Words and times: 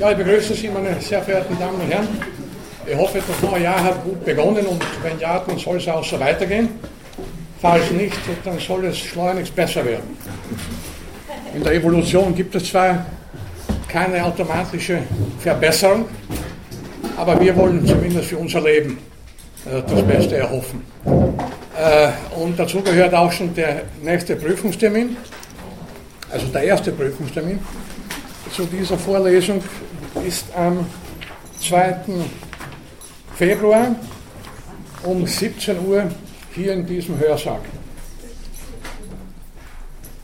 Ja, 0.00 0.10
ich 0.10 0.16
begrüße 0.16 0.54
Sie, 0.54 0.68
meine 0.68 1.00
sehr 1.00 1.22
verehrten 1.22 1.56
Damen 1.56 1.80
und 1.80 1.88
Herren. 1.88 2.08
Ich 2.84 2.96
hoffe, 2.96 3.22
das 3.26 3.48
neue 3.48 3.62
Jahr 3.62 3.80
hat 3.80 4.02
gut 4.02 4.24
begonnen 4.24 4.66
und 4.66 4.82
wenn 5.04 5.20
ja, 5.20 5.38
dann 5.38 5.56
soll 5.56 5.76
es 5.76 5.86
auch 5.86 6.04
so 6.04 6.18
weitergehen. 6.18 6.68
Falls 7.62 7.92
nicht, 7.92 8.18
dann 8.44 8.58
soll 8.58 8.86
es 8.86 8.98
schleunigst 8.98 9.54
besser 9.54 9.84
werden. 9.84 10.16
In 11.54 11.62
der 11.62 11.74
Evolution 11.74 12.34
gibt 12.34 12.56
es 12.56 12.70
zwar 12.70 13.06
keine 13.86 14.24
automatische 14.24 14.98
Verbesserung, 15.38 16.06
aber 17.16 17.40
wir 17.40 17.54
wollen 17.54 17.86
zumindest 17.86 18.30
für 18.30 18.38
unser 18.38 18.62
Leben 18.62 18.98
äh, 19.64 19.80
das 19.80 20.02
Beste 20.02 20.36
erhoffen. 20.38 20.82
Äh, 21.06 22.08
und 22.36 22.58
dazu 22.58 22.82
gehört 22.82 23.14
auch 23.14 23.30
schon 23.30 23.54
der 23.54 23.82
nächste 24.02 24.34
Prüfungstermin, 24.34 25.16
also 26.32 26.46
der 26.48 26.64
erste 26.64 26.90
Prüfungstermin 26.90 27.60
zu 28.54 28.66
dieser 28.66 28.96
Vorlesung 28.96 29.60
ist 30.24 30.46
am 30.54 30.86
2. 31.60 31.96
Februar 33.34 33.96
um 35.02 35.26
17 35.26 35.84
Uhr 35.84 36.04
hier 36.54 36.72
in 36.74 36.86
diesem 36.86 37.18
Hörsaal. 37.18 37.58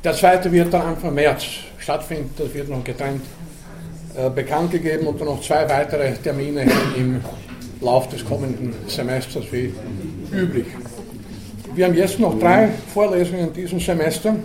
Der 0.04 0.12
zweite 0.14 0.52
wird 0.52 0.72
dann 0.72 0.82
Anfang 0.82 1.12
März 1.12 1.42
stattfinden, 1.78 2.30
das 2.38 2.54
wird 2.54 2.68
noch 2.68 2.84
getrennt 2.84 3.22
äh, 4.16 4.30
bekannt 4.30 4.70
gegeben 4.70 5.08
und 5.08 5.20
dann 5.20 5.26
noch 5.26 5.42
zwei 5.42 5.68
weitere 5.68 6.12
Termine 6.12 6.70
im 6.96 7.20
Lauf 7.80 8.08
des 8.08 8.24
kommenden 8.24 8.72
Semesters 8.86 9.44
wie 9.50 9.74
üblich. 10.32 10.66
Wir 11.74 11.86
haben 11.86 11.94
jetzt 11.94 12.20
noch 12.20 12.38
drei 12.38 12.68
Vorlesungen 12.94 13.48
in 13.48 13.52
diesem 13.52 13.80
Semester. 13.80 14.36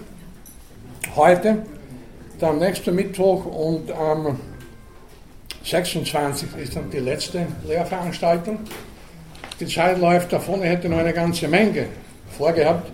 Heute, 1.16 1.64
dann 2.40 2.60
nächsten 2.60 2.96
Mittwoch 2.96 3.46
und 3.46 3.92
am 3.92 4.40
26. 5.64 6.50
ist 6.62 6.76
dann 6.76 6.90
die 6.92 7.00
letzte 7.00 7.48
Lehrveranstaltung. 7.68 8.60
Die 9.60 9.68
Zeit 9.68 10.00
läuft 10.00 10.32
davon, 10.34 10.62
ich 10.62 10.70
hätte 10.70 10.90
noch 10.90 10.98
eine 10.98 11.14
ganze 11.14 11.48
Menge 11.48 11.88
vorgehabt 12.38 12.92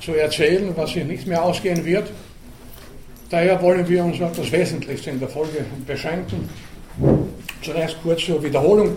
zu 0.00 0.14
erzählen, 0.14 0.72
was 0.76 0.90
sich 0.90 1.04
nicht 1.04 1.26
mehr 1.26 1.42
ausgehen 1.42 1.84
wird. 1.84 2.10
Daher 3.30 3.60
wollen 3.62 3.88
wir 3.88 4.04
uns 4.04 4.20
auf 4.20 4.32
das 4.36 4.50
Wesentlichste 4.52 5.10
in 5.10 5.20
der 5.20 5.28
Folge 5.28 5.64
beschränken. 5.86 6.48
Zunächst 7.62 7.96
kurz 8.02 8.24
zur 8.24 8.42
Wiederholung. 8.42 8.96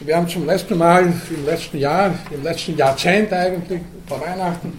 Wir 0.00 0.16
haben 0.16 0.28
zum 0.28 0.46
letzten 0.46 0.78
Mal 0.78 1.12
im 1.30 1.44
letzten 1.44 1.78
Jahr, 1.78 2.14
im 2.30 2.42
letzten 2.42 2.76
Jahrzehnt 2.76 3.32
eigentlich, 3.32 3.80
vor 4.06 4.20
Weihnachten, 4.20 4.78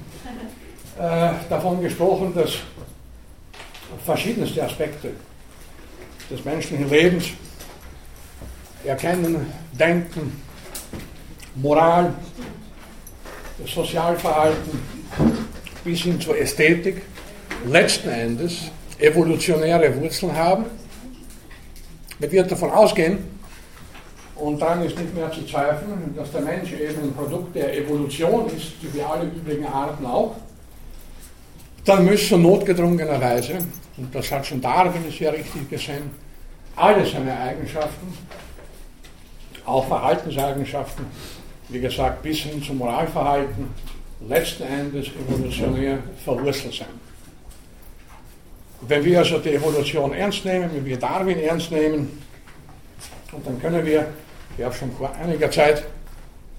äh, 0.97 1.31
davon 1.49 1.81
gesprochen, 1.81 2.33
dass 2.33 2.53
verschiedenste 4.05 4.63
Aspekte 4.63 5.11
des 6.29 6.43
menschlichen 6.45 6.89
Lebens 6.89 7.29
erkennen, 8.85 9.51
denken, 9.73 10.41
Moral, 11.55 12.13
Sozialverhalten 13.65 14.79
bis 15.83 16.01
hin 16.01 16.19
zur 16.19 16.37
Ästhetik 16.37 17.01
letzten 17.67 18.09
Endes 18.09 18.71
evolutionäre 18.97 19.95
Wurzeln 19.99 20.35
haben. 20.35 20.65
Man 22.19 22.31
wird 22.31 22.51
davon 22.51 22.71
ausgehen, 22.71 23.19
und 24.41 24.59
dann 24.59 24.83
ist 24.83 24.97
nicht 24.97 25.13
mehr 25.13 25.31
zu 25.31 25.45
zweifeln, 25.45 26.15
dass 26.15 26.31
der 26.31 26.41
Mensch 26.41 26.71
eben 26.71 27.03
ein 27.03 27.13
Produkt 27.13 27.55
der 27.55 27.77
Evolution 27.77 28.47
ist, 28.47 28.73
wie 28.81 29.01
alle 29.01 29.25
übrigen 29.25 29.65
Arten 29.67 30.03
auch, 30.03 30.35
dann 31.85 32.05
müssen 32.05 32.41
notgedrungenerweise, 32.41 33.57
und 33.97 34.13
das 34.13 34.31
hat 34.31 34.45
schon 34.45 34.61
Darwin 34.61 35.11
sehr 35.11 35.33
richtig 35.33 35.69
gesehen, 35.69 36.11
alle 36.75 37.05
seine 37.05 37.37
Eigenschaften, 37.37 38.13
auch 39.65 39.87
Verhaltenseigenschaften, 39.87 41.05
wie 41.69 41.79
gesagt, 41.79 42.23
bis 42.23 42.39
hin 42.39 42.61
zum 42.61 42.77
Moralverhalten, 42.79 43.67
letzten 44.27 44.63
Endes 44.63 45.07
evolutionär 45.07 45.99
verwurzelt 46.23 46.73
sein. 46.73 46.87
Wenn 48.81 49.03
wir 49.03 49.19
also 49.19 49.37
die 49.37 49.53
Evolution 49.53 50.13
ernst 50.13 50.43
nehmen, 50.45 50.69
wenn 50.73 50.85
wir 50.85 50.97
Darwin 50.97 51.39
ernst 51.39 51.71
nehmen, 51.71 52.21
und 53.31 53.47
dann 53.47 53.61
können 53.61 53.85
wir 53.85 54.07
ich 54.57 54.65
habe 54.65 54.75
schon 54.75 54.91
vor 54.91 55.11
einiger 55.15 55.49
Zeit 55.49 55.83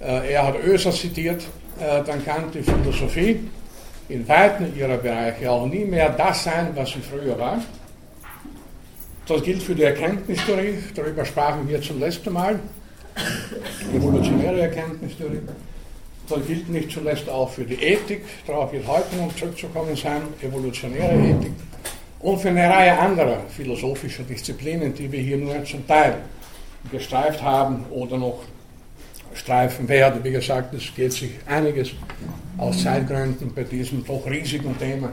äh, 0.00 0.32
Erhard 0.32 0.56
Oeser 0.66 0.92
zitiert, 0.92 1.42
äh, 1.78 2.02
dann 2.02 2.24
kann 2.24 2.50
die 2.50 2.62
Philosophie 2.62 3.48
in 4.12 4.28
weiten 4.28 4.76
ihrer 4.76 4.98
Bereiche 4.98 5.50
auch 5.50 5.66
nie 5.66 5.84
mehr 5.84 6.10
das 6.10 6.44
sein, 6.44 6.68
was 6.74 6.90
sie 6.90 7.00
früher 7.00 7.38
war. 7.38 7.62
Das 9.26 9.42
gilt 9.42 9.62
für 9.62 9.74
die 9.74 9.84
Erkenntnistheorie, 9.84 10.78
darüber 10.94 11.24
sprachen 11.24 11.68
wir 11.68 11.80
zum 11.80 12.00
letzten 12.00 12.32
Mal, 12.32 12.60
evolutionäre 13.94 14.62
Erkenntnistheorie. 14.62 15.40
Das 16.28 16.46
gilt 16.46 16.68
nicht 16.68 16.90
zuletzt 16.90 17.28
auch 17.28 17.50
für 17.50 17.64
die 17.64 17.74
Ethik, 17.74 18.24
darauf 18.46 18.72
wird 18.72 18.86
heute 18.86 19.16
noch 19.16 19.34
zurückzukommen 19.36 19.96
sein, 19.96 20.22
evolutionäre 20.42 21.14
Ethik. 21.14 21.52
Und 22.20 22.38
für 22.38 22.48
eine 22.48 22.68
Reihe 22.68 22.98
anderer 22.98 23.40
philosophischer 23.48 24.22
Disziplinen, 24.24 24.94
die 24.94 25.10
wir 25.10 25.20
hier 25.20 25.38
nur 25.38 25.64
zum 25.64 25.86
Teil 25.86 26.16
gestreift 26.90 27.42
haben 27.42 27.84
oder 27.90 28.18
noch 28.18 28.40
streifen 29.34 29.88
werden. 29.88 30.22
Wie 30.24 30.30
gesagt, 30.30 30.74
es 30.74 30.94
geht 30.94 31.12
sich 31.12 31.32
einiges 31.46 31.90
aus 32.58 32.82
Zeitgründen 32.82 33.52
bei 33.54 33.64
diesem 33.64 34.04
doch 34.04 34.26
riesigen 34.26 34.78
Thema 34.78 35.12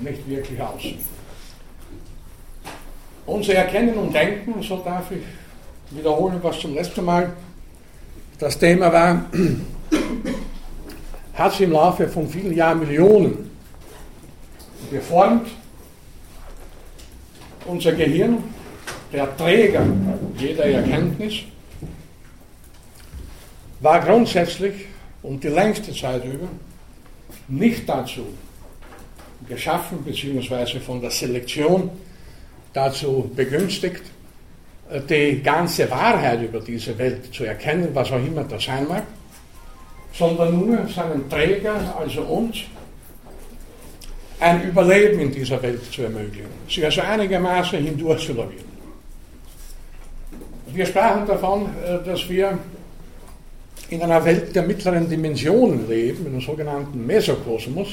nicht 0.00 0.28
wirklich 0.28 0.60
aus. 0.60 0.82
Unser 3.26 3.54
Erkennen 3.54 3.94
und 3.94 4.14
Denken, 4.14 4.62
so 4.62 4.78
darf 4.78 5.10
ich 5.10 5.22
wiederholen, 5.90 6.38
was 6.42 6.58
zum 6.58 6.74
letzten 6.74 7.04
Mal 7.04 7.32
das 8.38 8.58
Thema 8.58 8.92
war, 8.92 9.26
hat 11.34 11.52
sich 11.52 11.62
im 11.62 11.72
Laufe 11.72 12.08
von 12.08 12.28
vielen 12.28 12.54
Jahrmillionen 12.54 13.50
geformt. 14.90 15.48
Unser 17.66 17.92
Gehirn 17.92 18.38
der 19.12 19.36
Träger 19.36 19.84
jeder 20.36 20.64
Erkenntnis, 20.64 21.34
war 23.80 24.00
grundsätzlich 24.00 24.86
und 25.22 25.42
die 25.42 25.48
längste 25.48 25.92
Zeit 25.94 26.24
über 26.24 26.48
nicht 27.48 27.88
dazu 27.88 28.26
geschaffen, 29.48 30.04
beziehungsweise 30.04 30.80
von 30.80 31.00
der 31.00 31.10
Selektion 31.10 31.90
dazu 32.72 33.30
begünstigt, 33.34 34.02
die 35.08 35.40
ganze 35.42 35.90
Wahrheit 35.90 36.42
über 36.42 36.60
diese 36.60 36.96
Welt 36.98 37.32
zu 37.32 37.44
erkennen, 37.44 37.88
was 37.92 38.10
auch 38.10 38.24
immer 38.24 38.44
das 38.44 38.64
sein 38.64 38.86
mag, 38.88 39.04
sondern 40.12 40.58
nur 40.58 40.88
seinen 40.88 41.28
Träger, 41.28 41.96
also 41.98 42.22
uns, 42.22 42.58
ein 44.40 44.62
Überleben 44.64 45.20
in 45.20 45.32
dieser 45.32 45.62
Welt 45.62 45.80
zu 45.92 46.02
ermöglichen, 46.02 46.48
sich 46.68 46.84
also 46.84 47.02
einigermaßen 47.02 47.78
hindurch 47.84 48.26
zu 48.26 48.32
lavieren. 48.32 48.70
Wir 50.72 50.86
sprachen 50.86 51.26
davon, 51.26 51.68
äh, 51.84 52.04
dass 52.04 52.28
wir 52.28 52.58
in 53.90 54.02
einer 54.02 54.24
Welt 54.24 54.54
der 54.54 54.62
mittleren 54.62 55.08
Dimensionen 55.08 55.88
leben, 55.88 56.26
in 56.26 56.32
einem 56.32 56.40
sogenannten 56.40 57.04
Mesokosmos. 57.06 57.88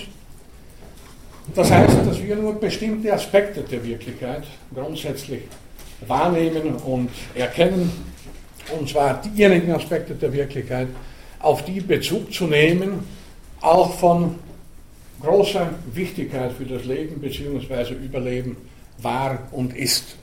Das 1.55 1.71
heißt, 1.71 1.97
dass 2.05 2.21
wir 2.21 2.35
nur 2.35 2.59
bestimmte 2.59 3.11
Aspekte 3.11 3.61
der 3.61 3.83
Wirklichkeit 3.83 4.43
grundsätzlich 4.73 5.41
wahrnehmen 6.05 6.75
und 6.75 7.09
erkennen, 7.33 7.91
und 8.77 8.87
zwar 8.87 9.21
diejenigen 9.21 9.71
Aspekte 9.71 10.13
der 10.13 10.31
Wirklichkeit, 10.31 10.87
auf 11.39 11.65
die 11.65 11.81
Bezug 11.81 12.31
zu 12.33 12.45
nehmen, 12.45 12.99
auch 13.61 13.93
von 13.93 14.35
großer 15.21 15.69
Wichtigkeit 15.93 16.51
für 16.51 16.65
das 16.65 16.85
Leben 16.85 17.19
bzw. 17.19 17.93
Überleben 17.93 18.57
war 18.99 19.39
und 19.51 19.75
ist. 19.75 20.15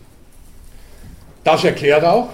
Das 1.42 1.64
erklärt 1.64 2.04
auch, 2.04 2.28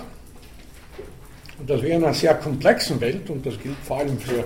und 1.61 1.69
dass 1.69 1.83
wir 1.83 1.91
in 1.91 2.03
einer 2.03 2.15
sehr 2.15 2.35
komplexen 2.35 3.01
Welt, 3.01 3.29
und 3.29 3.45
das 3.45 3.61
gilt 3.61 3.77
vor 3.85 3.99
allem 3.99 4.19
für 4.19 4.45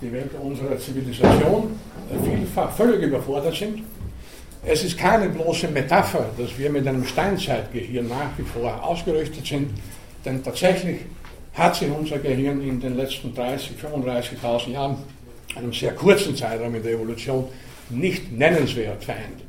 die 0.00 0.10
Welt 0.10 0.30
unserer 0.40 0.78
Zivilisation, 0.78 1.78
vielfach 2.24 2.74
völlig 2.74 3.02
überfordert 3.02 3.54
sind. 3.54 3.82
Es 4.64 4.82
ist 4.82 4.98
keine 4.98 5.28
bloße 5.28 5.68
Metapher, 5.68 6.26
dass 6.36 6.58
wir 6.58 6.70
mit 6.70 6.86
einem 6.86 7.04
Steinzeitgehirn 7.04 8.08
nach 8.08 8.36
wie 8.36 8.42
vor 8.42 8.82
ausgerüstet 8.82 9.46
sind, 9.46 9.70
denn 10.24 10.42
tatsächlich 10.42 11.00
hat 11.54 11.76
sich 11.76 11.90
unser 11.90 12.18
Gehirn 12.18 12.60
in 12.62 12.80
den 12.80 12.96
letzten 12.96 13.34
30, 13.34 13.72
35.000 13.82 14.70
Jahren, 14.70 14.96
einem 15.56 15.72
sehr 15.72 15.92
kurzen 15.92 16.36
Zeitraum 16.36 16.74
in 16.74 16.82
der 16.82 16.92
Evolution, 16.92 17.48
nicht 17.90 18.32
nennenswert 18.32 19.02
verändert. 19.02 19.42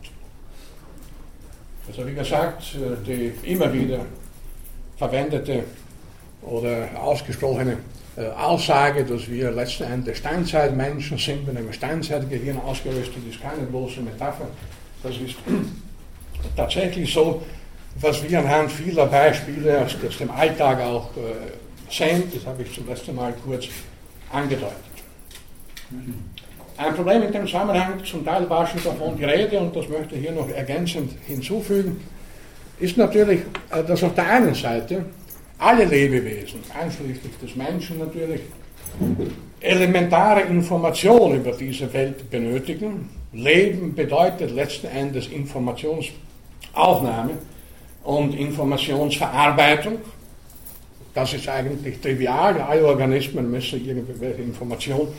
Also 1.87 2.07
wie 2.07 2.13
gesagt, 2.13 2.75
die 3.05 3.31
immer 3.43 3.71
wieder 3.71 4.05
verwendete 4.97 5.63
oder 6.41 6.87
ausgesprochene 6.99 7.77
äh, 8.17 8.27
Aussage, 8.27 9.05
dass 9.05 9.29
wir 9.29 9.51
letzten 9.51 9.83
Endes 9.83 10.17
Steinzeitmenschen 10.17 11.17
sind, 11.17 11.47
mit 11.47 11.55
einem 11.55 11.71
Steinzeitgehirn 11.71 12.59
ausgerüstet, 12.59 13.27
ist 13.29 13.41
keine 13.41 13.63
bloße 13.63 14.01
Metapher. 14.01 14.47
Das 15.03 15.15
ist 15.15 15.35
tatsächlich 16.55 17.13
so, 17.13 17.41
was 17.99 18.21
wir 18.27 18.39
anhand 18.39 18.71
vieler 18.71 19.05
Beispiele 19.05 19.85
aus, 19.85 19.95
aus 20.05 20.17
dem 20.17 20.31
Alltag 20.31 20.81
auch 20.81 21.09
äh, 21.15 21.93
sehen. 21.93 22.23
Das 22.33 22.45
habe 22.45 22.63
ich 22.63 22.73
zum 22.73 22.87
letzten 22.87 23.15
Mal 23.15 23.33
kurz 23.45 23.67
angedeutet. 24.31 24.75
Ein 26.77 26.95
Problem 26.95 27.23
in 27.23 27.31
dem 27.31 27.45
Zusammenhang, 27.45 28.03
zum 28.03 28.25
Teil 28.25 28.49
war 28.49 28.65
schon 28.65 28.83
davon 28.83 29.15
die 29.17 29.25
Rede 29.25 29.59
und 29.59 29.75
das 29.75 29.87
möchte 29.87 30.15
ich 30.15 30.21
hier 30.21 30.31
noch 30.31 30.49
ergänzend 30.49 31.13
hinzufügen, 31.27 32.01
ist 32.79 32.97
natürlich, 32.97 33.41
äh, 33.71 33.83
dass 33.83 34.03
auf 34.03 34.15
der 34.15 34.27
einen 34.27 34.53
Seite 34.53 35.05
alle 35.61 35.85
Lebewesen, 35.85 36.59
einschließlich 36.77 37.37
des 37.41 37.55
Menschen 37.55 37.99
natürlich, 37.99 38.41
elementare 39.59 40.41
Informationen 40.41 41.35
über 41.35 41.51
diese 41.51 41.93
Welt 41.93 42.29
benötigen. 42.31 43.09
Leben 43.31 43.93
bedeutet 43.93 44.49
letzten 44.51 44.87
Endes 44.87 45.27
Informationsaufnahme 45.27 47.33
und 48.03 48.33
Informationsverarbeitung. 48.33 49.99
Das 51.13 51.31
ist 51.33 51.47
eigentlich 51.47 52.01
trivial. 52.01 52.59
Alle 52.59 52.85
Organismen 52.85 53.51
müssen 53.51 53.85
irgendwelche 53.85 54.41
Informationen 54.41 55.09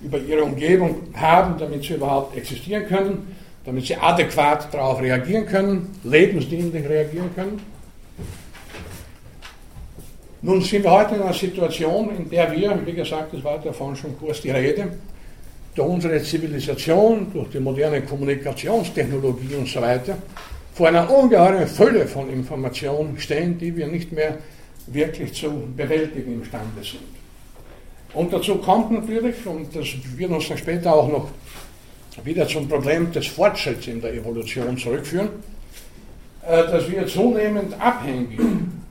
über 0.00 0.18
ihre 0.18 0.44
Umgebung 0.44 1.08
haben, 1.14 1.58
damit 1.58 1.84
sie 1.84 1.94
überhaupt 1.94 2.38
existieren 2.38 2.86
können, 2.86 3.36
damit 3.66 3.86
sie 3.86 3.96
adäquat 3.96 4.72
darauf 4.72 5.02
reagieren 5.02 5.44
können, 5.44 5.90
lebensdienlich 6.04 6.88
reagieren 6.88 7.34
können. 7.34 7.60
Nun 10.42 10.62
sind 10.62 10.84
wir 10.84 10.90
heute 10.90 11.16
in 11.16 11.22
einer 11.22 11.34
Situation, 11.34 12.16
in 12.16 12.30
der 12.30 12.50
wir, 12.50 12.80
wie 12.86 12.94
gesagt, 12.94 13.34
das 13.34 13.44
war 13.44 13.58
davon 13.58 13.94
schon 13.94 14.18
kurz 14.18 14.40
die 14.40 14.50
Rede, 14.50 14.88
durch 15.74 15.88
unsere 15.88 16.22
Zivilisation, 16.22 17.30
durch 17.30 17.50
die 17.50 17.60
moderne 17.60 18.00
Kommunikationstechnologie 18.00 19.54
und 19.56 19.68
so 19.68 19.82
weiter, 19.82 20.16
vor 20.72 20.88
einer 20.88 21.10
ungeheuren 21.10 21.66
Fülle 21.66 22.06
von 22.06 22.30
Informationen 22.30 23.18
stehen, 23.20 23.58
die 23.58 23.76
wir 23.76 23.86
nicht 23.86 24.12
mehr 24.12 24.38
wirklich 24.86 25.34
zu 25.34 25.50
bewältigen 25.76 26.32
imstande 26.32 26.82
sind. 26.82 27.02
Und 28.14 28.32
dazu 28.32 28.56
kommt 28.56 28.90
natürlich, 28.92 29.44
und 29.44 29.76
das 29.76 29.88
wird 30.16 30.30
uns 30.30 30.48
dann 30.48 30.56
später 30.56 30.94
auch 30.94 31.08
noch 31.08 31.28
wieder 32.24 32.48
zum 32.48 32.66
Problem 32.66 33.12
des 33.12 33.26
Fortschritts 33.26 33.88
in 33.88 34.00
der 34.00 34.14
Evolution 34.14 34.76
zurückführen, 34.78 35.28
äh, 36.48 36.62
dass 36.62 36.90
wir 36.90 37.06
zunehmend 37.06 37.74
abhängig 37.78 38.40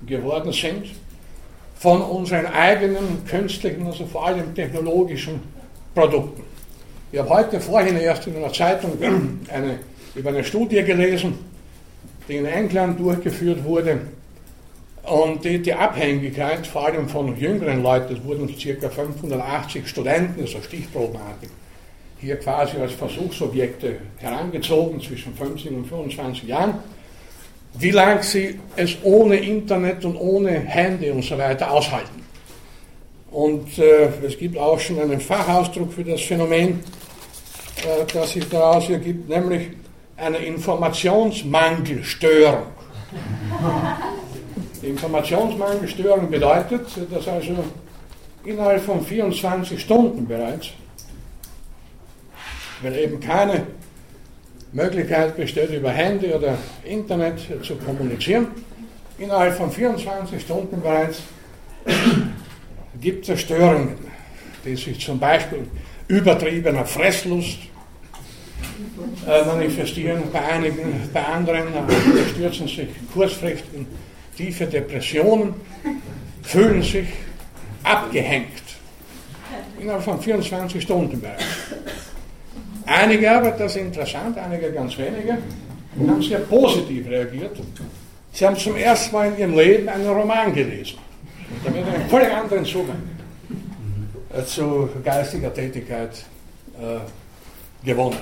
geworden 0.06 0.54
sind 0.54 0.86
von 1.80 2.02
unseren 2.02 2.46
eigenen 2.46 3.26
künstlichen, 3.26 3.86
also 3.88 4.06
vor 4.06 4.28
allem 4.28 4.54
technologischen 4.54 5.40
Produkten. 5.96 6.44
Ich 7.12 7.20
habe 7.20 7.30
heute 7.30 7.60
vorhin 7.60 7.96
erst 7.98 8.28
in 8.28 8.36
einer 8.36 8.52
Zeitung 8.52 8.92
eine, 9.52 9.80
über 10.14 10.30
eine 10.30 10.44
Studie 10.44 10.84
gelesen, 10.84 11.40
die 12.28 12.36
in 12.36 12.46
England 12.46 13.00
durchgeführt 13.00 13.64
wurde, 13.64 14.02
und 15.04 15.44
die, 15.44 15.60
die, 15.60 15.74
Abhängigkeit, 15.74 16.68
vor 16.68 16.86
allem 16.86 17.08
von 17.08 17.36
jüngeren 17.36 17.82
Leuten, 17.82 18.14
es 18.14 18.24
wurden 18.24 18.48
ca. 18.48 18.90
580 18.90 19.88
Studenten, 19.88 20.42
also 20.42 20.62
stichprobenartig, 20.62 21.50
hier 22.20 22.36
quasi 22.36 22.78
als 22.78 22.92
Versuchsobjekte 22.92 23.98
herangezogen 24.18 25.02
zwischen 25.02 25.34
15 25.34 25.74
und 25.74 25.88
25 25.88 26.44
Jahren, 26.44 26.76
wie 27.74 27.92
lange 27.92 28.24
sie 28.24 28.60
es 28.76 28.98
ohne 29.04 29.36
Internet 29.38 30.04
und 30.06 30.18
ohne 30.18 30.50
Handy 30.52 31.12
und 31.12 31.24
so 31.24 31.38
weiter 31.38 31.70
aushalten. 31.72 32.24
Und 33.32 33.78
äh, 33.78 34.10
es 34.26 34.38
gibt 34.38 34.58
auch 34.58 34.78
schon 34.80 35.00
einen 35.00 35.22
Fachausdruck 35.22 35.94
für 35.94 36.04
das 36.04 36.20
Phänomen, 36.22 36.80
äh, 37.84 38.06
das 38.12 38.32
sich 38.32 38.50
daraus 38.50 38.90
ergibt, 38.90 39.30
nämlich 39.30 39.68
eine 40.18 40.38
Informationsmangelstörung. 40.38 42.64
Die 44.82 44.88
Informationsmangelstörung 44.88 46.28
bedeutet, 46.30 46.88
dass 47.12 47.28
also 47.28 47.64
innerhalb 48.44 48.82
von 48.82 49.06
24 49.06 49.80
Stunden 49.80 50.28
bereits, 50.28 50.70
wenn 52.82 52.96
eben 52.96 53.20
keine 53.20 53.68
Möglichkeit 54.72 55.36
besteht, 55.36 55.72
über 55.72 55.90
Handy 55.90 56.32
oder 56.32 56.58
Internet 56.84 57.40
zu 57.64 57.76
kommunizieren, 57.76 58.48
innerhalb 59.18 59.56
von 59.56 59.72
24 59.72 60.42
Stunden 60.42 60.82
bereits 60.82 61.22
gibt 63.02 63.28
es 63.30 63.42
Störungen, 63.42 63.96
die 64.64 64.76
sich 64.76 65.00
zum 65.00 65.20
Beispiel 65.20 65.68
übertriebener 66.08 66.86
Fresslust 66.86 67.60
äh, 69.28 69.46
manifestieren, 69.46 70.24
bei 70.32 70.42
einigen, 70.42 71.10
bei 71.14 71.24
anderen 71.24 71.68
äh, 71.68 72.30
stürzen 72.34 72.68
sich 72.68 72.88
kurzfristig 73.14 73.86
tiefe 74.36 74.66
Depressionen, 74.66 75.54
fühlen 76.44 76.82
sich 76.82 77.08
abgehängt. 77.84 78.64
Innerhalb 79.80 80.04
von 80.04 80.22
24 80.22 80.82
Stunden 80.82 81.20
bereits. 81.22 81.44
Einige 82.90 83.32
aber, 83.32 83.52
das 83.52 83.76
ist 83.76 83.82
interessant, 83.84 84.36
einige 84.40 84.72
ganz 84.72 84.98
wenige, 84.98 85.38
haben 86.08 86.22
sehr 86.24 86.40
positiv 86.40 87.08
reagiert. 87.08 87.56
Sie 88.34 88.48
haben 88.48 88.58
zum 88.58 88.76
ersten 88.78 89.16
Mal 89.16 89.28
in 89.28 89.38
ihrem 89.38 89.56
Leben 89.56 89.90
einen 89.90 90.08
Roman 90.08 90.52
gelesen. 90.52 90.98
Damit 91.64 91.86
einen 91.86 92.10
völlig 92.10 92.32
anderen 92.34 92.66
Zugang 92.66 93.02
äh, 94.34 94.44
zu 94.44 94.90
geistiger 95.04 95.54
Tätigkeit 95.54 96.24
äh, 96.80 97.86
gewonnen. 97.86 98.18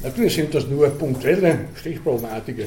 Natürlich 0.00 0.34
sind 0.34 0.52
das 0.52 0.66
nur 0.66 0.88
punktuelle, 0.88 1.66
stichprobenartige 1.76 2.64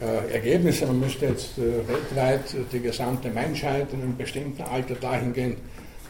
äh, 0.00 0.32
Ergebnisse. 0.32 0.86
Man 0.86 1.00
müsste 1.00 1.26
jetzt 1.26 1.58
äh, 1.58 1.86
weltweit 1.86 2.44
die 2.72 2.80
gesamte 2.80 3.28
Menschheit 3.28 3.88
in 3.92 4.00
einem 4.00 4.16
bestimmten 4.16 4.62
Alter 4.62 4.94
dahingehend 4.94 5.58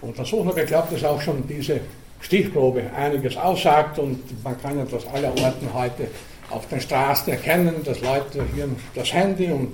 untersuchen. 0.01 0.49
Aber 0.49 0.63
ich 0.63 0.67
glaube, 0.67 0.95
dass 0.95 1.03
auch 1.03 1.21
schon 1.21 1.45
diese 1.49 1.81
Stichprobe 2.25 2.83
einiges 2.97 3.37
aussagt 3.37 3.99
und 3.99 4.19
man 4.43 4.61
kann 4.61 4.79
ja 4.79 4.85
das 4.85 5.07
allerorten 5.07 5.69
heute 5.73 6.09
auf 6.51 6.67
den 6.69 6.81
Straßen 6.81 7.33
erkennen, 7.33 7.77
dass 7.85 8.01
Leute 8.01 8.45
hier 8.55 8.69
das 8.95 9.13
Handy 9.13 9.47
und 9.47 9.73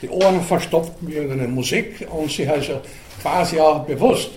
die 0.00 0.08
Ohren 0.08 0.40
verstopft 0.42 1.02
mit 1.02 1.14
irgendeiner 1.14 1.48
Musik 1.48 2.06
und 2.10 2.30
sich 2.30 2.48
also 2.48 2.80
quasi 3.20 3.60
auch 3.60 3.84
bewusst 3.84 4.30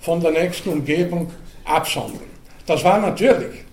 von 0.00 0.20
der 0.20 0.32
nächsten 0.32 0.70
Umgebung 0.70 1.30
absondern. 1.64 2.30
Das 2.66 2.82
war 2.82 2.98
natürlich 2.98 3.66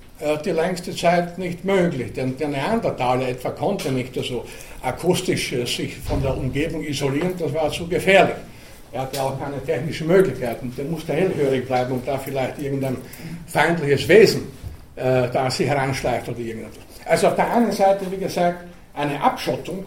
die 0.46 0.52
längste 0.52 0.96
Zeit 0.96 1.38
nicht 1.38 1.66
möglich, 1.66 2.14
denn 2.14 2.38
der 2.38 2.48
Neandertaler 2.48 3.28
etwa 3.28 3.50
konnte 3.50 3.92
nicht 3.92 4.16
so 4.16 4.46
akustisch 4.82 5.52
äh, 5.54 5.66
sich 5.66 5.98
von 5.98 6.22
der 6.22 6.38
Umgebung 6.38 6.84
isolieren, 6.84 7.34
das 7.38 7.54
war 7.54 7.72
zu 7.72 7.88
gefährlich. 7.88 8.36
Er 8.94 9.02
hatte 9.02 9.22
auch 9.22 9.40
keine 9.40 9.64
technischen 9.66 10.08
Möglichkeiten, 10.08 10.72
der 10.78 10.86
musste 10.86 11.14
hellhörig 11.14 11.66
bleiben 11.66 11.94
und 11.94 12.08
da 12.08 12.18
vielleicht 12.18 12.60
irgendein 12.60 12.98
feindliches 13.48 14.08
Wesen 14.08 14.44
äh, 14.96 15.28
da 15.32 15.50
sich 15.50 15.68
heranschleicht 15.68 16.30
oder 16.30 16.38
irgendetwas. 16.38 16.84
Also 17.06 17.28
auf 17.28 17.36
der 17.36 17.52
einen 17.52 17.72
Seite, 17.72 18.06
wie 18.12 18.18
gesagt, 18.18 18.64
eine 18.94 19.20
Abschottung 19.20 19.86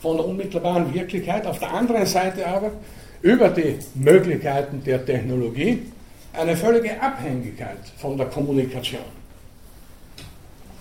von 0.00 0.16
der 0.16 0.26
unmittelbaren 0.26 0.94
Wirklichkeit, 0.94 1.44
auf 1.46 1.58
der 1.58 1.72
anderen 1.72 2.06
Seite 2.06 2.46
aber 2.46 2.70
über 3.20 3.48
die 3.48 3.78
Möglichkeiten 3.94 4.82
der 4.84 5.04
Technologie 5.04 5.82
eine 6.32 6.56
völlige 6.56 7.00
Abhängigkeit 7.02 7.78
von 7.96 8.16
der 8.16 8.26
Kommunikation. 8.26 9.00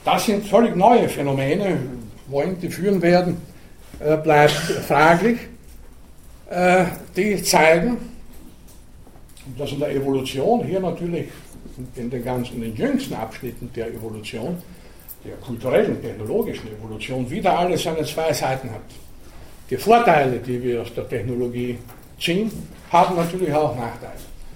Das 0.06 0.26
sind 0.26 0.46
völlig 0.46 0.76
neue 0.76 1.10
Phänomene, 1.10 1.80
wohin 2.28 2.60
die 2.60 2.70
führen 2.70 3.02
werden, 3.02 3.42
äh, 4.00 4.16
bleibt 4.18 4.52
fraglich. 4.52 5.40
Äh, 6.50 6.86
die 7.16 7.44
zeigen, 7.44 7.98
dass 9.58 9.72
in 9.72 9.80
der 9.80 9.92
Evolution, 9.92 10.64
hier 10.64 10.80
natürlich 10.80 11.28
in 11.96 12.10
den 12.10 12.24
ganzen 12.24 12.56
in 12.56 12.62
den 12.62 12.76
jüngsten 12.76 13.14
Abschnitten 13.16 13.70
der 13.76 13.88
Evolution, 13.88 14.58
der 15.26 15.36
kulturellen, 15.38 16.02
technologischen 16.02 16.68
Evolution, 16.68 17.30
wieder 17.30 17.58
alles 17.58 17.84
seine 17.84 18.04
zwei 18.06 18.32
Seiten 18.32 18.70
hat. 18.72 18.82
Die 19.70 19.76
Vorteile, 19.76 20.40
die 20.40 20.64
wir 20.64 20.82
aus 20.82 20.94
der 20.94 21.08
Technologie 21.10 21.78
ziehen, 22.20 22.50
haben 22.92 23.18
natürlich 23.18 23.54
auch 23.54 23.76
Nachteile. 23.76 24.14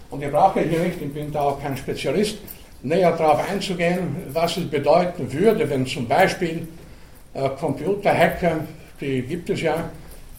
Und 0.10 0.24
ich 0.24 0.32
brauche 0.32 0.62
hier 0.62 0.80
nicht, 0.80 1.02
ich 1.02 1.14
bin 1.14 1.32
da 1.32 1.42
auch 1.42 1.62
kein 1.62 1.76
Spezialist, 1.76 2.38
näher 2.84 3.12
darauf 3.12 3.50
einzugehen, 3.50 4.16
was 4.30 4.58
es 4.58 4.70
bedeuten 4.70 5.32
würde, 5.32 5.70
wenn 5.70 5.86
zum 5.86 6.08
Beispiel 6.08 6.68
äh, 7.34 7.50
Computerhacker, 7.50 8.62
die 9.00 9.22
gibt 9.22 9.50
es 9.50 9.62
ja, 9.62 9.90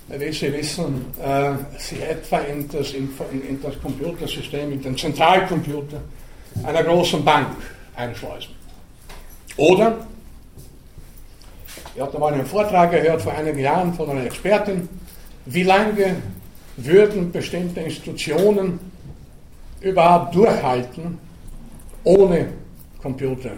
wie 0.08 0.32
Sie 0.32 0.52
wissen, 0.52 1.06
äh, 1.22 1.52
sich 1.78 2.02
etwa 2.02 2.38
in 2.38 2.68
das, 2.68 2.92
in, 2.92 3.08
in 3.48 3.62
das 3.62 3.80
Computersystem, 3.80 4.72
in 4.72 4.82
den 4.82 4.96
Zentralcomputer 4.96 6.00
einer 6.64 6.82
großen 6.82 7.24
Bank 7.24 7.56
einschleusen. 7.96 8.54
Oder, 9.56 10.06
ich 11.94 12.00
hatte 12.00 12.18
mal 12.18 12.32
einen 12.32 12.46
Vortrag 12.46 12.90
gehört 12.90 13.22
vor 13.22 13.32
einigen 13.32 13.58
Jahren 13.58 13.94
von 13.94 14.10
einer 14.10 14.24
Expertin, 14.24 14.88
wie 15.46 15.62
lange 15.62 16.16
würden 16.76 17.30
bestimmte 17.30 17.80
Institutionen 17.80 18.80
überhaupt 19.80 20.34
durchhalten 20.34 21.18
ohne 22.04 22.48
Computer, 23.00 23.52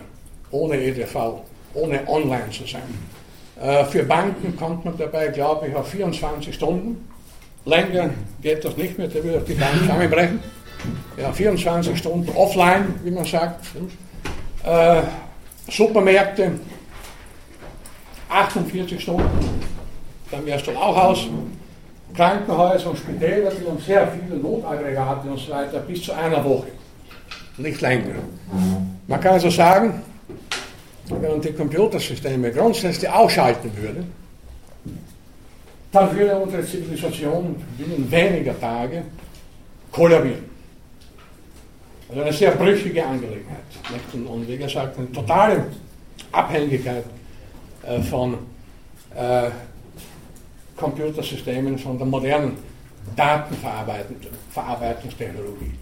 ohne 0.51 0.77
EDV, 0.77 1.43
ohne 1.75 2.09
online 2.09 2.51
zu 2.51 2.67
sein. 2.67 2.83
Äh, 3.61 3.85
für 3.85 4.03
Banken 4.03 4.57
kommt 4.57 4.85
man 4.85 4.97
dabei, 4.99 5.29
glaube 5.29 5.69
ich, 5.69 5.77
auf 5.77 5.89
24 5.89 6.55
Stunden. 6.55 7.09
Länger 7.65 8.11
geht 8.43 8.65
das 8.65 8.77
nicht 8.77 8.99
mehr, 8.99 9.09
da 9.09 9.23
würde 9.23 9.41
die 9.41 9.55
Bank 9.55 9.79
zusammenbrechen. 9.81 10.41
Ja, 11.17 11.33
24 11.33 11.97
Stunden 11.97 12.31
offline, 12.37 12.95
wie 13.03 13.11
man 13.11 13.25
sagt. 13.25 13.65
Äh, 14.65 15.03
Supermärkte, 15.71 16.53
48 18.29 19.01
Stunden, 19.01 19.63
dann 20.31 20.45
wärst 20.45 20.67
du 20.67 20.73
auch 20.73 20.97
aus. 20.97 21.27
Krankenhäuser 22.15 22.91
und 22.91 22.99
Spitäler, 22.99 23.51
die 23.51 23.67
haben 23.67 23.79
sehr 23.79 24.07
viele 24.09 24.39
Notaggregate 24.41 25.29
und 25.29 25.39
so 25.39 25.53
weiter, 25.53 25.81
bis 25.81 26.03
zu 26.03 26.13
einer 26.13 26.45
Woche. 26.45 26.69
Nicht 27.57 27.81
länger. 27.81 28.15
Man 29.07 29.21
kann 29.21 29.33
also 29.35 29.51
sagen, 29.51 30.03
wenn 31.09 31.23
man 31.23 31.41
die 31.41 31.53
Computersysteme 31.53 32.53
grundsätzlich 32.53 33.11
ausschalten 33.11 33.77
würde, 33.77 34.05
dann 35.93 36.17
würde 36.17 36.37
unsere 36.37 36.65
Zivilisation 36.65 37.57
binnen 37.79 38.11
weniger 38.11 38.59
Tage 38.59 39.03
kollabieren. 39.93 40.45
Also 42.09 42.23
eine 42.23 42.33
sehr 42.33 42.53
brüchige 42.53 43.07
Angelegenheit. 43.07 43.59
Und, 44.13 44.27
und 44.27 44.49
wie 44.49 44.57
gesagt, 44.57 44.99
eine 44.99 45.13
totale 45.13 45.67
Abhängigkeit 46.33 47.05
äh, 47.87 48.01
von 48.03 48.39
äh, 49.15 49.51
Computersystemen, 50.77 51.79
von 51.79 51.97
der 51.97 52.07
modernen 52.07 52.57
Datenverarbeitungstechnologie. 53.15 55.75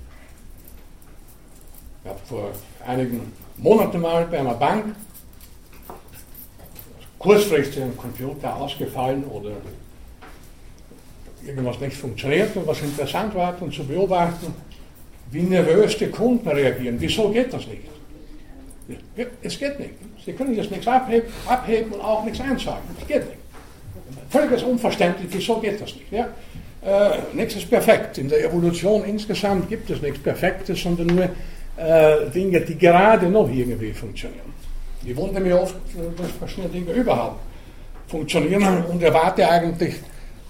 Ich 2.04 2.10
habe 2.10 2.20
vor 2.26 2.50
einigen 2.86 3.32
Monaten 3.56 4.00
mal 4.00 4.26
bei 4.26 4.40
einer 4.40 4.54
Bank 4.54 4.94
kurzfristig 7.22 7.82
ein 7.82 7.96
Computer 7.96 8.54
ausgefallen 8.56 9.24
oder 9.24 9.52
irgendwas 11.46 11.80
nicht 11.80 11.96
funktioniert 11.96 12.54
und 12.56 12.66
was 12.66 12.82
interessant 12.82 13.34
war, 13.34 13.54
und 13.60 13.72
zu 13.72 13.84
beobachten, 13.84 14.52
wie 15.30 15.42
nervös 15.42 15.96
die 15.96 16.08
Kunden 16.08 16.48
reagieren. 16.48 16.96
Wieso 16.98 17.30
geht 17.30 17.52
das 17.52 17.66
nicht? 17.66 17.82
Es 19.42 19.58
geht 19.58 19.78
nicht. 19.78 19.94
Sie 20.24 20.32
können 20.32 20.54
jetzt 20.54 20.70
nichts 20.70 20.86
abheben, 20.86 21.28
abheben 21.46 21.92
und 21.92 22.00
auch 22.00 22.24
nichts 22.24 22.40
einsagen. 22.40 22.82
Das 22.98 23.08
geht 23.08 23.24
nicht. 23.26 23.38
Völlig 24.28 24.64
unverständlich, 24.64 25.28
wieso 25.30 25.56
geht 25.60 25.80
das 25.80 25.94
nicht? 25.94 26.10
Ja? 26.10 26.28
Äh, 26.84 27.18
nichts 27.32 27.54
ist 27.56 27.70
perfekt. 27.70 28.18
In 28.18 28.28
der 28.28 28.44
Evolution 28.44 29.04
insgesamt 29.04 29.68
gibt 29.68 29.88
es 29.90 30.02
nichts 30.02 30.18
Perfektes, 30.18 30.82
sondern 30.82 31.06
nur 31.06 31.28
äh, 31.76 32.30
Dinge, 32.34 32.60
die 32.60 32.76
gerade 32.76 33.28
noch 33.28 33.48
irgendwie 33.48 33.92
funktionieren. 33.92 34.51
Ich 35.04 35.16
wundere 35.16 35.42
mich 35.42 35.52
oft, 35.52 35.74
dass 36.16 36.30
verschiedene 36.38 36.68
Dinge 36.68 36.92
überhaupt 36.92 37.40
funktionieren 38.06 38.84
und 38.84 39.02
erwarte 39.02 39.48
eigentlich 39.48 39.94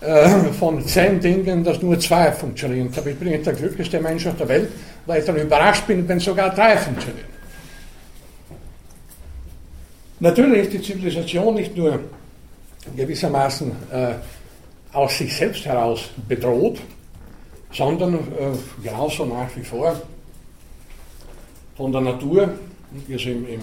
äh, 0.00 0.28
von 0.58 0.84
zehn 0.84 1.20
Dingen, 1.20 1.64
dass 1.64 1.80
nur 1.80 1.98
zwei 1.98 2.32
funktionieren. 2.32 2.90
Ich 2.92 3.18
bin 3.18 3.32
ich 3.32 3.42
der 3.42 3.52
glücklichste 3.54 4.00
Mensch 4.00 4.26
auf 4.26 4.36
der 4.36 4.48
Welt, 4.48 4.68
weil 5.06 5.20
ich 5.20 5.26
dann 5.26 5.36
überrascht 5.36 5.86
bin, 5.86 6.06
wenn 6.08 6.18
sogar 6.18 6.54
drei 6.54 6.76
funktionieren. 6.76 7.32
Natürlich 10.20 10.64
ist 10.64 10.72
die 10.72 10.82
Zivilisation 10.82 11.54
nicht 11.54 11.76
nur 11.76 12.00
gewissermaßen 12.96 13.72
äh, 13.92 14.14
aus 14.92 15.18
sich 15.18 15.34
selbst 15.34 15.64
heraus 15.64 16.10
bedroht, 16.28 16.78
sondern 17.72 18.14
äh, 18.14 18.18
genauso 18.82 19.24
nach 19.24 19.48
wie 19.56 19.64
vor 19.64 20.00
von 21.76 21.90
der 21.90 22.02
Natur. 22.02 22.50
Also 23.10 23.30
im, 23.30 23.48
im 23.48 23.60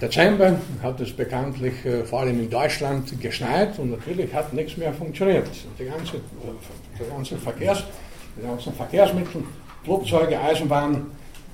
Dezember 0.00 0.56
hat 0.82 1.00
es 1.00 1.12
bekanntlich 1.12 1.84
äh, 1.84 2.04
vor 2.04 2.20
allem 2.20 2.40
in 2.40 2.50
Deutschland 2.50 3.20
geschneit 3.20 3.78
und 3.78 3.90
natürlich 3.90 4.32
hat 4.32 4.52
nichts 4.52 4.76
mehr 4.76 4.92
funktioniert. 4.92 5.46
Die 5.78 5.84
ganze, 5.84 6.16
äh, 6.16 6.20
die 6.98 7.10
ganze 7.10 7.36
Verkehrs, 7.36 7.84
die 8.36 8.46
ganzen 8.46 8.72
Verkehrsmittel, 8.72 9.44
Flugzeuge, 9.84 10.38
Eisenbahnen 10.40 11.06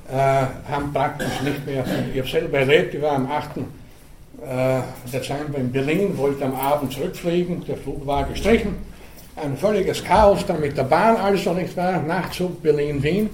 äh, 0.08 0.14
haben 0.14 0.92
praktisch 0.92 1.40
nicht 1.42 1.66
mehr. 1.66 1.84
Ich 2.12 2.18
habe 2.20 2.28
selber 2.28 2.58
erlebt, 2.58 2.94
ich 2.94 3.02
war 3.02 3.12
am 3.12 3.30
8. 3.30 3.58
Äh, 3.58 4.80
Dezember 5.12 5.58
in 5.58 5.72
Berlin, 5.72 6.16
wollte 6.16 6.44
am 6.44 6.54
Abend 6.54 6.92
zurückfliegen, 6.92 7.64
der 7.66 7.76
Flug 7.76 8.06
war 8.06 8.24
gestrichen. 8.24 8.76
Ein 9.36 9.56
völliges 9.56 10.02
Chaos 10.04 10.46
dann 10.46 10.60
mit 10.60 10.76
der 10.76 10.84
Bahn, 10.84 11.16
also 11.16 11.52
nicht 11.52 11.76
wahr? 11.76 12.00
Nachtzug 12.02 12.62
Berlin-Wien. 12.62 13.28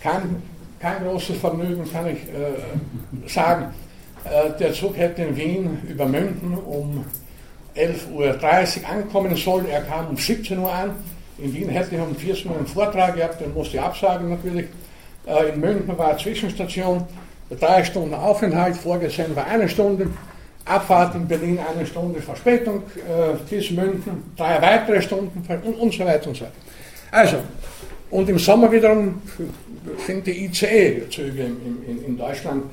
Kein, 0.00 0.42
kein 0.78 1.04
großes 1.04 1.36
Vergnügen, 1.38 1.90
kann 1.92 2.06
ich 2.08 2.18
äh, 2.18 3.28
sagen. 3.28 3.66
Äh, 4.24 4.58
der 4.58 4.72
Zug 4.72 4.96
hätte 4.96 5.22
in 5.22 5.36
Wien 5.36 5.78
über 5.88 6.06
München 6.06 6.56
um 6.58 7.04
11.30 7.76 8.12
Uhr 8.12 8.88
ankommen 8.88 9.36
sollen. 9.36 9.66
Er 9.68 9.82
kam 9.82 10.08
um 10.08 10.16
17 10.16 10.58
Uhr 10.58 10.72
an. 10.72 10.90
In 11.38 11.52
Wien 11.54 11.68
hätte 11.68 11.94
ich 11.94 12.00
um 12.00 12.14
14 12.14 12.50
Uhr 12.50 12.56
einen 12.56 12.66
Vortrag 12.66 13.16
gehabt, 13.16 13.40
den 13.40 13.52
musste 13.54 13.76
ich 13.76 13.82
absagen 13.82 14.28
natürlich. 14.28 14.66
Äh, 15.26 15.50
in 15.50 15.60
München 15.60 15.96
war 15.98 16.16
Zwischenstation, 16.18 17.04
drei 17.58 17.84
Stunden 17.84 18.14
Aufenthalt, 18.14 18.76
vorgesehen 18.76 19.34
war 19.34 19.46
eine 19.46 19.68
Stunde. 19.68 20.08
Abfahrt 20.64 21.16
in 21.16 21.26
Berlin 21.26 21.58
eine 21.58 21.84
Stunde 21.84 22.20
Verspätung 22.22 22.82
äh, 22.96 23.34
bis 23.50 23.70
München, 23.72 24.32
drei 24.36 24.62
weitere 24.62 25.02
Stunden 25.02 25.44
und, 25.48 25.74
und 25.74 25.92
so 25.92 26.04
weiter 26.04 26.28
und 26.28 26.36
so 26.36 26.44
weiter. 26.44 26.52
Also, 27.10 27.36
und 28.10 28.28
im 28.28 28.38
Sommer 28.38 28.70
wiederum 28.70 29.20
sind 30.06 30.26
die 30.26 30.44
ICE-Züge 30.44 31.42
in, 31.42 31.84
in, 31.88 32.04
in, 32.04 32.16
Deutschland 32.16 32.64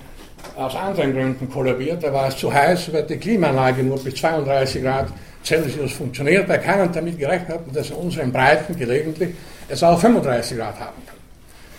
aus 0.55 0.75
anderen 0.75 1.13
Gründen 1.13 1.50
kollabiert. 1.50 2.03
Da 2.03 2.13
war 2.13 2.27
es 2.27 2.38
zu 2.38 2.53
heiß, 2.53 2.91
weil 2.93 3.03
die 3.03 3.17
Klimaanlage 3.17 3.84
nur 3.84 4.01
bis 4.03 4.15
32 4.15 4.84
Grad 4.84 5.08
Celsius 5.43 5.93
funktioniert, 5.93 6.48
weil 6.50 6.60
keiner 6.60 6.88
damit 6.88 7.17
gerechnet 7.17 7.50
hat, 7.50 7.62
dass 7.74 7.89
in 7.89 7.96
unseren 7.96 8.31
Breiten 8.31 8.77
gelegentlich 8.77 9.29
es 9.67 9.84
auch 9.84 10.00
35 10.00 10.58
Grad 10.58 10.79
haben 10.79 11.01
kann. 11.05 11.15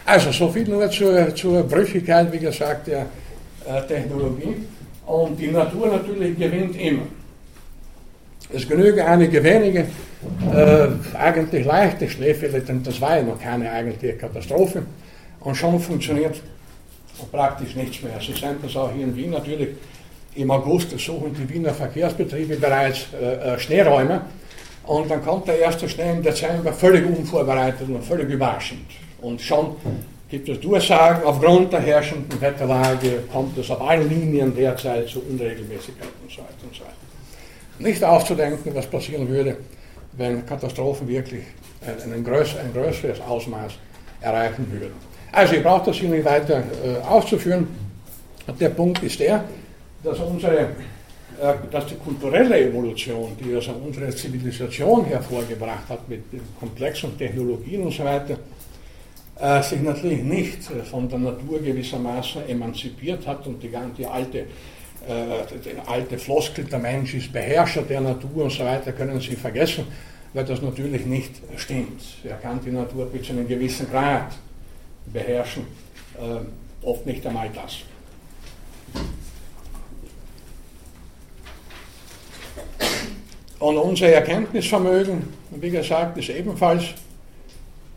Also, 0.07 0.33
so 0.33 0.49
viel 0.49 0.67
nur 0.67 0.91
zur, 0.91 1.35
zur 1.35 1.63
Brüchigkeit, 1.63 2.33
wie 2.33 2.39
gesagt, 2.39 2.87
der 2.87 3.07
äh, 3.67 3.83
Technologie. 3.87 4.57
Und 5.07 5.39
die 5.39 5.49
Natur 5.49 5.89
natürlich 5.89 6.39
gewinnt 6.39 6.81
immer. 6.81 7.03
Es 8.53 8.69
genügen 8.69 9.01
einige 9.01 9.43
wenige, 9.45 9.87
äh, 10.53 10.89
eigentlich 11.17 11.65
leichte 11.65 12.09
Schneefälle, 12.09 12.61
denn 12.61 12.83
das 12.83 13.01
war 13.01 13.17
ja 13.17 13.23
noch 13.23 13.41
keine 13.41 13.71
eigentliche 13.71 14.15
Katastrophe. 14.15 14.83
Und 15.41 15.55
schon 15.55 15.79
funktioniert 15.79 16.41
praktisch 17.31 17.75
nichts 17.75 18.03
mehr. 18.03 18.19
Sie 18.21 18.33
sehen 18.33 18.57
das 18.63 18.77
auch 18.77 18.93
hier 18.93 19.05
in 19.05 19.17
Wien 19.17 19.31
natürlich. 19.31 19.71
Im 20.35 20.51
August 20.51 20.99
suchen 20.99 21.35
die 21.35 21.49
Wiener 21.53 21.75
Verkehrsbetriebe 21.75 22.57
bereits 22.57 23.07
äh, 23.21 23.55
äh, 23.55 23.59
Schneeräume. 23.59 24.23
Und 24.85 25.11
dann 25.11 25.23
kommt 25.25 25.49
der 25.49 25.59
erste 25.59 25.89
Schnee 25.89 26.13
im 26.13 26.23
Dezember 26.23 26.73
völlig 26.73 27.05
unvorbereitet 27.07 27.89
und 27.89 28.03
völlig 28.03 28.29
überraschend. 28.29 28.87
Und 29.21 29.41
schon 29.41 29.77
gibt 30.29 30.49
es 30.49 30.61
Durchsagen, 30.61 31.25
aufgrund 31.25 31.73
der 31.73 31.81
herrschenden 31.81 32.41
Wetterlage 32.41 33.25
kommt 33.33 33.59
es 33.59 33.71
auf 33.71 33.81
allen 33.81 34.09
Linien 34.09 34.55
derzeit 34.55 35.09
zu 35.09 35.21
Unregelmäßigkeiten 35.21 36.13
und 36.23 36.31
so 36.31 36.39
weiter 36.39 36.55
und 36.63 36.75
so 36.75 36.83
weiter. 36.83 36.95
Nicht 37.79 38.03
aufzudenken, 38.05 38.75
was 38.75 38.87
passieren 38.87 39.29
würde, 39.29 39.57
wenn 40.13 40.47
Katastrophen 40.47 41.09
wirklich 41.09 41.45
ein, 41.87 42.13
ein, 42.13 42.25
größ, 42.25 42.57
ein 42.57 42.73
größeres 42.73 43.21
Ausmaß 43.21 43.73
erreichen 44.21 44.67
würden. 44.71 45.10
Also 45.33 45.55
ich 45.55 45.63
brauche 45.63 45.87
das 45.87 45.97
hier 45.97 46.09
nicht 46.09 46.25
weiter 46.25 46.63
äh, 46.85 46.99
auszuführen. 47.07 47.69
Der 48.59 48.71
Punkt 48.71 49.03
ist 49.03 49.21
der, 49.21 49.45
dass, 50.03 50.19
unsere, 50.19 50.59
äh, 50.59 51.55
dass 51.71 51.87
die 51.87 51.95
kulturelle 51.95 52.61
Evolution, 52.61 53.37
die 53.39 53.55
also 53.55 53.73
unsere 53.73 54.11
Zivilisation 54.11 55.05
hervorgebracht 55.05 55.89
hat 55.89 56.09
mit 56.09 56.25
komplexen 56.59 57.17
Technologien 57.17 57.83
und 57.83 57.93
so 57.93 58.05
weiter, 58.05 58.39
äh, 59.39 59.63
sich 59.63 59.81
natürlich 59.81 60.23
nicht 60.23 60.69
äh, 60.71 60.83
von 60.83 61.09
der 61.09 61.21
Natur 61.21 61.61
gewissermaßen 61.61 62.49
emanzipiert 62.49 63.25
hat 63.25 63.47
und 63.47 63.63
die 63.63 63.75
alte, 64.07 64.39
äh, 64.39 64.45
die 65.65 65.89
alte 65.89 66.19
Floskel, 66.19 66.65
der 66.65 66.81
Mensch 66.81 67.15
ist 67.15 67.33
Beherrscher 67.33 67.83
der 67.83 68.01
Natur 68.01 68.45
und 68.45 68.53
so 68.53 68.65
weiter, 68.65 68.91
können 68.91 69.21
Sie 69.21 69.37
vergessen, 69.37 69.85
weil 70.35 70.45
das 70.45 70.61
natürlich 70.61 71.07
nicht 71.07 71.35
stimmt. 71.57 72.03
Er 72.25 72.37
kann 72.37 72.61
die 72.65 72.73
Natur 72.73 73.07
bis 73.07 73.29
zu 73.29 73.33
einem 73.33 73.47
gewissen 73.47 73.89
Grad 73.89 74.33
beherrschen, 75.07 75.67
äh, 76.19 76.87
oft 76.87 77.07
nicht 77.07 77.27
einmal 77.27 77.51
das. 77.51 77.79
Und 83.59 83.77
unser 83.77 84.09
Erkenntnisvermögen, 84.09 85.23
wie 85.51 85.71
gesagt, 85.71 86.17
ist 86.17 86.31
ebenfalls 86.31 86.85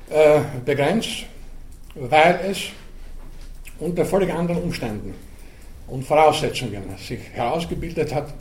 äh, 0.09 0.41
begrenzt 0.65 1.25
weil 1.95 2.39
es 2.49 2.59
unter 3.79 4.05
völlig 4.05 4.33
anderen 4.33 4.63
Umständen 4.63 5.13
und 5.87 6.03
Voraussetzungen 6.03 6.83
sich 6.97 7.19
herausgebildet 7.33 8.13
hat. 8.13 8.33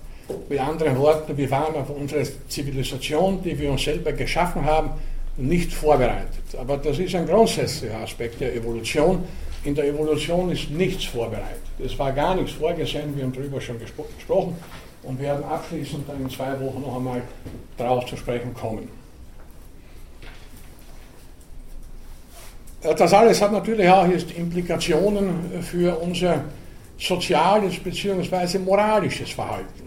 Mit 0.49 0.61
anderen 0.61 0.97
Worten, 0.99 1.37
wir 1.37 1.51
waren 1.51 1.75
auf 1.75 1.91
unsere 1.91 2.23
Zivilisation, 2.49 3.43
die 3.43 3.59
wir 3.59 3.71
uns 3.71 3.83
selber 3.83 4.13
geschaffen 4.13 4.65
haben, 4.65 4.91
nicht 5.37 5.73
vorbereitet. 5.73 6.57
Aber 6.59 6.77
das 6.77 6.99
ist 6.99 7.15
ein 7.15 7.27
grundsätzlicher 7.27 7.99
Aspekt 7.99 8.41
der 8.41 8.55
Evolution. 8.55 9.25
In 9.65 9.75
der 9.75 9.87
Evolution 9.87 10.51
ist 10.51 10.71
nichts 10.71 11.05
vorbereitet. 11.05 11.63
Es 11.79 11.99
war 11.99 12.13
gar 12.13 12.35
nichts 12.35 12.53
vorgesehen, 12.53 13.17
wir 13.17 13.25
haben 13.25 13.33
darüber 13.33 13.61
schon 13.61 13.79
gespro 13.79 14.07
gesprochen. 14.17 14.57
und 15.05 15.19
werden 15.19 15.45
abschließend 15.45 16.09
dann 16.09 16.21
in 16.21 16.31
zwei 16.31 16.53
Wochen 16.61 16.81
noch 16.81 16.97
einmal 16.97 17.23
darauf 17.77 18.07
zu 18.07 18.17
sprechen 18.17 18.55
kommen. 18.55 18.89
Äh, 22.83 22.95
das 22.95 23.13
alles 23.13 23.41
hat 23.41 23.53
natürlich 23.53 23.89
auch 23.89 24.07
jetzt 24.07 24.31
Implikationen 24.33 25.63
für 25.63 25.97
unser 26.01 26.45
soziales 26.99 27.79
bzw. 27.79 28.59
moralisches 28.59 29.31
Verhalten. 29.31 29.83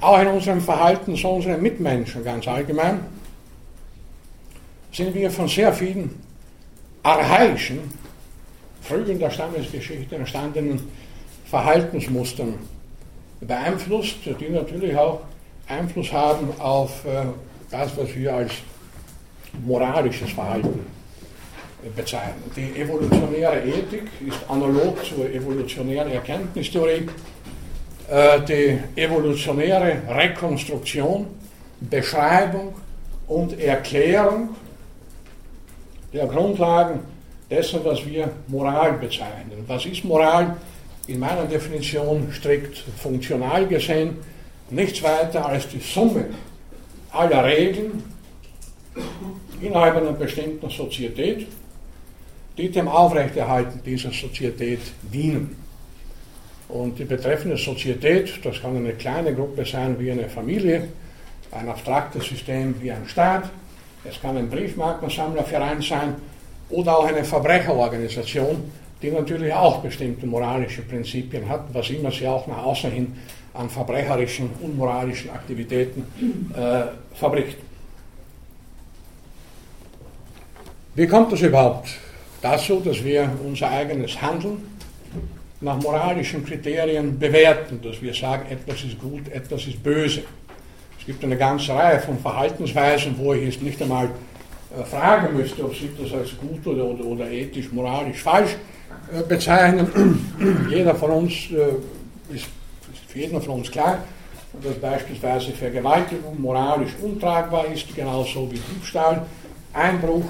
Auch 0.00 0.20
in 0.20 0.26
unserem 0.26 0.60
Verhalten 0.60 1.16
zu 1.16 1.28
unseren 1.28 1.62
Mitmenschen 1.62 2.24
ganz 2.24 2.46
allgemein 2.48 3.00
sind 4.92 5.14
wir 5.14 5.30
von 5.30 5.48
sehr 5.48 5.72
vielen 5.72 6.10
archaischen, 7.02 7.78
früh 8.82 9.02
in 9.02 9.18
der 9.18 9.30
Stammesgeschichte 9.30 10.16
entstandenen 10.16 10.80
Verhaltensmustern 11.46 12.54
beeinflusst, 13.40 14.16
die 14.40 14.48
natürlich 14.48 14.96
auch 14.96 15.20
Einfluss 15.68 16.12
haben 16.12 16.48
auf 16.58 17.04
äh, 17.04 17.24
das, 17.70 17.96
was 17.96 18.14
wir 18.14 18.34
als 18.34 18.52
moralisches 19.64 20.30
Verhalten 20.30 20.80
bezeichnen. 21.94 22.42
Die 22.56 22.80
evolutionäre 22.80 23.60
Ethik 23.60 24.04
ist 24.26 24.38
analog 24.48 25.04
zur 25.04 25.30
evolutionären 25.30 26.10
Erkenntnistheorie. 26.10 27.08
Äh, 28.10 28.40
die 28.42 28.78
evolutionäre 29.00 30.02
Rekonstruktion, 30.08 31.26
Beschreibung 31.80 32.74
und 33.26 33.58
Erklärung 33.60 34.56
der 36.12 36.26
Grundlagen 36.26 37.00
dessen, 37.50 37.80
was 37.84 38.04
wir 38.04 38.30
Moral 38.48 38.94
bezeichnen. 38.94 39.64
Was 39.66 39.86
ist 39.86 40.04
Moral? 40.04 40.56
In 41.06 41.18
meiner 41.18 41.46
Definition 41.46 42.28
strikt 42.32 42.78
funktional 42.98 43.66
gesehen 43.66 44.16
nichts 44.70 45.02
weiter 45.02 45.46
als 45.46 45.68
die 45.68 45.80
Summe 45.80 46.26
aller 47.10 47.44
Regeln 47.44 48.02
innerhalb 49.60 49.96
einer 49.96 50.12
bestimmten 50.12 50.68
Sozietät, 50.70 51.46
die 52.56 52.68
dem 52.68 52.88
Aufrechterhalten 52.88 53.80
dieser 53.84 54.12
Sozietät 54.12 54.80
dienen. 55.02 55.56
Und 56.68 56.98
die 56.98 57.04
betreffende 57.04 57.56
Sozietät, 57.56 58.44
das 58.44 58.60
kann 58.60 58.76
eine 58.76 58.92
kleine 58.92 59.34
Gruppe 59.34 59.64
sein 59.64 59.98
wie 59.98 60.10
eine 60.10 60.28
Familie, 60.28 60.88
ein 61.50 61.68
abstraktes 61.68 62.26
System 62.26 62.74
wie 62.80 62.92
ein 62.92 63.08
Staat, 63.08 63.48
es 64.04 64.20
kann 64.20 64.36
ein 64.36 64.48
Briefmarkensammlerverein 64.48 65.82
sein 65.82 66.14
oder 66.70 66.98
auch 66.98 67.06
eine 67.06 67.24
Verbrecherorganisation, 67.24 68.70
die 69.00 69.10
natürlich 69.10 69.52
auch 69.52 69.78
bestimmte 69.78 70.26
moralische 70.26 70.82
Prinzipien 70.82 71.48
hat, 71.48 71.62
was 71.72 71.90
immer 71.90 72.10
sie 72.10 72.26
auch 72.26 72.46
nach 72.46 72.64
außen 72.64 72.90
hin 72.90 73.16
an 73.54 73.68
verbrecherischen, 73.68 74.50
unmoralischen 74.60 75.30
Aktivitäten 75.30 76.04
äh, 76.54 77.16
verbricht. 77.16 77.58
Wie 80.94 81.06
kommt 81.06 81.32
es 81.32 81.42
überhaupt 81.42 81.88
dazu, 82.42 82.80
dass 82.80 83.02
wir 83.04 83.30
unser 83.44 83.70
eigenes 83.70 84.20
Handeln 84.20 84.78
nach 85.60 85.80
moralischen 85.80 86.44
Kriterien 86.44 87.18
bewerten, 87.18 87.80
dass 87.82 88.00
wir 88.00 88.14
sagen, 88.14 88.50
etwas 88.50 88.82
ist 88.84 88.98
gut, 88.98 89.28
etwas 89.28 89.66
ist 89.66 89.82
böse? 89.82 90.22
Gibt 91.08 91.24
eine 91.24 91.38
ganze 91.38 91.72
Reihe 91.72 92.00
von 92.00 92.18
Verhaltensweisen, 92.18 93.14
wo 93.16 93.32
ich 93.32 93.42
jetzt 93.42 93.62
nicht 93.62 93.80
einmal 93.80 94.10
äh, 94.78 94.84
fragen 94.84 95.34
müsste, 95.34 95.64
ob 95.64 95.74
Sie 95.74 95.88
das 95.98 96.12
als 96.12 96.36
gut 96.36 96.66
oder, 96.66 96.84
oder, 96.84 97.02
oder 97.02 97.30
ethisch, 97.30 97.72
moralisch 97.72 98.22
falsch 98.22 98.54
äh, 99.10 99.22
bezeichnen. 99.22 100.66
Jeder 100.70 100.94
von 100.94 101.10
uns 101.12 101.32
äh, 101.50 102.34
ist, 102.34 102.44
ist 102.92 103.04
für 103.06 103.20
jeden 103.20 103.40
von 103.40 103.60
uns 103.60 103.70
klar, 103.70 104.04
dass 104.62 104.74
beispielsweise 104.74 105.52
Vergewaltigung 105.52 106.38
moralisch 106.42 106.94
untragbar 107.00 107.64
ist, 107.72 107.94
genauso 107.96 108.52
wie 108.52 108.58
Diebstahl, 108.58 109.24
Einbruch, 109.72 110.26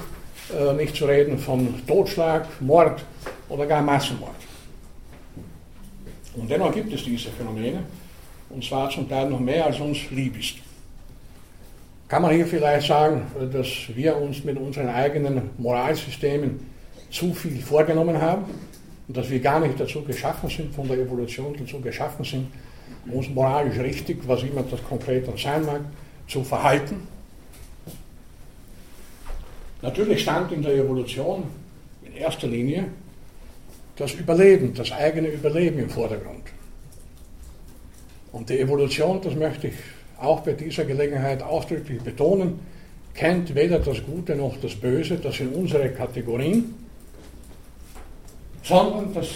nicht 0.75 0.95
zu 0.95 1.05
reden 1.05 1.37
von 1.37 1.75
Totschlag, 1.85 2.47
Mord 2.59 3.05
oder 3.49 3.67
gar 3.67 3.83
Massenmord. 3.83 4.31
Und 6.35 6.49
dennoch 6.49 6.73
gibt 6.73 6.91
es 6.91 7.03
diese 7.03 7.29
Phänomene, 7.29 7.83
und 8.49 8.63
zwar 8.63 8.89
zum 8.89 9.07
Teil 9.07 9.29
noch 9.29 9.39
mehr 9.39 9.67
als 9.67 9.79
uns 9.79 10.09
lieb 10.09 10.39
ist. 10.39 10.55
Kann 12.09 12.23
man 12.23 12.33
hier 12.33 12.47
vielleicht 12.47 12.87
sagen, 12.87 13.21
dass 13.53 13.67
wir 13.93 14.17
uns 14.17 14.43
mit 14.43 14.57
unseren 14.57 14.89
eigenen 14.89 15.51
Moralsystemen 15.59 16.59
zu 17.11 17.35
viel 17.35 17.61
vorgenommen 17.61 18.19
haben 18.19 18.45
und 19.07 19.15
dass 19.15 19.29
wir 19.29 19.39
gar 19.39 19.59
nicht 19.59 19.79
dazu 19.79 20.01
geschaffen 20.01 20.49
sind, 20.49 20.73
von 20.73 20.87
der 20.87 20.97
Evolution 20.97 21.55
dazu 21.55 21.79
geschaffen 21.79 22.25
sind, 22.25 22.47
uns 23.13 23.29
moralisch 23.29 23.77
richtig, 23.77 24.27
was 24.27 24.41
immer 24.41 24.63
das 24.63 24.83
konkret 24.83 25.27
dann 25.27 25.37
sein 25.37 25.63
mag, 25.63 25.81
zu 26.27 26.43
verhalten? 26.43 27.07
Natürlich 29.83 30.23
stand 30.23 30.51
in 30.51 30.63
der 30.63 30.73
Evolution 30.73 31.43
in 32.03 32.13
erster 32.15 32.47
Linie 32.47 32.85
das 33.95 34.13
Überleben, 34.15 34.73
das 34.73 34.91
eigene 34.91 35.27
Überleben 35.27 35.77
im 35.77 35.89
Vordergrund. 35.91 36.45
Und 38.31 38.49
die 38.49 38.59
Evolution, 38.59 39.21
das 39.21 39.35
möchte 39.35 39.67
ich 39.67 39.75
auch 40.21 40.41
bei 40.41 40.53
dieser 40.53 40.85
Gelegenheit 40.85 41.41
ausdrücklich 41.41 42.01
betonen, 42.01 42.59
kennt 43.13 43.53
weder 43.55 43.79
das 43.79 44.03
Gute 44.05 44.35
noch 44.35 44.55
das 44.61 44.75
Böse, 44.75 45.17
das 45.17 45.35
sind 45.35 45.55
unsere 45.55 45.89
Kategorien, 45.89 46.75
sondern 48.63 49.13
das 49.13 49.27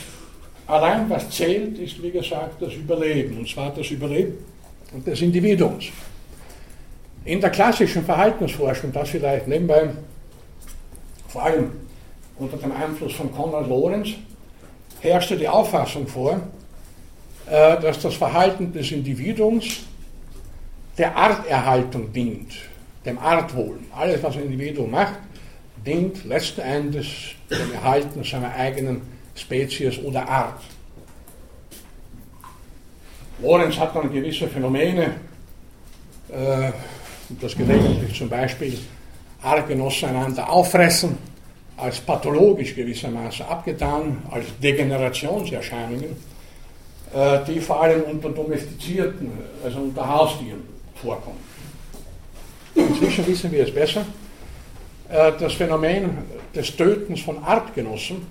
allein 0.67 1.10
was 1.10 1.30
zählt, 1.30 1.78
ist 1.80 2.02
wie 2.02 2.12
gesagt 2.12 2.62
das 2.62 2.74
Überleben, 2.74 3.38
und 3.38 3.50
zwar 3.50 3.74
das 3.74 3.89
Überleben 3.91 4.38
des 5.06 5.22
Individuums. 5.22 5.86
In 7.26 7.39
der 7.39 7.50
klassischen 7.50 8.04
Verhaltensforschung, 8.04 8.91
das 8.91 9.10
vielleicht 9.10 9.48
nebenbei, 9.48 9.89
vor 11.28 11.43
allem 11.43 11.72
unter 12.38 12.58
dem 12.58 12.72
Einfluss 12.72 13.13
von 13.13 13.32
Konrad 13.32 13.67
Lorenz, 13.67 14.10
herrschte 15.00 15.38
die 15.38 15.48
Auffassung 15.48 16.08
vor, 16.08 16.39
äh, 17.50 17.80
dass 17.82 18.00
das 18.00 18.15
Verhalten 18.15 18.72
des 18.72 18.91
Individuums 18.91 19.82
der 20.98 21.16
Arterhaltung 21.16 22.12
dient, 22.14 22.54
dem 23.06 23.18
Artwohl. 23.18 23.80
Alles, 23.96 24.22
was 24.22 24.36
ein 24.36 24.44
Individuum 24.44 24.92
macht, 24.92 25.20
dient 25.86 26.24
letzten 26.26 26.62
Endes 26.62 27.08
dem 27.50 27.74
Erhalten 27.74 28.24
seiner 28.24 28.54
eigenen 28.54 29.02
Spezies 29.36 29.98
oder 30.00 30.28
Art. 30.28 30.62
Lorenz 33.42 33.78
hat 33.78 33.96
dann 33.96 34.12
gewisse 34.12 34.48
Phänomene, 34.48 35.16
äh, 36.30 36.72
das 37.42 37.56
gelegentlich 37.58 38.18
zum 38.18 38.30
Beispiel 38.30 38.78
Artgenossen 39.42 40.10
einander 40.10 40.50
auffressen, 40.50 41.18
als 41.76 42.00
pathologisch 42.00 42.76
gewissermaßen 42.76 43.46
abgetan, 43.48 44.22
als 44.30 44.46
Degenerationserscheinungen, 44.62 46.16
äh, 47.14 47.40
die 47.48 47.60
vor 47.60 47.82
allem 47.82 48.04
unter 48.04 48.30
Domestizierten, 48.30 49.32
also 49.64 49.80
unter 49.80 50.08
Haustieren 50.08 50.73
vorkommt. 51.04 51.38
Inzwischen 52.76 53.28
wissen 53.28 53.52
wir 53.52 53.63
es 53.63 53.74
besser. 53.74 54.06
Äh, 55.10 55.34
das 55.39 55.54
Phänomen 55.54 56.18
des 56.56 56.76
Tötens 56.76 57.22
von 57.22 57.44
Artgenossen 57.44 58.26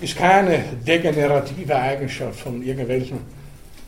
ist 0.00 0.16
keine 0.16 0.62
degenerative 0.86 1.74
Eigenschaft 1.74 2.40
von 2.40 2.62
irgendwelchen 2.62 3.18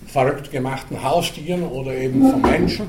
verrückt 0.07 0.51
gemachten 0.51 1.03
Haustieren 1.03 1.64
oder 1.64 1.94
eben 1.94 2.31
von 2.31 2.40
Menschen, 2.40 2.87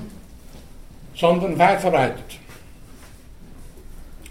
sondern 1.15 1.59
weit 1.59 1.81
verbreitet. 1.81 2.39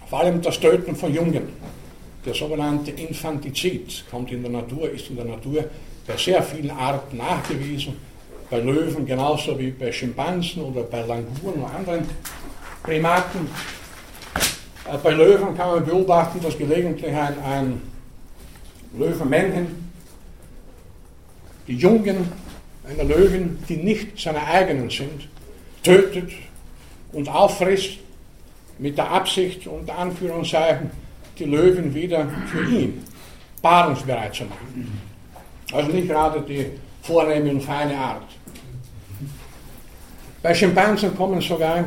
Vor 0.09 0.21
allem 0.21 0.41
das 0.41 0.59
Töten 0.59 0.95
von 0.95 1.13
Jungen, 1.13 1.49
der 2.25 2.33
sogenannte 2.33 2.89
Infantizid, 2.91 4.03
kommt 4.09 4.31
in 4.31 4.41
der 4.41 4.51
Natur, 4.51 4.89
ist 4.89 5.07
in 5.09 5.17
der 5.17 5.25
Natur 5.25 5.65
bei 6.07 6.17
sehr 6.17 6.41
vielen 6.41 6.71
Arten 6.71 7.17
nachgewiesen 7.17 7.95
bei 8.49 8.59
Löwen 8.59 9.05
genauso 9.05 9.57
wie 9.59 9.71
bei 9.71 9.91
Schimpansen 9.91 10.63
oder 10.63 10.83
bei 10.83 11.01
Languren 11.01 11.61
und 11.61 11.75
anderen 11.75 12.05
Primaten. 12.83 13.47
Äh, 14.91 14.97
bei 15.03 15.11
Löwen 15.11 15.55
kann 15.55 15.71
man 15.71 15.85
beobachten, 15.85 16.41
dass 16.41 16.57
gelegentlich 16.57 17.13
ein, 17.13 17.39
ein 17.43 17.81
Löwenmännchen 18.97 19.89
die 21.67 21.75
Jungen 21.75 22.31
einer 22.89 23.03
Löwin, 23.03 23.59
die 23.69 23.77
nicht 23.77 24.19
seine 24.19 24.43
eigenen 24.43 24.89
sind, 24.89 25.27
tötet 25.83 26.31
und 27.13 27.29
auffrisst 27.29 27.99
mit 28.79 28.97
der 28.97 29.11
Absicht, 29.11 29.67
unter 29.67 29.95
Anführungszeichen, 29.97 30.89
die 31.37 31.45
Löwen 31.45 31.93
wieder 31.93 32.27
für 32.47 32.63
ihn 32.65 33.03
paarungsbereit 33.61 34.33
zu 34.33 34.45
machen. 34.45 35.01
Also 35.71 35.91
nicht 35.91 36.07
gerade 36.07 36.41
die 36.41 36.65
vornehme 37.03 37.51
und 37.51 37.61
feine 37.61 37.95
Art. 37.95 38.23
Bei 40.41 40.53
Schimpansen 40.53 41.15
kommen 41.17 41.41
sogar 41.41 41.83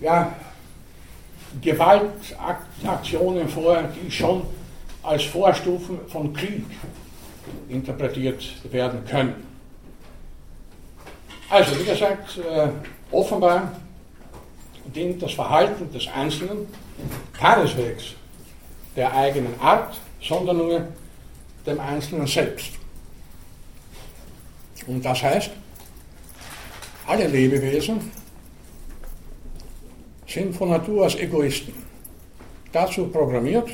ja, 0.00 0.34
Gewaltaktionen 1.60 3.46
vor, 3.48 3.82
die 3.82 4.10
schon 4.10 4.46
als 5.02 5.24
Vorstufen 5.24 5.98
von 6.08 6.32
Krieg 6.32 6.64
interpretiert 7.68 8.42
werden 8.72 9.04
können. 9.04 9.34
Also, 11.50 11.78
wie 11.78 11.84
gesagt, 11.84 12.38
äh, 12.38 12.68
offenbar 13.10 13.72
dient 14.86 15.22
das 15.22 15.32
Verhalten 15.32 15.92
des 15.92 16.08
Einzelnen 16.08 16.66
keineswegs 17.38 18.14
der 18.96 19.12
eigenen 19.14 19.60
Art, 19.60 20.00
sondern 20.22 20.56
nur 20.56 20.88
dem 21.66 21.78
Einzelnen 21.78 22.26
selbst. 22.26 22.72
Und 24.86 25.04
das 25.04 25.22
heißt, 25.22 25.50
alle 27.06 27.26
Lebewesen 27.26 28.00
sind 30.26 30.54
von 30.54 30.70
Natur 30.70 31.06
aus 31.06 31.14
Egoisten. 31.16 31.74
Dazu 32.72 33.06
programmiert, 33.06 33.68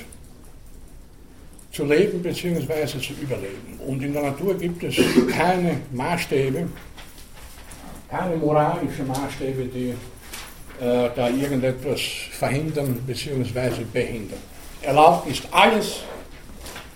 zu 1.73 1.85
leben 1.85 2.23
bzw. 2.23 2.87
zu 2.87 3.13
überleben. 3.15 3.79
Und 3.87 4.03
in 4.03 4.13
der 4.13 4.23
Natur 4.23 4.59
gibt 4.59 4.83
es 4.83 4.97
keine 5.31 5.81
Maßstäbe, 5.93 6.69
keine 8.09 8.37
moralischen 8.37 9.07
Maßstäbe, 9.07 9.67
die 9.67 9.95
äh, 10.85 11.11
da 11.15 11.29
irgendetwas 11.29 12.01
verhindern 12.33 12.99
bzw. 13.07 13.85
behindern. 13.93 14.41
Erlaubt 14.83 15.29
ist 15.29 15.47
alles, 15.51 16.01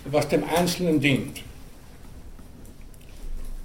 was 0.05 0.27
dem 0.27 0.43
Einzelnen 0.43 0.99
dient. 0.99 1.41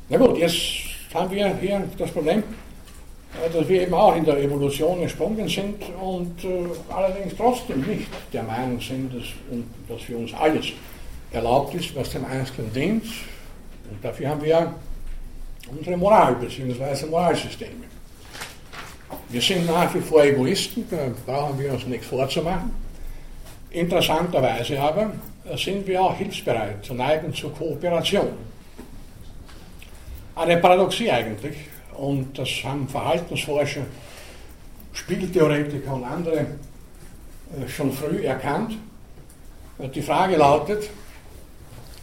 Na 0.08 0.18
gut, 0.18 0.38
jetzt 0.38 0.89
haben 1.14 1.30
wir 1.30 1.56
hier 1.56 1.82
das 1.98 2.10
Problem, 2.10 2.42
äh, 3.34 3.50
dass 3.50 3.68
wir 3.68 3.82
eben 3.82 3.94
auch 3.94 4.16
in 4.16 4.24
der 4.24 4.38
Evolution 4.38 5.00
gesprungen 5.02 5.48
sind 5.48 5.82
und 6.00 6.44
äh, 6.44 6.92
allerdings 6.92 7.34
trotzdem 7.36 7.80
nicht 7.82 8.08
der 8.32 8.42
Meinung 8.42 8.80
sind, 8.80 9.12
dass, 9.14 9.24
dass 9.88 10.02
für 10.02 10.16
uns 10.16 10.32
alles 10.34 10.66
erlaubt 11.32 11.74
ist, 11.74 11.94
was 11.94 12.10
dem 12.10 12.24
Einzelnen 12.24 12.72
dient. 12.72 13.04
Und 13.90 14.04
dafür 14.04 14.28
haben 14.28 14.42
wir 14.42 14.74
unsere 15.68 15.96
Moral 15.96 16.34
bzw. 16.36 17.06
Moralsysteme. 17.06 17.90
Wir 19.28 19.40
sind 19.40 19.66
nach 19.66 19.92
wie 19.94 20.00
vor 20.00 20.24
Egoisten, 20.24 20.84
da 20.90 20.96
brauchen 21.26 21.58
wir 21.58 21.72
uns 21.72 21.86
nichts 21.86 22.06
vorzumachen. 22.06 22.70
Interessanterweise 23.70 24.80
aber 24.80 25.12
sind 25.56 25.86
wir 25.86 26.02
auch 26.02 26.16
hilfsbereit, 26.16 26.90
neigen 26.92 27.32
zur 27.32 27.54
Kooperation. 27.54 28.49
Eine 30.40 30.56
Paradoxie 30.56 31.10
eigentlich, 31.10 31.54
und 31.98 32.38
das 32.38 32.48
haben 32.64 32.88
Verhaltensforscher, 32.88 33.82
Spieltheoretiker 34.94 35.92
und 35.92 36.04
andere 36.04 36.38
äh, 36.38 37.68
schon 37.68 37.92
früh 37.92 38.24
erkannt. 38.24 38.78
Die 39.94 40.00
Frage 40.00 40.36
lautet, 40.38 40.88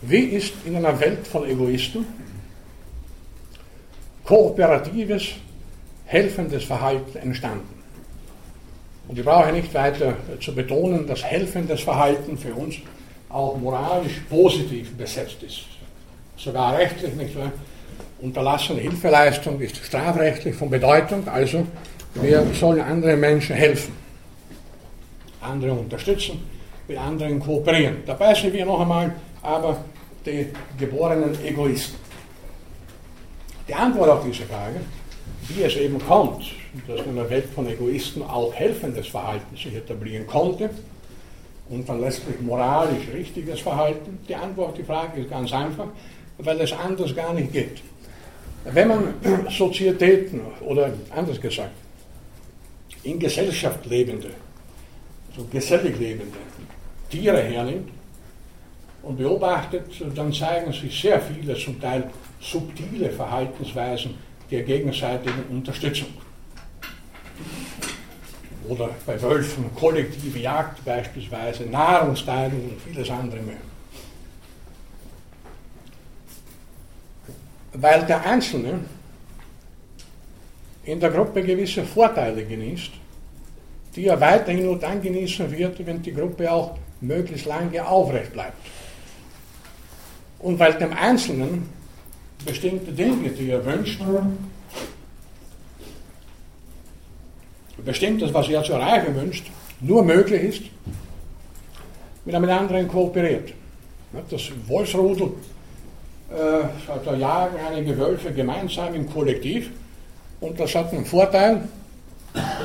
wie 0.04 0.20
ist 0.20 0.54
in 0.66 0.76
einer 0.76 1.00
Welt 1.00 1.26
von 1.26 1.50
Egoisten 1.50 2.06
kooperatives, 4.24 5.30
helfendes 6.06 6.64
Verhalten 6.64 7.18
entstanden? 7.18 7.84
Und 9.08 9.18
ich 9.18 9.26
brauche 9.26 9.52
nicht 9.52 9.74
weiter 9.74 10.16
zu 10.40 10.54
betonen, 10.54 11.08
dass 11.08 11.24
helfendes 11.24 11.82
Verhalten 11.82 12.38
für 12.38 12.54
uns 12.54 12.76
auch 13.30 13.58
moralisch 13.58 14.22
positiv 14.30 14.96
besetzt 14.96 15.42
ist. 15.42 15.64
Sogar 16.38 16.78
rechtlich, 16.78 17.16
nicht 17.16 17.36
wahr? 17.36 17.52
Unterlassene 18.20 18.82
Hilfeleistung 18.82 19.60
ist 19.62 19.78
strafrechtlich 19.78 20.56
von 20.56 20.70
Bedeutung, 20.70 21.28
also 21.28 21.66
wir 22.16 22.46
sollen 22.54 22.82
anderen 22.82 23.20
Menschen 23.20 23.56
helfen, 23.56 23.94
andere 25.40 25.74
unterstützen, 25.74 26.44
mit 26.88 26.98
anderen 26.98 27.40
kooperieren. 27.40 27.98
Dabei 28.06 28.34
sind 28.34 28.54
wir 28.54 28.66
noch 28.66 28.80
einmal 28.80 29.14
aber 29.44 29.78
die 30.26 30.48
geborenen 30.80 31.38
Egoisten. 31.46 31.96
Die 33.68 33.74
Antwort 33.74 34.10
auf 34.10 34.26
diese 34.26 34.44
Frage, 34.44 34.80
wie 35.50 35.62
es 35.62 35.76
eben 35.76 36.00
kommt, 36.00 36.44
dass 36.88 37.06
in 37.06 37.12
einer 37.12 37.30
Welt 37.30 37.46
von 37.54 37.68
Egoisten 37.68 38.24
auch 38.24 38.54
helfendes 38.54 39.08
Verhalten 39.08 39.56
sich 39.56 39.76
etablieren 39.76 40.26
konnte, 40.26 40.70
und 41.70 41.88
dann 41.88 42.02
letztlich 42.02 42.40
moralisch 42.42 43.08
richtiges 43.14 43.60
Verhalten? 43.60 44.20
Die 44.28 44.36
Antwort 44.36 44.70
auf 44.70 44.76
die 44.76 44.84
Frage 44.84 45.22
ist 45.22 45.30
ganz 45.30 45.52
einfach, 45.54 45.88
weil 46.38 46.60
es 46.62 46.72
anders 46.72 47.16
gar 47.16 47.34
nicht 47.34 47.52
geht. 47.52 47.82
Wenn 48.74 48.88
man 48.88 49.14
Sozietäten 49.50 50.42
oder 50.62 50.92
anders 51.16 51.40
gesagt, 51.40 51.72
in 53.04 53.20
Gesellschaft 53.20 53.86
lebende, 53.86 54.30
so 55.36 55.46
gesellig 55.46 55.98
lebende 56.00 56.38
Tiere 57.10 57.42
hernimmt 57.42 57.90
und 59.04 59.18
beobachtet, 59.18 59.86
dann 60.16 60.34
zeigen 60.34 60.74
sich 60.74 61.00
sehr 61.00 61.22
viele, 61.22 61.56
zum 61.56 61.80
Teil 61.80 62.10
subtile 62.42 63.10
Verhaltensweisen 63.10 64.16
der 64.52 64.64
gegenseitigen 64.64 65.44
Unterstützung 65.50 66.10
oder 68.68 68.90
bei 69.06 69.22
Wölfen 69.22 69.74
kollektive 69.76 70.40
Jagd 70.40 70.84
beispielsweise, 70.84 71.64
Nahrungsteilung 71.64 72.70
und 72.70 72.82
vieles 72.82 73.10
andere 73.10 73.40
mehr. 73.42 73.58
Weil 77.74 78.06
der 78.06 78.26
Einzelne 78.26 78.80
in 80.84 81.00
der 81.00 81.10
Gruppe 81.10 81.44
gewisse 81.44 81.84
Vorteile 81.84 82.46
genießt, 82.46 82.92
die 83.96 84.06
er 84.06 84.20
weiterhin 84.20 84.66
nur 84.66 84.80
dann 84.80 85.02
genießen 85.02 85.52
wird, 85.52 85.86
wenn 85.86 86.02
die 86.02 86.14
Gruppe 86.14 86.52
auch 86.52 86.78
möglichst 87.02 87.46
lange 87.46 87.86
aufrecht 87.86 88.34
bleibt. 88.34 88.58
Und 90.40 90.58
weil 90.60 90.74
dem 90.76 90.94
Einzelnen 90.94 91.70
bestimmte 92.46 92.92
Dinge, 92.92 93.30
die 93.30 93.50
er 93.50 93.66
wünscht, 93.66 94.02
Bestimmtes, 97.84 98.34
was 98.34 98.50
er 98.50 98.64
zu 98.64 98.74
erreichen 98.74 99.16
wünscht, 99.16 99.50
nur 99.80 100.04
möglich 100.04 100.44
ist, 100.44 100.62
wenn 102.26 102.34
er 102.34 102.40
mit 102.40 102.50
anderen 102.50 102.88
kooperiert. 102.88 103.54
Das 104.30 104.42
Wolfsrudel 104.68 105.32
äh, 106.30 107.04
da 107.06 107.14
jagen 107.14 107.56
einige 107.68 107.98
Wölfe 107.98 108.32
gemeinsam 108.32 108.94
im 108.94 109.10
Kollektiv 109.10 109.70
und 110.40 110.60
das 110.60 110.76
hat 110.76 110.92
einen 110.92 111.06
Vorteil, 111.06 111.62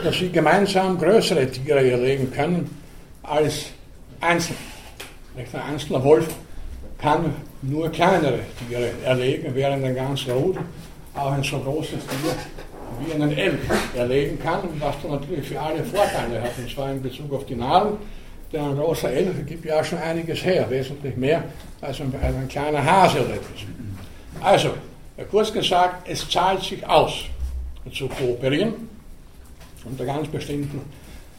dass 0.05 0.17
sie 0.17 0.31
gemeinsam 0.31 0.99
größere 0.99 1.51
Tiere 1.51 1.91
erlegen 1.91 2.31
können 2.31 2.79
als 3.23 3.67
einzeln. 4.21 4.57
Ein 5.37 5.61
einzelner 5.61 6.05
Wolf 6.05 6.29
kann 6.99 7.35
nur 7.63 7.91
kleinere 7.91 8.41
Tiere 8.69 8.91
erlegen, 9.05 9.55
während 9.55 9.85
ein 9.85 9.95
ganzer 9.95 10.35
Rudel 10.35 10.63
auch 11.15 11.33
ein 11.33 11.43
so 11.43 11.59
großes 11.59 11.91
Tier 12.07 12.35
wie 13.01 13.13
einen 13.15 13.37
Elch 13.37 13.59
erlegen 13.97 14.39
kann, 14.39 14.61
was 14.79 14.95
dann 15.03 15.13
natürlich 15.13 15.49
für 15.49 15.61
alle 15.61 15.83
Vorteile 15.85 16.43
hat, 16.43 16.53
und 16.59 16.71
zwar 16.71 16.91
in 16.91 17.03
Bezug 17.03 17.33
auf 17.33 17.47
die 17.47 17.55
Nahrung. 17.55 17.99
Denn 18.53 18.61
ein 18.61 18.77
großer 18.77 19.11
Elch 19.11 19.47
gibt 19.47 19.65
ja 19.65 19.83
schon 19.83 19.99
einiges 19.99 20.45
her, 20.45 20.69
wesentlich 20.69 21.17
mehr 21.17 21.45
als 21.81 22.01
ein, 22.01 22.13
als 22.21 22.37
ein 22.37 22.49
kleiner 22.49 22.85
Hase 22.85 23.21
oder 23.21 23.35
etwas. 23.35 23.61
Also, 24.41 24.71
kurz 25.31 25.53
gesagt, 25.53 26.09
es 26.09 26.29
zahlt 26.29 26.63
sich 26.63 26.87
aus, 26.87 27.25
zu 27.93 28.09
kooperieren, 28.09 28.75
unter 29.85 30.05
ganz 30.05 30.29
bestimmten 30.29 30.83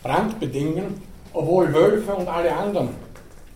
Randbedingungen, 0.03 1.01
obwohl 1.33 1.73
Wölfe 1.73 2.13
und 2.13 2.27
alle 2.27 2.55
anderen 2.55 2.89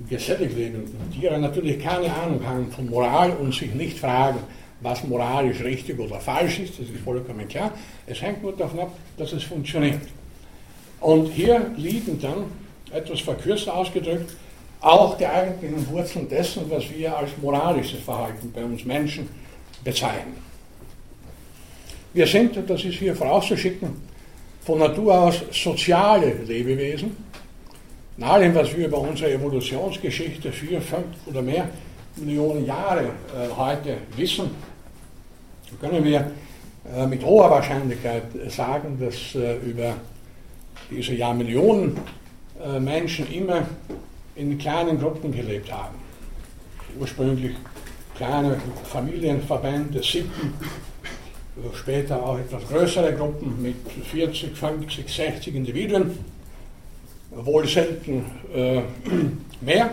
gesellig 0.07 0.55
lebenden 0.55 1.11
Tiere 1.11 1.39
natürlich 1.39 1.79
keine 1.79 2.13
Ahnung 2.13 2.45
haben 2.45 2.71
von 2.71 2.89
Moral 2.89 3.31
und 3.31 3.53
sich 3.53 3.73
nicht 3.73 3.97
fragen, 3.97 4.39
was 4.81 5.03
moralisch 5.03 5.61
richtig 5.61 5.99
oder 5.99 6.19
falsch 6.19 6.59
ist, 6.59 6.79
das 6.79 6.87
ist 6.89 6.99
vollkommen 7.03 7.47
klar. 7.47 7.71
Es 8.05 8.21
hängt 8.21 8.43
nur 8.43 8.55
davon 8.55 8.81
ab, 8.81 8.91
dass 9.17 9.33
es 9.33 9.43
funktioniert. 9.43 10.01
Und 10.99 11.27
hier 11.27 11.71
liegen 11.77 12.19
dann, 12.21 12.45
etwas 12.91 13.21
verkürzt 13.21 13.69
ausgedrückt, 13.69 14.35
auch 14.81 15.17
die 15.17 15.25
eigentlichen 15.25 15.87
Wurzeln 15.89 16.29
dessen, 16.29 16.69
was 16.69 16.89
wir 16.89 17.17
als 17.17 17.31
moralisches 17.41 17.99
Verhalten 17.99 18.51
bei 18.51 18.63
uns 18.63 18.85
Menschen 18.85 19.27
bezeichnen. 19.83 20.35
Wir 22.13 22.27
sind, 22.27 22.57
das 22.69 22.83
ist 22.83 22.95
hier 22.95 23.15
vorauszuschicken, 23.15 23.89
von 24.61 24.79
Natur 24.79 25.19
aus 25.19 25.43
soziale 25.51 26.33
Lebewesen. 26.45 27.15
In 28.17 28.23
allem, 28.23 28.55
was 28.55 28.75
wir 28.75 28.87
über 28.87 28.99
unsere 28.99 29.31
Evolutionsgeschichte 29.33 30.51
vier, 30.51 30.81
fünf 30.81 31.05
oder 31.25 31.41
mehr 31.41 31.69
Millionen 32.15 32.65
Jahre 32.65 33.03
äh, 33.05 33.55
heute 33.55 33.97
wissen, 34.15 34.49
können 35.79 36.03
wir 36.03 36.31
äh, 36.95 37.05
mit 37.05 37.23
hoher 37.23 37.49
Wahrscheinlichkeit 37.51 38.23
sagen, 38.49 38.97
dass 38.99 39.35
äh, 39.35 39.57
über 39.57 39.95
diese 40.89 41.13
Jahrmillionen 41.13 41.97
Menschen 42.79 43.31
immer 43.31 43.67
in 44.35 44.57
kleinen 44.57 44.99
Gruppen 44.99 45.31
gelebt 45.31 45.71
haben. 45.71 45.95
Ursprünglich 46.99 47.55
kleine 48.15 48.59
Familienverbände, 48.85 50.01
Sitten, 50.01 50.53
später 51.73 52.23
auch 52.23 52.37
etwas 52.37 52.67
größere 52.67 53.13
Gruppen 53.13 53.61
mit 53.61 53.75
40, 54.11 54.55
50, 54.55 55.07
60 55.07 55.55
Individuen, 55.55 56.17
wohl 57.31 57.67
selten 57.67 58.25
äh, 58.53 58.81
mehr. 59.61 59.89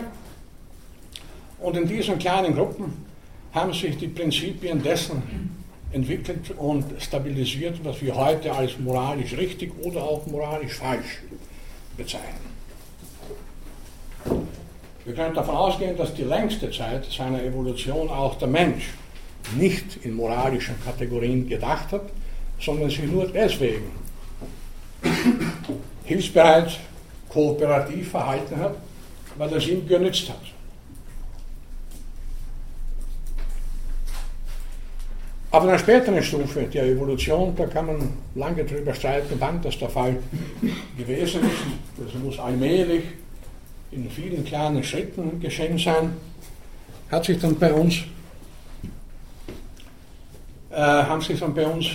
Und 1.59 1.77
in 1.77 1.87
diesen 1.87 2.19
kleinen 2.19 2.55
Gruppen 2.55 3.05
haben 3.53 3.73
sich 3.73 3.97
die 3.97 4.07
Prinzipien 4.07 4.81
dessen 4.81 5.55
entwickelt 5.91 6.51
und 6.57 6.83
stabilisiert, 6.99 7.79
was 7.83 8.01
wir 8.01 8.15
heute 8.15 8.51
als 8.53 8.77
moralisch 8.77 9.37
richtig 9.37 9.71
oder 9.81 10.03
auch 10.03 10.25
moralisch 10.27 10.73
falsch 10.73 11.21
bezeichnen. 11.95 12.54
Wir 15.05 15.13
können 15.13 15.35
davon 15.35 15.55
ausgehen, 15.55 15.95
dass 15.95 16.15
die 16.15 16.23
längste 16.23 16.71
Zeit 16.71 17.05
seiner 17.05 17.43
Evolution 17.43 18.09
auch 18.09 18.39
der 18.39 18.47
Mensch 18.47 18.89
nicht 19.55 20.03
in 20.03 20.15
moralischen 20.15 20.75
Kategorien 20.83 21.47
gedacht 21.47 21.91
hat, 21.91 22.09
sondern 22.59 22.89
sich 22.89 23.03
nur 23.03 23.27
deswegen 23.27 23.91
hilfsbereit, 26.05 26.79
kooperativ 27.29 28.09
verhalten 28.09 28.59
hat, 28.59 28.75
weil 29.37 29.53
es 29.53 29.67
ihm 29.67 29.87
genützt 29.87 30.27
hat. 30.29 30.41
Auf 35.51 35.63
einer 35.63 35.77
späteren 35.77 36.23
Stufe 36.23 36.63
der 36.63 36.85
Evolution, 36.85 37.55
da 37.55 37.67
kann 37.67 37.85
man 37.85 38.13
lange 38.33 38.65
darüber 38.65 38.93
streiten, 38.95 39.35
wann 39.37 39.61
das 39.61 39.77
der 39.77 39.89
Fall 39.89 40.17
gewesen 40.97 41.41
ist. 41.43 42.03
Das 42.03 42.21
muss 42.21 42.39
allmählich 42.39 43.03
in 43.91 44.09
vielen 44.09 44.43
kleinen 44.43 44.83
Schritten 44.83 45.39
geschehen 45.39 45.77
sein. 45.77 46.13
Hat 47.11 47.25
sich 47.25 47.39
dann 47.39 47.57
bei 47.57 47.73
uns, 47.73 47.95
äh, 50.71 50.75
haben 50.75 51.21
sich 51.21 51.39
dann 51.39 51.53
bei 51.53 51.65
uns 51.65 51.87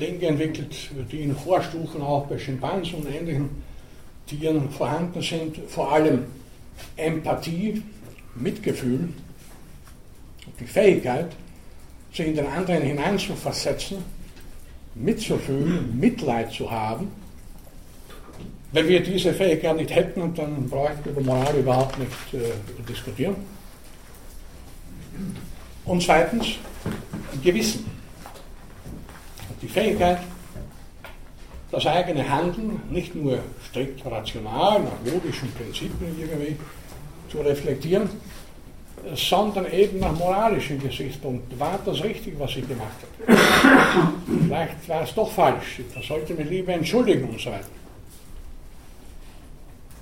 Dinge 0.00 0.26
entwickelt, 0.26 0.74
die 1.10 1.22
in 1.22 1.34
Vorstufen 1.34 2.02
auch 2.02 2.26
bei 2.26 2.38
Schimpansen 2.38 3.00
und 3.00 3.10
ähnlichen 3.12 3.50
Tieren 4.26 4.70
vorhanden 4.70 5.22
sind, 5.22 5.58
vor 5.68 5.92
allem 5.92 6.24
Empathie, 6.96 7.82
Mitgefühl, 8.34 9.08
die 10.60 10.66
Fähigkeit, 10.66 11.32
sich 12.12 12.26
in 12.26 12.36
den 12.36 12.46
anderen 12.46 12.82
hineinzuversetzen, 12.82 13.98
mitzufühlen, 14.94 15.98
Mitleid 15.98 16.52
zu 16.52 16.70
haben. 16.70 17.08
Wenn 18.76 18.88
wir 18.88 19.00
diese 19.00 19.32
Fähigkeit 19.32 19.74
nicht 19.74 19.90
hätten, 19.90 20.34
dann 20.34 20.68
bräuchten 20.68 21.02
wir 21.06 21.12
über 21.12 21.22
Moral 21.22 21.56
überhaupt 21.56 21.98
nicht 21.98 22.10
äh, 22.34 22.52
diskutieren. 22.86 23.34
Und 25.86 26.02
zweitens, 26.02 26.46
Gewissen. 27.42 27.90
Die 29.62 29.66
Fähigkeit, 29.66 30.18
das 31.70 31.86
eigene 31.86 32.28
Handeln 32.28 32.82
nicht 32.90 33.14
nur 33.14 33.38
strikt 33.66 34.04
rational, 34.04 34.80
nach 34.80 35.10
logischen 35.10 35.50
Prinzipien 35.52 36.14
irgendwie 36.20 36.56
zu 37.30 37.38
reflektieren, 37.38 38.10
sondern 39.14 39.72
eben 39.72 40.00
nach 40.00 40.12
moralischen 40.12 40.78
Gesichtspunkten. 40.78 41.58
War 41.58 41.78
das 41.82 42.04
richtig, 42.04 42.38
was 42.38 42.54
ich 42.54 42.68
gemacht 42.68 42.98
habe? 43.26 43.38
Vielleicht 44.42 44.86
war 44.86 45.02
es 45.02 45.14
doch 45.14 45.30
falsch. 45.30 45.80
Da 45.94 46.02
sollte 46.02 46.34
mich 46.34 46.50
lieber 46.50 46.74
entschuldigen 46.74 47.30
und 47.30 47.40
so 47.40 47.50
weiter. 47.50 47.64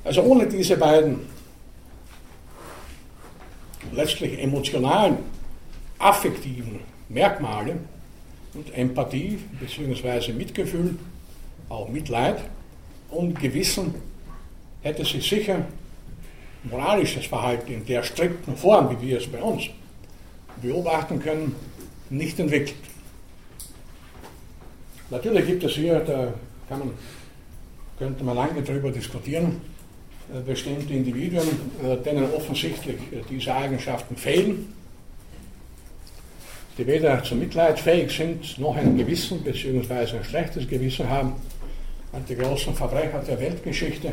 Also 0.04 0.22
ohne 0.22 0.46
diese 0.46 0.76
beiden 0.76 1.20
letztlich 3.92 4.38
emotionalen, 4.38 5.16
affektiven 5.98 6.80
Merkmale 7.08 7.76
und 8.52 8.76
Empathie 8.76 9.38
bzw. 9.60 10.32
Mitgefühl, 10.32 10.96
auch 11.68 11.88
Mitleid 11.88 12.44
und 13.10 13.40
Gewissen 13.40 13.94
hätte 14.82 15.04
sich 15.04 15.26
sicher 15.26 15.64
moralisches 16.64 17.26
Verhalten 17.26 17.72
in 17.72 17.86
der 17.86 18.02
strikten 18.02 18.56
Form, 18.56 18.90
wie 18.90 19.08
wir 19.08 19.18
es 19.18 19.26
bei 19.26 19.42
uns 19.42 19.64
beobachten 20.62 21.20
können, 21.20 21.54
nicht 22.10 22.38
entwickelt. 22.38 22.76
Natürlich 25.10 25.46
gibt 25.46 25.64
es 25.64 25.72
hier, 25.72 26.00
da 26.00 26.32
man, 26.70 26.92
könnte 27.98 28.24
man 28.24 28.36
lange 28.36 28.62
darüber 28.62 28.90
diskutieren, 28.90 29.60
bestimmte 30.46 30.92
Individuen, 30.92 31.48
äh, 31.82 31.96
denen 31.98 32.32
offensichtlich 32.32 32.96
äh, 32.96 33.22
diese 33.28 33.54
Eigenschaften 33.54 34.16
fehlen, 34.16 34.72
die 36.76 36.86
weder 36.86 37.22
zum 37.22 37.40
Mitleid 37.40 37.78
fähig 37.78 38.10
sind, 38.10 38.58
noch 38.58 38.76
ein 38.76 38.96
Gewissen 38.96 39.42
bzw. 39.42 40.16
ein 40.16 40.24
schlechtes 40.24 40.68
Gewissen 40.68 41.08
haben. 41.08 41.34
Die 42.28 42.36
großen 42.36 42.74
Verbrecher 42.74 43.18
der 43.26 43.40
Weltgeschichte 43.40 44.12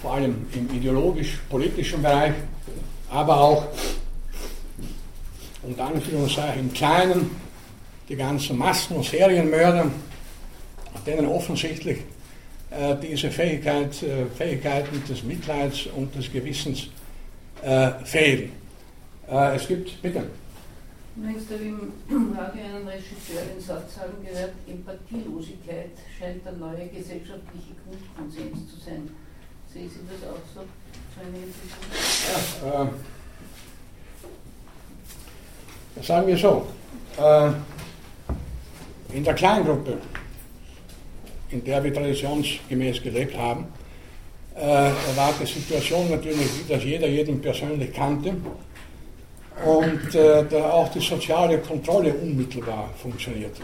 vor 0.00 0.14
allem 0.14 0.46
im 0.52 0.76
ideologisch-politischen 0.76 2.02
Bereich, 2.02 2.34
aber 3.10 3.40
auch 3.40 3.66
unter 5.62 5.86
Anführungszeichen 5.86 6.60
im 6.60 6.72
Kleinen, 6.72 7.30
die 8.08 8.16
ganzen 8.16 8.58
Massen- 8.58 8.96
und 8.96 9.04
Serienmörder, 9.04 9.90
denen 11.06 11.26
offensichtlich 11.26 11.98
äh, 11.98 12.02
diese 13.02 13.30
Fähigkeit, 13.30 14.02
äh, 14.02 14.26
Fähigkeiten 14.36 15.02
des 15.08 15.22
Mitleids 15.22 15.86
und 15.94 16.14
des 16.14 16.32
Gewissens 16.32 16.88
äh, 17.62 17.90
fehlen. 18.04 18.52
Äh, 19.30 19.56
es 19.56 19.68
gibt, 19.68 20.00
bitte. 20.02 20.24
Übrigens 21.16 21.44
habe 21.48 21.62
ich 21.62 21.68
im 22.10 22.36
Radio 22.36 22.64
einen 22.64 22.88
Regisseur 22.88 23.42
den 23.54 23.60
Satz 23.60 23.96
haben 23.98 24.24
gehört, 24.24 24.52
Empathielosigkeit 24.66 25.90
scheint 26.18 26.44
der 26.44 26.52
neue 26.52 26.88
gesellschaftliche 26.88 27.74
Grundkonsens 27.84 28.70
zu 28.70 28.80
sein. 28.84 29.08
Sehen 29.72 29.88
Sie 29.88 30.00
das 30.10 30.28
auch 30.28 30.42
so? 30.54 30.62
Ja, 32.66 32.90
äh, 35.96 36.02
sagen 36.02 36.26
wir 36.26 36.36
so. 36.36 36.66
Äh, 37.16 37.52
in 39.16 39.22
der 39.22 39.34
Kleingruppe, 39.34 39.98
in 41.54 41.64
der 41.64 41.82
wir 41.82 41.94
traditionsgemäß 41.94 43.02
gelebt 43.02 43.36
haben, 43.36 43.66
äh, 44.56 44.60
war 44.60 45.32
die 45.40 45.46
Situation 45.46 46.10
natürlich, 46.10 46.66
dass 46.68 46.84
jeder 46.84 47.06
jeden 47.08 47.40
persönlich 47.40 47.92
kannte 47.92 48.34
und 49.64 50.14
äh, 50.14 50.44
da 50.50 50.70
auch 50.70 50.88
die 50.88 51.00
soziale 51.00 51.58
Kontrolle 51.58 52.12
unmittelbar 52.12 52.90
funktionierte. 53.00 53.62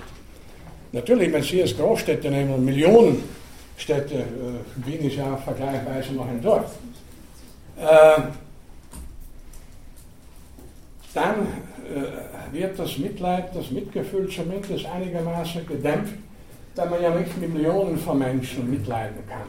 Natürlich, 0.92 1.32
wenn 1.32 1.42
Sie 1.42 1.62
als 1.62 1.76
Großstädte 1.76 2.30
nehmen 2.30 2.64
Millionen 2.64 3.22
Städte, 3.76 4.14
äh, 4.14 4.86
Wien 4.86 5.00
ist 5.00 5.16
ja 5.16 5.36
vergleichsweise 5.36 6.12
noch 6.12 6.28
ein 6.28 6.40
Dorf. 6.40 6.72
Äh, 7.76 8.22
dann 11.12 11.34
äh, 11.42 12.52
wird 12.52 12.78
das 12.78 12.98
Mitleid, 12.98 13.54
das 13.54 13.70
Mitgefühl 13.70 14.28
zumindest 14.28 14.86
einigermaßen 14.86 15.66
gedämpft, 15.66 16.14
da 16.74 16.84
man 16.86 17.02
ja 17.02 17.10
nicht 17.14 17.36
mit 17.40 17.52
Millionen 17.52 17.98
von 17.98 18.18
Menschen 18.18 18.70
mitleiden 18.70 19.18
kann. 19.28 19.48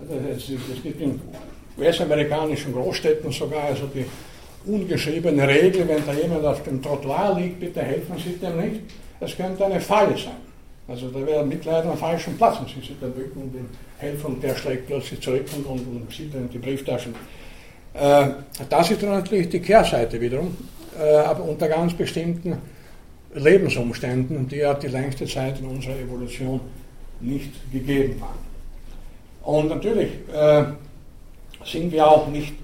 Also 0.00 0.52
es, 0.74 0.82
gibt 0.82 1.00
in 1.00 1.20
US-amerikanischen 1.78 2.72
Großstädten 2.72 3.32
sogar 3.32 3.64
also 3.64 3.86
die 3.86 4.04
ungeschriebene 4.70 5.46
Regel, 5.46 5.88
wenn 5.88 6.04
da 6.06 6.12
jemand 6.12 6.44
auf 6.44 6.62
dem 6.62 6.82
Trottoir 6.82 7.34
liegt, 7.38 7.60
bitte 7.60 7.82
helfen 7.82 8.16
Sie 8.18 8.36
dem 8.36 8.60
nicht. 8.60 8.80
Es 9.20 9.36
könnte 9.36 9.64
eine 9.64 9.80
Falle 9.80 10.16
sein. 10.16 10.48
Also 10.86 11.08
da 11.08 11.26
wäre 11.26 11.44
Mitleid 11.44 11.84
am 11.84 11.98
falschen 11.98 12.36
Platz. 12.36 12.58
Und 12.60 12.68
sie 12.68 12.86
sind 12.86 13.02
dann 13.02 13.12
Rücken 13.12 13.42
und 13.42 13.54
den 13.54 13.68
Helfer 13.98 14.28
und 14.28 14.42
der 14.42 14.54
schlägt 14.56 14.86
plötzlich 14.86 15.20
zurück 15.20 15.44
und, 15.54 15.66
und, 15.66 15.80
und 15.80 16.12
sieht 16.12 16.34
dann 16.34 16.48
die 16.48 16.58
Brieftaschen. 16.58 17.14
Äh, 17.94 18.28
das 18.68 18.90
ist 18.90 19.02
dann 19.02 19.10
natürlich 19.10 19.48
die 19.48 19.60
Kehrseite 19.60 20.20
wiederum, 20.20 20.56
äh, 20.98 21.16
aber 21.16 21.44
unter 21.44 21.68
ganz 21.68 21.92
bestimmten 21.94 22.58
Lebensumständen, 23.34 24.48
die 24.48 24.56
ja 24.56 24.74
die 24.74 24.88
längste 24.88 25.26
Zeit 25.26 25.60
in 25.60 25.66
unserer 25.66 25.98
Evolution 25.98 26.60
nicht 27.20 27.52
gegeben 27.72 28.20
waren. 28.20 28.48
Und 29.42 29.68
natürlich 29.68 30.10
äh, 30.32 30.64
sind 31.64 31.92
wir 31.92 32.06
auch 32.06 32.28
nicht 32.28 32.54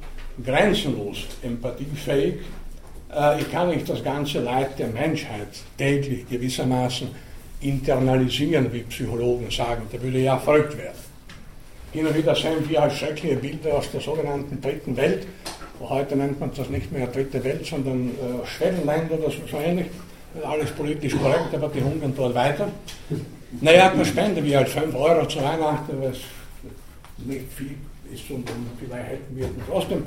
grenzenlos 0.44 1.26
empathiefähig. 1.42 2.34
Äh, 3.14 3.40
ich 3.40 3.50
kann 3.50 3.68
nicht 3.68 3.88
das 3.88 4.02
ganze 4.02 4.40
Leid 4.40 4.78
der 4.78 4.88
Menschheit 4.88 5.48
täglich 5.76 6.28
gewissermaßen 6.28 7.08
internalisieren, 7.60 8.72
wie 8.72 8.82
Psychologen 8.82 9.50
sagen. 9.50 9.82
Der 9.92 10.02
würde 10.02 10.18
ja 10.18 10.38
verrückt 10.38 10.76
werden. 10.76 10.98
Hin 11.92 12.06
und 12.06 12.16
wieder 12.16 12.34
sehen 12.34 12.68
wir 12.68 12.90
schreckliche 12.90 13.36
Bilder 13.36 13.74
aus 13.74 13.90
der 13.90 14.00
sogenannten 14.00 14.60
Dritten 14.60 14.96
Welt. 14.96 15.26
Heute 15.80 16.16
nennt 16.16 16.40
man 16.40 16.50
das 16.56 16.68
nicht 16.68 16.92
mehr 16.92 17.06
Dritte 17.06 17.42
Welt, 17.44 17.64
sondern 17.64 18.08
äh, 18.10 18.46
Schwellenländer 18.46 19.18
oder 19.18 19.30
so 19.30 19.56
ähnlich. 19.56 19.86
Alles 20.42 20.70
politisch 20.72 21.16
korrekt, 21.16 21.54
aber 21.54 21.68
die 21.68 21.82
hungern 21.82 22.12
dort 22.16 22.34
weiter. 22.34 22.68
Naja, 23.60 23.92
man 23.94 24.04
spenden 24.04 24.44
wir 24.44 24.58
halt 24.58 24.68
5 24.68 24.94
Euro 24.94 25.26
zu 25.26 25.38
Weihnachten, 25.38 25.96
was 26.00 26.16
nicht 27.24 27.52
viel 27.54 27.76
ist 28.12 28.28
und, 28.30 28.48
vielleicht 28.78 29.08
hätten 29.10 29.36
wir 29.36 29.48
trotzdem. 29.68 30.02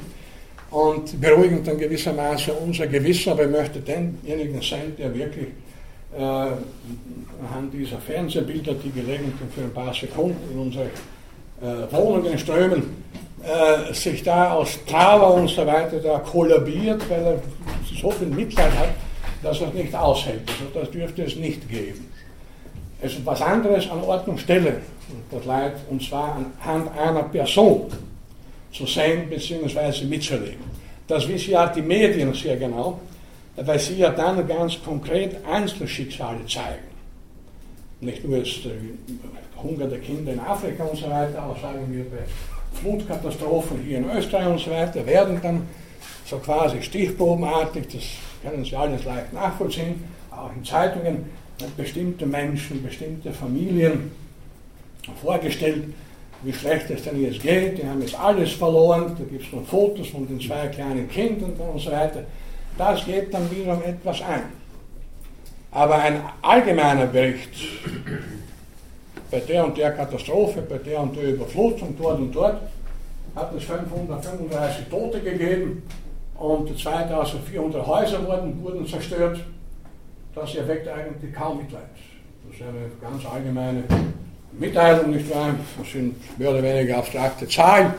Und 0.69 1.21
beruhigen 1.21 1.63
dann 1.63 1.77
gewissermaßen 1.77 2.53
unser 2.55 2.87
Gewissen, 2.87 3.31
aber 3.31 3.45
ich 3.45 3.51
möchte 3.51 3.79
denjenigen 3.79 4.61
sein, 4.61 4.93
der 4.97 5.15
wirklich 5.15 5.47
äh, 6.17 6.21
anhand 6.21 7.73
dieser 7.73 7.99
Fernsehbilder, 7.99 8.73
die 8.73 8.91
gelegentlich 8.91 9.49
für 9.55 9.61
ein 9.61 9.73
paar 9.73 9.93
Sekunden 9.93 10.51
in 10.51 10.59
unsere 10.59 10.85
äh, 10.85 11.91
Wohnungen 11.91 12.37
strömen, 12.37 12.83
äh, 13.43 13.93
sich 13.93 14.23
da 14.23 14.51
aus 14.51 14.77
Trauer 14.85 15.35
und 15.35 15.49
so 15.49 15.65
weiter 15.65 15.99
da 15.99 16.19
kollabiert, 16.19 17.09
weil 17.09 17.23
er 17.23 17.41
so 18.01 18.11
viel 18.11 18.27
Mitleid 18.27 18.71
hat, 18.77 18.89
dass 19.47 19.61
er 19.61 19.69
es 19.69 19.73
nicht 19.73 19.95
aushält. 19.95 20.41
Also 20.47 20.79
das 20.79 20.91
dürfte 20.91 21.23
es 21.23 21.35
nicht 21.35 21.69
geben. 21.69 22.11
Es 23.01 23.13
ist 23.13 23.25
was 23.25 23.41
anderes 23.41 23.89
an 23.89 24.01
Ort 24.01 24.27
und 24.27 24.39
Stelle, 24.39 24.81
das 25.31 25.45
Leid, 25.45 25.75
und 25.89 26.03
zwar 26.03 26.35
anhand 26.35 26.97
einer 26.97 27.23
Person 27.23 27.85
zu 28.73 28.85
sehen 28.85 29.29
bzw. 29.29 30.05
mitzuleben. 30.05 30.65
Das 31.07 31.27
wissen 31.27 31.51
ja 31.51 31.67
die 31.67 31.81
Medien 31.81 32.33
sehr 32.33 32.57
genau, 32.57 32.99
weil 33.55 33.79
sie 33.79 33.97
ja 33.97 34.09
dann 34.09 34.45
ganz 34.47 34.81
konkret 34.83 35.37
Einzelschicksale 35.45 36.45
zeigen. 36.45 36.87
Nicht 38.01 38.27
nur 38.27 38.39
jetzt 38.39 38.65
äh, 38.65 38.71
Hunger 39.63 39.87
der 39.87 39.99
Kinder 39.99 40.33
in 40.33 40.39
Afrika 40.39 40.83
und 40.83 40.97
so 40.97 41.09
weiter, 41.09 41.41
aber 41.41 41.57
sagen 41.59 41.87
wir 41.89 42.03
bei 42.03 42.79
Flutkatastrophen 42.81 43.81
hier 43.83 43.99
in 43.99 44.09
Österreich 44.09 44.47
und 44.47 44.59
so 44.59 44.69
weiter, 44.69 45.05
werden 45.05 45.39
dann 45.41 45.67
so 46.25 46.37
quasi 46.37 46.81
stichprobenartig, 46.81 47.87
das 47.87 48.03
können 48.41 48.63
Sie 48.63 48.75
alles 48.75 49.03
leicht 49.05 49.33
nachvollziehen, 49.33 50.03
auch 50.31 50.51
in 50.55 50.63
Zeitungen, 50.63 51.25
bestimmte 51.75 52.25
Menschen, 52.25 52.83
bestimmte 52.83 53.31
Familien 53.31 54.11
vorgestellt, 55.21 55.85
wie 56.43 56.53
schlecht 56.53 56.89
es 56.91 57.03
denn 57.03 57.21
jetzt 57.21 57.41
geht, 57.41 57.79
die 57.79 57.87
haben 57.87 58.01
jetzt 58.01 58.19
alles 58.19 58.51
verloren, 58.51 59.15
da 59.17 59.23
gibt 59.23 59.45
es 59.45 59.51
noch 59.51 59.65
Fotos 59.65 60.09
von 60.09 60.27
den 60.27 60.39
zwei 60.39 60.67
kleinen 60.67 61.09
Kindern 61.09 61.53
und 61.53 61.79
so 61.79 61.91
weiter. 61.91 62.23
Das 62.77 63.03
geht 63.05 63.33
dann 63.33 63.49
wiederum 63.49 63.81
etwas 63.81 64.21
ein. 64.21 64.43
Aber 65.71 65.95
ein 65.95 66.21
allgemeiner 66.43 67.07
Bericht 67.07 67.49
bei 69.31 69.39
der 69.39 69.65
und 69.65 69.77
der 69.77 69.91
Katastrophe, 69.91 70.61
bei 70.61 70.77
der 70.77 71.01
und 71.01 71.15
der 71.15 71.23
Überflutung, 71.23 71.95
dort 71.99 72.19
und 72.19 72.31
dort, 72.33 72.61
hat 73.35 73.53
es 73.55 73.63
535 73.63 74.85
Tote 74.89 75.21
gegeben 75.21 75.83
und 76.37 76.77
2400 76.77 77.85
Häuser 77.85 78.25
wurden, 78.27 78.63
wurden 78.63 78.85
zerstört. 78.85 79.39
Das 80.35 80.53
erweckt 80.55 80.87
eigentlich 80.87 81.33
kaum 81.33 81.57
Mitleid. 81.57 81.83
Das 82.47 82.55
ist 82.55 82.61
eine 82.61 82.91
ganz 83.01 83.25
allgemeine 83.25 83.83
Mitteilung, 84.51 85.11
nicht 85.11 85.33
wahr? 85.33 85.55
Das 85.77 85.91
sind 85.91 86.15
mehr 86.39 86.51
oder 86.51 86.63
weniger 86.63 86.97
abstrakte 86.97 87.47
Zahlen. 87.47 87.93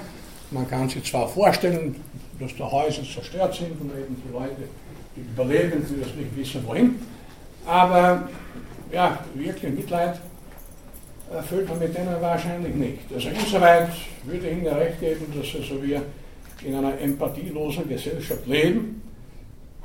Man 0.50 0.68
kann 0.68 0.88
sich 0.88 1.04
zwar 1.04 1.28
vorstellen, 1.28 1.96
dass 2.38 2.56
da 2.56 2.70
Häuser 2.70 3.02
zerstört 3.02 3.54
sind 3.54 3.72
und 3.80 3.90
eben 3.90 4.22
die 4.24 4.32
Leute, 4.32 4.68
die 5.16 5.20
überleben, 5.20 5.84
die 5.88 6.00
das 6.00 6.14
nicht 6.14 6.36
wissen, 6.36 6.66
wohin. 6.66 6.94
Aber 7.66 8.28
ja, 8.92 9.18
wirklich 9.34 9.74
Mitleid 9.74 10.18
erfüllt 11.32 11.68
man 11.68 11.78
mit 11.80 11.94
denen 11.94 12.20
wahrscheinlich 12.20 12.74
nicht. 12.74 13.12
Also 13.12 13.28
insoweit 13.28 13.90
würde 14.24 14.48
ich 14.48 14.52
Ihnen 14.58 14.66
recht 14.68 15.00
geben, 15.00 15.26
dass 15.36 15.60
also 15.60 15.82
wir 15.82 16.02
in 16.64 16.74
einer 16.74 16.98
empathielosen 17.00 17.88
Gesellschaft 17.88 18.46
leben, 18.46 19.02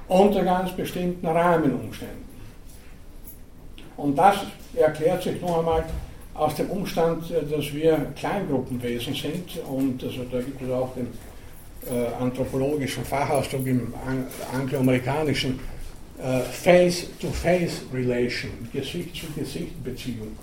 unter 0.08 0.44
ganz 0.44 0.72
bestimmten 0.72 1.26
Rahmenumständen. 1.26 2.24
Und 3.98 4.18
das 4.18 4.38
erklärt 4.76 5.24
sich 5.24 5.42
noch 5.42 5.60
einmal 5.60 5.84
aus 6.34 6.56
dem 6.56 6.70
Umstand, 6.70 7.32
dass 7.32 7.74
wir 7.74 8.14
Kleingruppenwesen 8.16 9.14
sind 9.14 9.60
und 9.70 10.02
also 10.04 10.24
da 10.32 10.40
gibt 10.40 10.62
es 10.62 10.72
auch 10.72 10.94
den 10.96 11.08
äh, 11.86 12.08
anthropologischen 12.20 13.06
Fachausdruck 13.06 13.68
im 13.68 13.94
angloamerikanischen 14.52 15.60
äh, 16.18 16.40
Face-to-Face-Relation, 16.40 18.70
Gesicht-zu-Gesicht-Beziehung. 18.72 20.38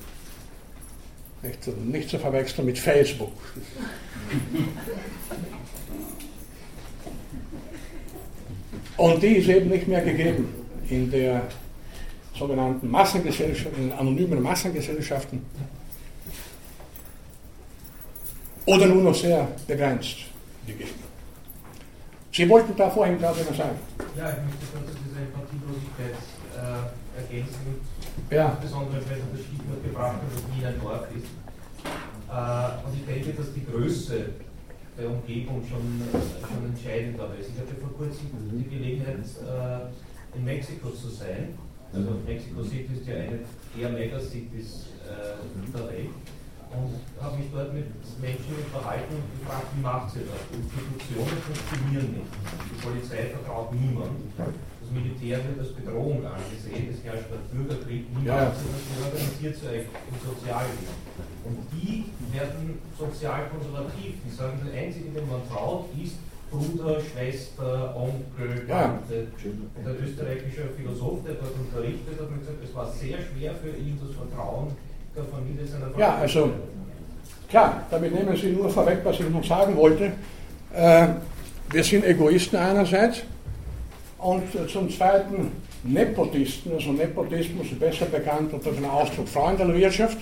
Nicht, 1.42 1.66
nicht 1.86 2.10
zu 2.10 2.18
verwechseln 2.18 2.66
mit 2.66 2.78
Facebook. 2.78 3.32
Und 8.96 9.22
die 9.22 9.36
ist 9.36 9.48
eben 9.48 9.70
nicht 9.70 9.88
mehr 9.88 10.02
gegeben 10.02 10.48
in 10.88 11.10
der 11.10 11.42
sogenannten 12.36 12.90
Massengesellschaft, 12.90 13.76
in 13.76 13.92
anonymen 13.92 14.42
Massengesellschaften. 14.42 15.44
Oder 18.66 18.86
nur 18.86 19.02
noch 19.02 19.14
sehr 19.14 19.48
begrenzt 19.66 20.16
gegeben. 20.66 20.90
Sie 22.32 22.48
wollten 22.48 22.76
da 22.76 22.88
vorhin, 22.88 23.16
ich, 23.16 23.20
noch 23.20 23.56
sagen. 23.56 23.78
Ja, 24.16 24.30
ich 24.30 24.36
möchte 24.44 24.66
kurz 24.72 24.96
diese 25.04 25.20
Empathielosigkeit 25.20 26.14
äh, 26.56 27.20
ergänzen 27.20 27.80
ja. 28.30 28.50
insbesondere 28.50 29.00
wenn 29.08 29.18
das 29.32 29.40
Stichwort 29.46 29.82
gebracht 29.82 30.16
wird, 30.22 30.34
dass 30.34 30.74
ein 30.74 30.80
Dorf 30.80 31.06
ist. 31.16 31.26
Äh, 32.30 32.86
und 32.86 32.94
ich 32.94 33.06
denke, 33.06 33.32
dass 33.36 33.52
die 33.52 33.66
Größe 33.66 34.30
der 35.00 35.10
Umgebung 35.10 35.62
schon, 35.64 35.82
schon 36.12 36.64
entscheidend 36.66 37.18
dabei 37.18 37.36
ist. 37.36 37.50
Ich 37.50 37.60
hatte 37.60 37.74
vor 37.80 37.92
kurzem 37.96 38.30
die 38.52 38.68
Gelegenheit, 38.68 39.18
äh, 39.18 40.36
in 40.36 40.44
Mexiko 40.44 40.90
zu 40.90 41.08
sein. 41.08 41.58
Also 41.92 42.22
Mexico 42.24 42.62
City 42.62 42.90
ist 42.94 43.06
ja 43.08 43.16
eine 43.16 43.40
der 43.74 43.88
Megacities 43.90 44.94
äh, 45.02 45.40
der 45.74 45.88
Welt. 45.88 46.14
Und 46.70 46.94
habe 47.20 47.36
mich 47.36 47.50
dort 47.50 47.74
mit 47.74 47.90
Menschen 48.22 48.54
unterhalten 48.54 49.10
und 49.10 49.26
gefragt, 49.40 49.66
wie 49.74 49.82
macht 49.82 50.14
sie 50.14 50.22
das? 50.22 50.38
Institutionen 50.54 51.42
funktionieren 51.42 52.22
nicht. 52.22 52.30
Die 52.70 52.78
Polizei 52.78 53.26
vertraut 53.34 53.74
niemand 53.74 54.22
das 54.90 55.02
Militär 55.02 55.38
wird 55.46 55.58
als 55.60 55.72
Bedrohung 55.72 56.26
angesehen, 56.26 56.88
es 56.90 57.04
herrscht 57.04 57.30
ein 57.30 57.46
Bürgerkrieg, 57.54 58.10
niemand 58.10 58.26
ja. 58.26 58.52
organisiert 59.04 59.56
sich 59.56 59.86
im 59.86 60.16
Sozialleben. 60.18 60.90
Und 61.44 61.58
die 61.72 62.04
werden 62.32 62.78
sozial 62.98 63.48
konservativ, 63.48 64.14
die 64.24 64.30
sagen, 64.34 64.60
das 64.64 64.74
Einzige, 64.74 65.10
dem 65.10 65.28
man 65.28 65.40
traut, 65.48 65.86
ist 66.02 66.16
Bruder, 66.50 67.00
Schwester, 67.00 67.94
Onkel, 67.96 68.66
Tante. 68.66 69.28
Ja. 69.38 69.82
Der 69.84 70.00
österreichische 70.02 70.68
Philosoph, 70.76 71.20
der 71.24 71.34
dort 71.34 71.54
unterrichtet, 71.54 72.20
hat 72.20 72.30
mir 72.30 72.38
gesagt, 72.38 72.58
es 72.62 72.74
war 72.74 72.90
sehr 72.90 73.18
schwer 73.18 73.54
für 73.54 73.70
ihn, 73.70 73.98
das 74.04 74.16
Vertrauen 74.16 74.72
der 75.14 75.24
Familie 75.24 75.66
seiner 75.66 75.86
Familie. 75.86 76.00
Ja, 76.00 76.16
also 76.16 76.50
klar, 77.48 77.84
damit 77.90 78.14
nehmen 78.14 78.36
Sie 78.36 78.50
nur 78.50 78.68
vorweg, 78.68 79.00
was 79.04 79.20
ich 79.20 79.30
noch 79.30 79.44
sagen 79.44 79.76
wollte. 79.76 80.12
Äh, 80.74 81.08
wir 81.70 81.84
sind 81.84 82.04
Egoisten 82.04 82.58
einerseits, 82.58 83.22
und 84.20 84.42
zum 84.68 84.90
Zweiten 84.90 85.50
Nepotisten, 85.82 86.72
also 86.74 86.92
Nepotismus 86.92 87.66
ist 87.72 87.80
besser 87.80 88.04
bekannt 88.06 88.52
unter 88.52 88.70
dem 88.70 88.84
Ausdruck 88.84 89.28
Freundelwirtschaft 89.28 90.18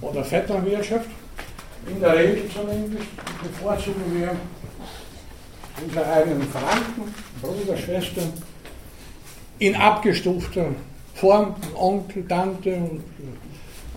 oder 0.00 0.24
Vetternwirtschaft. 0.24 1.08
In 1.86 2.00
der 2.00 2.16
Regel 2.16 2.48
zumindest 2.48 3.08
bevorzugen 3.42 4.02
wir 4.14 4.34
unsere 5.82 6.06
eigenen 6.06 6.48
Verwandten, 6.48 7.14
Brüder, 7.42 7.76
Schwestern, 7.76 8.32
in 9.58 9.74
abgestufter 9.74 10.66
Form, 11.14 11.54
Onkel, 11.74 12.26
Tante 12.26 12.74
und 12.74 13.02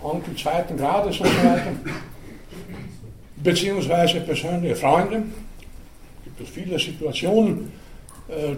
Onkel 0.04 0.36
zweiten 0.36 0.78
Grades 0.78 1.20
und 1.20 1.28
so 1.28 1.38
weiter, 1.38 1.72
beziehungsweise 3.38 4.22
persönliche 4.22 4.76
Freunde. 4.76 5.24
Es 6.26 6.38
gibt 6.38 6.50
viele 6.50 6.80
Situationen, 6.80 7.72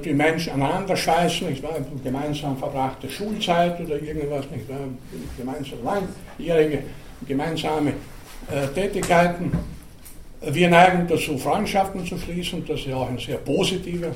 die 0.04 0.14
Menschen 0.14 0.54
aneinander 0.54 0.98
schweißen, 0.98 1.48
nicht 1.48 1.62
wahr? 1.62 1.78
gemeinsam 2.04 2.58
verbrachte 2.58 3.08
Schulzeit 3.08 3.80
oder 3.80 4.02
irgendwas, 4.02 4.50
nicht 4.50 4.68
wahr? 4.68 4.80
gemeinsam 5.38 5.78
langjährige 5.84 6.84
gemeinsame 7.28 7.94
äh, 8.52 8.68
Tätigkeiten. 8.74 9.52
Wir 10.42 10.70
neigen 10.70 11.08
dazu, 11.08 11.38
Freundschaften 11.38 12.06
zu 12.06 12.18
schließen, 12.18 12.66
das 12.66 12.80
ist 12.80 12.88
ja 12.88 12.96
auch 12.96 13.10
ein 13.10 13.18
sehr 13.18 13.38
positiver 13.38 14.12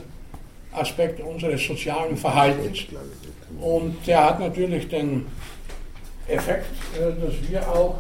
Aspekt 0.72 1.20
unseres 1.22 1.66
sozialen 1.66 2.16
Verhaltens. 2.16 2.86
Und 3.60 3.96
der 4.08 4.26
hat 4.26 4.39
natürlich 4.39 4.88
den 4.88 5.26
Effekt, 6.28 6.72
äh, 6.96 7.22
dass 7.22 7.50
wir 7.50 7.68
auch 7.68 7.98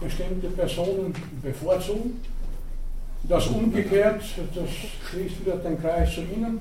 bestimmte 0.00 0.48
Personen 0.48 1.14
bevorzugen 1.42 2.20
das 3.24 3.46
umgekehrt, 3.46 4.22
das 4.54 4.70
schließt 5.10 5.44
wieder 5.44 5.56
den 5.56 5.80
Kreis 5.80 6.14
zu 6.14 6.20
Ihnen, 6.22 6.60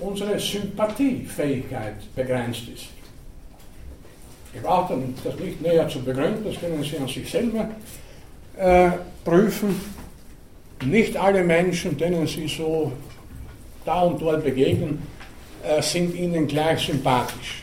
unsere 0.00 0.38
Sympathiefähigkeit 0.38 2.14
begrenzt 2.14 2.68
ist. 2.74 2.86
Ich 4.54 4.62
brauche 4.62 4.98
das 5.24 5.38
nicht 5.38 5.60
näher 5.60 5.88
zu 5.88 6.02
begründen, 6.02 6.44
das 6.44 6.58
können 6.60 6.82
Sie 6.82 6.98
an 6.98 7.08
sich 7.08 7.30
selber 7.30 7.68
äh, 8.56 8.90
prüfen. 9.24 9.80
Nicht 10.84 11.16
alle 11.16 11.42
Menschen, 11.42 11.96
denen 11.96 12.26
Sie 12.26 12.48
so 12.48 12.92
da 13.84 14.02
und 14.02 14.20
dort 14.22 14.44
begegnen, 14.44 15.02
äh, 15.62 15.82
sind 15.82 16.14
Ihnen 16.14 16.46
gleich 16.46 16.86
sympathisch. 16.86 17.62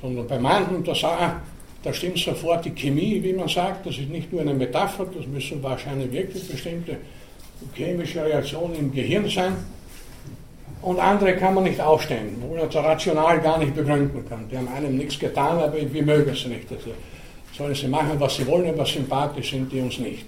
Sondern 0.00 0.26
bei 0.26 0.38
manchen, 0.38 0.82
da 0.82 0.94
sagt 0.94 1.51
da 1.82 1.92
stimmt 1.92 2.18
sofort 2.18 2.64
die 2.64 2.70
Chemie, 2.70 3.22
wie 3.22 3.32
man 3.32 3.48
sagt. 3.48 3.86
Das 3.86 3.98
ist 3.98 4.08
nicht 4.08 4.32
nur 4.32 4.42
eine 4.42 4.54
Metapher, 4.54 5.06
das 5.06 5.26
müssen 5.26 5.62
wahrscheinlich 5.62 6.12
wirklich 6.12 6.48
bestimmte 6.48 6.96
chemische 7.74 8.24
Reaktionen 8.24 8.74
im 8.76 8.92
Gehirn 8.92 9.28
sein. 9.28 9.56
Und 10.80 10.98
andere 10.98 11.36
kann 11.36 11.54
man 11.54 11.64
nicht 11.64 11.80
aufstellen, 11.80 12.36
wo 12.40 12.54
man 12.54 12.68
das 12.68 12.74
rational 12.82 13.40
gar 13.40 13.58
nicht 13.58 13.74
begründen 13.74 14.24
kann. 14.28 14.48
Die 14.50 14.56
haben 14.56 14.68
einem 14.68 14.96
nichts 14.96 15.18
getan, 15.18 15.58
aber 15.58 15.74
wir 15.74 16.02
mögen 16.02 16.34
sie 16.34 16.48
nicht. 16.48 16.70
Also 16.70 16.90
sollen 17.56 17.74
sie 17.74 17.88
machen, 17.88 18.18
was 18.18 18.36
sie 18.36 18.46
wollen, 18.46 18.68
aber 18.68 18.84
sympathisch 18.84 19.50
sind 19.50 19.70
die 19.70 19.80
uns 19.80 19.98
nicht. 19.98 20.26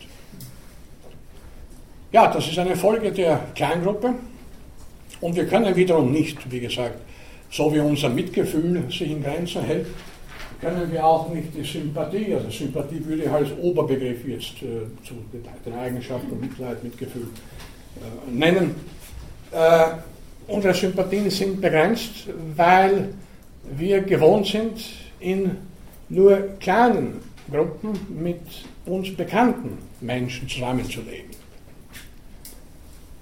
Ja, 2.12 2.32
das 2.32 2.46
ist 2.46 2.58
eine 2.58 2.76
Folge 2.76 3.10
der 3.10 3.40
Kleingruppe. 3.56 4.14
Und 5.20 5.34
wir 5.34 5.46
können 5.46 5.74
wiederum 5.74 6.12
nicht, 6.12 6.38
wie 6.50 6.60
gesagt, 6.60 6.98
so 7.50 7.72
wie 7.74 7.80
unser 7.80 8.08
Mitgefühl 8.08 8.84
sich 8.90 9.10
in 9.10 9.22
Grenzen 9.22 9.62
hält, 9.62 9.86
können 10.60 10.90
wir 10.92 11.04
auch 11.04 11.28
nicht 11.32 11.54
die 11.54 11.64
Sympathie, 11.64 12.34
also 12.34 12.50
Sympathie 12.50 13.04
würde 13.04 13.24
ich 13.24 13.30
als 13.30 13.48
Oberbegriff 13.60 14.26
jetzt 14.26 14.62
äh, 14.62 14.86
zu 15.04 15.14
den 15.32 15.74
Eigenschaften 15.74 16.38
Mitleid, 16.40 16.82
Mitgefühl 16.82 17.28
äh, 17.96 18.30
nennen. 18.30 18.74
Äh, 19.52 19.84
unsere 20.46 20.74
Sympathien 20.74 21.30
sind 21.30 21.60
begrenzt, 21.60 22.28
weil 22.56 23.14
wir 23.76 24.02
gewohnt 24.02 24.46
sind, 24.46 24.78
in 25.20 25.56
nur 26.08 26.36
kleinen 26.60 27.20
Gruppen 27.50 27.92
mit 28.22 28.40
uns 28.86 29.14
bekannten 29.14 29.78
Menschen 30.00 30.48
zusammenzuleben. 30.48 31.30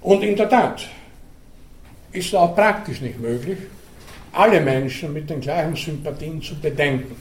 Und 0.01 0.21
in 0.23 0.35
der 0.35 0.49
Tat 0.49 0.87
ist 2.11 2.27
es 2.27 2.35
auch 2.35 2.55
praktisch 2.55 3.01
nicht 3.01 3.19
möglich, 3.19 3.57
alle 4.33 4.59
Menschen 4.59 5.13
mit 5.13 5.29
den 5.29 5.39
gleichen 5.39 5.75
Sympathien 5.75 6.41
zu 6.41 6.55
bedenken 6.55 7.15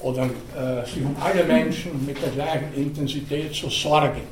oder 0.00 0.24
äh, 0.24 0.84
sich 0.86 1.02
um 1.02 1.16
alle 1.20 1.44
Menschen 1.44 2.04
mit 2.04 2.20
der 2.20 2.30
gleichen 2.30 2.74
Intensität 2.76 3.54
zu 3.54 3.70
sorgen. 3.70 4.22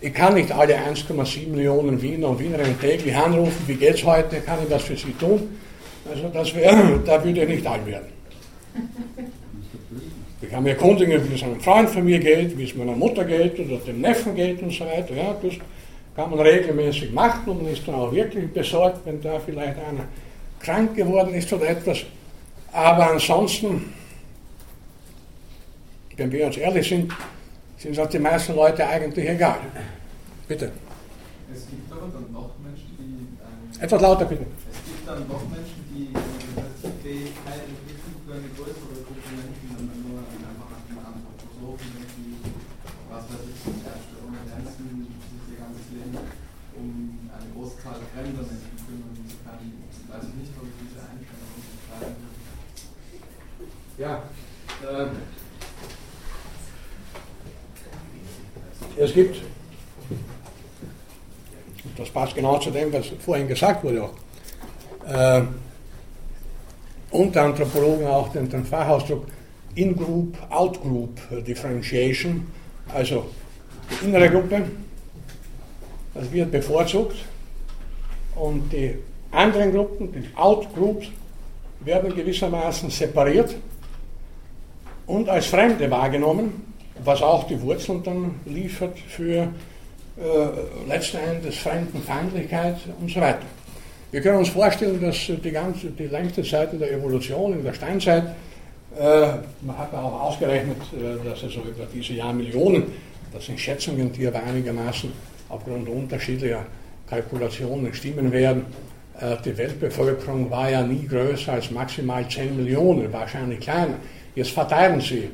Ich 0.00 0.12
kann 0.12 0.34
nicht 0.34 0.52
alle 0.52 0.76
1,7 0.76 1.48
Millionen 1.48 2.00
Wiener 2.00 2.28
und 2.28 2.38
Wienerinnen 2.38 2.78
täglich 2.78 3.16
anrufen, 3.16 3.64
wie 3.66 3.74
geht 3.74 3.94
es 3.94 4.04
heute, 4.04 4.40
kann 4.40 4.58
ich 4.62 4.68
das 4.68 4.82
für 4.82 4.96
Sie 4.96 5.12
tun? 5.12 5.56
Also 6.10 6.28
das 6.28 6.54
wär, 6.54 6.98
da 7.06 7.24
würde 7.24 7.42
ich 7.42 7.48
nicht 7.48 7.66
alt 7.66 7.86
werden. 7.86 8.08
Ich 10.42 10.50
kann 10.50 10.62
mir 10.62 10.70
erkundigen, 10.70 11.30
wie 11.30 11.34
es 11.34 11.42
einem 11.42 11.58
Freund 11.58 11.88
von 11.88 12.04
mir 12.04 12.18
geht, 12.18 12.58
wie 12.58 12.64
es 12.64 12.74
meiner 12.74 12.92
Mutter 12.92 13.24
geht 13.24 13.58
oder 13.58 13.78
dem 13.78 14.02
Neffen 14.02 14.34
geht 14.34 14.60
und 14.60 14.70
so 14.70 14.84
weiter. 14.84 15.14
Ja, 15.14 15.34
das 15.42 15.54
kann 16.16 16.30
man 16.30 16.40
regelmäßig 16.40 17.12
machen 17.12 17.48
und 17.48 17.62
man 17.62 17.72
ist 17.72 17.86
dann 17.86 17.96
auch 17.96 18.12
wirklich 18.12 18.52
besorgt, 18.52 19.04
wenn 19.04 19.20
da 19.20 19.38
vielleicht 19.40 19.78
einer 19.78 20.06
krank 20.60 20.94
geworden 20.94 21.34
ist 21.34 21.52
oder 21.52 21.68
etwas. 21.68 22.04
Aber 22.72 23.10
ansonsten 23.10 23.92
wenn 26.16 26.30
wir 26.30 26.46
uns 26.46 26.56
ehrlich 26.56 26.88
sind, 26.88 27.12
sind 27.76 27.98
es 27.98 28.08
die 28.08 28.18
meisten 28.18 28.54
Leute 28.54 28.86
eigentlich 28.86 29.28
egal. 29.28 29.58
Bitte. 30.46 30.70
Es 31.52 31.66
gibt 31.66 31.90
aber 31.90 32.06
dann 32.12 32.30
noch 32.32 32.50
Menschen, 32.62 32.94
die. 32.98 33.34
Ähm, 33.42 33.82
Etwas 33.82 34.00
lauter 34.00 34.24
bitte. 34.24 34.46
Es 34.70 34.78
gibt 34.86 35.08
dann 35.08 35.26
noch 35.26 35.42
Menschen, 35.50 35.82
die 35.90 36.14
die 36.14 36.94
Fähigkeit 37.02 37.66
entwickeln 37.66 38.14
für 38.22 38.32
eine 38.32 38.48
größere 38.54 38.94
Gruppe 39.02 39.26
Menschen, 39.34 39.66
wenn 39.74 39.86
man 39.90 39.98
nur 40.06 40.18
einfach 40.22 40.70
einen 40.86 41.02
Anthroposophen, 41.02 41.90
die, 42.14 42.38
was 43.10 43.24
weiß 43.26 43.44
ich, 43.50 43.62
Ärzte 43.82 44.14
ohne 44.22 44.38
Grenzen, 44.46 45.10
sich 45.10 45.44
ihr 45.50 45.58
ganzes 45.58 45.86
Leben 45.90 46.14
um 46.78 46.86
eine 47.26 47.48
große 47.58 47.74
Zahl 47.82 47.98
fremder 48.14 48.46
Menschen 48.46 48.76
kümmern 48.86 49.18
zu 49.18 49.34
können. 49.42 49.82
Ich 49.90 50.06
weiß 50.06 50.30
nicht, 50.30 50.52
ob 50.54 50.66
ich 50.70 50.76
diese 50.78 51.02
Einstellung 51.02 51.50
unterschreiben 51.58 52.22
würde. 52.22 52.38
Ja. 53.98 54.22
Äh, 54.82 54.83
es 58.96 59.12
gibt, 59.12 59.42
das 61.96 62.10
passt 62.10 62.34
genau 62.34 62.58
zu 62.58 62.70
dem, 62.70 62.92
was 62.92 63.06
vorhin 63.24 63.48
gesagt 63.48 63.82
wurde 63.84 64.04
auch, 64.04 64.12
äh, 65.08 65.42
unter 67.10 67.42
Anthropologen 67.42 68.06
auch 68.06 68.28
den, 68.32 68.48
den 68.48 68.64
Fachausdruck 68.64 69.26
In-Group, 69.74 70.36
Out-Group 70.50 71.44
Differentiation, 71.44 72.46
also 72.92 73.30
die 73.90 74.06
innere 74.06 74.30
Gruppe, 74.30 74.62
das 76.14 76.30
wird 76.30 76.52
bevorzugt 76.52 77.16
und 78.36 78.72
die 78.72 78.94
anderen 79.32 79.72
Gruppen, 79.72 80.12
die 80.12 80.28
Out-Groups, 80.36 81.08
werden 81.80 82.14
gewissermaßen 82.14 82.88
separiert 82.90 83.54
und 85.06 85.28
als 85.28 85.46
Fremde 85.46 85.90
wahrgenommen 85.90 86.74
was 87.02 87.22
auch 87.22 87.46
die 87.46 87.60
Wurzeln 87.60 88.02
dann 88.02 88.34
liefert 88.46 88.98
für 88.98 89.42
äh, 89.42 89.48
letzten 90.88 91.18
Endes 91.18 91.58
Fremdenfeindlichkeit 91.58 92.76
und 93.00 93.10
so 93.10 93.20
weiter. 93.20 93.42
Wir 94.10 94.20
können 94.20 94.38
uns 94.38 94.50
vorstellen, 94.50 95.00
dass 95.00 95.16
die, 95.26 95.50
ganze, 95.50 95.88
die 95.88 96.06
längste 96.06 96.42
Zeit 96.44 96.78
der 96.80 96.92
Evolution, 96.92 97.54
in 97.54 97.64
der 97.64 97.72
Steinzeit, 97.72 98.24
äh, 98.96 99.26
man 99.62 99.76
hat 99.76 99.92
auch 99.92 100.20
ausgerechnet, 100.22 100.76
äh, 100.92 101.28
dass 101.28 101.42
also 101.42 101.60
über 101.60 101.86
diese 101.92 102.12
Jahrmillionen, 102.12 102.84
das 103.32 103.46
sind 103.46 103.58
Schätzungen, 103.58 104.12
die 104.12 104.26
aber 104.28 104.42
einigermaßen 104.44 105.10
aufgrund 105.48 105.88
unterschiedlicher 105.88 106.64
Kalkulationen 107.10 107.92
stimmen 107.92 108.30
werden, 108.30 108.66
äh, 109.20 109.36
die 109.44 109.56
Weltbevölkerung 109.58 110.48
war 110.48 110.70
ja 110.70 110.82
nie 110.82 111.06
größer 111.08 111.54
als 111.54 111.72
maximal 111.72 112.26
10 112.28 112.56
Millionen, 112.56 113.12
wahrscheinlich 113.12 113.60
kleiner. 113.60 113.96
Jetzt 114.34 114.50
verteilen 114.50 115.00
sie 115.00 115.28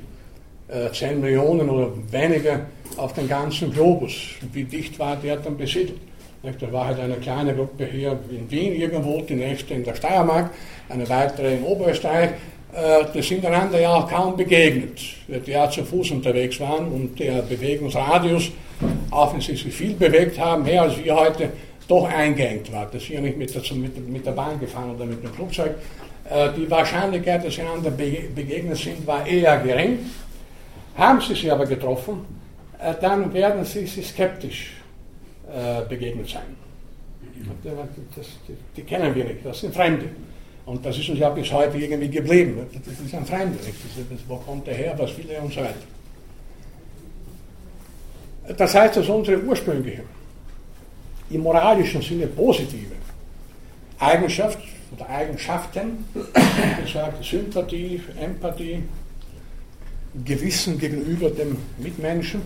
10 0.93 1.09
äh, 1.09 1.15
Millionen 1.15 1.69
oder 1.69 1.91
weniger 2.11 2.67
auf 2.97 3.13
den 3.15 3.29
ganzen 3.29 3.73
Globus. 3.73 4.13
Wie 4.53 4.65
dicht 4.65 4.99
war 4.99 5.17
der 5.17 5.37
dann 5.37 5.57
besiedelt? 5.57 5.99
Da 6.43 6.73
war 6.73 6.87
halt 6.87 7.01
eine 7.01 7.17
kleine 7.17 7.55
Gruppe 7.55 7.85
hier 7.85 8.19
in 8.31 8.51
Wien 8.51 8.75
irgendwo, 8.75 9.21
die 9.21 9.35
nächste 9.35 9.75
in 9.75 9.85
der 9.85 9.95
Steiermark, 9.95 10.51
eine 10.89 11.07
weitere 11.09 11.57
in 11.57 11.63
Oberösterreich. 11.65 12.31
Äh, 12.73 13.05
die 13.15 13.23
sind 13.23 13.45
einander 13.45 13.81
ja 13.81 13.95
auch 13.95 14.09
kaum 14.09 14.37
begegnet, 14.37 15.01
die 15.29 15.51
ja 15.51 15.69
zu 15.69 15.85
Fuß 15.85 16.13
unterwegs 16.13 16.61
waren 16.61 16.89
und 16.89 17.19
der 17.19 17.43
Bewegungsradius, 17.43 18.53
auch 19.11 19.35
wenn 19.35 19.41
sie 19.41 19.57
sich 19.57 19.75
viel 19.75 19.95
bewegt 19.95 20.39
haben, 20.39 20.63
mehr 20.63 20.83
als 20.83 21.03
wir 21.03 21.15
heute, 21.15 21.51
doch 21.89 22.05
eingeengt 22.09 22.73
war. 22.73 22.87
Das 22.87 23.03
ist 23.03 23.09
ja 23.09 23.21
nicht 23.21 23.37
mit 23.37 23.53
der, 23.53 23.63
mit 24.09 24.25
der 24.25 24.31
Bahn 24.31 24.61
gefahren 24.61 24.95
oder 24.95 25.05
mit 25.05 25.23
dem 25.23 25.33
Flugzeug. 25.33 25.75
Äh, 26.31 26.53
die 26.57 26.71
Wahrscheinlichkeit, 26.71 27.45
dass 27.45 27.55
sie 27.55 27.63
einander 27.63 27.91
begegnet 27.91 28.79
sind, 28.79 29.05
war 29.05 29.27
eher 29.27 29.59
gering. 29.59 29.99
Haben 30.97 31.21
Sie 31.21 31.35
sie 31.35 31.51
aber 31.51 31.67
getroffen, 31.67 32.25
äh, 32.79 32.95
dann 33.01 33.33
werden 33.33 33.65
Sie 33.65 33.87
sie 33.87 34.03
skeptisch 34.03 34.73
äh, 35.53 35.83
begegnet 35.89 36.29
sein. 36.29 36.57
Das, 38.15 38.27
die, 38.47 38.55
die, 38.77 38.83
kennen 38.83 39.15
wir 39.15 39.25
nicht, 39.25 39.45
das 39.45 39.61
sind 39.61 39.75
Fremde. 39.75 40.11
Und 40.67 40.85
das 40.85 40.99
ist 40.99 41.09
uns 41.09 41.19
ja 41.19 41.31
bis 41.31 41.51
heute 41.51 41.79
irgendwie 41.79 42.09
geblieben. 42.09 42.67
Das 42.73 43.01
ist 43.01 43.15
ein 43.15 43.27
Fremde, 43.27 43.57
nicht? 43.65 43.75
Das, 44.11 44.21
wo 44.29 44.37
kommt 44.37 44.69
er 44.69 44.75
her, 44.75 44.95
was 44.99 45.17
will 45.17 45.29
er 45.31 45.43
und 45.43 45.53
so 45.53 45.61
weiter. 45.61 45.75
Das 48.57 48.75
heißt, 48.75 48.97
dass 48.99 49.09
unsere 49.09 49.41
ursprüngliche, 49.43 50.03
im 51.31 51.41
moralischen 51.41 52.03
Sinne 52.03 52.27
positive 52.29 52.93
Eigenschaft 53.99 54.59
oder 54.95 55.09
Eigenschaften, 55.09 56.05
gesagt, 56.85 57.25
Sympathie, 57.25 58.01
Empathie, 58.21 58.83
Gewissen 60.25 60.79
gegenüber 60.79 61.31
dem 61.31 61.57
Mitmenschen 61.79 62.43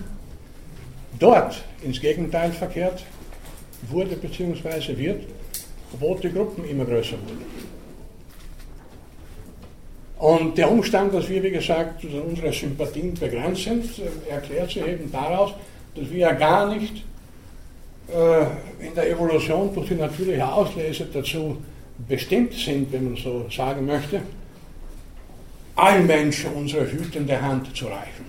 dort 1.18 1.62
ins 1.82 2.01
Gegenteil 2.01 2.53
verkehrt 2.53 3.05
wurde 3.88 4.16
bzw. 4.16 4.97
wird, 4.97 5.24
wo 5.99 6.14
die 6.14 6.32
Gruppen 6.32 6.64
immer 6.64 6.84
größer 6.84 7.12
wurden. 7.12 7.74
Und 10.18 10.57
der 10.57 10.70
Umstand, 10.70 11.12
dass 11.12 11.28
wir, 11.28 11.42
wie 11.42 11.51
gesagt, 11.51 12.05
unsere 12.05 12.53
Sympathien 12.53 13.14
begrenzt 13.14 13.64
sind, 13.64 13.84
erklärt 14.28 14.70
sich 14.70 14.86
eben 14.86 15.11
daraus, 15.12 15.53
dass 15.95 16.11
wir 16.11 16.18
ja 16.18 16.32
gar 16.32 16.74
nicht 16.74 17.05
äh, 18.09 18.86
in 18.86 18.95
der 18.95 19.11
Evolution 19.11 19.74
durch 19.74 19.88
die 19.88 19.95
natürliche 19.97 20.51
Auslese 20.51 21.07
dazu 21.12 21.59
bestimmt 22.09 22.53
sind, 22.55 22.92
wenn 22.92 23.05
man 23.05 23.16
so 23.16 23.47
sagen 23.51 23.86
möchte, 23.86 24.20
allen 25.76 26.07
Menschen 26.07 26.53
unsere 26.53 26.90
hütende 26.90 27.40
Hand 27.40 27.76
zu 27.76 27.86
reichen. 27.86 28.24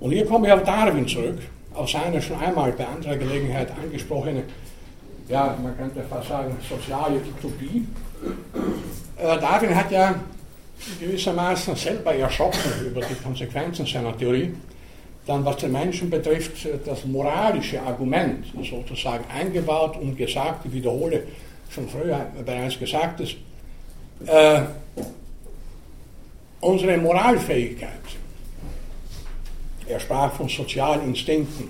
Und 0.00 0.12
hier 0.12 0.26
komme 0.26 0.46
ich 0.46 0.52
auf 0.52 0.62
Darwin 0.62 1.06
zurück, 1.06 1.38
auf 1.74 1.90
seine 1.90 2.22
schon 2.22 2.38
einmal 2.38 2.72
bei 2.72 2.86
anderer 2.86 3.16
Gelegenheit 3.16 3.70
angesprochene, 3.70 4.44
ja, 5.28 5.56
man 5.62 5.76
könnte 5.76 6.02
fast 6.04 6.28
sagen, 6.28 6.56
soziale 6.66 7.16
Utopie. 7.16 7.86
Äh, 9.16 9.38
Darwin 9.38 9.74
hat 9.74 9.90
ja 9.90 10.14
gewissermaßen 10.98 11.76
selber 11.76 12.14
erschrocken 12.14 12.86
über 12.86 13.00
die 13.02 13.14
Konsequenzen 13.14 13.84
seiner 13.84 14.16
Theorie. 14.16 14.54
Dann, 15.28 15.44
was 15.44 15.58
den 15.58 15.72
Menschen 15.72 16.08
betrifft, 16.08 16.66
das 16.86 17.04
moralische 17.04 17.82
Argument 17.82 18.46
sozusagen 18.64 19.26
eingebaut 19.30 19.98
und 19.98 20.16
gesagt, 20.16 20.64
ich 20.64 20.72
wiederhole 20.72 21.24
schon 21.68 21.86
früher 21.86 22.26
bereits 22.46 22.78
Gesagtes, 22.78 23.34
äh, 24.24 24.62
unsere 26.62 26.96
Moralfähigkeit, 26.96 27.90
er 29.86 30.00
sprach 30.00 30.32
von 30.32 30.48
sozialen 30.48 31.08
Instinkten, 31.08 31.68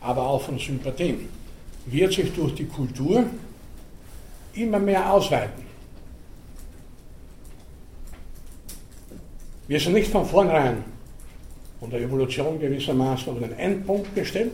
aber 0.00 0.26
auch 0.26 0.42
von 0.42 0.58
Sympathien, 0.58 1.28
wird 1.86 2.12
sich 2.12 2.32
durch 2.32 2.56
die 2.56 2.66
Kultur 2.66 3.24
immer 4.54 4.80
mehr 4.80 5.12
ausweiten. 5.12 5.62
Wir 9.68 9.78
sind 9.78 9.92
nicht 9.92 10.10
von 10.10 10.26
vornherein 10.26 10.95
von 11.80 11.90
der 11.90 12.00
Evolution 12.00 12.58
gewissermaßen 12.58 13.32
auf 13.32 13.42
einen 13.42 13.58
Endpunkt 13.58 14.14
gestellt. 14.14 14.52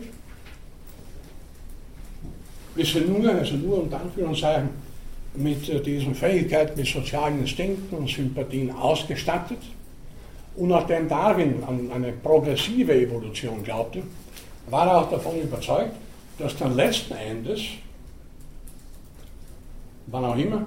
ist 2.76 2.94
nur, 2.94 3.30
also 3.30 3.56
nur 3.56 3.82
unter 3.82 4.00
Anführungszeichen, 4.00 4.70
mit 5.34 5.68
äh, 5.68 5.80
diesen 5.80 6.14
Fähigkeiten, 6.14 6.78
mit 6.78 6.86
sozialen 6.86 7.40
Instinkten 7.40 7.96
und 7.96 8.08
Sympathien 8.08 8.70
ausgestattet. 8.70 9.58
Und 10.56 10.68
nachdem 10.68 11.08
Darwin 11.08 11.62
an 11.66 11.90
eine 11.92 12.12
progressive 12.12 12.92
Evolution 12.92 13.62
glaubte, 13.62 14.02
war 14.68 14.86
er 14.86 14.98
auch 14.98 15.10
davon 15.10 15.40
überzeugt, 15.40 15.94
dass 16.38 16.56
dann 16.56 16.76
letzten 16.76 17.14
Endes, 17.14 17.60
wann 20.08 20.24
auch 20.24 20.36
immer, 20.36 20.66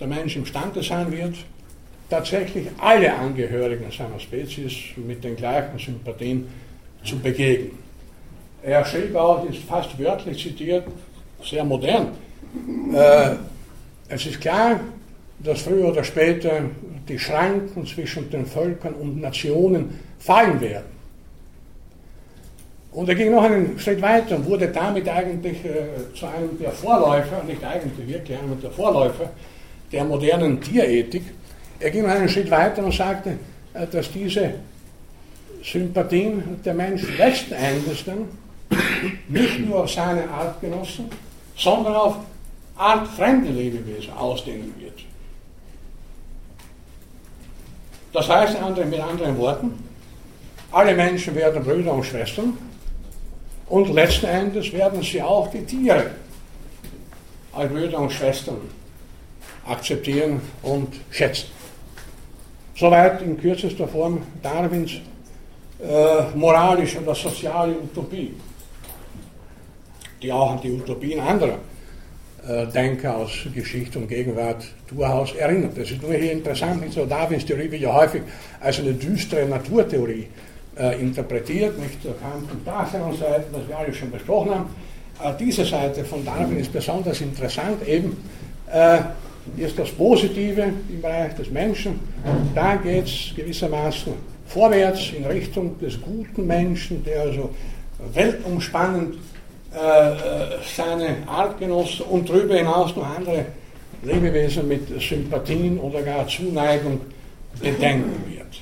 der 0.00 0.06
Mensch 0.06 0.36
imstande 0.36 0.82
sein 0.82 1.12
wird, 1.12 1.36
tatsächlich 2.12 2.68
alle 2.78 3.10
Angehörigen 3.14 3.90
seiner 3.90 4.20
Spezies 4.20 4.74
mit 4.96 5.24
den 5.24 5.34
gleichen 5.34 5.78
Sympathien 5.78 6.46
zu 7.02 7.18
begegnen. 7.18 7.78
Er 8.62 8.84
schrieb 8.84 9.16
auch, 9.16 9.48
ist 9.48 9.64
fast 9.64 9.98
wörtlich 9.98 10.42
zitiert, 10.42 10.84
sehr 11.42 11.64
modern, 11.64 12.08
äh, 12.94 13.36
es 14.08 14.26
ist 14.26 14.40
klar, 14.40 14.78
dass 15.38 15.62
früher 15.62 15.88
oder 15.88 16.04
später 16.04 16.64
die 17.08 17.18
Schranken 17.18 17.86
zwischen 17.86 18.30
den 18.30 18.44
Völkern 18.44 18.92
und 18.92 19.20
Nationen 19.20 19.98
fallen 20.18 20.60
werden. 20.60 20.92
Und 22.92 23.08
er 23.08 23.14
ging 23.14 23.32
noch 23.32 23.42
einen 23.42 23.78
Schritt 23.78 24.02
weiter 24.02 24.36
und 24.36 24.44
wurde 24.44 24.68
damit 24.68 25.08
eigentlich 25.08 25.64
äh, 25.64 26.14
zu 26.14 26.26
einem 26.26 26.58
der 26.60 26.72
Vorläufer, 26.72 27.42
nicht 27.46 27.64
eigentlich 27.64 28.06
wirklich 28.06 28.38
einem 28.38 28.60
der 28.60 28.70
Vorläufer 28.70 29.30
der 29.90 30.04
modernen 30.04 30.60
Tierethik. 30.60 31.22
Er 31.82 31.90
ging 31.90 32.06
einen 32.06 32.28
Schritt 32.28 32.48
weiter 32.48 32.84
und 32.84 32.94
sagte, 32.94 33.38
äh, 33.74 33.86
dass 33.88 34.12
diese 34.12 34.54
Sympathien 35.64 36.62
der 36.64 36.74
Mensch 36.74 37.02
letzten 37.18 37.54
Endes 37.54 38.04
dann 38.04 38.28
nicht 39.28 39.58
nur 39.60 39.82
auf 39.82 39.90
seine 39.90 40.28
Artgenossen, 40.30 41.06
sondern 41.56 41.94
auf 41.94 42.16
artfremde 42.76 43.50
Lebewesen 43.50 44.12
ausdehnen 44.14 44.72
wird. 44.78 45.00
Das 48.12 48.28
heißt 48.28 48.56
mit 48.88 49.00
anderen 49.00 49.36
Worten, 49.38 49.72
alle 50.70 50.94
Menschen 50.94 51.34
werden 51.34 51.64
Brüder 51.64 51.92
und 51.92 52.04
Schwestern 52.04 52.56
und 53.68 53.92
letzten 53.92 54.26
Endes 54.26 54.72
werden 54.72 55.02
sie 55.02 55.20
auch 55.20 55.50
die 55.50 55.64
Tiere 55.64 56.10
als 57.52 57.70
Brüder 57.72 57.98
und 57.98 58.12
Schwestern 58.12 58.58
akzeptieren 59.66 60.40
und 60.62 60.94
schätzen. 61.10 61.61
Soweit 62.74 63.22
in 63.22 63.38
kürzester 63.38 63.86
Form 63.86 64.22
Darwins 64.42 64.92
äh, 65.82 66.36
moralische 66.36 67.00
oder 67.00 67.14
soziale 67.14 67.74
Utopie, 67.74 68.34
die 70.22 70.32
auch 70.32 70.52
an 70.52 70.60
die 70.62 70.70
Utopien 70.72 71.20
anderer 71.20 71.58
äh, 72.48 72.66
Denker 72.66 73.16
aus 73.16 73.30
Geschichte 73.54 73.98
und 73.98 74.08
Gegenwart 74.08 74.64
durchaus 74.88 75.34
erinnert. 75.34 75.76
Das 75.76 75.90
ist 75.90 76.02
nur 76.02 76.14
hier 76.14 76.32
interessant, 76.32 76.80
nicht 76.80 76.94
so 76.94 77.04
Darwins 77.04 77.44
Theorie 77.44 77.70
wird 77.70 77.82
ja 77.82 77.92
häufig 77.92 78.22
als 78.60 78.80
eine 78.80 78.94
düstere 78.94 79.46
Naturtheorie 79.46 80.28
äh, 80.78 81.00
interpretiert, 81.00 81.78
nicht 81.78 82.02
der 82.04 82.14
Kant- 82.14 82.50
und 82.50 82.66
Darstellungsseite, 82.66 83.44
was 83.52 83.68
wir 83.68 83.78
alle 83.78 83.92
schon 83.92 84.10
besprochen 84.10 84.50
haben. 84.50 84.70
Äh, 85.22 85.34
diese 85.38 85.64
Seite 85.64 86.04
von 86.04 86.24
Darwin 86.24 86.58
ist 86.58 86.72
besonders 86.72 87.20
interessant, 87.20 87.86
eben 87.86 88.16
äh, 88.72 88.98
ist 89.56 89.78
das 89.78 89.90
Positive 89.90 90.72
im 90.88 91.00
Bereich 91.00 91.34
des 91.34 91.50
Menschen. 91.50 92.00
Da 92.54 92.76
geht 92.76 93.06
es 93.06 93.32
gewissermaßen 93.34 94.12
vorwärts 94.46 95.12
in 95.16 95.24
Richtung 95.24 95.78
des 95.78 96.00
guten 96.00 96.46
Menschen, 96.46 97.02
der 97.04 97.22
also 97.22 97.50
weltumspannend 98.12 99.16
äh, 99.72 99.78
seine 100.76 101.16
Artgenossen 101.26 102.06
und 102.06 102.28
darüber 102.28 102.56
hinaus 102.56 102.94
noch 102.94 103.06
andere 103.16 103.46
Lebewesen 104.02 104.68
mit 104.68 105.00
Sympathien 105.00 105.78
oder 105.78 106.02
gar 106.02 106.26
Zuneigung 106.26 107.00
bedenken 107.60 108.24
wird. 108.28 108.60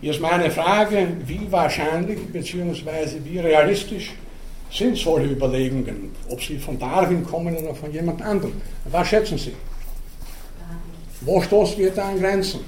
Hier 0.00 0.12
ist 0.12 0.20
meine 0.20 0.50
Frage, 0.50 1.08
wie 1.26 1.50
wahrscheinlich 1.50 2.20
bzw. 2.32 3.18
wie 3.24 3.38
realistisch 3.40 4.12
sind 4.70 4.96
solche 4.96 5.32
Überlegungen, 5.32 6.12
ob 6.28 6.42
sie 6.42 6.58
von 6.58 6.78
Darwin 6.78 7.24
kommen 7.24 7.56
oder 7.56 7.74
von 7.74 7.92
jemand 7.92 8.22
anderem. 8.22 8.52
Was 8.90 9.08
schätzen 9.08 9.38
Sie? 9.38 9.54
Wo 11.20 11.40
stoßen 11.40 11.78
wir 11.78 11.90
da 11.90 12.08
an 12.08 12.20
Grenzen? 12.20 12.60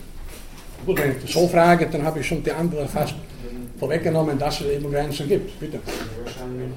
Gut, 0.84 0.98
wenn 0.98 1.14
ich 1.24 1.32
so 1.32 1.46
frage, 1.46 1.86
dann 1.86 2.02
habe 2.04 2.20
ich 2.20 2.26
schon 2.26 2.42
die 2.42 2.52
Antwort 2.52 2.90
fast 2.90 3.14
vorweggenommen, 3.78 4.38
dass 4.38 4.60
es 4.60 4.66
eben 4.66 4.90
Grenzen 4.90 5.28
gibt. 5.28 5.58
Bitte. 5.60 5.78
Wahrscheinlich 6.24 6.70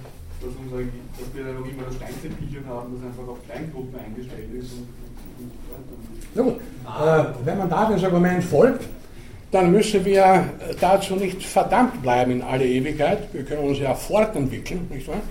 dass, 0.43 1.33
wir 1.33 1.53
noch 1.53 1.65
immer 1.65 1.83
das 1.87 1.97
kleinste 1.97 2.27
Bildchen 2.29 2.67
haben, 2.67 2.95
das 2.95 3.05
einfach 3.05 3.27
auf 3.31 3.37
Kleingruppen 3.47 3.97
eingestellt 3.97 4.49
ist. 4.59 4.71
Ja 6.35 6.41
gut, 6.41 6.55
äh, 6.55 7.45
wenn 7.45 7.57
man 7.57 7.69
da 7.69 7.89
das 7.89 8.03
Argument 8.03 8.43
folgt, 8.43 8.83
dann 9.51 9.71
müssen 9.71 10.03
wir 10.03 10.49
dazu 10.79 11.15
nicht 11.15 11.43
verdammt 11.43 12.01
bleiben 12.01 12.31
in 12.31 12.41
alle 12.41 12.65
Ewigkeit. 12.65 13.33
Wir 13.33 13.43
können 13.43 13.67
uns 13.69 13.79
ja 13.79 13.93
fortentwickeln, 13.93 14.87
nicht 14.89 15.07
wahr? 15.07 15.21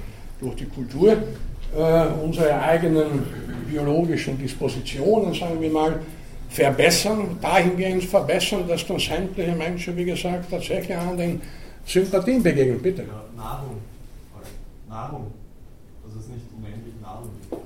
Durch 0.40 0.54
die 0.56 0.66
Kultur, 0.66 1.16
äh, 1.76 2.06
unsere 2.22 2.60
eigenen 2.62 3.24
biologischen 3.68 4.38
Dispositionen, 4.38 5.34
sagen 5.34 5.60
wir 5.60 5.70
mal, 5.70 6.00
verbessern, 6.52 7.38
dahingehend 7.40 8.04
verbessern, 8.04 8.66
dass 8.68 8.86
dann 8.86 8.98
sämtliche 8.98 9.52
Menschen, 9.52 9.96
wie 9.96 10.04
gesagt, 10.04 10.50
tatsächlich 10.50 10.96
an 10.96 11.16
den 11.16 11.40
Sympathien 11.86 12.42
begegnen. 12.42 12.80
Bitte. 12.80 13.02
Ja, 13.02 13.24
Nahrung 13.36 13.78
Nahrung, 14.92 15.32
dass 16.04 16.22
es 16.22 16.28
nicht 16.28 16.44
unendlich 16.54 16.94
Nahrung 17.00 17.30
gibt. 17.40 17.62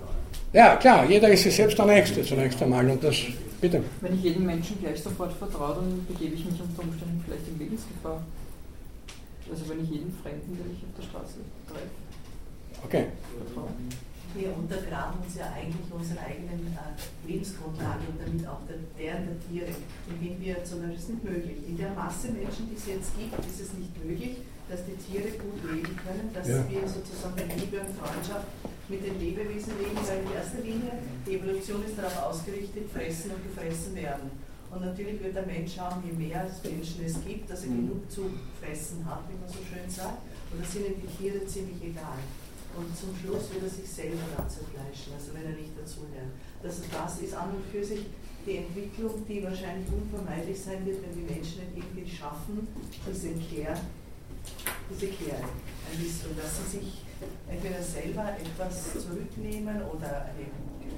Ja, 0.53 0.77
klar, 0.77 1.05
jeder 1.11 1.29
ist 1.29 1.43
sich 1.43 1.57
selbst 1.57 1.77
der 1.77 1.87
Nächste 1.87 2.23
zunächst 2.23 2.63
einmal. 2.63 2.89
Und 2.89 3.03
das, 3.03 3.17
bitte. 3.61 3.83
Wenn 4.01 4.15
ich 4.15 4.23
jedem 4.23 4.47
Menschen 4.47 4.79
gleich 4.81 5.03
sofort 5.03 5.33
vertraue, 5.33 5.75
dann 5.75 6.07
begebe 6.07 6.37
ich 6.37 6.45
mich 6.45 6.61
unter 6.61 6.83
Umständen 6.83 7.23
vielleicht 7.27 7.49
in 7.49 7.59
Lebensgefahr. 7.59 8.23
Also 9.51 9.69
wenn 9.69 9.83
ich 9.83 9.91
jeden 9.91 10.17
Fremden, 10.23 10.57
den 10.57 10.71
ich 10.73 10.83
auf 10.87 10.95
der 10.97 11.03
Straße 11.03 11.39
treffe, 11.69 12.85
okay. 12.85 13.05
vertraue 13.45 13.71
wir 14.37 14.53
untergraben 14.57 15.19
uns 15.25 15.35
ja 15.35 15.51
eigentlich 15.51 15.89
unsere 15.91 16.21
eigenen 16.21 16.77
äh, 16.77 16.93
Lebensgrundlage 17.27 18.05
und 18.13 18.21
damit 18.21 18.47
auch 18.47 18.61
der, 18.69 18.79
deren 18.95 19.27
der 19.27 19.39
Tiere, 19.41 19.73
indem 20.09 20.41
wir 20.41 20.63
zum 20.65 20.83
Beispiel, 20.83 20.99
es 20.99 21.09
nicht 21.09 21.25
möglich, 21.25 21.59
in 21.67 21.77
der 21.77 21.93
Masse 21.93 22.29
Menschen, 22.31 22.69
die 22.69 22.77
es 22.77 22.87
jetzt 22.87 23.17
gibt, 23.17 23.39
ist 23.41 23.61
es 23.61 23.73
nicht 23.75 23.93
möglich, 24.05 24.45
dass 24.69 24.85
die 24.85 24.99
Tiere 24.99 25.31
gut 25.39 25.63
leben 25.65 25.95
können, 25.97 26.31
dass 26.35 26.49
ja. 26.49 26.63
wir 26.69 26.83
sozusagen 26.87 27.39
in 27.39 27.59
Liebe 27.59 27.81
und 27.81 27.95
Freundschaft 27.97 28.47
mit 28.89 29.05
den 29.05 29.19
Lebewesen 29.19 29.79
leben, 29.79 29.99
weil 30.03 30.23
in 30.23 30.33
erster 30.35 30.61
Linie 30.63 30.93
die 31.27 31.39
Evolution 31.39 31.83
ist 31.85 31.97
darauf 31.99 32.35
ausgerichtet, 32.35 32.91
fressen 32.91 33.31
und 33.31 33.43
gefressen 33.43 33.95
werden. 33.95 34.31
Und 34.71 34.83
natürlich 34.83 35.23
wird 35.23 35.35
der 35.35 35.47
Mensch 35.47 35.75
schauen, 35.75 36.03
je 36.05 36.13
mehr 36.13 36.51
Menschen 36.65 37.05
es 37.05 37.23
gibt, 37.25 37.49
dass 37.49 37.63
er 37.63 37.71
mhm. 37.71 37.87
genug 37.87 38.11
zu 38.11 38.31
fressen 38.61 39.07
hat, 39.07 39.23
wie 39.31 39.39
man 39.39 39.49
so 39.49 39.63
schön 39.63 39.89
sagt. 39.89 40.19
Und 40.51 40.61
da 40.61 40.67
sind 40.67 40.85
die 40.99 41.11
Tiere 41.17 41.47
ziemlich 41.47 41.83
egal. 41.83 42.19
Und 42.77 42.93
zum 42.93 43.17
Schluss 43.17 43.49
wird 43.53 43.65
er 43.65 43.71
sich 43.71 43.89
selber 43.89 44.29
dazu 44.37 44.61
fleischen, 44.69 45.15
also 45.17 45.33
wenn 45.33 45.49
er 45.49 45.57
nicht 45.57 45.73
dazu 45.73 46.05
lernt. 46.13 46.37
Das, 46.63 46.81
das 46.93 47.21
ist 47.25 47.35
an 47.35 47.57
und 47.57 47.65
für 47.73 47.83
sich 47.83 48.05
die 48.45 48.59
Entwicklung, 48.59 49.25
die 49.27 49.43
wahrscheinlich 49.43 49.89
unvermeidlich 49.91 50.61
sein 50.61 50.85
wird, 50.85 51.03
wenn 51.03 51.15
die 51.17 51.25
Menschen 51.25 51.65
nicht 51.73 51.73
irgendwie 51.73 52.09
schaffen, 52.09 52.69
diese 53.09 53.33
Kehr, 53.35 53.75
diese 54.91 55.09
Kehr 55.09 55.41
einlisten, 55.91 56.37
dass 56.37 56.53
sie 56.71 56.79
sich 56.79 57.03
entweder 57.49 57.83
selber 57.83 58.37
etwas 58.37 58.93
zurücknehmen 58.93 59.83
oder 59.89 60.29
eine 60.31 60.47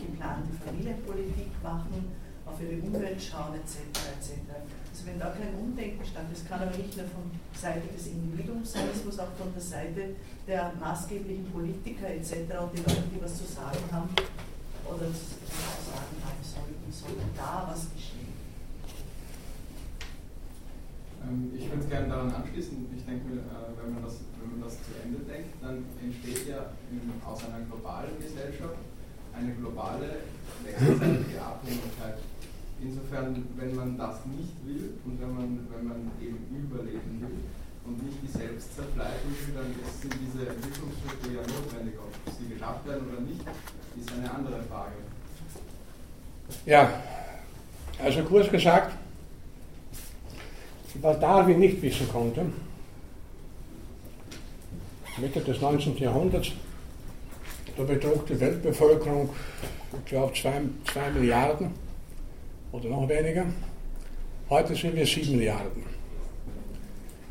geplante 0.03 0.51
Familienpolitik 0.66 1.55
machen, 1.62 2.11
auf 2.45 2.61
ihre 2.61 2.81
Umwelt 2.83 3.22
schauen 3.22 3.55
etc. 3.55 3.79
etc. 4.18 4.35
Wenn 5.09 5.18
da 5.18 5.30
kein 5.32 5.54
Umdenken 5.56 6.04
stand, 6.04 6.28
das 6.30 6.44
kann 6.44 6.61
aber 6.61 6.76
nicht 6.76 6.94
nur 6.94 7.06
von 7.09 7.24
Seite 7.56 7.88
des 7.96 8.09
Individuums 8.09 8.72
sein, 8.72 8.92
es 8.92 9.02
muss 9.06 9.18
auch 9.18 9.32
von 9.40 9.48
der 9.54 9.62
Seite 9.62 10.12
der 10.46 10.72
maßgeblichen 10.78 11.50
Politiker 11.50 12.09
etc. 12.12 12.44
und 12.61 12.76
die 12.76 12.84
Leute, 12.84 13.09
die 13.09 13.22
was 13.22 13.38
zu 13.40 13.48
sagen 13.48 13.80
haben 13.90 14.11
oder 14.84 15.09
zu 15.09 15.32
sagen 15.48 16.12
haben 16.20 16.42
sollten, 16.44 16.92
sollte 16.92 17.24
da 17.34 17.72
was 17.72 17.88
geschehen. 17.96 18.36
Ähm, 21.24 21.56
ich 21.56 21.70
würde 21.72 21.88
gerne 21.88 22.09
daran 22.09 22.28
anschließen. 22.28 22.76
Ich 22.92 23.04
denke, 23.09 23.32
äh, 23.32 23.80
wenn 23.80 23.94
man, 23.94 24.04
das, 24.04 24.20
wenn 24.36 24.61
man 24.61 24.68
das 24.68 24.76
zu 24.76 24.92
Ende 25.00 25.24
denkt, 25.24 25.56
dann 25.64 25.88
entsteht 26.04 26.52
ja 26.52 26.68
aus 27.24 27.44
einer 27.48 27.64
globalen 27.64 28.12
Gesellschaft 28.20 28.76
eine 29.32 29.54
globale 29.54 30.20
wechselseitige 30.64 31.40
Abhängigkeit 31.40 32.20
insofern, 32.81 33.45
wenn 33.57 33.74
man 33.74 33.99
das 33.99 34.24
nicht 34.26 34.55
will 34.64 34.95
und 35.05 35.20
wenn 35.20 35.35
man, 35.35 35.66
wenn 35.70 35.89
man 35.89 36.11
eben 36.20 36.39
überleben 36.51 37.20
will 37.20 37.39
und 37.85 38.05
nicht 38.05 38.18
die 38.22 38.39
selbst 38.39 38.74
zerfleischen 38.74 39.31
will, 39.47 39.55
dann 39.55 39.74
sind 40.01 40.14
diese 40.20 40.49
Entwicklungsschritte 40.49 41.35
ja 41.35 41.43
notwendig. 41.43 41.95
Ob 41.99 42.12
sie 42.35 42.55
geschafft 42.55 42.87
werden 42.87 43.09
oder 43.11 43.20
nicht, 43.20 43.41
ist 43.99 44.12
eine 44.12 44.31
andere 44.31 44.62
Frage. 44.68 44.97
Ja, 46.66 47.03
also 48.03 48.22
kurz 48.22 48.51
gesagt, 48.51 48.97
was 51.01 51.20
Darwin 51.20 51.59
nicht 51.59 51.81
wissen 51.83 52.09
konnte, 52.09 52.47
Mitte 55.18 55.41
des 55.41 55.61
19. 55.61 55.97
Jahrhunderts, 55.97 56.53
da 57.76 57.83
betrug 57.83 58.26
die 58.26 58.39
Weltbevölkerung, 58.39 59.31
ich 59.93 60.05
glaube, 60.05 60.33
zwei, 60.35 60.61
zwei 60.93 61.11
Milliarden 61.11 61.88
oder 62.72 62.88
noch 62.88 63.08
weniger. 63.08 63.46
Heute 64.50 64.74
sind 64.74 64.94
wir 64.94 65.06
sieben 65.06 65.36
Milliarden. 65.36 65.82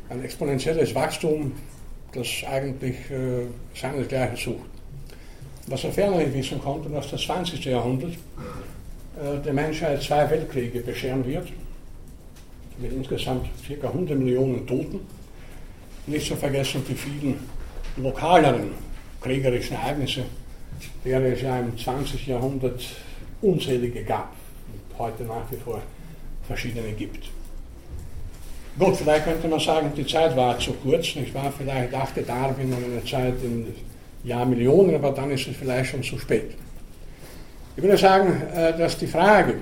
Ein 0.08 0.24
exponentielles 0.24 0.94
Wachstum, 0.94 1.52
das 2.12 2.26
eigentlich 2.48 2.96
äh, 3.10 3.46
seinesgleichen 3.74 4.36
sucht. 4.36 4.70
Was 5.66 5.84
er 5.84 5.92
ferner 5.92 6.18
nicht 6.18 6.32
wissen 6.32 6.60
konnte, 6.60 6.88
dass 6.88 7.10
das 7.10 7.22
20. 7.22 7.64
Jahrhundert 7.66 8.12
äh, 8.12 9.38
der 9.44 9.52
Menschheit 9.52 10.02
zwei 10.02 10.28
Weltkriege 10.30 10.80
bescheren 10.80 11.24
wird, 11.26 11.48
mit 12.78 12.92
insgesamt 12.92 13.48
ca. 13.66 13.88
100 13.88 14.18
Millionen 14.18 14.66
Toten. 14.66 15.00
Nicht 16.06 16.26
zu 16.26 16.36
vergessen 16.36 16.82
die 16.88 16.94
vielen 16.94 17.38
lokaleren 17.96 18.70
kriegerischen 19.20 19.76
Ereignisse, 19.76 20.22
deren 21.04 21.24
es 21.24 21.42
ja 21.42 21.58
im 21.58 21.76
20. 21.76 22.26
Jahrhundert 22.26 22.82
unzählige 23.42 24.04
gab 24.04 24.37
heute 24.98 25.24
nach 25.24 25.50
wie 25.50 25.56
vor 25.56 25.80
verschiedene 26.46 26.92
gibt. 26.92 27.30
Gut, 28.78 28.96
vielleicht 28.96 29.24
könnte 29.24 29.48
man 29.48 29.58
sagen, 29.58 29.92
die 29.96 30.06
Zeit 30.06 30.36
war 30.36 30.58
zu 30.58 30.72
kurz, 30.72 31.16
nicht 31.16 31.34
wahr? 31.34 31.52
Vielleicht 31.56 31.92
dachte 31.92 32.22
Darwin 32.22 32.72
an 32.72 32.84
eine 32.84 33.04
Zeit 33.04 33.34
in 33.42 33.66
Jahrmillionen, 34.22 34.94
aber 34.94 35.10
dann 35.10 35.30
ist 35.30 35.48
es 35.48 35.56
vielleicht 35.56 35.90
schon 35.90 36.02
zu 36.02 36.18
spät. 36.18 36.52
Ich 37.76 37.82
würde 37.82 37.96
sagen, 37.96 38.42
äh, 38.54 38.76
dass 38.76 38.96
die 38.98 39.06
Frage 39.06 39.56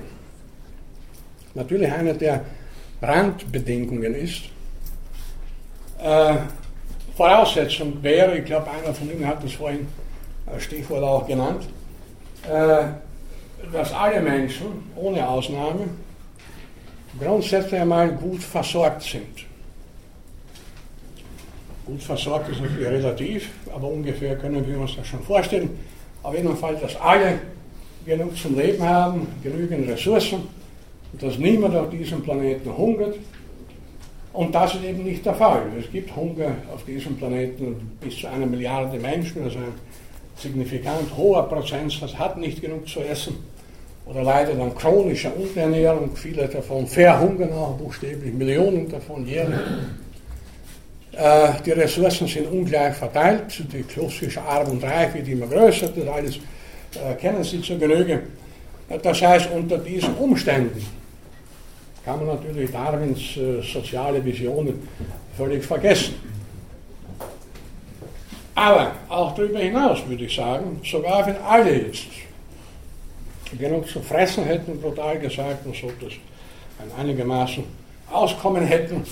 natürlich 1.55 1.91
eine 1.91 2.15
der 2.15 2.45
Randbedingungen 3.01 4.15
ist. 4.15 4.43
Äh, 6.03 6.37
Voraussetzung 7.17 8.03
wäre, 8.03 8.39
ich 8.39 8.45
glaube, 8.45 8.71
einer 8.71 8.93
von 8.93 9.11
Ihnen 9.11 9.27
hat 9.27 9.43
das 9.43 9.53
vorhin 9.53 9.87
als 10.47 10.65
Stichwort 10.65 11.03
auch 11.03 11.27
genannt, 11.27 11.67
äh, 12.51 12.89
dass 13.73 13.93
alle 13.93 14.21
Menschen 14.21 14.67
ohne 14.95 15.27
Ausnahme 15.29 15.89
grundsätzlich 17.19 17.81
einmal 17.81 18.11
gut 18.11 18.43
versorgt 18.43 19.03
sind. 19.03 19.47
Gut 21.85 22.03
versorgt 22.03 22.51
ist 22.51 22.61
natürlich 22.61 22.87
relativ, 22.87 23.51
aber 23.73 23.89
ungefähr 23.89 24.37
können 24.37 24.67
wir 24.67 24.79
uns 24.79 24.97
das 24.97 25.07
schon 25.07 25.23
vorstellen. 25.23 25.71
Auf 26.23 26.35
jeden 26.35 26.57
Fall, 26.57 26.77
dass 26.77 26.97
alle 26.97 27.39
genug 28.05 28.37
zum 28.37 28.57
Leben 28.59 28.83
haben, 28.83 29.29
genügend 29.43 29.89
Ressourcen 29.89 30.49
und 31.13 31.23
dass 31.23 31.39
niemand 31.39 31.77
auf 31.77 31.91
diesem 31.91 32.23
Planeten 32.23 32.77
hungert 32.77 33.17
und 34.33 34.55
das 34.55 34.75
ist 34.75 34.85
eben 34.85 35.05
nicht 35.05 35.25
der 35.25 35.35
Fall. 35.35 35.63
Es 35.79 35.91
gibt 35.91 36.15
Hunger 36.15 36.57
auf 36.75 36.85
diesem 36.85 37.17
Planeten 37.17 37.97
bis 38.01 38.19
zu 38.19 38.27
einer 38.27 38.47
Milliarde 38.47 38.99
Menschen, 38.99 39.45
also 39.45 39.59
ein 39.59 39.73
signifikant 40.37 41.17
hoher 41.17 41.49
Prozentsatz 41.49 42.15
hat 42.15 42.37
nicht 42.37 42.61
genug 42.61 42.87
zu 42.87 43.01
essen 43.01 43.56
oder 44.07 44.23
leidet 44.23 44.59
an 44.61 44.75
chronischer 44.75 45.37
Unterernährung. 45.37 46.15
Viele 46.17 46.49
davon 46.49 46.87
verhungern 46.87 47.53
auch 47.53 47.77
buchstäblich, 47.77 48.33
Millionen 48.33 48.89
davon 48.89 49.27
jährlich. 49.27 49.59
Äh, 51.13 51.49
die 51.65 51.73
Ressourcen 51.73 52.29
sind 52.29 52.47
ungleich 52.51 52.95
verteilt, 52.95 53.63
die 53.73 53.83
klassische 53.83 54.41
Arm 54.43 54.71
und 54.71 54.85
Reich 54.85 55.15
wird 55.15 55.29
immer 55.29 55.47
größer, 55.47 55.89
das 55.89 56.09
alles 56.09 56.37
äh, 56.37 57.15
kennen 57.19 57.43
Sie 57.43 57.61
zur 57.63 57.79
Genüge. 57.79 58.23
Das 59.03 59.21
heißt, 59.21 59.49
unter 59.53 59.79
diesen 59.79 60.15
Umständen 60.15 60.85
kann 62.05 62.25
man 62.25 62.37
natürlich 62.37 62.71
Darwins 62.71 63.37
äh, 63.37 63.61
soziale 63.63 64.25
Visionen 64.25 64.87
völlig 65.37 65.65
vergessen. 65.65 66.15
Aber 68.55 68.93
auch 69.09 69.35
darüber 69.35 69.59
hinaus 69.59 70.07
würde 70.07 70.25
ich 70.25 70.35
sagen, 70.35 70.81
sogar 70.85 71.27
wenn 71.27 71.37
alle 71.39 71.87
jetzt 71.89 72.07
genug 73.59 73.89
zu 73.89 74.01
fressen 74.01 74.45
hätten, 74.45 74.81
brutal 74.81 75.19
gesagt, 75.19 75.67
und 75.67 75.77
so 75.77 75.91
das 76.01 76.13
ein 76.79 76.91
einigermaßen 77.01 77.65
Auskommen 78.11 78.65
hätten, 78.65 79.03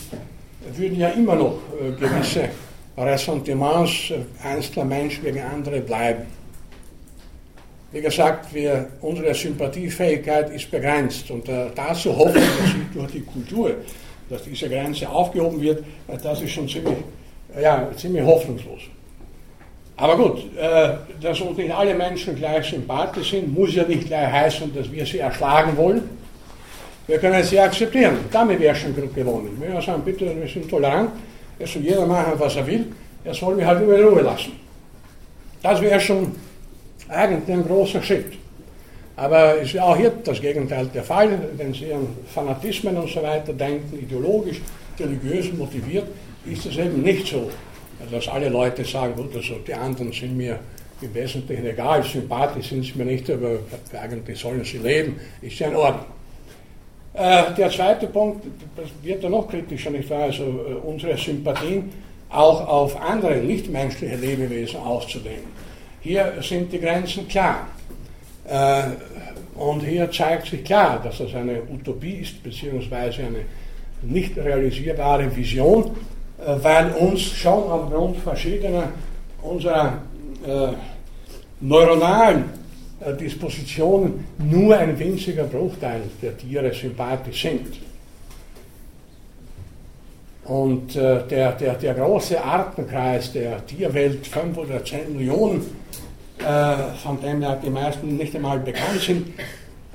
würden 0.76 0.99
ja 0.99 1.09
immer 1.09 1.35
noch 1.35 1.59
äh, 1.80 1.93
gewisse 1.93 2.49
Ressentiments 2.97 4.11
äh, 4.11 4.47
einzelner 4.47 4.85
Menschen 4.85 5.24
gegen 5.24 5.43
andere 5.43 5.80
bleiben. 5.80 6.26
Wie 7.93 8.01
gesagt, 8.01 8.53
wir, 8.53 8.89
unsere 9.03 9.32
Sympathiefähigkeit 9.35 10.51
ist 10.51 10.70
begrenzt 10.70 11.30
und 11.30 11.49
äh, 11.49 11.66
dazu 11.74 12.16
hoffen, 12.16 12.35
dass 12.35 12.93
durch 12.93 13.12
die 13.12 13.20
Kultur, 13.20 13.76
dass 14.28 14.43
diese 14.43 14.68
Grenze 14.68 15.09
aufgehoben 15.09 15.61
wird, 15.61 15.85
äh, 16.09 16.18
das 16.20 16.41
ist 16.41 16.51
schon 16.51 16.68
ziemlich, 16.68 16.99
äh, 17.55 17.62
ja, 17.62 17.89
ziemlich 17.97 18.24
hoffnungslos. 18.24 18.82
Aber 19.97 20.16
gut, 20.16 20.57
äh, 20.57 20.95
dass 21.20 21.40
uns 21.40 21.57
nicht 21.57 21.72
alle 21.72 21.95
Menschen 21.95 22.34
gleich 22.34 22.68
sympathisch 22.68 23.30
sind, 23.30 23.55
muss 23.55 23.74
ja 23.74 23.84
nicht 23.84 24.07
gleich 24.07 24.30
heißen, 24.30 24.74
dass 24.74 24.90
wir 24.90 25.07
sie 25.07 25.18
erschlagen 25.18 25.76
wollen. 25.76 26.03
Wir 27.07 27.18
können 27.18 27.42
sie 27.45 27.61
akzeptieren. 27.61 28.16
Damit 28.32 28.59
wäre 28.61 28.74
schon 28.74 28.95
gut 28.95 29.14
gewonnen. 29.14 29.57
Wir 29.61 29.80
sagen, 29.80 30.03
bitte, 30.05 30.34
wir 30.36 30.49
sind 30.49 30.68
tolerant, 30.68 31.11
es 31.59 31.72
soll 31.72 31.82
jeder 31.82 32.07
machen, 32.07 32.32
was 32.38 32.57
er 32.57 32.66
will, 32.66 32.86
er 33.24 33.34
soll 33.34 33.55
mich 33.55 33.64
halt 33.64 33.82
in 33.82 33.90
Ruhe 33.90 34.22
lassen. 34.22 34.53
Das 35.62 35.80
wäre 35.80 36.01
schon 36.01 36.32
eigentlich 37.09 37.57
ein 37.57 37.64
großer 37.64 38.03
Schritt. 38.03 38.32
Aber 39.16 39.61
es 39.61 39.72
ist 39.72 39.80
auch 39.80 39.97
hier 39.97 40.12
das 40.24 40.40
Gegenteil 40.40 40.86
der 40.92 41.05
Fall, 41.05 41.38
wenn 41.57 41.72
Sie 41.72 41.92
an 41.92 42.09
Fanatismen 42.34 42.97
und 42.97 43.09
so 43.09 43.22
weiter 43.22 43.53
denken, 43.53 43.97
ideologisch, 43.97 44.61
religiös 44.99 45.53
motiviert, 45.53 46.07
ist 46.47 46.66
es 46.66 46.76
eben 46.76 47.03
nicht 47.03 47.28
so, 47.28 47.49
dass 48.11 48.28
alle 48.28 48.48
Leute 48.48 48.84
sagen, 48.84 49.14
gut, 49.16 49.34
also 49.34 49.55
die 49.66 49.74
anderen 49.74 50.12
sind 50.12 50.36
mir 50.36 50.59
im 51.00 51.14
Wesentlichen 51.14 51.66
egal, 51.66 52.02
sympathisch 52.05 52.68
sind 52.68 52.84
sie 52.84 52.92
mir 52.96 53.05
nicht, 53.05 53.28
aber 53.30 53.59
eigentlich 54.00 54.38
sollen 54.38 54.64
sie 54.64 54.78
leben, 54.78 55.16
ist 55.42 55.59
ja 55.59 55.68
in 55.68 55.76
Ordnung. 55.76 56.07
Äh, 57.14 57.55
der 57.57 57.70
zweite 57.70 58.09
Punkt, 58.09 58.44
das 58.76 58.86
wird 59.02 59.22
ja 59.22 59.28
noch 59.28 59.48
kritischer, 59.48 59.90
nicht 59.90 60.11
wahr? 60.11 60.24
Also 60.24 60.42
äh, 60.42 60.74
unsere 60.84 61.16
Sympathien 61.16 61.90
auch 62.28 62.66
auf 62.66 63.00
andere 63.00 63.36
nichtmenschliche 63.36 64.16
Lebewesen 64.16 64.80
auszudehnen. 64.80 65.44
Hier 66.00 66.34
sind 66.40 66.72
die 66.72 66.80
Grenzen 66.80 67.28
klar. 67.28 67.68
Äh, 68.48 68.82
und 69.55 69.84
hier 69.84 70.11
zeigt 70.11 70.48
sich 70.48 70.64
klar, 70.64 71.00
dass 71.02 71.18
das 71.18 71.32
eine 71.34 71.62
Utopie 71.72 72.16
ist, 72.22 72.42
beziehungsweise 72.42 73.22
eine 73.22 73.44
nicht 74.02 74.36
realisierbare 74.36 75.34
Vision, 75.34 75.92
weil 76.39 76.91
uns 76.93 77.22
schon 77.22 77.70
aufgrund 77.70 78.18
verschiedener 78.18 78.89
unserer 79.43 79.99
äh, 80.47 80.68
neuronalen 81.61 82.45
Dispositionen 83.20 84.24
nur 84.39 84.76
ein 84.76 84.99
winziger 84.99 85.45
Bruchteil 85.45 86.03
der 86.22 86.37
Tiere 86.37 86.72
sympathisch 86.72 87.43
sind. 87.43 87.66
Und 90.45 90.95
äh, 90.95 91.26
der, 91.26 91.53
der, 91.53 91.74
der 91.74 91.95
große 91.95 92.43
Artenkreis 92.43 93.32
der 93.32 93.64
Tierwelt, 93.66 94.26
5 94.26 94.59
oder 94.59 94.85
10 94.85 95.16
Millionen, 95.16 95.62
äh, 96.39 96.97
von 97.03 97.20
dem 97.20 97.41
ja 97.41 97.57
die 97.57 97.70
meisten 97.70 98.16
nicht 98.16 98.37
einmal 98.37 98.59
bekannt 98.59 99.01
sind, 99.01 99.26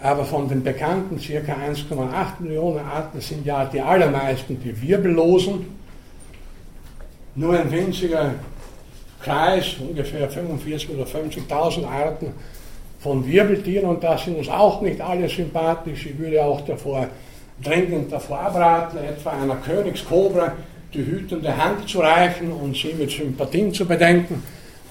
aber 0.01 0.25
von 0.25 0.47
den 0.49 0.63
bekannten 0.63 1.17
ca. 1.17 1.23
1,8 1.23 2.41
Millionen 2.41 2.79
Arten 2.79 3.21
sind 3.21 3.45
ja 3.45 3.65
die 3.65 3.81
allermeisten 3.81 4.59
die 4.63 4.81
Wirbellosen. 4.81 5.78
Nur 7.39 7.57
ein 7.57 7.71
winziger 7.71 8.33
Kreis, 9.23 9.77
ungefähr 9.79 10.29
45.000 10.29 10.89
oder 10.93 11.05
50.000 11.05 11.85
Arten 11.85 12.33
von 12.99 13.25
Wirbeltieren 13.25 13.87
und 13.87 14.03
da 14.03 14.17
sind 14.17 14.37
uns 14.37 14.49
auch 14.49 14.81
nicht 14.81 14.99
alle 14.99 15.29
sympathisch. 15.29 16.07
Ich 16.07 16.19
würde 16.19 16.43
auch 16.43 16.59
davor 16.65 17.07
dringend 17.63 18.11
davor 18.11 18.39
abraten, 18.41 18.97
etwa 18.97 19.29
einer 19.29 19.55
Königskobra 19.55 20.51
die 20.93 20.99
hütende 20.99 21.55
Hand 21.55 21.87
zu 21.87 22.01
reichen 22.01 22.51
und 22.51 22.75
sie 22.75 22.93
mit 22.93 23.09
Sympathien 23.09 23.73
zu 23.73 23.85
bedenken. 23.85 24.43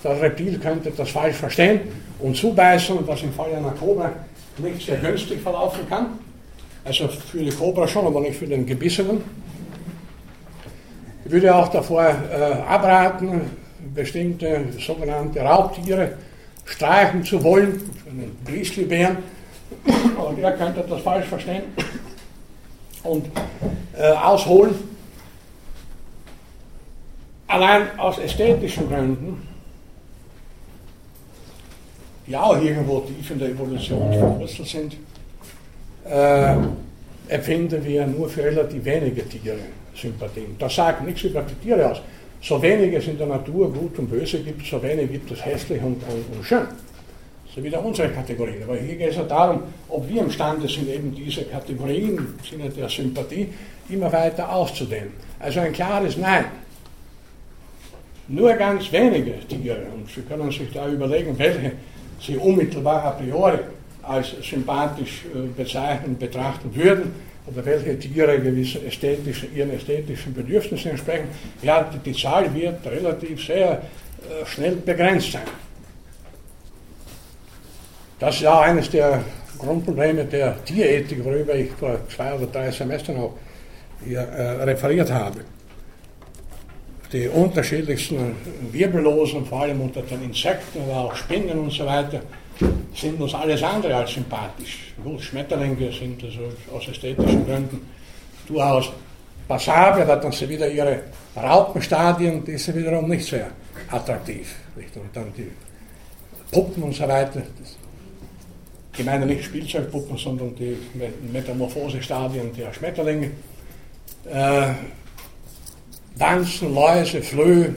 Das 0.02 0.18
Reptil 0.18 0.58
könnte 0.58 0.90
das 0.96 1.10
falsch 1.10 1.36
verstehen 1.36 1.80
und 2.18 2.34
zubeißen, 2.34 2.96
was 3.06 3.24
im 3.24 3.32
Fall 3.34 3.54
einer 3.54 3.72
Kobra 3.72 4.10
nicht 4.56 4.86
sehr 4.86 4.96
günstig 4.96 5.42
verlaufen 5.42 5.86
kann. 5.86 6.18
Also 6.82 7.08
für 7.08 7.40
die 7.44 7.50
Kobra 7.50 7.86
schon, 7.86 8.06
aber 8.06 8.22
nicht 8.22 8.36
für 8.36 8.46
den 8.46 8.64
Gebissenen. 8.64 9.47
Ich 11.28 11.34
würde 11.34 11.54
auch 11.54 11.68
davor 11.68 12.06
äh, 12.06 12.52
abraten, 12.66 13.50
bestimmte 13.94 14.64
sogenannte 14.78 15.40
Raubtiere 15.40 16.12
streichen 16.64 17.22
zu 17.22 17.44
wollen, 17.44 17.82
einen 18.08 18.34
Grizzlybären, 18.46 19.18
aber 20.18 20.32
der 20.32 20.52
könnte 20.52 20.82
das 20.88 21.02
falsch 21.02 21.26
verstehen 21.26 21.64
und 23.02 23.26
äh, 23.94 24.10
ausholen. 24.12 24.74
Allein 27.46 27.98
aus 27.98 28.16
ästhetischen 28.16 28.88
Gründen, 28.88 29.46
die 32.26 32.34
auch 32.34 32.58
irgendwo 32.58 33.00
tief 33.00 33.30
in 33.32 33.38
der 33.38 33.50
Evolution 33.50 34.14
verwurzelt 34.14 34.68
sind, 34.68 34.96
äh, 36.08 36.56
empfinden 37.28 37.84
wir 37.84 38.06
nur 38.06 38.30
für 38.30 38.44
relativ 38.44 38.82
wenige 38.82 39.28
Tiere 39.28 39.58
Sympathien. 40.00 40.56
Das 40.58 40.74
sagt 40.74 41.04
nichts 41.04 41.22
über 41.22 41.42
die 41.42 41.54
Tiere 41.54 41.90
aus. 41.90 42.00
So 42.40 42.60
wenig 42.62 42.94
es 42.94 43.08
in 43.08 43.18
der 43.18 43.26
Natur 43.26 43.72
Gut 43.72 43.98
und 43.98 44.08
Böse 44.08 44.38
gibt, 44.40 44.64
so 44.64 44.80
wenig 44.82 45.10
gibt 45.10 45.30
es 45.30 45.44
hässlich 45.44 45.82
und, 45.82 45.96
und, 46.04 46.36
und 46.36 46.44
schön. 46.44 46.66
So 47.54 47.62
wieder 47.62 47.84
unsere 47.84 48.10
Kategorien. 48.10 48.62
Aber 48.62 48.76
hier 48.76 48.94
geht 48.94 49.10
es 49.10 49.16
ja 49.16 49.24
darum, 49.24 49.62
ob 49.88 50.08
wir 50.08 50.22
imstande 50.22 50.68
sind, 50.68 50.88
eben 50.88 51.12
diese 51.14 51.42
Kategorien 51.44 52.16
im 52.16 52.34
Sinne 52.48 52.70
der 52.70 52.88
Sympathie 52.88 53.48
immer 53.88 54.12
weiter 54.12 54.52
auszudehnen. 54.52 55.12
Also 55.40 55.60
ein 55.60 55.72
klares 55.72 56.16
Nein. 56.16 56.44
Nur 58.28 58.52
ganz 58.54 58.92
wenige 58.92 59.34
Tiere, 59.48 59.86
und 59.94 60.08
Sie 60.08 60.20
können 60.20 60.50
sich 60.50 60.70
da 60.72 60.86
überlegen, 60.88 61.36
welche 61.38 61.72
Sie 62.20 62.36
unmittelbar 62.36 63.02
a 63.04 63.10
priori 63.12 63.58
als 64.02 64.34
sympathisch 64.42 65.24
äh, 65.34 65.48
bezeichnen, 65.56 66.16
betrachten 66.18 66.74
würden, 66.74 67.14
oder 67.50 67.64
welche 67.64 67.98
Tiere 67.98 68.38
gewissen 68.40 68.86
ästhetischen, 68.86 69.54
ihren 69.54 69.72
ästhetischen 69.72 70.34
Bedürfnissen 70.34 70.90
entsprechen, 70.90 71.28
ja, 71.62 71.82
die, 71.82 72.10
die 72.10 72.20
Zahl 72.20 72.52
wird 72.54 72.86
relativ 72.86 73.44
sehr 73.44 73.72
äh, 73.72 74.46
schnell 74.46 74.76
begrenzt 74.76 75.32
sein. 75.32 75.42
Das 78.18 78.34
ist 78.34 78.42
ja 78.42 78.60
eines 78.60 78.90
der 78.90 79.22
Grundprobleme 79.58 80.24
der 80.24 80.62
Tierethik, 80.64 81.24
worüber 81.24 81.54
ich 81.54 81.70
vor 81.72 81.98
zwei 82.08 82.34
oder 82.34 82.46
drei 82.46 82.70
Semestern 82.70 83.16
auch 83.16 83.34
hier 84.04 84.20
äh, 84.20 84.62
referiert 84.62 85.10
habe. 85.10 85.40
Die 87.12 87.26
unterschiedlichsten 87.28 88.34
Wirbellosen, 88.70 89.46
vor 89.46 89.62
allem 89.62 89.80
unter 89.80 90.02
den 90.02 90.22
Insekten, 90.24 90.82
aber 90.82 91.06
auch 91.06 91.16
Spinnen 91.16 91.58
und 91.58 91.72
so 91.72 91.86
weiter, 91.86 92.20
sind 92.94 93.20
uns 93.20 93.34
alles 93.34 93.62
andere 93.62 93.94
als 93.94 94.12
sympathisch. 94.12 94.92
Gut, 95.02 95.20
Schmetterlinge 95.20 95.92
sind 95.92 96.22
also 96.24 96.40
aus 96.74 96.88
ästhetischen 96.88 97.46
Gründen 97.46 97.80
durchaus 98.46 98.90
passabel, 99.46 100.02
aber 100.02 100.16
dann 100.16 100.32
sind 100.32 100.50
wieder 100.50 100.68
ihre 100.68 101.02
Raupenstadien, 101.36 102.44
die 102.44 102.58
sind 102.58 102.76
wiederum 102.76 103.08
nicht 103.08 103.26
sehr 103.26 103.50
attraktiv. 103.90 104.54
Und 104.76 105.04
dann 105.14 105.32
die 105.36 105.50
Puppen 106.50 106.82
und 106.82 106.94
so 106.94 107.06
weiter. 107.06 107.42
ich 108.96 109.04
meine 109.04 109.26
nicht 109.26 109.44
Spielzeugpuppen, 109.44 110.16
sondern 110.16 110.54
die 110.56 110.76
Metamorphosestadien 111.32 112.52
der 112.54 112.72
Schmetterlinge. 112.72 113.30
Äh, 114.30 114.68
Wanzen, 116.16 116.74
Läuse, 116.74 117.22
Flöhe, 117.22 117.76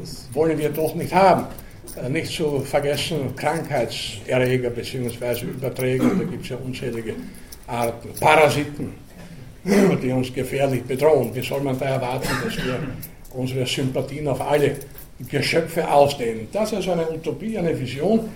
das 0.00 0.28
wollen 0.32 0.58
wir 0.58 0.70
doch 0.70 0.94
nicht 0.96 1.14
haben. 1.14 1.46
Äh, 2.02 2.08
nicht 2.08 2.32
zu 2.32 2.60
vergessen 2.60 3.34
Krankheitserreger 3.36 4.70
bzw. 4.70 5.46
Überträger, 5.46 6.08
da 6.08 6.24
gibt 6.24 6.42
es 6.44 6.50
ja 6.50 6.56
unzählige 6.56 7.14
Arten. 7.66 8.10
Parasiten, 8.20 8.92
die 9.64 10.10
uns 10.10 10.32
gefährlich 10.32 10.82
bedrohen. 10.84 11.34
Wie 11.34 11.42
soll 11.42 11.60
man 11.60 11.78
da 11.78 11.86
erwarten, 11.86 12.28
dass 12.44 12.56
wir 12.56 12.78
unsere 13.32 13.66
Sympathien 13.66 14.28
auf 14.28 14.40
alle 14.40 14.76
Geschöpfe 15.30 15.90
ausdehnen? 15.90 16.48
Das 16.52 16.72
ist 16.72 16.88
eine 16.88 17.08
Utopie, 17.10 17.56
eine 17.58 17.78
Vision, 17.78 18.28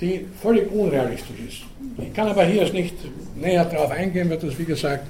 die 0.00 0.26
völlig 0.40 0.70
unrealistisch 0.70 1.36
ist. 1.48 1.62
Ich 1.98 2.12
kann 2.14 2.28
aber 2.28 2.44
hier 2.44 2.72
nicht 2.72 2.94
näher 3.36 3.64
darauf 3.64 3.90
eingehen, 3.90 4.30
weil 4.30 4.38
das, 4.38 4.56
wie 4.58 4.64
gesagt, 4.64 5.06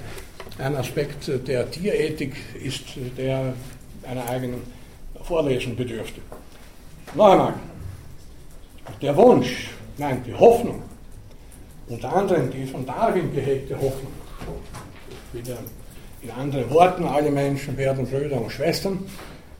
ein 0.57 0.75
Aspekt 0.75 1.31
der 1.47 1.69
Tierethik 1.69 2.33
ist, 2.61 2.83
der 3.17 3.53
einer 4.03 4.27
eigenen 4.27 4.61
Vorlesung 5.23 5.75
bedürfte. 5.75 6.21
Noch 7.15 7.31
einmal, 7.31 7.53
der 9.01 9.15
Wunsch, 9.15 9.69
nein, 9.97 10.21
die 10.25 10.33
Hoffnung, 10.33 10.81
unter 11.87 12.13
anderem 12.13 12.51
die 12.51 12.65
von 12.65 12.85
Darwin 12.85 13.33
gehegte 13.33 13.75
Hoffnung, 13.75 14.11
wieder 15.33 15.57
in 16.21 16.31
anderen 16.31 16.69
Worten, 16.69 17.05
alle 17.05 17.31
Menschen 17.31 17.77
werden 17.77 18.05
Brüder 18.05 18.41
und 18.41 18.51
Schwestern, 18.51 18.99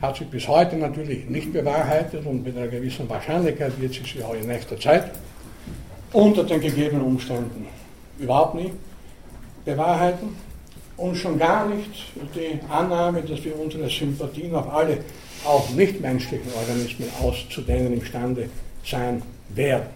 hat 0.01 0.17
sich 0.17 0.27
bis 0.27 0.47
heute 0.47 0.77
natürlich 0.77 1.29
nicht 1.29 1.51
bewahrheitet 1.53 2.25
und 2.25 2.43
mit 2.43 2.57
einer 2.57 2.67
gewissen 2.67 3.09
Wahrscheinlichkeit 3.09 3.79
wird 3.79 3.93
sich 3.93 4.11
sie 4.11 4.23
auch 4.23 4.33
in 4.33 4.47
nächster 4.47 4.79
Zeit 4.79 5.11
unter 6.13 6.43
den 6.43 6.61
gegebenen 6.61 7.03
Umständen 7.03 7.67
überhaupt 8.17 8.55
nie 8.55 8.71
bewahrheiten 9.65 10.35
und 10.97 11.15
schon 11.15 11.37
gar 11.37 11.67
nicht 11.67 11.91
die 12.35 12.59
Annahme, 12.69 13.21
dass 13.21 13.43
wir 13.43 13.57
unsere 13.59 13.89
Sympathien 13.89 14.55
auf 14.55 14.73
alle 14.73 14.97
auch 15.45 15.69
nichtmenschlichen 15.69 16.51
Organismen 16.53 17.09
auszudehnen 17.21 17.93
imstande 17.93 18.41
sind 18.41 18.68
sein 18.85 19.21
werden. 19.49 19.87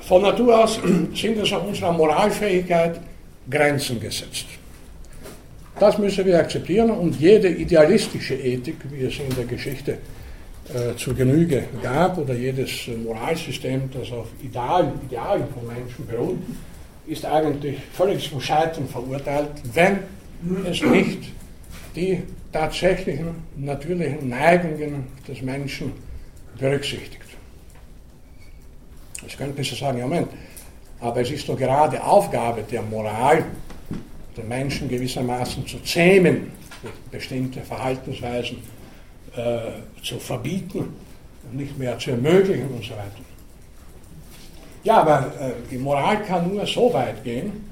Von 0.00 0.22
Natur 0.22 0.64
aus 0.64 0.80
sind 1.14 1.38
es 1.38 1.52
auch 1.52 1.66
unserer 1.66 1.92
Moralfähigkeit 1.92 3.00
Grenzen 3.50 4.00
gesetzt. 4.00 4.46
Das 5.78 5.98
müssen 5.98 6.24
wir 6.24 6.38
akzeptieren 6.38 6.90
und 6.90 7.20
jede 7.20 7.48
idealistische 7.48 8.34
Ethik, 8.34 8.76
wie 8.90 9.04
es 9.04 9.18
in 9.18 9.34
der 9.36 9.44
Geschichte 9.44 9.98
äh, 10.72 10.96
zur 10.96 11.14
Genüge 11.14 11.64
gab, 11.82 12.16
oder 12.18 12.34
jedes 12.34 12.88
Moralsystem, 13.04 13.90
das 13.92 14.10
auf 14.10 14.28
Idealen, 14.42 14.92
Idealen 15.06 15.44
von 15.52 15.66
Menschen 15.66 16.06
beruht, 16.06 16.38
ist 17.06 17.24
eigentlich 17.24 17.76
völlig 17.92 18.28
zum 18.28 18.40
Scheitern 18.40 18.88
verurteilt, 18.88 19.50
wenn 19.74 19.98
es 20.68 20.82
nicht 20.82 21.18
die 21.94 22.22
tatsächlichen 22.56 23.28
natürlichen 23.56 24.28
Neigungen 24.28 25.06
des 25.28 25.42
Menschen 25.42 25.92
berücksichtigt. 26.58 27.22
Jetzt 29.22 29.36
könnte 29.36 29.54
man 29.54 29.64
sagen, 29.64 29.98
ja 29.98 30.06
Moment, 30.06 30.28
aber 31.00 31.20
es 31.20 31.30
ist 31.30 31.48
doch 31.48 31.56
gerade 31.56 32.02
Aufgabe 32.02 32.62
der 32.62 32.82
Moral, 32.82 33.44
den 34.36 34.48
Menschen 34.48 34.88
gewissermaßen 34.88 35.66
zu 35.66 35.78
zähmen, 35.82 36.52
bestimmte 37.10 37.60
Verhaltensweisen 37.60 38.58
äh, 39.36 40.02
zu 40.02 40.18
verbieten 40.18 40.94
nicht 41.52 41.78
mehr 41.78 41.98
zu 41.98 42.10
ermöglichen 42.10 42.68
und 42.68 42.84
so 42.84 42.90
weiter. 42.90 43.22
Ja, 44.84 45.00
aber 45.00 45.32
äh, 45.40 45.52
die 45.70 45.78
Moral 45.78 46.22
kann 46.24 46.52
nur 46.52 46.66
so 46.66 46.92
weit 46.92 47.22
gehen, 47.24 47.65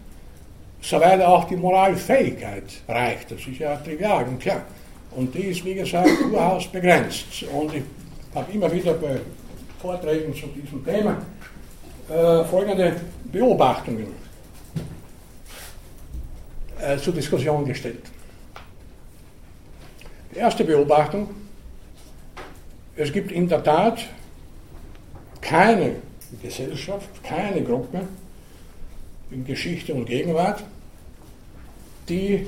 soweit 0.84 1.20
auch 1.22 1.44
die 1.44 1.56
Moralfähigkeit 1.56 2.64
reicht. 2.86 3.30
Das 3.30 3.40
ist 3.40 3.58
ja 3.58 3.76
trivial 3.76 4.24
und 4.24 4.38
klar. 4.38 4.62
Und 5.12 5.34
die 5.34 5.44
ist, 5.44 5.64
wie 5.64 5.74
gesagt, 5.74 6.08
durchaus 6.20 6.66
begrenzt. 6.66 7.44
Und 7.52 7.74
ich 7.74 7.82
habe 8.34 8.52
immer 8.52 8.70
wieder 8.70 8.94
bei 8.94 9.20
Vorträgen 9.80 10.34
zu 10.34 10.46
diesem 10.48 10.84
Thema 10.84 11.16
äh, 12.08 12.44
folgende 12.44 12.96
Beobachtungen 13.24 14.08
äh, 16.80 16.98
zur 16.98 17.14
Diskussion 17.14 17.64
gestellt. 17.64 18.04
Die 20.34 20.38
erste 20.38 20.64
Beobachtung, 20.64 21.28
es 22.96 23.12
gibt 23.12 23.30
in 23.30 23.48
der 23.48 23.62
Tat 23.62 24.00
keine 25.40 25.96
Gesellschaft, 26.42 27.08
keine 27.22 27.62
Gruppe 27.62 28.00
in 29.30 29.44
Geschichte 29.44 29.94
und 29.94 30.06
Gegenwart, 30.06 30.64
die 32.08 32.46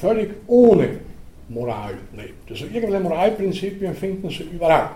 völlig 0.00 0.30
ohne 0.46 1.00
Moral 1.48 1.94
lebt. 2.16 2.50
Also 2.50 2.64
irgendwelche 2.66 3.00
Moralprinzipien 3.00 3.94
finden 3.94 4.28
Sie 4.30 4.44
überall. 4.44 4.90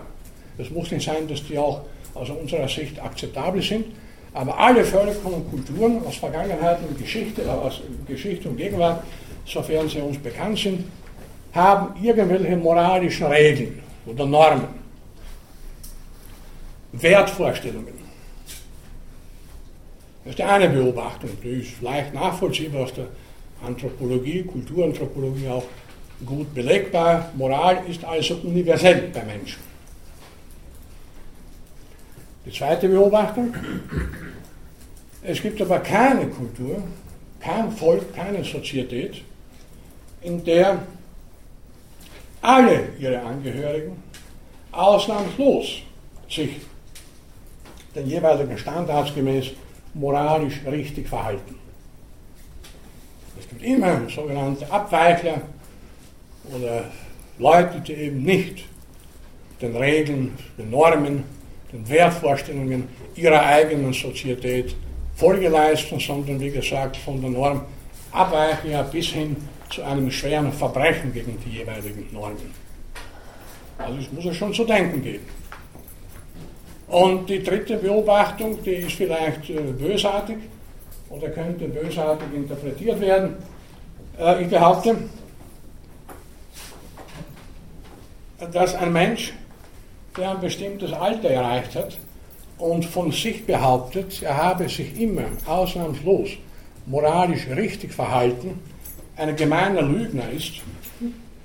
Es 0.57 0.69
muss 0.69 0.91
nicht 0.91 1.05
sein, 1.05 1.27
dass 1.27 1.45
die 1.45 1.57
auch 1.57 1.81
aus 2.13 2.29
unserer 2.29 2.67
Sicht 2.67 3.01
akzeptabel 3.01 3.61
sind, 3.61 3.85
aber 4.33 4.57
alle 4.57 4.83
Völker 4.83 5.25
und 5.25 5.49
Kulturen 5.49 6.05
aus 6.05 6.17
Vergangenheit 6.17 6.79
und 6.87 6.97
Geschichte, 6.97 7.43
äh, 7.43 7.47
aus 7.47 7.81
Geschichte 8.07 8.49
und 8.49 8.57
Gegenwart, 8.57 9.03
sofern 9.45 9.87
sie 9.89 9.99
uns 9.99 10.17
bekannt 10.17 10.59
sind, 10.59 10.85
haben 11.53 12.01
irgendwelche 12.01 12.55
moralischen 12.55 13.27
Regeln 13.27 13.81
oder 14.05 14.25
Normen, 14.25 14.67
Wertvorstellungen. 16.93 18.01
Das 20.23 20.31
ist 20.31 20.39
die 20.39 20.43
eine 20.43 20.69
Beobachtung, 20.69 21.31
die 21.43 21.61
ist 21.61 21.81
leicht 21.81 22.13
nachvollziehbar 22.13 22.83
aus 22.83 22.93
der 22.93 23.07
Anthropologie, 23.65 24.43
Kulturanthropologie 24.43 25.47
auch 25.49 25.65
gut 26.25 26.53
belegbar. 26.53 27.31
Moral 27.35 27.83
ist 27.87 28.03
also 28.03 28.35
universell 28.43 29.09
bei 29.13 29.23
Menschen. 29.23 29.59
Die 32.45 32.51
zweite 32.51 32.89
Beobachtung, 32.89 33.53
es 35.23 35.41
gibt 35.41 35.61
aber 35.61 35.79
keine 35.79 36.27
Kultur, 36.27 36.81
kein 37.39 37.71
Volk, 37.71 38.13
keine 38.15 38.43
Sozietät, 38.43 39.21
in 40.21 40.43
der 40.43 40.79
alle 42.41 42.89
ihre 42.99 43.21
Angehörigen 43.21 44.01
ausnahmslos 44.71 45.81
sich 46.29 46.49
den 47.93 48.07
jeweiligen 48.07 48.57
Standards 48.57 49.13
gemäß 49.13 49.51
moralisch 49.93 50.61
richtig 50.65 51.07
verhalten. 51.07 51.60
Gibt 53.51 53.63
immer 53.63 54.09
sogenannte 54.09 54.71
Abweichler 54.71 55.41
oder 56.55 56.85
Leute, 57.37 57.81
die 57.81 57.93
eben 57.93 58.23
nicht 58.23 58.65
den 59.61 59.75
Regeln, 59.75 60.37
den 60.57 60.69
Normen, 60.69 61.23
den 61.71 61.87
Wertvorstellungen 61.89 62.87
ihrer 63.15 63.45
eigenen 63.45 63.93
Sozietät 63.93 64.75
Folge 65.15 65.49
leisten, 65.49 65.99
sondern 65.99 66.39
wie 66.39 66.49
gesagt 66.49 66.95
von 66.97 67.21
der 67.21 67.29
Norm 67.29 67.61
abweichen 68.11 68.71
ja 68.71 68.81
bis 68.83 69.07
hin 69.07 69.35
zu 69.69 69.83
einem 69.83 70.09
schweren 70.09 70.51
Verbrechen 70.53 71.13
gegen 71.13 71.37
die 71.45 71.57
jeweiligen 71.57 72.07
Normen. 72.11 72.53
Also 73.77 73.99
es 73.99 74.11
muss 74.11 74.25
ja 74.25 74.33
schon 74.33 74.53
zu 74.53 74.63
denken 74.63 75.01
geben. 75.03 75.25
Und 76.87 77.29
die 77.29 77.41
dritte 77.41 77.77
Beobachtung, 77.77 78.61
die 78.63 78.71
ist 78.71 78.93
vielleicht 78.93 79.49
äh, 79.49 79.59
bösartig 79.59 80.37
oder 81.11 81.29
könnte 81.29 81.67
bösartig 81.67 82.27
interpretiert 82.33 82.99
werden. 82.99 83.35
Äh, 84.19 84.43
ich 84.43 84.49
behaupte, 84.49 84.95
dass 88.51 88.75
ein 88.75 88.91
Mensch, 88.91 89.33
der 90.17 90.31
ein 90.31 90.41
bestimmtes 90.41 90.93
Alter 90.93 91.29
erreicht 91.29 91.75
hat 91.75 91.97
und 92.57 92.85
von 92.85 93.11
sich 93.11 93.45
behauptet, 93.45 94.21
er 94.23 94.37
habe 94.37 94.67
sich 94.67 94.99
immer 94.99 95.25
ausnahmslos 95.45 96.29
moralisch 96.85 97.47
richtig 97.47 97.93
verhalten, 97.93 98.59
ein 99.15 99.35
gemeiner 99.35 99.83
Lügner 99.83 100.29
ist 100.31 100.61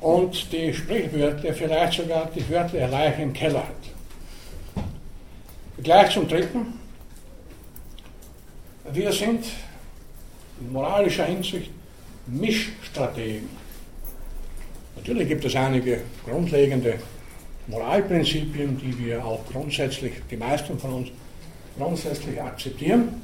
und 0.01 0.53
die 0.53 0.73
Sprichwörter, 0.73 1.53
vielleicht 1.53 2.01
sogar 2.01 2.31
die 2.35 2.49
Wörter 2.51 2.89
Leiche 2.89 3.23
im 3.23 3.33
Keller 3.33 3.65
hat. 3.65 4.85
Gleich 5.83 6.11
zum 6.11 6.27
Dritten. 6.27 6.86
Wir 8.93 9.13
sind 9.13 9.45
in 10.61 10.73
moralischer 10.73 11.25
Hinsicht 11.25 11.71
Mischstrategen. 12.27 13.49
Natürlich 14.97 15.29
gibt 15.29 15.45
es 15.45 15.55
einige 15.57 16.01
grundlegende 16.25 16.95
Moralprinzipien, 17.67 18.79
die 18.79 18.99
wir 19.05 19.25
auch 19.25 19.45
grundsätzlich, 19.53 20.13
die 20.31 20.37
meisten 20.37 20.79
von 20.79 20.93
uns 20.93 21.09
grundsätzlich 21.77 22.41
akzeptieren, 22.41 23.21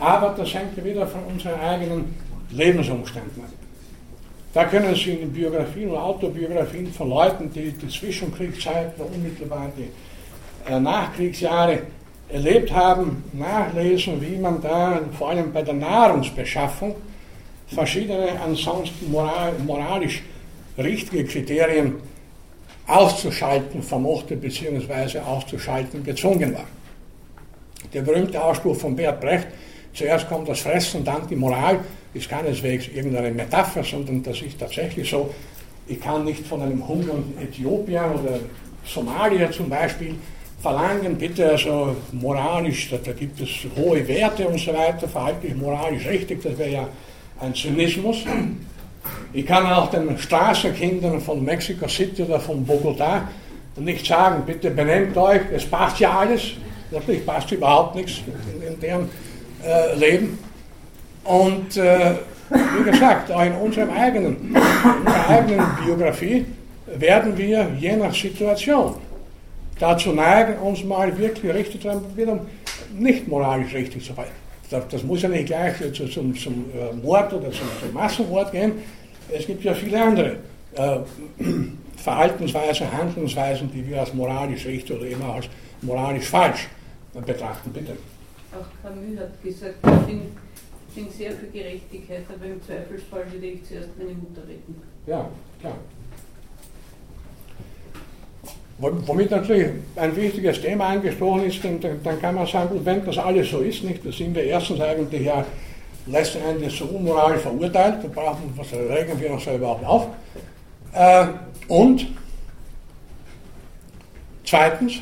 aber 0.00 0.34
das 0.36 0.52
hängt 0.54 0.82
wieder 0.82 1.06
von 1.06 1.24
unseren 1.24 1.60
eigenen 1.60 2.14
Lebensumständen 2.50 3.42
ab. 3.42 3.50
Da 4.54 4.64
können 4.64 4.94
Sie 4.94 5.10
in 5.10 5.32
Biografien 5.32 5.90
oder 5.90 6.02
Autobiografien 6.02 6.90
von 6.92 7.10
Leuten, 7.10 7.52
die 7.52 7.72
die 7.72 7.88
Zwischenkriegszeit 7.88 8.98
oder 8.98 9.10
unmittelbar 9.14 9.70
die 9.76 9.90
äh, 10.70 10.80
Nachkriegsjahre 10.80 11.82
erlebt 12.28 12.72
haben, 12.72 13.24
nachlesen, 13.32 14.20
wie 14.20 14.36
man 14.36 14.60
da 14.60 15.00
vor 15.16 15.30
allem 15.30 15.52
bei 15.52 15.62
der 15.62 15.74
Nahrungsbeschaffung 15.74 16.94
verschiedene 17.68 18.40
ansonsten 18.40 19.10
moral, 19.10 19.52
moralisch 19.64 20.22
richtige 20.78 21.24
Kriterien 21.24 21.94
auszuschalten 22.86 23.82
vermochte 23.82 24.36
bzw. 24.36 25.18
auszuschalten 25.20 26.04
gezwungen 26.04 26.54
war. 26.54 26.66
Der 27.92 28.02
berühmte 28.02 28.42
Ausspruch 28.42 28.76
von 28.76 28.94
Bert 28.94 29.20
Brecht, 29.20 29.48
zuerst 29.94 30.28
kommt 30.28 30.48
das 30.48 30.60
Fressen, 30.60 31.04
dann 31.04 31.26
die 31.28 31.36
Moral, 31.36 31.80
ist 32.14 32.28
keineswegs 32.28 32.88
irgendeine 32.88 33.30
Metapher, 33.30 33.84
sondern 33.84 34.22
das 34.22 34.40
ist 34.40 34.58
tatsächlich 34.58 35.08
so. 35.08 35.32
Ich 35.86 36.00
kann 36.00 36.24
nicht 36.24 36.46
von 36.46 36.62
einem 36.62 36.86
hungernden 36.86 37.38
Äthiopier 37.40 38.12
oder 38.14 38.40
Somalier 38.84 39.50
zum 39.50 39.68
Beispiel 39.68 40.14
verlangen, 40.66 41.16
bitte 41.16 41.48
also 41.50 41.96
moralisch, 42.10 42.90
da, 42.90 43.12
gibt 43.12 43.40
es 43.40 43.50
hohe 43.76 44.06
Werte 44.08 44.48
und 44.48 44.58
so 44.58 44.72
weiter, 44.74 45.06
verhalte 45.06 45.46
ich 45.46 45.54
moralisch 45.54 46.06
richtig, 46.06 46.42
das 46.42 46.58
wäre 46.58 46.70
ja 46.70 46.88
ein 47.40 47.54
Zynismus. 47.54 48.24
Ich 49.32 49.46
kann 49.46 49.64
auch 49.66 49.88
den 49.90 50.18
Straßenkindern 50.18 51.20
von 51.20 51.44
Mexico 51.44 51.86
City 51.86 52.24
oder 52.24 52.40
von 52.40 52.64
Bogota 52.64 53.28
nicht 53.76 54.06
sagen, 54.06 54.42
bitte 54.44 54.70
benehmt 54.70 55.16
euch, 55.16 55.42
es 55.54 55.64
passt 55.66 56.00
ja 56.00 56.18
alles. 56.18 56.42
Natürlich 56.90 57.24
passt 57.24 57.52
überhaupt 57.52 57.94
nichts 57.94 58.22
in, 58.26 58.66
in 58.66 58.80
deren 58.80 59.08
äh, 59.64 59.94
Leben. 59.96 60.38
Und 61.22 61.76
äh, 61.76 62.14
wie 62.50 62.90
gesagt, 62.90 63.30
auch 63.30 63.44
in 63.44 63.52
unserem 63.52 63.90
eigenen, 63.90 64.36
in 64.48 64.56
unserer 64.56 65.28
eigenen 65.28 65.66
Biografie 65.84 66.46
werden 66.86 67.36
wir 67.36 67.68
je 67.78 67.96
nach 67.96 68.14
Situation 68.14 68.94
dazu 69.78 70.12
neigen, 70.12 70.58
uns 70.58 70.84
mal 70.84 71.16
wirklich 71.16 71.52
richtig 71.52 71.82
zu 71.82 72.16
wieder 72.16 72.40
nicht 72.94 73.28
moralisch 73.28 73.74
richtig 73.74 74.04
zu 74.04 74.14
verhalten. 74.14 74.36
Das, 74.70 74.88
das, 74.88 75.02
muss 75.04 75.22
ja 75.22 75.28
nicht 75.28 75.46
gleich 75.46 75.76
zu, 75.92 76.08
zum, 76.08 76.34
zum 76.34 76.64
äh, 76.74 76.92
Mord 76.94 77.32
oder 77.32 77.50
zum, 77.52 77.68
zum, 77.80 77.92
Massenmord 77.92 78.50
gehen. 78.50 78.72
Es 79.30 79.46
gibt 79.46 79.62
ja 79.62 79.74
viele 79.74 80.02
andere 80.02 80.38
äh, 80.74 80.98
Verhaltensweisen, 81.96 82.90
Handlungsweisen, 82.92 83.70
die 83.72 83.86
wir 83.86 84.00
als 84.00 84.12
moralisch 84.12 84.66
richtig 84.66 84.96
oder 84.96 85.06
immer 85.06 85.34
als 85.34 85.48
moralisch 85.82 86.26
falsch 86.26 86.68
betrachten. 87.14 87.70
Bitte. 87.72 87.92
Auch 88.52 88.66
Camus 88.82 89.18
hat 89.18 89.42
gesagt, 89.42 89.74
ich 89.82 90.06
bin, 90.06 90.22
bin 90.94 91.10
sehr 91.10 91.32
für 91.32 91.46
Gerechtigkeit, 91.46 92.24
aber 92.34 92.46
im 92.46 92.62
Zweifelsfall 92.62 93.24
würde 93.30 93.46
ich 93.46 93.64
zuerst 93.64 93.90
meine 93.98 94.14
Mutter 94.14 94.42
retten. 94.42 94.76
Ja, 95.06 95.28
klar. 95.60 95.76
Womit 98.78 99.30
natürlich 99.30 99.68
ein 99.96 100.14
wichtiges 100.14 100.60
Thema 100.60 100.88
angesprochen 100.88 101.44
ist, 101.44 101.64
dann, 101.64 101.80
dann 101.80 102.20
kann 102.20 102.34
man 102.34 102.46
sagen, 102.46 102.78
wenn 102.84 103.04
das 103.06 103.16
alles 103.16 103.50
so 103.50 103.60
ist, 103.60 103.82
nicht, 103.84 104.04
da 104.04 104.12
sind 104.12 104.34
wir 104.34 104.44
erstens 104.44 104.80
eigentlich 104.80 105.22
ja 105.22 105.46
letzten 106.06 106.42
Endes 106.42 106.76
so 106.76 106.84
unmoralisch 106.84 107.40
verurteilt, 107.40 108.04
da 108.04 108.08
brauchen, 108.08 108.52
was 108.54 108.72
regen 108.72 109.18
wir 109.18 109.30
uns 109.32 109.46
überhaupt 109.46 109.84
auf. 109.84 110.08
Äh, 110.92 111.26
und 111.68 112.06
zweitens, 114.44 115.00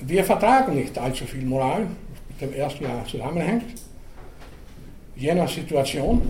wir 0.00 0.24
vertragen 0.24 0.74
nicht 0.74 0.98
allzu 0.98 1.24
viel 1.24 1.44
Moral, 1.44 1.86
mit 2.28 2.40
dem 2.40 2.52
ersten 2.52 2.84
Jahr 2.84 3.04
zusammenhängt, 3.06 3.80
je 5.16 5.34
nach 5.34 5.48
Situation. 5.48 6.20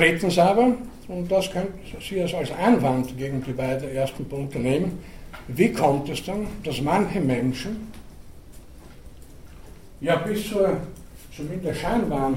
Drittens 0.00 0.38
aber, 0.38 0.72
und 1.08 1.30
das 1.30 1.50
können 1.50 1.74
Sie 2.00 2.22
als 2.22 2.50
Einwand 2.52 3.18
gegen 3.18 3.44
die 3.44 3.52
beiden 3.52 3.94
ersten 3.94 4.26
Punkte 4.26 4.58
nehmen, 4.58 4.98
wie 5.48 5.70
kommt 5.70 6.08
es 6.08 6.24
dann, 6.24 6.46
dass 6.64 6.80
manche 6.80 7.20
Menschen 7.20 7.92
ja 10.00 10.16
bis 10.16 10.48
zur 10.48 10.78
zumindest 11.36 11.82
scheinbaren 11.82 12.36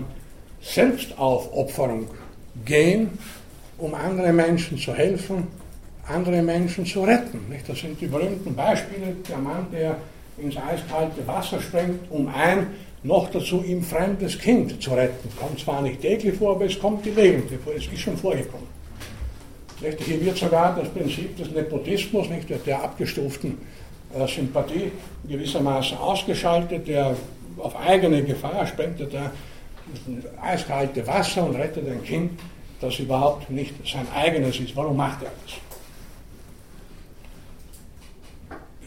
Selbstaufopferung 0.62 2.08
gehen, 2.66 3.18
um 3.78 3.94
anderen 3.94 4.36
Menschen 4.36 4.78
zu 4.78 4.94
helfen, 4.94 5.48
andere 6.06 6.42
Menschen 6.42 6.86
zu 6.86 7.04
retten. 7.04 7.40
Das 7.66 7.80
sind 7.80 8.02
die 8.02 8.08
berühmten 8.08 8.54
Beispiele, 8.54 9.16
der 9.30 9.38
Mann, 9.38 9.68
der 9.72 9.96
ins 10.38 10.58
eiskalte 10.58 11.26
Wasser 11.26 11.62
springt, 11.62 12.12
um 12.12 12.28
ein 12.28 12.68
noch 13.04 13.30
dazu 13.30 13.64
ihm 13.64 13.84
fremdes 13.84 14.40
Kind 14.40 14.82
zu 14.82 14.92
retten. 14.92 15.30
Kommt 15.38 15.60
zwar 15.60 15.82
nicht 15.82 16.02
täglich 16.02 16.36
vor, 16.36 16.56
aber 16.56 16.66
es 16.66 16.80
kommt 16.80 17.04
gelegentlich 17.04 17.60
vor, 17.64 17.74
es 17.74 17.86
ist 17.86 18.00
schon 18.00 18.18
vorgekommen. 18.18 18.68
Hier 19.80 20.26
wird 20.26 20.38
sogar 20.38 20.76
das 20.76 20.88
Prinzip 20.90 21.36
des 21.36 21.52
Nepotismus, 21.52 22.30
nicht, 22.30 22.48
der 22.66 22.82
abgestuften 22.82 23.58
äh, 24.18 24.26
Sympathie 24.28 24.92
gewissermaßen 25.28 25.98
ausgeschaltet, 25.98 26.88
der 26.88 27.16
auf 27.58 27.76
eigene 27.76 28.24
Gefahr 28.24 28.66
er 28.78 29.06
da 29.08 29.32
eiskalte 30.42 31.06
Wasser 31.06 31.46
und 31.46 31.56
rettet 31.56 31.88
ein 31.88 32.04
Kind, 32.04 32.40
das 32.80 33.00
überhaupt 33.00 33.50
nicht 33.50 33.74
sein 33.86 34.08
eigenes 34.16 34.60
ist. 34.60 34.76
Warum 34.76 34.96
macht 34.96 35.24
er 35.24 35.32
das? 35.46 35.73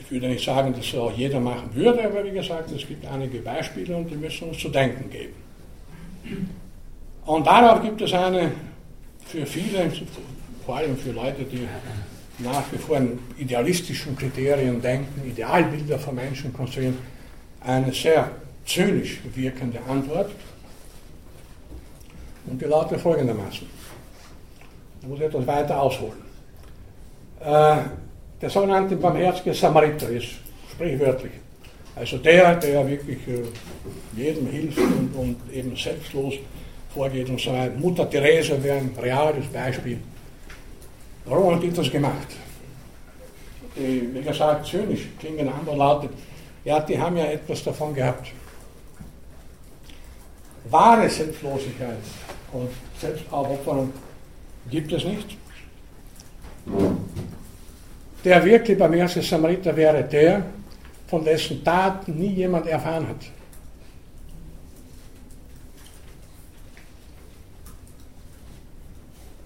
Ich 0.07 0.13
würde 0.13 0.29
nicht 0.29 0.45
sagen, 0.45 0.73
dass 0.73 0.87
es 0.87 0.95
auch 0.95 1.11
jeder 1.11 1.41
machen 1.41 1.69
würde, 1.75 2.05
aber 2.05 2.25
wie 2.25 2.31
gesagt, 2.31 2.71
es 2.71 2.87
gibt 2.87 3.05
einige 3.07 3.41
Beispiele 3.41 3.97
und 3.97 4.09
die 4.09 4.15
müssen 4.15 4.49
uns 4.49 4.59
zu 4.59 4.69
denken 4.69 5.11
geben. 5.11 5.35
Und 7.25 7.45
darauf 7.45 7.83
gibt 7.83 8.01
es 8.01 8.13
eine 8.13 8.53
für 9.27 9.45
viele, 9.45 9.91
vor 10.65 10.77
allem 10.77 10.97
für 10.97 11.11
Leute, 11.11 11.43
die 11.43 11.67
nach 12.39 12.63
wie 12.71 12.79
vor 12.79 12.99
in 12.99 13.19
idealistischen 13.37 14.15
Kriterien 14.17 14.81
denken, 14.81 15.29
Idealbilder 15.29 15.99
von 15.99 16.15
Menschen 16.15 16.53
konstruieren, 16.53 16.99
eine 17.61 17.93
sehr 17.93 18.31
zynisch 18.65 19.19
wirkende 19.35 19.81
Antwort. 19.89 20.31
Und 22.47 22.63
die 22.63 22.67
lautet 22.67 23.01
folgendermaßen. 23.01 23.67
Ich 25.03 25.09
muss 25.09 25.19
etwas 25.19 25.45
weiter 25.49 25.83
ausholen. 25.83 26.19
Äh, 27.41 27.79
der 28.41 28.51
sogenannte 28.51 28.97
barmherzige 28.97 29.55
Samariter 29.55 30.09
ist 30.09 30.28
sprichwörtlich. 30.72 31.32
Also 31.95 32.18
der, 32.18 32.57
der 32.57 32.87
wirklich 32.87 33.18
äh, 33.26 33.43
jedem 34.14 34.47
hilft 34.49 34.78
und, 34.78 35.14
und, 35.16 35.37
eben 35.53 35.74
selbstlos 35.76 36.34
vorgeht 36.93 37.28
und 37.30 37.45
weiter. 37.47 37.74
Mutter 37.78 38.09
Therese 38.09 38.62
wäre 38.62 38.78
ein 38.78 38.95
reales 39.01 39.47
Beispiel. 39.47 39.99
Warum 41.24 41.55
hat 41.55 41.62
die 41.62 41.70
das 41.70 41.91
gemacht? 41.91 42.28
Die, 43.74 44.09
wie 44.12 44.22
gesagt, 44.22 44.66
zynisch 44.66 45.09
klingen 45.18 45.49
andere 45.49 45.76
lautet, 45.76 46.11
ja, 46.64 46.80
die 46.80 46.99
haben 46.99 47.16
ja 47.16 47.26
etwas 47.26 47.64
davon 47.64 47.95
gehabt. 47.95 48.28
Wahre 50.70 51.09
Selbstlosigkeit 51.09 51.99
und 52.53 52.68
Selbstaufopferung 53.01 53.93
gibt 54.70 54.93
es 54.93 55.05
nicht. 55.05 55.37
Der 58.27 58.45
wirklich 58.45 58.77
barmherzige 58.77 59.24
Samariter 59.24 59.77
wäre 59.77 60.03
der, 60.03 60.43
von 61.07 61.24
dessen 61.24 61.62
Taten 61.62 62.18
nie 62.18 62.33
jemand 62.33 62.66
erfahren 62.66 63.07
hat. 63.07 63.22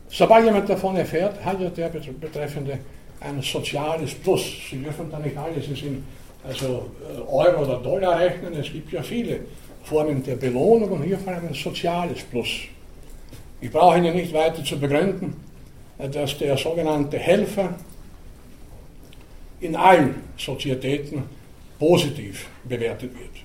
Sobald 0.08 0.46
jemand 0.46 0.66
davon 0.70 0.96
erfährt, 0.96 1.44
hat 1.44 1.60
ja 1.60 1.68
der 1.68 1.90
Betreffende 1.90 2.78
ein 3.20 3.42
soziales 3.42 4.14
Plus. 4.14 4.44
Sie 4.70 4.82
dürfen 4.82 5.10
da 5.10 5.18
nicht 5.18 5.36
alles 5.36 5.66
in 5.82 6.02
also 6.42 6.90
äh, 7.06 7.20
Euro 7.30 7.64
oder 7.64 7.76
Dollar 7.80 8.18
rechnen, 8.18 8.54
es 8.54 8.72
gibt 8.72 8.90
ja 8.92 9.02
viele 9.02 9.40
Formen 9.82 10.22
der 10.22 10.36
Belohnung 10.36 10.92
und 10.92 11.02
hier 11.02 11.18
vor 11.18 11.34
allem 11.34 11.48
ein 11.48 11.54
soziales 11.54 12.22
Plus. 12.22 12.48
Ich 13.60 13.70
brauche 13.70 13.98
Ihnen 13.98 14.16
nicht 14.16 14.32
weiter 14.32 14.64
zu 14.64 14.80
begründen, 14.80 15.36
dass 15.98 16.38
der 16.38 16.56
sogenannte 16.56 17.18
Helfer 17.18 17.74
in 19.60 19.76
allen 19.76 20.16
Sozietäten 20.36 21.24
positiv 21.78 22.46
bewertet 22.64 23.12
wird. 23.18 23.44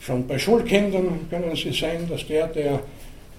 Schon 0.00 0.26
bei 0.26 0.38
Schulkindern 0.38 1.28
können 1.28 1.54
Sie 1.54 1.72
sehen, 1.72 2.08
dass 2.08 2.26
der, 2.26 2.46
der 2.48 2.74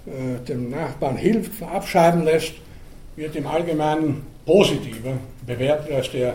äh, 0.06 0.44
dem 0.46 0.70
Nachbarn 0.70 1.16
hilft, 1.16 1.62
abschreiben 1.62 2.24
lässt, 2.24 2.54
wird 3.16 3.36
im 3.36 3.46
Allgemeinen 3.46 4.24
positiver 4.46 5.18
bewertet 5.46 5.92
als 5.92 6.10
der 6.10 6.34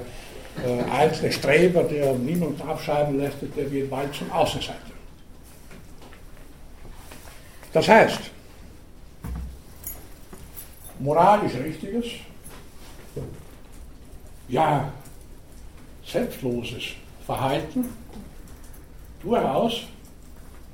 äh, 0.65 0.91
eitle 0.91 1.32
Streber, 1.32 1.84
der 1.84 2.13
niemand 2.13 2.61
abschreiben 2.61 3.17
lässt, 3.17 3.38
der 3.55 3.71
wird 3.71 3.89
bald 3.89 4.13
zum 4.13 4.32
Außenseiter. 4.32 4.82
Das 7.73 7.88
heißt, 7.88 8.19
moralisch 10.99 11.53
Richtiges, 11.63 12.05
ja, 14.49 14.91
selbstloses 16.05 16.83
Verhalten, 17.25 17.85
durchaus, 19.21 19.83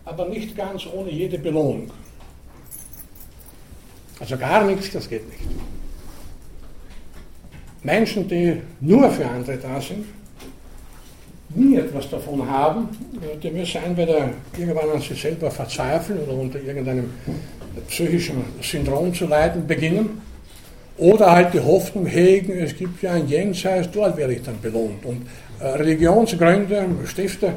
aber 0.06 0.28
nicht 0.28 0.56
ganz 0.56 0.86
ohne 0.86 1.10
jede 1.10 1.38
Belohnung. 1.38 1.90
Also 4.20 4.38
gar 4.38 4.64
nichts, 4.66 4.92
das 4.92 5.10
geht 5.10 5.28
nicht. 5.28 5.42
Menschen, 7.82 8.28
die 8.28 8.62
nur 8.80 9.10
für 9.10 9.26
andere 9.26 9.58
da 9.58 9.82
sind, 9.82 10.06
nie 11.56 11.78
etwas 11.78 12.10
davon 12.10 12.50
haben, 12.50 12.88
die 13.42 13.52
müssen 13.52 13.84
entweder 13.84 14.30
irgendwann 14.58 14.90
an 14.92 15.02
sich 15.02 15.22
selber 15.22 15.52
verzweifeln 15.52 16.20
oder 16.20 16.34
unter 16.34 16.62
irgendeinem 16.62 17.10
psychischen 17.88 18.44
Syndrom 18.62 19.14
zu 19.14 19.26
leiden 19.26 19.68
beginnen, 19.68 20.22
oder 20.98 21.32
halt 21.32 21.54
die 21.54 21.60
Hoffnung 21.60 22.06
hegen, 22.06 22.54
es 22.54 22.76
gibt 22.76 23.02
ja 23.02 23.14
ein 23.14 23.28
Jenseits, 23.28 23.90
dort 23.92 24.16
werde 24.18 24.34
ich 24.34 24.44
dann 24.44 24.60
belohnt. 24.62 25.04
Und 25.06 25.26
äh, 25.60 25.68
Religionsgründer, 25.68 26.86
Stifter 27.06 27.54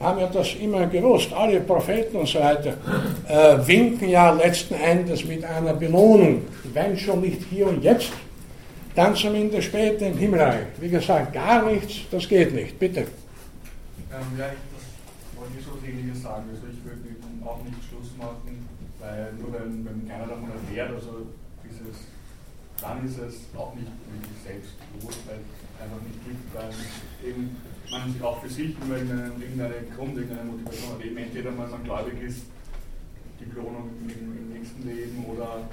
haben 0.00 0.20
ja 0.20 0.26
das 0.26 0.54
immer 0.60 0.86
gewusst. 0.86 1.32
Alle 1.32 1.60
Propheten 1.60 2.16
und 2.16 2.28
so 2.28 2.40
weiter 2.40 2.74
äh, 3.28 3.66
winken 3.66 4.08
ja 4.08 4.32
letzten 4.32 4.74
Endes 4.74 5.24
mit 5.24 5.44
einer 5.44 5.74
Belohnung, 5.74 6.42
wenn 6.72 6.98
schon 6.98 7.20
nicht 7.20 7.42
hier 7.50 7.68
und 7.68 7.84
jetzt, 7.84 8.12
dann 8.94 9.14
zumindest 9.14 9.68
später 9.68 10.06
im 10.08 10.18
Himmelreich. 10.18 10.66
Wie 10.80 10.88
gesagt, 10.88 11.32
gar 11.32 11.64
nichts, 11.70 12.00
das 12.10 12.28
geht 12.28 12.52
nicht. 12.52 12.78
Bitte. 12.78 13.00
Ähm, 13.00 13.06
ja, 14.38 14.46
ich, 14.46 15.38
wollte 15.38 15.52
ich 15.58 15.64
so 15.64 15.72
ähnliches 15.86 16.22
sagen. 16.22 16.44
Also 16.50 16.66
ich 16.66 16.84
würde 16.84 17.00
auch 17.46 17.62
nicht 17.64 17.78
Schluss 17.88 18.10
machen, 18.18 18.66
weil 19.00 19.32
nur 19.40 19.52
wenn, 19.52 19.86
wenn 19.86 20.08
keiner 20.08 20.26
davon 20.26 20.50
erfährt, 20.50 20.90
also 20.94 21.26
dann 22.82 23.06
ist 23.06 23.18
es 23.18 23.46
auch 23.56 23.74
nicht 23.74 23.86
wirklich 24.10 24.38
selbstlos, 24.42 25.14
weil 25.26 25.38
es 25.38 25.80
einfach 25.80 26.02
nicht 26.02 26.18
gibt, 26.26 26.44
weil 26.54 26.70
eben 27.22 27.56
man 27.90 28.12
sich 28.12 28.22
auch 28.22 28.40
für 28.42 28.48
sich 28.48 28.74
nur 28.82 28.96
irgendeinen, 28.96 29.40
irgendeine 29.40 29.86
Grund, 29.94 30.16
irgendeine 30.16 30.50
Motivation 30.50 30.98
hat. 30.98 31.04
Eben 31.04 31.16
entweder 31.16 31.50
weil 31.56 31.68
man 31.68 31.84
gläubig 31.84 32.18
ist, 32.26 32.42
die 33.38 33.46
Belohnung 33.46 33.90
im, 34.02 34.10
im, 34.10 34.48
nächsten 34.52 34.82
Leben 34.86 35.24
oder 35.26 35.68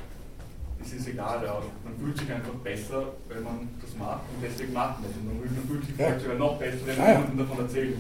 es 0.82 0.93
ist 0.93 1.07
egal, 1.07 1.43
ja. 1.43 1.62
man 1.84 1.93
fühlt 1.99 2.18
sich 2.18 2.32
einfach 2.32 2.55
besser, 2.64 3.14
wenn 3.28 3.43
man 3.43 3.68
das 3.82 3.91
macht 3.97 4.24
und 4.34 4.41
deswegen 4.41 4.74
macht 4.74 5.01
man 5.01 5.12
es. 5.12 5.18
Und 5.18 5.28
man 5.28 5.68
fühlt 5.68 5.86
sich 5.86 5.95
vielleicht 5.95 6.22
sogar 6.22 6.38
noch 6.38 6.57
besser, 6.57 6.86
wenn 6.86 6.97
man 6.97 7.07
ja. 7.07 7.43
davon 7.43 7.60
erzählt. 7.60 7.97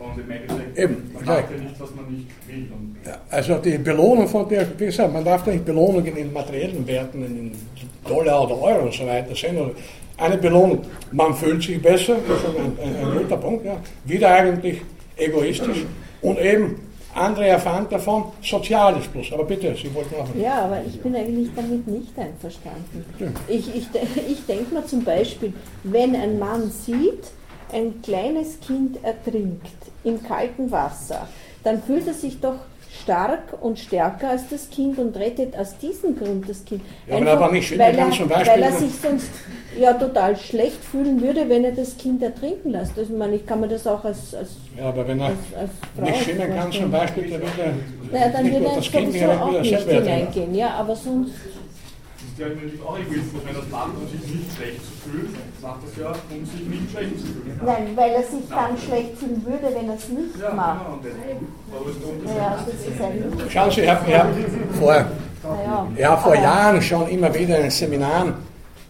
Und 0.00 0.18
im 0.18 0.30
Endeffekt, 0.30 0.78
Eben, 0.78 1.12
man 1.12 1.24
macht 1.24 1.50
ja 1.50 1.56
nichts, 1.58 1.78
was 1.78 1.94
man 1.94 2.10
nicht 2.10 2.26
will. 2.48 2.68
Ja, 3.04 3.18
also 3.28 3.58
die 3.58 3.76
Belohnung 3.76 4.26
von 4.28 4.48
der, 4.48 4.66
wie 4.80 4.86
gesagt, 4.86 5.12
man 5.12 5.22
darf 5.22 5.44
nicht 5.46 5.62
Belohnungen 5.62 6.16
in 6.16 6.32
materiellen 6.32 6.86
Werten, 6.86 7.22
in 7.22 7.52
Dollar 8.06 8.44
oder 8.44 8.60
Euro 8.60 8.84
und 8.84 8.94
so 8.94 9.06
weiter 9.06 9.34
sehen. 9.34 9.70
Eine 10.16 10.36
Belohnung, 10.36 10.82
man 11.12 11.34
fühlt 11.34 11.62
sich 11.62 11.80
besser, 11.80 12.16
das 12.28 12.38
ist 12.38 12.58
ein, 12.58 12.76
ein, 12.82 13.06
ein 13.06 13.18
guter 13.18 13.38
Punkt, 13.38 13.64
ja. 13.64 13.76
wieder 14.04 14.28
eigentlich 14.28 14.82
egoistisch 15.16 15.86
und 16.20 16.38
eben 16.38 16.76
andere 17.14 17.48
erfahren 17.48 17.86
davon 17.90 18.24
Soziales 18.42 19.08
plus. 19.08 19.32
Aber 19.32 19.44
bitte, 19.44 19.74
Sie 19.74 19.92
wollten 19.94 20.14
auch. 20.14 20.28
Ja, 20.40 20.64
aber 20.64 20.82
ich 20.86 21.00
bin 21.00 21.16
eigentlich 21.16 21.48
damit 21.56 21.86
nicht 21.86 22.16
einverstanden. 22.18 23.04
Ja. 23.18 23.26
Ich, 23.48 23.74
ich, 23.74 23.86
ich 24.28 24.46
denke 24.46 24.74
mal 24.74 24.84
zum 24.84 25.02
Beispiel, 25.02 25.52
wenn 25.82 26.14
ein 26.14 26.38
Mann 26.38 26.70
sieht, 26.70 27.32
ein 27.72 28.00
kleines 28.02 28.60
Kind 28.60 29.02
ertrinkt 29.02 29.66
im 30.04 30.22
kalten 30.22 30.70
Wasser, 30.70 31.28
dann 31.64 31.82
fühlt 31.82 32.06
er 32.06 32.14
sich 32.14 32.40
doch 32.40 32.56
stark 33.02 33.42
und 33.60 33.78
stärker 33.78 34.30
als 34.30 34.48
das 34.48 34.68
Kind 34.70 34.98
und 34.98 35.16
rettet 35.16 35.56
aus 35.56 35.76
diesem 35.78 36.18
Grund 36.18 36.48
das 36.48 36.64
Kind. 36.64 36.82
Ja, 37.06 37.16
Einfach, 37.16 37.32
aber 37.32 37.52
nicht 37.52 37.78
weil, 37.78 37.96
er, 37.96 38.10
weil 38.10 38.62
er 38.62 38.72
sich 38.72 38.92
sonst 38.94 39.30
ja 39.78 39.92
total 39.94 40.36
schlecht 40.36 40.82
fühlen 40.84 41.20
würde, 41.20 41.48
wenn 41.48 41.64
er 41.64 41.72
das 41.72 41.96
Kind 41.96 42.22
ertrinken 42.22 42.70
lässt. 42.70 42.98
Also, 42.98 43.12
ich 43.12 43.18
meine, 43.18 43.36
ich 43.36 43.46
kann 43.46 43.60
mir 43.60 43.68
das 43.68 43.86
auch 43.86 44.04
als, 44.04 44.34
als 44.34 44.50
Ja, 44.76 44.88
aber 44.88 45.06
wenn 45.06 45.20
er 45.20 45.26
als, 45.26 45.36
als 45.58 46.10
nicht 46.10 46.24
schwimmen 46.24 46.54
kann 46.54 46.72
zum 46.72 46.90
Beispiel, 46.90 47.30
dann 47.30 47.40
wird 47.40 47.58
er, 47.58 47.72
naja, 48.12 48.32
dann 48.32 48.52
wird 48.52 48.64
er 48.64 48.82
sowieso 48.82 49.30
auch 49.30 49.60
nicht 49.60 49.88
hineingehen. 49.90 50.54
Ja, 50.54 50.70
aber 50.70 50.96
sonst 50.96 51.32
ja 52.40 52.48
natürlich 52.48 52.82
auch 52.82 52.98
egoistisch, 52.98 53.40
wenn 53.44 53.54
das 53.54 53.68
macht, 53.70 53.92
um 53.96 54.08
sich 54.08 54.34
nicht 54.34 54.50
schlecht 54.56 54.80
zu 54.84 54.92
fühlen, 55.04 55.36
macht 55.62 55.80
das 55.84 55.96
ja, 55.96 56.08
um 56.10 56.46
sich 56.46 56.66
nicht 56.66 56.90
schlecht 56.90 57.20
zu 57.20 57.26
fühlen. 57.26 57.60
Nein, 57.64 57.88
weil 57.94 58.10
er 58.12 58.22
sich 58.22 58.44
dann 58.48 58.78
schlecht 58.78 59.18
fühlen 59.18 59.44
würde, 59.44 59.74
wenn 59.74 59.88
er 59.88 59.96
es 59.96 60.08
nicht 60.08 60.36
ja, 60.40 60.54
macht. 60.54 61.02
Genau, 61.02 62.36
ja, 62.36 62.56
ein 62.56 63.50
Schauen 63.50 63.70
Sie, 63.70 63.80
ich 63.82 63.90
habe 63.90 64.18
hab 64.18 64.28
vor, 64.78 64.94
ja. 64.94 65.88
ja, 65.96 66.16
vor 66.16 66.34
Jahren 66.34 66.82
schon 66.82 67.08
immer 67.08 67.32
wieder 67.34 67.58
in 67.58 67.70
Seminaren, 67.70 68.34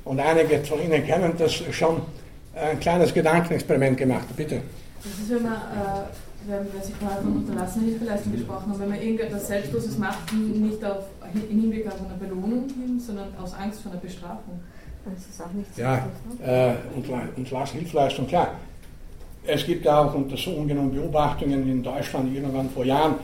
und 0.04 0.18
einige 0.18 0.64
von 0.64 0.82
Ihnen 0.82 1.04
kennen 1.04 1.34
das 1.38 1.52
schon, 1.52 2.02
ein 2.54 2.80
kleines 2.80 3.14
Gedankenexperiment 3.14 3.96
gemacht. 3.96 4.26
Bitte. 4.36 4.62
Das 5.02 5.12
ist, 5.12 5.30
wenn 5.30 5.42
man 5.42 5.52
äh, 5.52 6.29
weil, 6.46 6.66
weil 6.72 6.84
Sie 6.84 6.92
vorher 6.92 7.18
von 7.18 7.36
unterlassene 7.36 7.86
Hilfeleistung 7.86 8.32
gesprochen 8.32 8.72
haben, 8.72 8.80
wenn 8.80 8.88
man 8.88 9.02
irgendetwas 9.02 9.46
Selbstloses 9.46 9.98
macht, 9.98 10.32
nicht 10.32 10.84
auf, 10.84 11.04
im 11.34 11.60
Hinblick 11.60 11.86
auf 11.86 11.94
eine 11.98 12.18
Belohnung 12.18 12.68
hin, 12.68 12.98
sondern 12.98 13.28
aus 13.42 13.54
Angst 13.54 13.82
vor 13.82 13.92
einer 13.92 14.00
Bestrafung. 14.00 14.60
Das 15.04 15.26
ist 15.26 15.40
auch 15.42 15.52
nicht 15.52 15.76
Ja, 15.78 16.06
ne? 16.38 16.76
äh, 16.94 17.36
unterlassene 17.38 17.80
Hilfeleistung, 17.80 18.26
klar. 18.26 18.54
Es 19.46 19.64
gibt 19.64 19.84
ja 19.86 20.02
auch 20.02 20.14
Untersuchungen 20.14 20.76
und 20.78 20.94
Beobachtungen 20.94 21.68
in 21.68 21.82
Deutschland, 21.82 22.34
irgendwann 22.34 22.68
vor 22.70 22.84
Jahren 22.84 23.14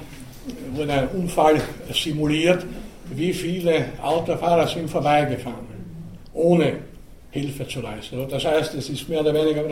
wurde 0.74 0.92
ein 0.92 1.08
Unfall 1.08 1.60
simuliert, 1.92 2.64
wie 3.10 3.32
viele 3.32 3.86
Autofahrer 4.02 4.66
sind 4.66 4.88
vorbeigefahren, 4.88 5.66
ohne 6.32 6.78
Hilfe 7.30 7.66
zu 7.68 7.80
leisten. 7.80 8.26
Das 8.30 8.44
heißt, 8.44 8.74
es 8.74 8.88
ist 8.88 9.08
mehr 9.08 9.20
oder 9.20 9.34
weniger 9.34 9.62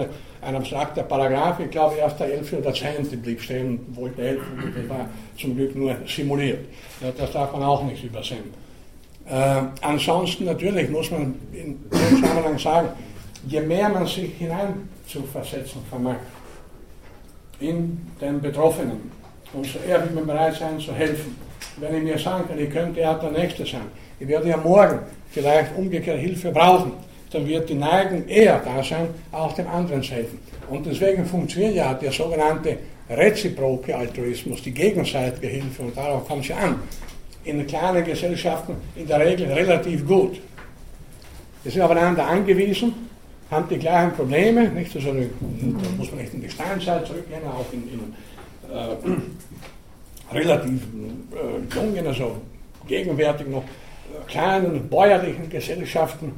ein 0.43 0.57
abstrakter 0.57 1.03
Paragraph. 1.03 1.61
Ich 1.61 1.71
glaube, 1.71 1.97
erst 1.97 2.21
der 2.21 2.33
11. 2.33 2.53
oder 2.55 2.75
10. 2.75 3.23
blieb 3.23 3.41
stehen, 3.41 3.81
wollte 3.95 4.23
helfen. 4.23 4.73
Das 4.77 4.89
war 4.89 5.09
zum 5.39 5.57
Glück 5.57 5.75
nur 5.75 5.97
simuliert. 6.07 6.61
Das 7.17 7.33
darf 7.33 7.53
man 7.53 7.63
auch 7.63 7.83
nicht 7.85 8.05
übersehen. 8.05 8.65
Äh, 9.27 9.63
ansonsten 9.81 10.45
natürlich 10.45 10.91
muss 10.91 11.11
man 11.11 11.35
in 11.53 11.79
dem 11.91 12.21
Zusammenhang 12.21 12.59
sagen, 12.59 12.89
je 13.47 13.61
mehr 13.61 13.89
man 13.89 14.07
sich 14.07 14.35
hinein 14.39 14.89
zu 15.07 15.23
versetzen 15.23 15.81
vermag 15.89 16.17
in 17.61 17.99
den 18.21 18.41
Betroffenen, 18.41 19.11
umso 19.53 19.79
eher 19.79 20.03
wird 20.03 20.15
man 20.15 20.27
bereit 20.27 20.55
sein 20.57 20.79
zu 20.79 20.93
helfen. 20.93 21.37
Wenn 21.79 21.97
ich 21.97 22.03
mir 22.03 22.19
sagen 22.19 22.47
kann, 22.47 22.59
ich 22.59 22.71
könnte 22.71 23.01
ja 23.01 23.15
der 23.15 23.31
Nächste 23.31 23.65
sein, 23.65 23.87
ich 24.21 24.29
werde 24.29 24.49
ja 24.49 24.57
morgen 24.57 24.99
vielleicht 25.31 25.75
umgekehrt 25.77 26.21
Hilfe 26.21 26.53
brauchen, 26.53 26.93
dann 27.35 27.47
wird 27.47 27.68
die 27.68 27.74
Neigung 27.74 28.26
eher 28.28 28.61
da 28.61 28.82
sein, 28.82 29.09
auch 29.32 29.53
dem 29.53 29.66
anderen 29.66 30.03
zu 30.03 30.12
helfen. 30.12 30.39
Und 30.70 30.87
deswegen 30.87 31.24
funktioniert 31.26 31.74
ja 31.74 31.95
der 31.95 32.12
sogenannte 32.12 32.78
reziproke 33.11 33.95
Altruismus, 33.95 34.62
die 34.62 34.72
gegenseitige 34.72 35.49
Hilfe, 35.49 35.82
und 35.82 35.97
darauf 35.97 36.26
kommt 36.26 36.49
es 36.49 36.57
an, 36.57 36.80
in 37.45 37.66
kleinen 37.66 38.05
Gesellschaften 38.05 38.76
in 38.97 39.07
der 39.07 39.20
Regel 39.20 39.53
relativ 39.53 40.07
gut. 40.07 40.41
Wir 41.62 41.72
sind 41.72 41.82
aufeinander 41.82 42.26
angewiesen, 42.26 42.95
haben 43.51 43.68
die 43.68 43.78
gleichen 43.78 44.12
Probleme, 44.12 44.68
nicht? 44.68 44.95
Also, 44.95 45.12
da 45.12 45.20
muss 45.99 46.11
man 46.11 46.20
nicht 46.20 46.35
in 46.35 46.41
die 46.41 46.51
Steinzeit 46.51 47.07
zurückgehen, 47.07 47.43
auch 47.47 47.66
in, 47.72 47.82
in 47.89 48.14
äh, 48.72 50.35
relativ 50.35 50.82
äh, 50.82 51.74
jungen, 51.74 52.07
also 52.07 52.37
gegenwärtig 52.87 53.49
noch 53.49 53.64
kleinen 54.26 54.89
bäuerlichen 54.89 55.49
Gesellschaften 55.49 56.32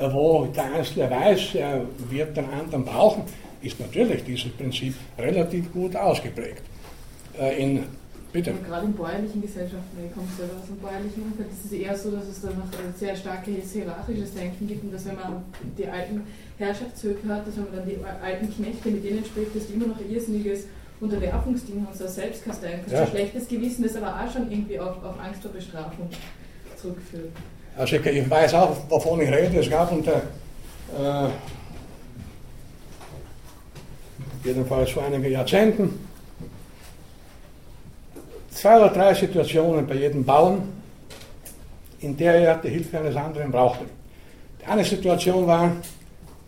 wo 0.00 0.46
der 0.46 0.72
Einzelne 0.72 1.10
weiß, 1.10 1.54
er 1.54 1.82
wird 2.08 2.36
den 2.36 2.48
anderen 2.50 2.84
brauchen, 2.84 3.22
ist 3.62 3.78
natürlich 3.80 4.24
dieses 4.24 4.52
Prinzip 4.52 4.94
relativ 5.18 5.72
gut 5.72 5.96
ausgeprägt. 5.96 6.62
Äh, 7.38 7.62
in 7.62 7.84
Bitte. 8.30 8.50
Und 8.52 8.66
gerade 8.66 8.84
in 8.84 8.92
bäuerlichen 8.92 9.40
Gesellschaften, 9.40 9.96
ich 10.04 10.12
komme 10.12 10.28
selber 10.36 10.60
aus 10.60 10.68
einem 10.68 10.78
bäuerlichen 10.78 11.22
Umfeld, 11.22 11.48
ist 11.50 11.64
es 11.64 11.72
eher 11.72 11.96
so, 11.96 12.10
dass 12.10 12.28
es 12.28 12.42
da 12.42 12.48
noch 12.48 12.66
ein 12.66 12.92
sehr 12.94 13.16
starkes 13.16 13.72
hierarchisches 13.72 14.34
Denken 14.34 14.66
gibt 14.66 14.84
und 14.84 14.92
dass 14.92 15.06
wenn 15.06 15.14
man 15.14 15.44
die 15.78 15.88
alten 15.88 16.22
Herrschaftshöfe 16.58 17.26
hat, 17.26 17.46
dass 17.46 17.56
wenn 17.56 17.64
man 17.64 17.76
dann 17.76 17.88
die 17.88 17.96
alten 18.04 18.54
Knechte, 18.54 18.90
mit 18.90 19.02
denen 19.02 19.24
spricht, 19.24 19.56
dass 19.56 19.66
die 19.66 19.72
immer 19.74 19.86
noch 19.86 20.00
irrsinniges 20.00 20.64
Unterwerfungsding 21.00 21.86
haben, 21.86 21.96
so 21.96 22.04
ein 22.04 22.10
Selbstkasteien, 22.10 22.80
ja. 22.90 23.00
ein 23.00 23.08
schlechtes 23.08 23.48
Gewissen, 23.48 23.82
das 23.82 23.96
aber 23.96 24.12
auch 24.12 24.30
schon 24.30 24.50
irgendwie 24.52 24.78
auf, 24.78 25.02
auf 25.02 25.18
Angst 25.24 25.40
vor 25.40 25.52
Bestrafung 25.52 26.10
zurückführt. 26.76 27.30
Also 27.78 27.96
ich, 27.96 28.06
ich 28.06 28.28
weiß 28.28 28.54
auch, 28.54 28.76
wovon 28.88 29.20
ich 29.20 29.30
rede. 29.30 29.60
Es 29.60 29.70
gab 29.70 29.92
unter 29.92 30.16
äh, 30.16 31.28
jedenfalls 34.44 34.90
vor 34.90 35.04
einigen 35.04 35.30
Jahrzehnten 35.30 36.06
zwei 38.50 38.76
oder 38.76 38.88
drei 38.88 39.14
Situationen 39.14 39.86
bei 39.86 39.94
jedem 39.94 40.24
Bauern, 40.24 40.68
in 42.00 42.16
der 42.16 42.34
er 42.34 42.56
die 42.56 42.68
Hilfe 42.68 42.98
eines 42.98 43.14
anderen 43.14 43.52
brauchte. 43.52 43.84
Die 44.60 44.66
eine 44.66 44.84
Situation 44.84 45.46
war, 45.46 45.70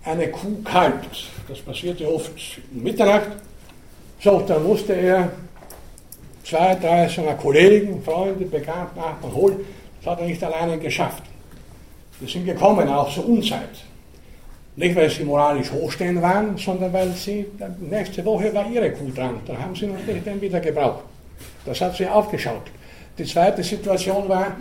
eine 0.03 0.29
Kuh 0.29 0.61
kalbt. 0.65 1.29
Das 1.47 1.61
passierte 1.61 2.13
oft 2.13 2.33
um 2.75 2.83
Mitternacht. 2.83 3.29
So, 4.21 4.41
dann 4.41 4.65
musste 4.65 4.95
er 4.95 5.31
zwei, 6.43 6.75
drei 6.75 7.09
seiner 7.09 7.35
Kollegen, 7.35 8.03
Freunde, 8.03 8.45
Bekannten, 8.47 8.99
Nachbarn 8.99 9.33
holen. 9.33 9.65
Das 10.03 10.13
hat 10.13 10.21
er 10.21 10.27
nicht 10.27 10.43
alleine 10.43 10.79
geschafft. 10.79 11.23
Die 12.21 12.31
sind 12.31 12.47
gekommen, 12.47 12.89
auch 12.89 13.13
zur 13.13 13.29
Unzeit. 13.29 13.69
Nicht, 14.77 14.97
weil 14.97 15.11
sie 15.11 15.25
moralisch 15.25 15.71
hochstehend 15.73 16.23
waren, 16.23 16.57
sondern 16.57 16.93
weil 16.93 17.11
sie, 17.13 17.47
nächste 17.81 18.25
Woche 18.25 18.55
war 18.55 18.71
ihre 18.71 18.91
Kuh 18.93 19.11
dran. 19.15 19.41
Da 19.47 19.57
haben 19.57 19.75
sie 19.75 19.87
natürlich 19.87 20.23
den 20.23 20.41
wieder 20.41 20.61
gebraucht. 20.61 21.03
Das 21.65 21.81
hat 21.81 21.97
sie 21.97 22.07
aufgeschaut. 22.07 22.63
Die 23.19 23.25
zweite 23.25 23.63
Situation 23.63 24.29
war, 24.29 24.57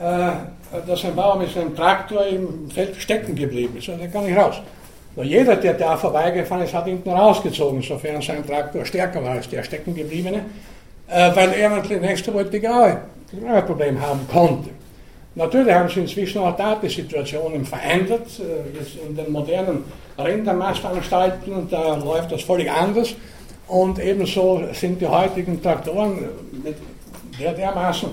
äh, 0.00 0.80
dass 0.86 1.04
ein 1.04 1.16
Bauer 1.16 1.38
mit 1.38 1.50
seinem 1.50 1.74
Traktor 1.74 2.26
im 2.26 2.70
Feld 2.70 2.96
stecken 2.96 3.34
geblieben 3.34 3.76
ist. 3.78 3.88
Und 3.88 4.00
er 4.00 4.08
kann 4.08 4.26
nicht 4.26 4.36
raus. 4.36 4.60
Nur 5.16 5.24
jeder, 5.24 5.56
der 5.56 5.74
da 5.74 5.96
vorbeigefahren 5.96 6.62
ist, 6.62 6.74
hat 6.74 6.86
ihn 6.86 7.02
rausgezogen, 7.06 7.82
sofern 7.82 8.20
sein 8.20 8.46
Traktor 8.46 8.84
stärker 8.84 9.24
war 9.24 9.32
als 9.32 9.48
der 9.48 9.62
steckengebliebene, 9.62 10.44
äh, 11.08 11.34
weil 11.34 11.54
er 11.54 11.70
natürlich 11.70 12.02
nächste 12.02 12.34
Woche 12.34 12.44
die 12.44 12.60
graue, 12.60 13.00
das 13.30 13.40
graue 13.40 13.62
Problem 13.62 14.00
haben 14.00 14.20
konnte. 14.30 14.70
Natürlich 15.34 15.72
haben 15.72 15.88
sich 15.88 15.98
inzwischen 15.98 16.38
auch 16.38 16.56
da 16.56 16.76
die 16.76 16.88
Situationen 16.88 17.64
verändert. 17.64 18.26
Äh, 18.38 18.78
jetzt 18.78 18.96
in 18.96 19.14
den 19.14 19.30
modernen 19.30 19.84
Rindermassanstalten, 20.18 21.68
da 21.70 21.94
läuft 21.96 22.32
das 22.32 22.42
völlig 22.42 22.70
anders. 22.70 23.14
Und 23.68 23.98
ebenso 23.98 24.62
sind 24.72 25.00
die 25.00 25.06
heutigen 25.06 25.60
Traktoren 25.62 26.28
der 27.38 27.52
dermaßen 27.52 28.08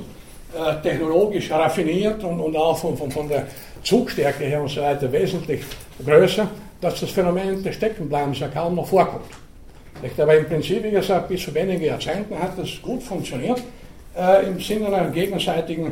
äh, 0.53 0.81
technologisch 0.81 1.49
raffiniert 1.51 2.23
und, 2.23 2.55
auch 2.55 2.77
von, 2.77 2.97
von, 2.97 3.09
von, 3.09 3.27
der 3.29 3.47
Zugstärke 3.83 4.43
her 4.43 4.61
und 4.61 4.69
so 4.69 4.81
weiter 4.81 5.11
wesentlich 5.11 5.61
größer, 6.03 6.47
dass 6.81 6.99
das 6.99 7.09
Phänomen 7.11 7.63
des 7.63 7.75
Steckenbleibens 7.75 8.39
ja 8.39 8.47
kaum 8.47 8.75
noch 8.75 8.87
vorkommt. 8.87 9.25
Aber 10.17 10.35
im 10.35 10.45
Prinzip, 10.45 10.83
wie 10.83 10.91
gesagt, 10.91 11.29
bis 11.29 11.43
zu 11.43 11.53
wenigen 11.53 11.83
Jahrzehnten 11.83 12.37
hat 12.37 12.57
das 12.57 12.81
gut 12.81 13.01
funktioniert, 13.01 13.61
äh, 14.15 14.47
im 14.47 14.59
Sinne 14.59 14.87
einer 14.87 15.09
gegenseitigen, 15.09 15.91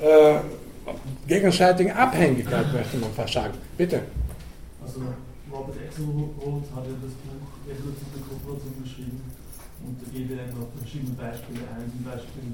äh, 0.00 0.36
gegenseitigen 1.26 1.92
Abhängigkeit, 1.92 2.72
möchte 2.72 2.96
man 2.98 3.10
fast 3.12 3.34
sagen. 3.34 3.54
Bitte. 3.76 4.02
Also 4.82 5.00
Robert 5.50 5.76
Axelrod 5.88 6.64
hat 6.74 6.84
ja 6.86 6.94
das 7.02 7.12
Buch 7.22 7.48
Evolutive 7.66 8.18
Kooperation 8.28 8.74
geschrieben 8.82 9.20
und 9.86 10.00
da 10.00 10.06
geht 10.10 10.30
er 10.30 10.44
auf 10.60 10.68
verschiedene 10.78 11.14
Beispiele 11.14 11.60
ein. 11.60 11.90
Zum 11.90 12.04
Beispiel 12.04 12.52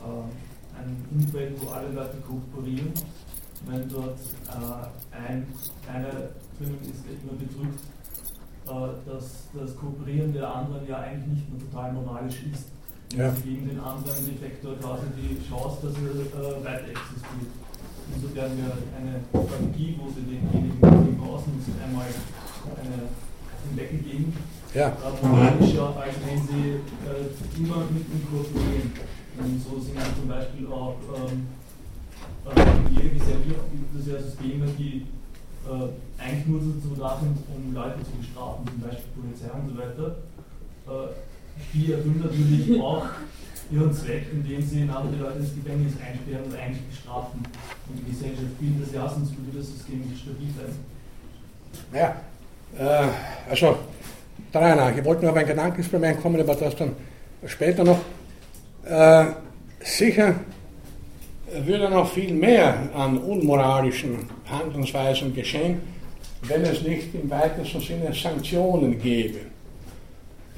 äh, 0.00 0.78
ein 0.78 1.04
Umfeld, 1.10 1.60
wo 1.62 1.68
alle 1.70 1.88
Leute 1.88 2.16
kooperieren. 2.26 2.92
Wenn 3.66 3.88
dort 3.88 4.18
äh, 4.48 5.16
ein, 5.16 5.46
einer 5.86 6.34
drinnen 6.58 6.80
ist, 6.82 7.04
der 7.06 7.14
immer 7.22 7.38
bedrückt, 7.38 7.80
äh, 8.66 9.10
dass 9.10 9.48
das 9.54 9.76
Kooperieren 9.76 10.32
der 10.32 10.52
anderen 10.52 10.86
ja 10.88 10.98
eigentlich 10.98 11.36
nicht 11.36 11.50
mehr 11.50 11.70
total 11.70 11.92
moralisch 11.92 12.42
ist. 12.52 12.71
Ja. 13.16 13.28
Gegen 13.44 13.68
den 13.68 13.80
anderen 13.80 14.24
Defektor 14.24 14.74
quasi 14.80 15.06
die 15.16 15.36
Chance, 15.48 15.76
dass 15.82 15.94
er 15.94 16.16
äh, 16.16 16.64
weiter 16.64 16.88
existiert. 16.88 17.52
Insofern 18.14 18.56
wäre 18.56 18.76
eine 18.96 19.20
Strategie, 19.28 19.98
wo 20.00 20.08
sie 20.08 20.24
denjenigen 20.24 20.80
gegenüber 20.80 21.24
ausnutzt, 21.36 21.76
einmal 21.84 22.08
eine 22.08 23.08
hinweggegeben. 23.68 24.32
Ja. 24.74 24.96
Moralischer, 25.22 25.96
als 25.96 26.14
wenn 26.24 26.40
sie 26.46 26.80
äh, 27.04 27.60
immer 27.60 27.84
mit 27.92 28.08
ihm 28.08 28.24
kooperieren. 28.30 28.92
Und 29.38 29.62
so 29.62 29.80
sind 29.80 29.96
zum 30.16 30.28
Beispiel 30.28 30.66
auch 30.68 30.96
ähm, 31.12 31.46
äh, 32.48 32.90
jede 32.90 33.10
Gesellschaft, 33.10 33.68
Systeme, 34.04 34.66
die 34.78 35.06
äh, 35.64 36.22
eigentlich 36.22 36.46
nur 36.46 36.60
dazu 36.60 36.94
da 36.98 37.18
sind, 37.20 37.38
um 37.54 37.74
Leute 37.74 38.02
zu 38.04 38.10
bestrafen, 38.18 38.66
zum 38.66 38.80
Beispiel 38.80 39.12
Polizei 39.14 39.50
und 39.52 39.68
so 39.68 39.78
weiter. 39.78 40.16
Äh, 40.88 41.31
die 41.72 41.92
erfüllen 41.92 42.22
natürlich 42.22 42.80
auch 42.80 43.06
ihren 43.70 43.92
Zweck, 43.92 44.26
indem 44.32 44.62
sie 44.62 44.82
andere 44.82 45.16
Leute 45.16 45.38
ins 45.38 45.54
Gefängnis 45.54 45.94
einsperren 45.94 46.44
und 46.44 46.54
eigentlich 46.54 46.84
bestrafen. 46.88 47.40
Und 47.88 47.98
die 47.98 48.10
Gesellschaft 48.10 48.58
bildet 48.60 48.86
das 48.86 48.94
ja, 48.94 49.08
sonst 49.08 49.32
würde 49.38 49.58
das 49.58 49.66
System 49.68 50.00
nicht 50.00 50.22
stabil 50.22 50.48
sein. 50.56 50.74
Ja, 51.92 52.16
äh, 52.78 53.08
also, 53.50 53.76
Rainer, 54.52 54.96
ich 54.96 55.04
wollte 55.04 55.22
nur 55.22 55.30
auf 55.30 55.36
ein 55.36 55.46
Gedankenexperiment 55.46 56.20
kommen, 56.20 56.40
aber 56.40 56.54
das 56.54 56.76
dann 56.76 56.92
später 57.46 57.84
noch. 57.84 58.00
Äh, 58.84 59.26
sicher 59.80 60.34
würde 61.60 61.90
noch 61.90 62.10
viel 62.12 62.32
mehr 62.34 62.88
an 62.94 63.18
unmoralischen 63.18 64.18
Handlungsweisen 64.46 65.34
geschehen, 65.34 65.80
wenn 66.42 66.62
es 66.62 66.82
nicht 66.82 67.14
im 67.14 67.30
weitesten 67.30 67.80
Sinne 67.80 68.12
Sanktionen 68.14 69.00
gäbe. 69.00 69.51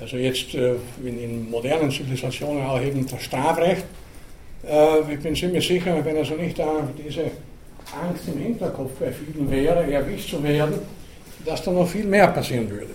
Also 0.00 0.16
jetzt 0.16 0.54
äh, 0.54 0.74
in, 1.04 1.18
in, 1.22 1.50
modernen 1.50 1.90
Zivilisationen 1.90 2.64
auch 2.66 2.80
eben 2.80 3.06
das 3.06 3.22
Strafrecht. 3.22 3.84
Äh, 4.66 5.12
ich 5.12 5.20
bin 5.20 5.36
ziemlich 5.36 5.66
sicher, 5.66 6.04
wenn 6.04 6.16
also 6.16 6.34
nicht 6.34 6.58
da 6.58 6.88
diese 6.98 7.30
Angst 8.02 8.26
im 8.26 8.40
Hinterkopf 8.40 8.92
bei 8.98 9.12
vielen 9.12 9.50
wäre, 9.50 9.90
erwischt 9.92 10.30
zu 10.30 10.42
werden, 10.42 10.74
dass 11.44 11.62
da 11.62 11.70
noch 11.70 11.86
viel 11.86 12.04
mehr 12.04 12.28
passieren 12.28 12.68
würde. 12.68 12.90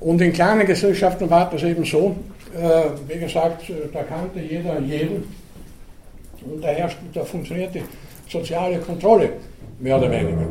Und 0.00 0.20
in 0.20 0.32
kleinen 0.32 0.66
Gesellschaften 0.66 1.30
war 1.30 1.48
das 1.50 1.62
eben 1.62 1.84
so, 1.84 2.16
äh, 2.54 2.82
wie 3.08 3.18
gesagt, 3.18 3.64
da 3.92 4.02
kannte 4.02 4.40
jeder 4.40 4.80
jeden 4.80 5.24
und 6.42 6.62
da, 6.62 6.68
herrscht, 6.68 6.98
da 7.12 7.24
funktioniert 7.24 7.74
die 7.74 7.82
soziale 8.28 8.78
Kontrolle 8.78 9.30
mehr 9.78 9.98
oder 9.98 10.10
weniger. 10.10 10.46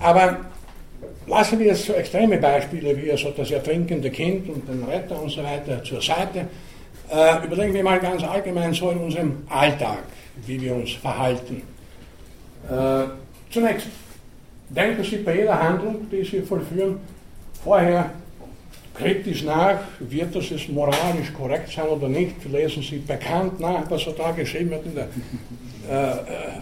Aber 0.00 0.36
lassen 1.26 1.58
wir 1.58 1.66
jetzt 1.66 1.84
so 1.84 1.92
extreme 1.92 2.38
Beispiele 2.38 2.96
wie 2.96 3.10
also 3.10 3.30
das 3.36 3.50
ertrinkende 3.50 4.10
Kind 4.10 4.48
und 4.48 4.68
den 4.68 4.84
Retter 4.84 5.20
und 5.20 5.30
so 5.30 5.42
weiter 5.42 5.82
zur 5.84 6.00
Seite. 6.00 6.46
Äh, 7.10 7.44
überlegen 7.44 7.74
wir 7.74 7.82
mal 7.82 8.00
ganz 8.00 8.22
allgemein 8.22 8.72
so 8.72 8.90
in 8.90 8.98
unserem 8.98 9.42
Alltag, 9.48 10.04
wie 10.46 10.60
wir 10.60 10.74
uns 10.74 10.92
verhalten. 10.92 11.62
Äh, 12.70 13.04
zunächst, 13.50 13.88
denken 14.68 15.04
Sie 15.04 15.18
bei 15.18 15.36
jeder 15.36 15.60
Handlung, 15.60 16.08
die 16.10 16.24
Sie 16.24 16.40
vollführen, 16.40 16.98
vorher 17.62 18.10
kritisch 18.94 19.42
nach, 19.42 19.80
wird 20.00 20.34
das 20.34 20.50
jetzt 20.50 20.68
moralisch 20.68 21.32
korrekt 21.36 21.72
sein 21.72 21.86
oder 21.86 22.08
nicht, 22.08 22.44
lesen 22.50 22.82
Sie 22.82 22.98
bekannt 22.98 23.60
nach, 23.60 23.90
was 23.90 24.06
da 24.16 24.30
geschrieben 24.32 24.70
wird 24.70 24.86
in 24.86 24.94
der 24.94 25.08
äh, 25.90 26.12
äh, 26.12 26.16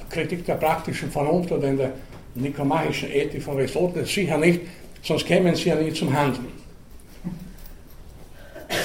Kritik 0.09 0.47
der 0.47 0.55
praktischen 0.55 1.11
Vernunft 1.11 1.53
oder 1.53 1.69
in 1.69 1.77
der 1.77 1.93
nikomachischen 2.35 3.11
Ethik 3.11 3.43
von 3.43 3.57
Aristoteles, 3.57 4.13
sicher 4.13 4.39
nicht, 4.39 4.61
sonst 5.03 5.27
kämen 5.27 5.55
Sie 5.55 5.69
ja 5.69 5.75
nie 5.75 5.93
zum 5.93 6.17
Handeln. 6.17 6.61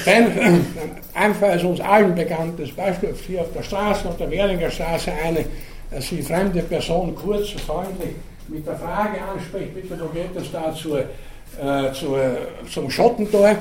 Wenn 0.03 0.38
äh, 0.38 0.59
einfach 1.13 1.49
als 1.49 1.63
uns 1.63 1.80
allen 1.80 2.15
bekanntes 2.15 2.72
Beispiel 2.72 3.13
hier 3.27 3.41
auf 3.41 3.53
der 3.53 3.63
Straße, 3.63 4.07
auf 4.07 4.17
der 4.17 4.31
Währinger 4.31 4.72
Straße, 4.72 5.11
eine 5.11 5.39
äh, 5.39 6.01
Sie 6.01 6.22
fremde 6.22 6.61
Person 6.63 7.15
kurz, 7.15 7.51
freundlich 7.51 8.15
mit 8.47 8.65
der 8.65 8.76
Frage 8.77 9.22
anspricht, 9.22 9.73
bitte, 9.73 9.99
wo 9.99 10.07
geht 10.07 10.35
es 10.35 10.51
da 10.51 10.73
zur 10.73 10.99
äh, 10.99 11.93
zu, 11.93 12.17
zum 12.72 12.89
Schottentor, 12.89 13.55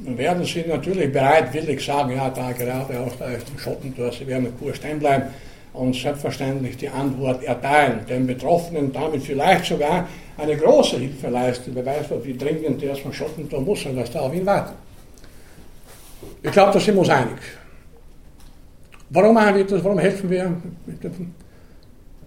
dann 0.00 0.18
werden 0.18 0.44
Sie 0.44 0.64
natürlich 0.66 1.12
bereitwillig 1.12 1.84
sagen, 1.84 2.12
ja, 2.14 2.30
da 2.30 2.52
geradeaus, 2.52 3.12
da 3.18 3.26
ist 3.26 3.46
ein 3.50 3.58
Schottentor, 3.58 4.12
Sie 4.12 4.26
werden 4.26 4.52
kurz 4.58 4.76
stehen 4.76 4.98
bleiben 4.98 5.24
und 5.72 5.94
selbstverständlich 5.94 6.76
die 6.76 6.88
Antwort 6.88 7.42
erteilen, 7.44 8.00
den 8.08 8.26
Betroffenen 8.26 8.92
damit 8.92 9.22
vielleicht 9.22 9.66
sogar 9.66 10.08
eine 10.36 10.56
große 10.56 10.98
Hilfe 10.98 11.28
leisten, 11.28 11.72
wer 11.74 11.86
weiß, 11.86 12.06
wie 12.24 12.36
dringend 12.36 12.82
der 12.82 12.94
zum 12.94 13.12
Schottentor 13.12 13.60
muss 13.60 13.84
und 13.86 13.96
dass 13.96 14.10
da 14.10 14.20
auf 14.20 14.34
ihn 14.34 14.46
wartet. 14.46 14.74
Ich 16.42 16.50
glaube, 16.50 16.72
da 16.72 16.80
sind 16.80 16.94
wir 16.94 17.00
uns 17.00 17.10
einig. 17.10 17.38
Warum 19.10 19.34
wir 19.34 19.64
das? 19.64 19.84
Warum 19.84 19.98
helfen 19.98 20.30
wir? 20.30 20.56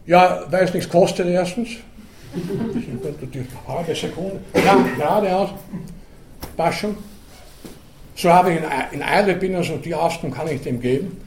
Ja, 0.06 0.44
weil 0.50 0.66
es 0.66 0.74
nichts 0.74 0.90
kostet 0.90 1.28
erstens 1.28 1.70
die 2.36 3.46
halbe 3.68 3.96
Sekunde, 3.96 4.40
ja, 4.54 4.76
geradeaus, 4.98 5.50
Paschen. 6.58 6.98
So 8.16 8.30
habe 8.30 8.54
ich 8.54 8.60
in 8.92 9.02
Eile 9.02 9.36
bin, 9.36 9.56
also 9.56 9.78
die 9.78 9.94
Auskunft 9.94 10.38
kann 10.38 10.48
ich 10.48 10.62
dem 10.62 10.80
geben. 10.80 11.18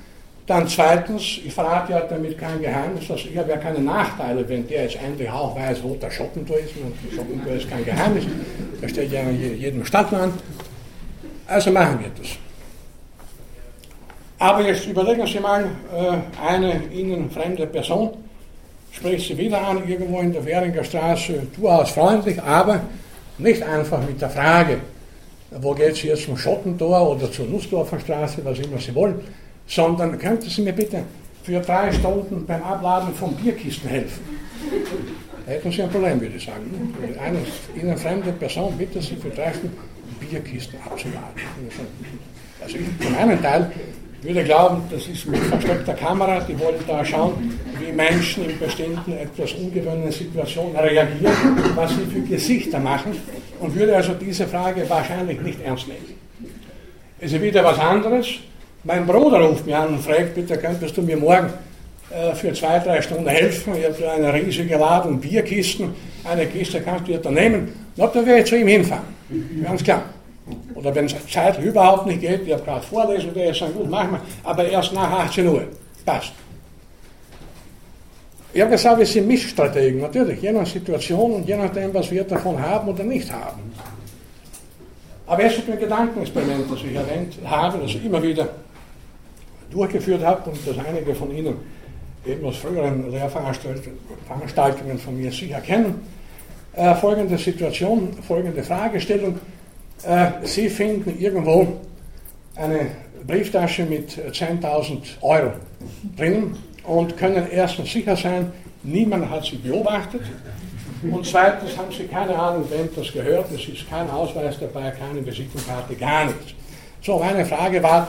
Dann 0.46 0.68
zweitens, 0.68 1.40
ich 1.44 1.52
verrate 1.52 1.92
ja 1.92 2.00
damit 2.00 2.38
kein 2.38 2.60
Geheimnis, 2.62 3.08
dass 3.08 3.20
ich 3.24 3.36
habe 3.36 3.50
ja 3.50 3.56
keine 3.56 3.80
Nachteile, 3.80 4.48
wenn 4.48 4.66
der 4.68 4.84
jetzt 4.84 4.96
endlich 5.02 5.28
auch 5.28 5.56
weiß, 5.56 5.82
wo 5.82 5.96
der 5.96 6.10
Schottentor 6.10 6.58
ist. 6.58 6.76
Und 6.76 6.94
der 7.04 7.16
Schottentor 7.16 7.52
ist 7.54 7.68
kein 7.68 7.84
Geheimnis, 7.84 8.24
da 8.80 8.88
steht 8.88 9.10
ja 9.10 9.28
jedem 9.28 9.84
Stadtmann. 9.84 10.32
Also 11.48 11.72
machen 11.72 11.98
wir 12.00 12.10
das. 12.16 12.36
Aber 14.38 14.60
jetzt 14.62 14.86
überlegen 14.86 15.26
Sie 15.26 15.40
mal, 15.40 15.64
äh, 15.64 16.46
eine 16.46 16.84
Ihnen 16.92 17.30
fremde 17.30 17.66
Person 17.66 18.10
spricht 18.92 19.28
Sie 19.28 19.36
wieder 19.36 19.60
an, 19.60 19.88
irgendwo 19.88 20.20
in 20.20 20.32
der 20.32 20.44
Währinger 20.44 20.84
Straße, 20.84 21.46
durchaus 21.56 21.90
freundlich, 21.90 22.40
aber 22.40 22.82
nicht 23.38 23.62
einfach 23.62 24.00
mit 24.06 24.20
der 24.20 24.30
Frage, 24.30 24.78
wo 25.50 25.72
geht 25.72 25.92
es 25.92 26.02
jetzt 26.02 26.24
zum 26.24 26.36
Schottentor 26.36 27.16
oder 27.16 27.32
zur 27.32 27.46
Nussdorfer 27.46 27.98
Straße, 27.98 28.44
was 28.44 28.58
immer 28.58 28.78
Sie 28.78 28.94
wollen, 28.94 29.20
sondern 29.66 30.18
könnten 30.18 30.48
Sie 30.48 30.62
mir 30.62 30.72
bitte 30.72 31.02
für 31.42 31.60
drei 31.60 31.92
Stunden 31.92 32.46
beim 32.46 32.62
Abladen 32.62 33.14
von 33.14 33.34
Bierkisten 33.34 33.88
helfen? 33.88 34.22
Da 35.44 35.52
hätten 35.52 35.70
Sie 35.70 35.82
ein 35.82 35.90
Problem, 35.90 36.20
würde 36.20 36.36
ich 36.36 36.44
sagen. 36.44 36.94
Eine 37.22 37.38
Ihnen 37.80 37.96
fremde 37.96 38.32
Person 38.32 38.76
bitte 38.76 39.00
Sie 39.00 39.16
für 39.16 39.30
drei 39.30 39.52
Stunden 39.52 39.78
Bierkisten 40.20 40.78
abzuladen. 40.84 41.40
Also 42.60 42.76
ich 42.76 42.86
für 43.04 43.12
meinen 43.12 43.40
Teil 43.42 43.70
würde 44.22 44.44
glauben, 44.44 44.82
das 44.90 45.06
ist 45.06 45.26
mit 45.26 45.40
versteckter 45.40 45.94
Kamera, 45.94 46.40
die 46.40 46.58
wollen 46.58 46.80
da 46.86 47.04
schauen, 47.04 47.58
wie 47.78 47.92
Menschen 47.92 48.48
in 48.48 48.58
bestimmten 48.58 49.12
etwas 49.12 49.52
ungewöhnlichen 49.52 50.12
Situationen 50.12 50.76
reagieren, 50.76 51.34
was 51.74 51.90
sie 51.90 52.06
für 52.06 52.20
Gesichter 52.20 52.78
machen 52.78 53.16
und 53.60 53.74
würde 53.74 53.94
also 53.94 54.14
diese 54.14 54.46
Frage 54.46 54.88
wahrscheinlich 54.88 55.40
nicht 55.40 55.60
ernst 55.62 55.86
nehmen. 55.86 56.14
Es 57.20 57.32
ist 57.32 57.42
wieder 57.42 57.62
was 57.62 57.78
anderes. 57.78 58.26
Mein 58.86 59.04
Bruder 59.04 59.40
ruft 59.40 59.66
mich 59.66 59.74
an 59.74 59.88
und 59.88 60.00
fragt, 60.00 60.36
bitte 60.36 60.56
könntest 60.56 60.96
du 60.96 61.02
mir 61.02 61.16
morgen 61.16 61.50
äh, 62.08 62.32
für 62.36 62.52
zwei, 62.52 62.78
drei 62.78 63.02
Stunden 63.02 63.26
helfen? 63.26 63.74
Ich 63.74 63.84
habe 63.84 64.12
eine 64.12 64.32
riesige 64.32 64.76
Ladung 64.76 65.18
Bierkisten, 65.18 65.92
eine 66.22 66.46
Kiste 66.46 66.80
kannst 66.80 67.08
du 67.08 67.12
dir 67.12 67.18
da 67.18 67.32
nehmen. 67.32 67.72
Na, 67.96 68.06
dann 68.06 68.24
werde 68.24 68.42
ich 68.42 68.46
zu 68.46 68.56
ihm 68.56 68.68
hinfahren. 68.68 69.02
Ganz 69.64 69.82
klar. 69.82 70.04
Oder 70.76 70.94
wenn 70.94 71.06
es 71.06 71.16
zeitlich 71.28 71.66
überhaupt 71.66 72.06
nicht 72.06 72.20
geht, 72.20 72.46
ich 72.46 72.52
habe 72.52 72.62
gerade 72.62 72.86
Vorlesung, 72.86 73.34
der 73.34 73.50
ist 73.50 73.60
dann 73.60 73.74
gut, 73.74 73.90
machen 73.90 74.12
wir, 74.12 74.20
aber 74.44 74.68
erst 74.68 74.92
nach 74.92 75.10
18 75.10 75.48
Uhr. 75.48 75.64
Passt. 76.04 76.32
Ich 78.52 78.60
habe 78.60 78.70
gesagt, 78.70 79.00
wir 79.00 79.06
sind 79.06 79.26
Mischstrategen, 79.26 80.00
natürlich, 80.00 80.40
je 80.40 80.52
nach 80.52 80.64
Situation 80.64 81.32
und 81.32 81.48
je 81.48 81.56
nachdem, 81.56 81.92
was 81.92 82.08
wir 82.12 82.22
davon 82.22 82.62
haben 82.62 82.88
oder 82.88 83.02
nicht 83.02 83.32
haben. 83.32 83.72
Aber 85.26 85.42
es 85.42 85.58
ist 85.58 85.68
ein 85.68 85.76
Gedankenexperiment, 85.76 86.70
das 86.70 86.78
ich 86.88 86.94
erwähnt 86.94 87.34
habe, 87.44 87.78
das 87.78 87.90
ich 87.90 88.04
immer 88.04 88.22
wieder 88.22 88.48
durchgeführt 89.70 90.24
habe 90.24 90.50
und 90.50 90.58
das 90.66 90.76
einige 90.84 91.14
von 91.14 91.30
Ihnen 91.30 91.56
eben 92.26 92.44
aus 92.44 92.56
früheren 92.56 93.10
Lehrveranstaltungen 93.10 94.98
von 94.98 95.16
mir 95.16 95.30
sicher 95.30 95.60
kennen. 95.60 96.02
Äh, 96.74 96.94
folgende 96.96 97.38
Situation, 97.38 98.12
folgende 98.26 98.62
Fragestellung. 98.62 99.38
Äh, 100.02 100.26
Sie 100.42 100.68
finden 100.68 101.18
irgendwo 101.18 101.68
eine 102.56 102.88
Brieftasche 103.26 103.84
mit 103.84 104.10
10.000 104.10 104.98
Euro 105.22 105.52
drin 106.16 106.56
und 106.84 107.16
können 107.16 107.46
erstens 107.50 107.92
sicher 107.92 108.16
sein, 108.16 108.52
niemand 108.82 109.28
hat 109.30 109.44
sie 109.44 109.56
beobachtet. 109.56 110.22
Und 111.02 111.26
zweitens 111.26 111.76
haben 111.76 111.92
sie 111.92 112.04
keine 112.04 112.36
Ahnung, 112.36 112.64
wem 112.70 112.88
das 112.94 113.12
gehört. 113.12 113.50
Es 113.52 113.68
ist 113.68 113.88
kein 113.88 114.08
Ausweis 114.10 114.58
dabei, 114.58 114.90
keine 114.90 115.24
Visitenkarte, 115.24 115.94
gar 115.94 116.26
nichts. 116.26 116.54
So, 117.06 117.20
meine 117.20 117.46
Frage 117.46 117.80
war 117.84 118.04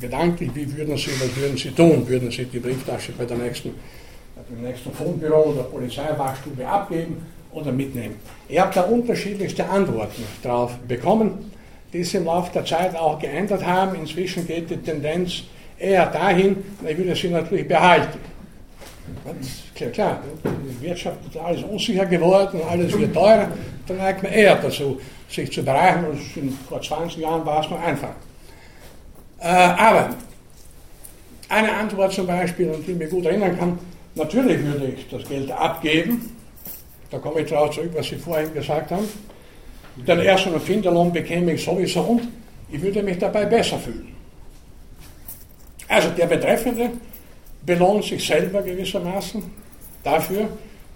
gedanklich, 0.00 0.50
wie 0.52 0.76
würden 0.76 0.96
Sie, 0.96 1.12
was 1.12 1.36
würden 1.36 1.56
Sie 1.56 1.70
tun? 1.70 2.08
Würden 2.08 2.28
Sie 2.28 2.44
die 2.44 2.58
Brieftasche 2.58 3.12
bei 3.12 3.24
der 3.24 3.36
nächsten, 3.36 3.72
beim 4.34 4.62
nächsten 4.62 4.92
Fundbüro 4.92 5.52
oder 5.52 5.62
Polizeiwachstube 5.62 6.66
abgeben 6.66 7.24
oder 7.52 7.70
mitnehmen? 7.70 8.16
Ich 8.48 8.58
habe 8.58 8.74
da 8.74 8.80
unterschiedlichste 8.80 9.64
Antworten 9.64 10.24
darauf 10.42 10.76
bekommen, 10.88 11.52
die 11.92 12.02
sich 12.02 12.16
im 12.16 12.24
Laufe 12.24 12.52
der 12.52 12.64
Zeit 12.64 12.96
auch 12.96 13.16
geändert 13.20 13.64
haben. 13.64 13.94
Inzwischen 13.94 14.44
geht 14.44 14.68
die 14.68 14.78
Tendenz 14.78 15.44
eher 15.78 16.06
dahin, 16.06 16.64
ich 16.84 16.98
würde 16.98 17.14
sie 17.14 17.28
natürlich 17.28 17.68
behalten. 17.68 18.18
Klar, 19.76 19.90
klar, 19.90 20.22
die 20.42 20.84
Wirtschaft 20.84 21.18
ist 21.28 21.36
alles 21.36 21.62
unsicher 21.62 22.06
geworden, 22.06 22.60
alles 22.68 22.98
wird 22.98 23.14
teurer, 23.14 23.46
dann 23.86 23.98
neigt 23.98 24.24
man 24.24 24.32
eher 24.32 24.56
dazu, 24.56 25.00
sich 25.28 25.52
zu 25.52 25.62
bereichern. 25.62 26.06
Und 26.06 26.50
vor 26.68 26.82
20 26.82 27.18
Jahren 27.18 27.46
war 27.46 27.64
es 27.64 27.70
noch 27.70 27.80
einfach. 27.80 28.10
Äh, 29.42 29.46
aber 29.46 30.10
eine 31.48 31.72
Antwort 31.72 32.12
zum 32.12 32.26
Beispiel, 32.26 32.70
an 32.72 32.82
die 32.86 32.92
ich 32.92 32.98
mich 32.98 33.10
gut 33.10 33.26
erinnern 33.26 33.58
kann, 33.58 33.78
natürlich 34.14 34.62
würde 34.64 34.86
ich 34.86 35.08
das 35.08 35.28
Geld 35.28 35.50
abgeben, 35.50 36.36
da 37.10 37.18
komme 37.18 37.40
ich 37.40 37.50
darauf 37.50 37.70
zurück, 37.74 37.90
was 37.94 38.06
Sie 38.06 38.16
vorhin 38.16 38.54
gesagt 38.54 38.92
haben, 38.92 39.08
den 39.96 40.20
ersten 40.20 40.58
Finderlohn 40.60 41.12
bekäme 41.12 41.52
ich 41.52 41.64
sowieso 41.64 42.00
und 42.00 42.28
ich 42.70 42.80
würde 42.80 43.02
mich 43.02 43.18
dabei 43.18 43.44
besser 43.44 43.78
fühlen. 43.78 44.14
Also 45.88 46.08
der 46.10 46.26
Betreffende 46.26 46.90
belohnt 47.66 48.04
sich 48.04 48.24
selber 48.24 48.62
gewissermaßen 48.62 49.42
dafür, 50.02 50.48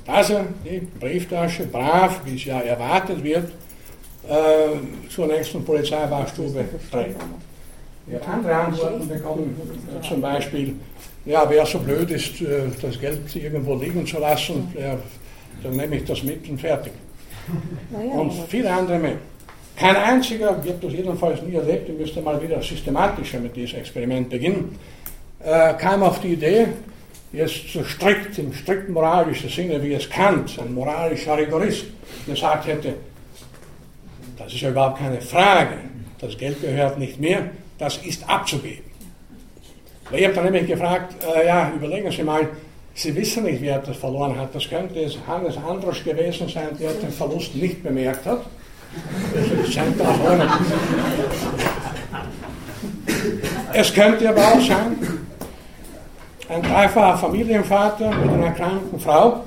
dass 0.06 0.30
er 0.30 0.46
die 0.64 0.78
Brieftasche 1.00 1.66
brav, 1.66 2.20
wie 2.24 2.36
es 2.36 2.44
ja 2.44 2.60
erwartet 2.60 3.22
wird, 3.22 3.50
äh, 4.28 5.08
zur 5.10 5.26
nächsten 5.26 5.64
Polizeiwachstube 5.64 6.64
trägt. 6.90 7.20
Ja, 8.08 8.20
andere 8.32 8.54
Antworten 8.54 9.08
bekommen 9.08 9.60
zum 10.08 10.20
Beispiel, 10.20 10.76
ja, 11.24 11.44
wer 11.48 11.66
so 11.66 11.80
blöd 11.80 12.08
ist, 12.10 12.40
äh, 12.40 12.68
das 12.80 13.00
Geld 13.00 13.34
irgendwo 13.34 13.74
liegen 13.74 14.06
zu 14.06 14.18
lassen, 14.18 14.72
der, 14.76 14.98
dann 15.62 15.76
nehme 15.76 15.96
ich 15.96 16.04
das 16.04 16.22
mit 16.22 16.48
und 16.48 16.60
fertig. 16.60 16.92
Und 17.90 18.32
viele 18.48 18.72
andere 18.72 18.98
mehr. 18.98 19.16
Kein 19.76 19.96
einziger, 19.96 20.56
ich 20.64 20.70
habe 20.70 20.78
das 20.80 20.92
jedenfalls 20.92 21.42
nie 21.42 21.54
erlebt, 21.54 21.88
ich 21.88 21.98
müsste 21.98 22.20
mal 22.22 22.40
wieder 22.40 22.62
systematischer 22.62 23.40
mit 23.40 23.54
diesem 23.56 23.80
Experiment 23.80 24.30
beginnen, 24.30 24.78
äh, 25.44 25.74
kam 25.74 26.02
auf 26.02 26.20
die 26.20 26.34
Idee, 26.34 26.68
jetzt 27.32 27.72
so 27.72 27.84
strikt, 27.84 28.38
im 28.38 28.52
strikt 28.52 28.88
moralischen 28.88 29.50
Sinne, 29.50 29.82
wie 29.82 29.92
es 29.92 30.08
Kant, 30.08 30.58
ein 30.58 30.72
moralischer 30.72 31.36
Rigorist, 31.36 31.86
gesagt 32.26 32.66
hätte, 32.68 32.94
das 34.38 34.52
ist 34.52 34.60
ja 34.60 34.70
überhaupt 34.70 34.98
keine 34.98 35.20
Frage, 35.20 35.76
das 36.20 36.38
Geld 36.38 36.60
gehört 36.62 36.98
nicht 36.98 37.20
mehr, 37.20 37.50
das 37.78 37.98
ist 37.98 38.28
abzugeben. 38.28 38.84
Ich 40.12 40.24
habe 40.24 40.34
dann 40.34 40.44
nämlich 40.44 40.66
gefragt, 40.66 41.16
äh, 41.24 41.46
ja, 41.46 41.72
überlegen 41.74 42.10
Sie 42.10 42.22
mal, 42.22 42.48
Sie 42.94 43.14
wissen 43.14 43.44
nicht, 43.44 43.60
wer 43.60 43.78
das 43.78 43.96
verloren 43.98 44.38
hat. 44.38 44.54
Das 44.54 44.68
könnte 44.68 44.98
es 45.00 45.18
Hannes 45.26 45.58
Androsch 45.58 46.02
gewesen 46.02 46.48
sein, 46.48 46.68
der 46.80 46.92
den 46.92 47.10
Verlust 47.10 47.54
nicht 47.54 47.82
bemerkt 47.82 48.24
hat. 48.24 48.40
Es 53.74 53.92
könnte 53.92 54.28
aber 54.30 54.40
auch 54.40 54.60
sein, 54.60 54.96
ein 56.48 56.62
dreifacher 56.62 57.18
Familienvater 57.18 58.10
mit 58.12 58.30
einer 58.30 58.52
kranken 58.52 58.98
Frau. 58.98 59.42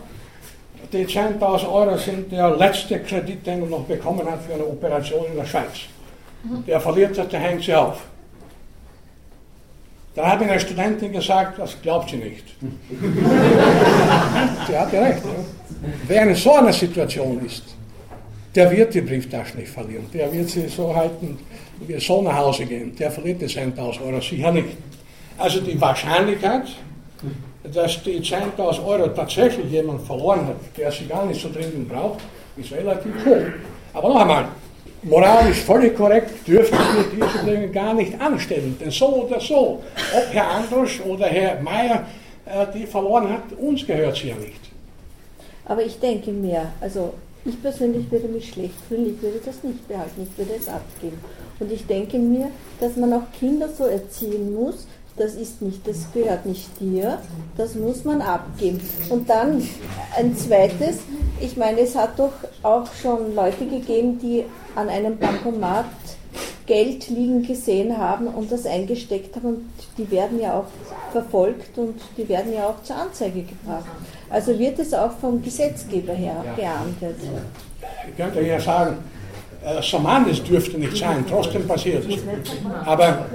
Die 0.92 1.06
10.000 1.06 1.72
Euro 1.72 1.98
sind 1.98 2.32
der 2.32 2.56
letzte 2.56 3.00
Kredit, 3.00 3.48
den 3.48 3.64
er 3.64 3.68
noch 3.68 3.86
bekommen 3.86 4.30
hat 4.30 4.44
für 4.44 4.54
eine 4.54 4.66
Operation 4.66 5.26
in 5.32 5.38
der 5.38 5.46
Schweiz. 5.46 5.88
Der 6.68 6.80
verliert 6.80 7.18
das, 7.18 7.28
der 7.30 7.40
hängt 7.40 7.64
sie 7.64 7.74
auf. 7.74 8.02
Da 10.16 10.32
hat 10.32 10.40
mir 10.40 10.50
eine 10.50 10.60
Studentin 10.60 11.12
gesagt, 11.12 11.60
das 11.60 11.80
glaubt 11.82 12.10
sie 12.10 12.18
nicht. 12.18 12.46
sie 14.68 14.78
hatte 14.78 15.02
recht. 15.02 15.24
Ja. 15.24 15.32
Wer 16.08 16.24
in 16.24 16.36
so 16.36 16.56
einer 16.56 16.74
Situation 16.74 17.46
ist, 17.46 17.64
der 18.56 18.72
wird 18.72 18.94
die 18.94 19.02
Brieftasche 19.02 19.58
nicht 19.58 19.70
verlieren. 19.70 20.06
Der 20.14 20.32
wird 20.32 20.50
sie 20.50 20.68
so 20.68 20.94
halten, 20.94 21.38
wie 21.88 22.00
so 22.00 22.22
nach 22.22 22.38
Hause 22.38 22.66
gehen. 22.66 22.96
Der 22.96 23.12
verliert 23.12 23.42
die 23.42 23.46
10.000 23.46 24.06
Euro 24.06 24.20
sicher 24.20 24.52
nicht. 24.52 24.70
Also 25.38 25.62
die 25.62 25.80
Wahrscheinlichkeit, 25.80 26.64
dass 27.72 28.04
die 28.04 28.20
10.000 28.20 28.86
Euro 28.86 29.08
tatsächlich 29.10 29.72
jemand 29.72 30.02
verloren 30.02 30.48
hat, 30.48 30.58
der 30.76 30.92
sie 30.92 31.06
gar 31.06 31.26
nicht 31.26 31.40
so 31.40 31.50
dringend 31.50 31.88
braucht, 31.88 32.20
ist 32.58 32.72
relativ 32.72 33.14
hoch. 33.26 33.46
Aber 33.94 34.10
noch 34.10 34.22
einmal, 34.22 34.48
moralisch 35.04 35.62
völlig 35.62 35.96
korrekt 35.96 36.48
dürften 36.48 36.78
wir 36.78 37.28
diese 37.28 37.46
Dinge 37.46 37.70
gar 37.70 37.94
nicht 37.94 38.20
anstellen. 38.20 38.78
Denn 38.80 38.92
so 38.92 39.26
oder 39.26 39.40
so, 39.40 39.82
ob 40.16 40.34
Herr 40.34 40.50
Androsch 40.52 41.02
oder 41.02 41.28
Herr 41.28 41.62
Mayer 41.62 42.06
äh, 42.46 42.66
die 42.74 42.86
verloren 42.86 43.30
hat, 43.30 43.44
uns 43.60 43.86
gehört 43.86 44.16
sie 44.16 44.30
ja 44.30 44.36
nicht. 44.36 44.60
Aber 45.66 45.84
ich 45.84 46.00
denke 46.00 46.32
mir, 46.32 46.72
also 46.82 47.14
ich 47.46 47.62
persönlich 47.62 48.12
würde 48.12 48.28
mich 48.28 48.50
schlecht 48.50 48.80
fühlen, 48.88 49.16
ich 49.16 49.22
würde 49.22 49.40
das 49.46 49.64
nicht 49.64 49.88
behalten, 49.88 50.28
ich 50.30 50.38
würde 50.38 50.60
es 50.60 50.68
abgeben. 50.68 51.20
Und 51.60 51.72
ich 51.72 51.86
denke 51.86 52.18
mir, 52.18 52.50
dass 52.80 52.96
man 52.96 53.14
auch 53.14 53.32
Kinder 53.38 53.70
so 53.70 53.86
erziehen 53.86 54.54
muss, 54.54 54.88
das 55.20 55.36
ist 55.36 55.62
nicht, 55.62 55.88
das 55.88 56.12
gehört 56.14 56.46
nicht 56.46 56.70
dir, 56.80 57.20
das 57.58 57.76
muss 57.76 58.06
man 58.06 58.22
abgeben. 58.22 58.80
Und 59.10 59.30
dann 59.30 59.62
ein 60.18 60.36
zweites, 60.36 61.00
ich 61.42 61.58
meine, 61.58 61.82
es 61.82 61.96
hat 61.96 62.18
doch 62.18 62.34
auch 62.64 62.88
schon 63.02 63.36
Leute 63.36 63.66
gegeben, 63.66 64.20
die 64.20 64.46
an 64.76 64.90
einem 64.90 65.18
Bankomat 65.18 65.86
Geld 66.66 67.10
liegen 67.10 67.42
gesehen 67.46 67.98
haben 67.98 68.28
und 68.28 68.52
das 68.52 68.66
eingesteckt 68.66 69.36
haben. 69.36 69.46
Und 69.48 69.70
die 69.98 70.10
werden 70.12 70.40
ja 70.40 70.54
auch 70.54 70.68
verfolgt 71.12 71.78
und 71.78 72.00
die 72.16 72.30
werden 72.30 72.54
ja 72.54 72.68
auch 72.68 72.84
zur 72.84 72.96
Anzeige 72.96 73.42
gebracht. 73.42 73.86
Also 74.30 74.58
wird 74.58 74.78
es 74.78 74.94
auch 74.94 75.12
vom 75.20 75.42
Gesetzgeber 75.42 76.14
her 76.14 76.44
geahndet. 76.56 77.18
Ich 78.08 78.16
könnte 78.16 78.42
ja 78.42 78.60
sagen, 78.60 78.98
äh, 79.66 79.82
Samanis 79.82 80.44
dürfte 80.44 80.78
nicht 80.78 80.96
sein, 80.96 81.26
trotzdem 81.28 81.68
passiert 81.68 82.06
es. 82.08 82.22
Aber 82.86 83.26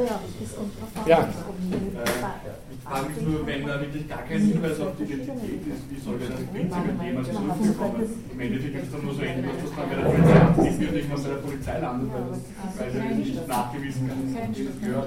ja. 1.07 1.29
Ich 1.75 2.91
frage 2.91 3.09
mich 3.09 3.21
nur, 3.27 3.47
wenn 3.47 3.67
da 3.67 3.81
wirklich 3.81 4.09
gar 4.09 4.23
kein 4.23 4.41
Hinweis 4.41 4.81
auf 4.81 4.93
die 4.99 5.05
Identität 5.05 5.63
ist, 5.67 5.83
wie 5.91 6.01
soll 6.01 6.21
wir 6.21 6.29
das 6.29 6.41
Prinzip 6.41 7.03
jemals 7.03 7.29
zurückbekommen? 7.29 8.03
Im 8.33 8.41
Endeffekt 8.41 8.75
ist 8.77 8.85
es 8.85 8.93
dann 8.93 9.05
nur 9.05 9.15
so 9.15 9.23
ähnlich, 9.23 9.47
dass 9.51 9.63
das 9.65 9.77
dann 9.77 9.89
bei 9.89 9.97
der 9.97 10.05
Polizei 10.05 10.41
abgeht 10.41 10.89
und 10.89 10.97
irgendwann 10.97 11.23
bei 11.23 11.29
der 11.29 11.37
Polizei 11.37 11.79
landet, 11.79 12.11
weil, 12.13 12.91
sie 12.93 13.15
nicht 13.15 13.49
nachgewiesen 13.49 14.09
kann. 14.09 14.55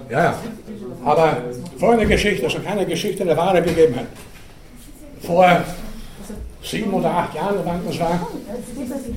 Ja, 0.10 0.23
ja. 0.23 0.35
Aber 1.06 1.38
folgende 1.77 2.07
Geschichte, 2.07 2.45
also 2.45 2.60
keine 2.60 2.85
Geschichte 2.85 3.23
der 3.26 3.38
wahre 3.38 3.61
Begebenheit. 3.61 4.07
Vor 5.22 5.64
sieben 6.64 6.94
oder 6.94 7.10
acht 7.10 7.35
Jahren, 7.35 7.57
wann 7.64 7.80
das 7.85 7.99
war, 7.99 8.27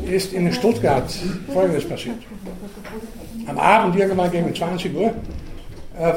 ist 0.06 0.32
in 0.32 0.52
Stuttgart 0.52 1.10
Folgendes 1.52 1.88
passiert. 1.88 2.18
Am 3.46 3.58
Abend, 3.58 3.96
irgendwann 3.96 4.30
gegen 4.30 4.54
20 4.54 4.94
Uhr, 4.94 5.12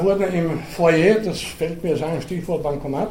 wurde 0.02 0.24
im 0.24 0.60
Foyer, 0.60 1.16
das 1.16 1.40
fällt 1.40 1.84
mir 1.84 1.96
sein, 1.96 2.20
Stichwort 2.22 2.62
Bankomat, 2.62 3.10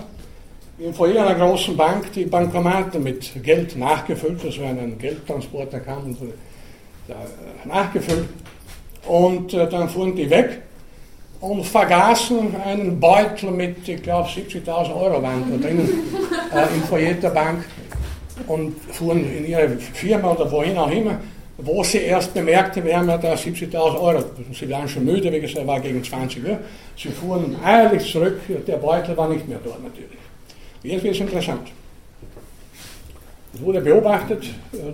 im 0.80 0.94
Foyer 0.94 1.26
einer 1.26 1.36
großen 1.36 1.78
Bank 1.78 2.12
die 2.14 2.26
Bankomate 2.26 2.98
mit 2.98 3.32
Geld 3.44 3.78
nachgefüllt, 3.78 4.44
das 4.44 4.60
war 4.60 4.70
ein 4.70 4.98
Geldtransporter 4.98 5.80
kam 5.80 6.06
und 6.06 6.18
äh, 6.22 7.68
nachgefüllt. 7.68 8.28
Und 9.06 9.54
äh, 9.54 9.70
dann 9.70 9.88
fuhren 9.88 10.16
die 10.16 10.30
weg 10.30 10.62
und 11.42 11.64
vergaßen 11.64 12.56
einen 12.66 13.00
Beutel 13.00 13.52
mit, 13.52 13.88
ich 13.88 14.02
glaube, 14.02 14.30
70.000 14.30 14.96
Euro 14.96 15.22
waren 15.22 15.44
da 15.52 15.58
drinnen 15.58 15.90
äh, 16.54 16.74
im 16.74 16.82
Foyer 16.84 17.14
der 17.14 17.30
Bank 17.30 17.66
und 18.48 18.76
fuhren 18.92 19.32
in 19.32 19.46
ihre 19.46 19.70
Firma 19.70 20.32
oder 20.32 20.52
wohin 20.52 20.78
auch 20.78 20.90
immer, 20.90 21.20
wo 21.58 21.84
sie 21.84 22.00
erst 22.00 22.34
bemerkte, 22.34 22.84
wir 22.84 22.98
haben 22.98 23.08
ja 23.10 23.18
da 23.18 23.34
70.000 23.34 24.00
Euro. 24.00 24.24
Sie 24.52 24.70
waren 24.70 24.88
schon 24.88 25.06
müde, 25.06 25.32
wie 25.32 25.40
gesagt, 25.40 25.68
war 25.68 25.80
gegen 25.80 26.04
20 26.04 26.44
Uhr. 26.44 26.60
Sie 26.98 27.10
fuhren 27.10 27.56
eilig 27.64 28.12
zurück, 28.12 28.40
der 28.68 28.78
Beutel 28.78 29.16
war 29.16 29.30
nicht 29.30 29.48
mehr 29.48 29.60
dort 29.64 29.84
natürlich. 29.84 30.20
Jetzt 30.82 31.04
wird 31.04 31.16
es 31.16 31.22
interessant. 31.22 31.72
Es 33.54 33.62
wurde 33.62 33.82
beobachtet, 33.82 34.46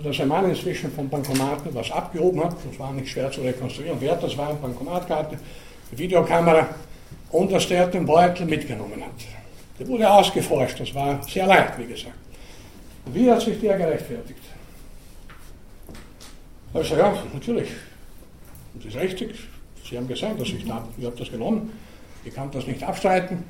dass 0.04 0.20
ein 0.20 0.28
Mann 0.28 0.50
inzwischen 0.50 0.92
vom 0.92 1.08
Bankomaten 1.08 1.74
was 1.74 1.90
abgehoben 1.90 2.44
hat. 2.44 2.56
Das 2.68 2.78
war 2.78 2.92
nicht 2.92 3.08
schwer 3.08 3.30
zu 3.30 3.40
rekonstruieren, 3.40 3.96
wer 4.00 4.16
das 4.16 4.36
war, 4.36 4.52
Bankomatkarte, 4.54 5.38
Videokamera, 5.92 6.68
und 7.30 7.50
dass 7.50 7.66
der 7.68 7.86
den 7.86 8.04
Beutel 8.04 8.44
mitgenommen 8.44 9.02
hat. 9.02 9.12
Der 9.78 9.88
wurde 9.88 10.10
ausgeforscht, 10.10 10.78
das 10.78 10.94
war 10.94 11.22
sehr 11.26 11.46
leicht, 11.46 11.78
wie 11.78 11.86
gesagt. 11.86 12.14
Wie 13.06 13.30
hat 13.30 13.40
sich 13.40 13.58
der 13.60 13.78
gerechtfertigt? 13.78 14.39
Also 16.72 16.96
ja, 16.96 17.12
natürlich. 17.32 17.68
Das 18.74 18.84
ist 18.86 18.96
richtig. 18.96 19.34
Sie 19.88 19.96
haben 19.96 20.06
gesagt, 20.06 20.40
dass 20.40 20.48
ich, 20.48 20.64
da, 20.66 20.86
ich 20.96 21.04
habe 21.04 21.16
das 21.16 21.30
genommen. 21.30 21.72
Ich 22.24 22.34
kann 22.34 22.50
das 22.50 22.66
nicht 22.66 22.82
abstreiten. 22.82 23.42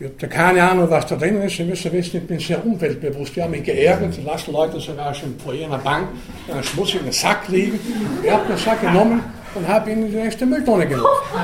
Ich 0.00 0.06
habe 0.06 0.28
keine 0.28 0.62
Ahnung, 0.62 0.88
was 0.90 1.06
da 1.06 1.16
drin 1.16 1.40
ist. 1.42 1.56
Sie 1.56 1.64
müssen 1.64 1.92
wissen, 1.92 2.18
ich 2.18 2.26
bin 2.26 2.38
sehr 2.38 2.64
umweltbewusst. 2.64 3.36
Ich 3.36 3.42
habe 3.42 3.52
mich 3.52 3.64
geärgert. 3.64 4.14
Sie 4.14 4.22
lassen 4.22 4.52
Leute 4.52 4.80
sogar 4.80 5.12
schon 5.14 5.38
vor 5.38 5.54
ihrer 5.54 5.78
Bank 5.78 6.08
in 6.46 6.54
einem 6.54 6.62
schmutzigen 6.62 7.12
Sack 7.12 7.48
liegen. 7.48 7.78
Ich 8.22 8.30
habe 8.30 8.46
den 8.46 8.56
Sack 8.56 8.80
genommen 8.80 9.22
und 9.54 9.66
habe 9.66 9.90
ihn 9.90 10.04
in 10.04 10.10
die 10.10 10.16
nächste 10.16 10.46
Mülltonne 10.46 10.86
geworfen. 10.86 11.38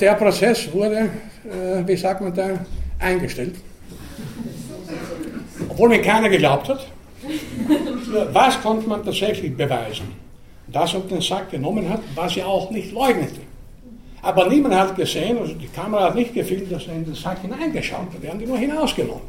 Der 0.00 0.14
Prozess 0.14 0.72
wurde, 0.72 1.10
äh, 1.44 1.86
wie 1.86 1.96
sagt 1.96 2.20
man 2.20 2.34
da, 2.34 2.48
eingestellt. 2.98 3.56
Obwohl 5.68 5.88
mir 5.88 6.02
keiner 6.02 6.28
geglaubt 6.28 6.68
hat. 6.68 6.86
Was 8.32 8.60
konnte 8.60 8.88
man 8.88 9.04
tatsächlich 9.04 9.56
beweisen? 9.56 10.12
Dass 10.68 10.94
er 10.94 11.00
den 11.00 11.20
Sack 11.20 11.50
genommen 11.50 11.88
hat, 11.88 12.00
was 12.14 12.36
er 12.36 12.46
auch 12.46 12.70
nicht 12.70 12.92
leugnete. 12.92 13.40
Aber 14.22 14.48
niemand 14.48 14.74
hat 14.74 14.96
gesehen, 14.96 15.38
also 15.38 15.54
die 15.54 15.68
Kamera 15.68 16.06
hat 16.06 16.16
nicht 16.16 16.34
gefilmt, 16.34 16.72
dass 16.72 16.88
er 16.88 16.94
in 16.94 17.04
den 17.04 17.14
Sack 17.14 17.40
hineingeschaut 17.42 18.12
hat. 18.12 18.22
Die 18.22 18.28
haben 18.28 18.40
die 18.40 18.46
nur 18.46 18.58
hinausgenommen. 18.58 19.22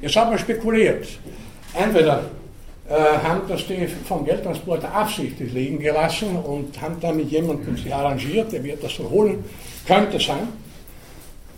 Jetzt 0.00 0.16
hat 0.16 0.30
man 0.30 0.38
spekuliert. 0.38 1.06
Entweder 1.74 2.24
äh, 2.88 2.94
haben 2.94 3.42
das 3.48 3.66
die 3.66 3.86
vom 3.86 4.24
Geldtransporter 4.24 4.92
absichtlich 4.94 5.52
liegen 5.52 5.78
gelassen 5.78 6.36
und 6.36 6.80
haben 6.80 6.96
da 7.00 7.12
mit 7.12 7.30
jemandem 7.30 7.76
sich 7.76 7.94
arrangiert, 7.94 8.52
der 8.52 8.62
wird 8.64 8.82
das 8.82 8.94
so 8.94 9.08
holen. 9.10 9.44
Könnte 9.86 10.18
sein. 10.18 10.48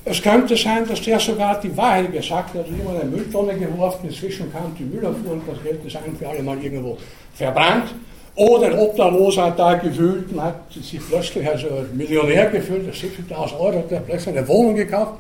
Es 0.08 0.22
könnte 0.22 0.56
sein, 0.56 0.86
dass 0.86 1.02
der 1.02 1.18
sogar 1.18 1.60
die 1.60 1.76
Wahrheit 1.76 2.12
gesagt 2.12 2.54
hat, 2.54 2.68
jemand 2.68 2.94
in 2.94 3.00
eine 3.00 3.10
Mülltonne 3.10 3.54
geworfen, 3.58 4.08
inzwischen 4.08 4.52
kam 4.52 4.72
die 4.78 4.84
Müllabfuhr 4.84 5.32
und 5.32 5.42
das 5.48 5.60
Geld 5.64 5.84
ist 5.84 5.96
ein 5.96 6.14
für 6.16 6.28
alle 6.28 6.44
Mal 6.44 6.62
irgendwo 6.62 6.96
verbrannt. 7.34 7.92
Oder 8.36 8.66
ein 8.66 8.78
Obdachloser 8.78 9.50
da 9.56 9.74
gewühlt 9.74 10.30
und 10.30 10.40
hat 10.40 10.72
sich 10.72 11.00
plötzlich 11.08 11.44
als 11.48 11.64
Millionär 11.92 12.48
gefühlt, 12.50 12.88
70.000 12.94 13.58
Euro, 13.58 13.78
hat 13.78 13.90
er 13.90 13.98
plötzlich 13.98 14.38
eine 14.38 14.46
Wohnung 14.46 14.76
gekauft. 14.76 15.14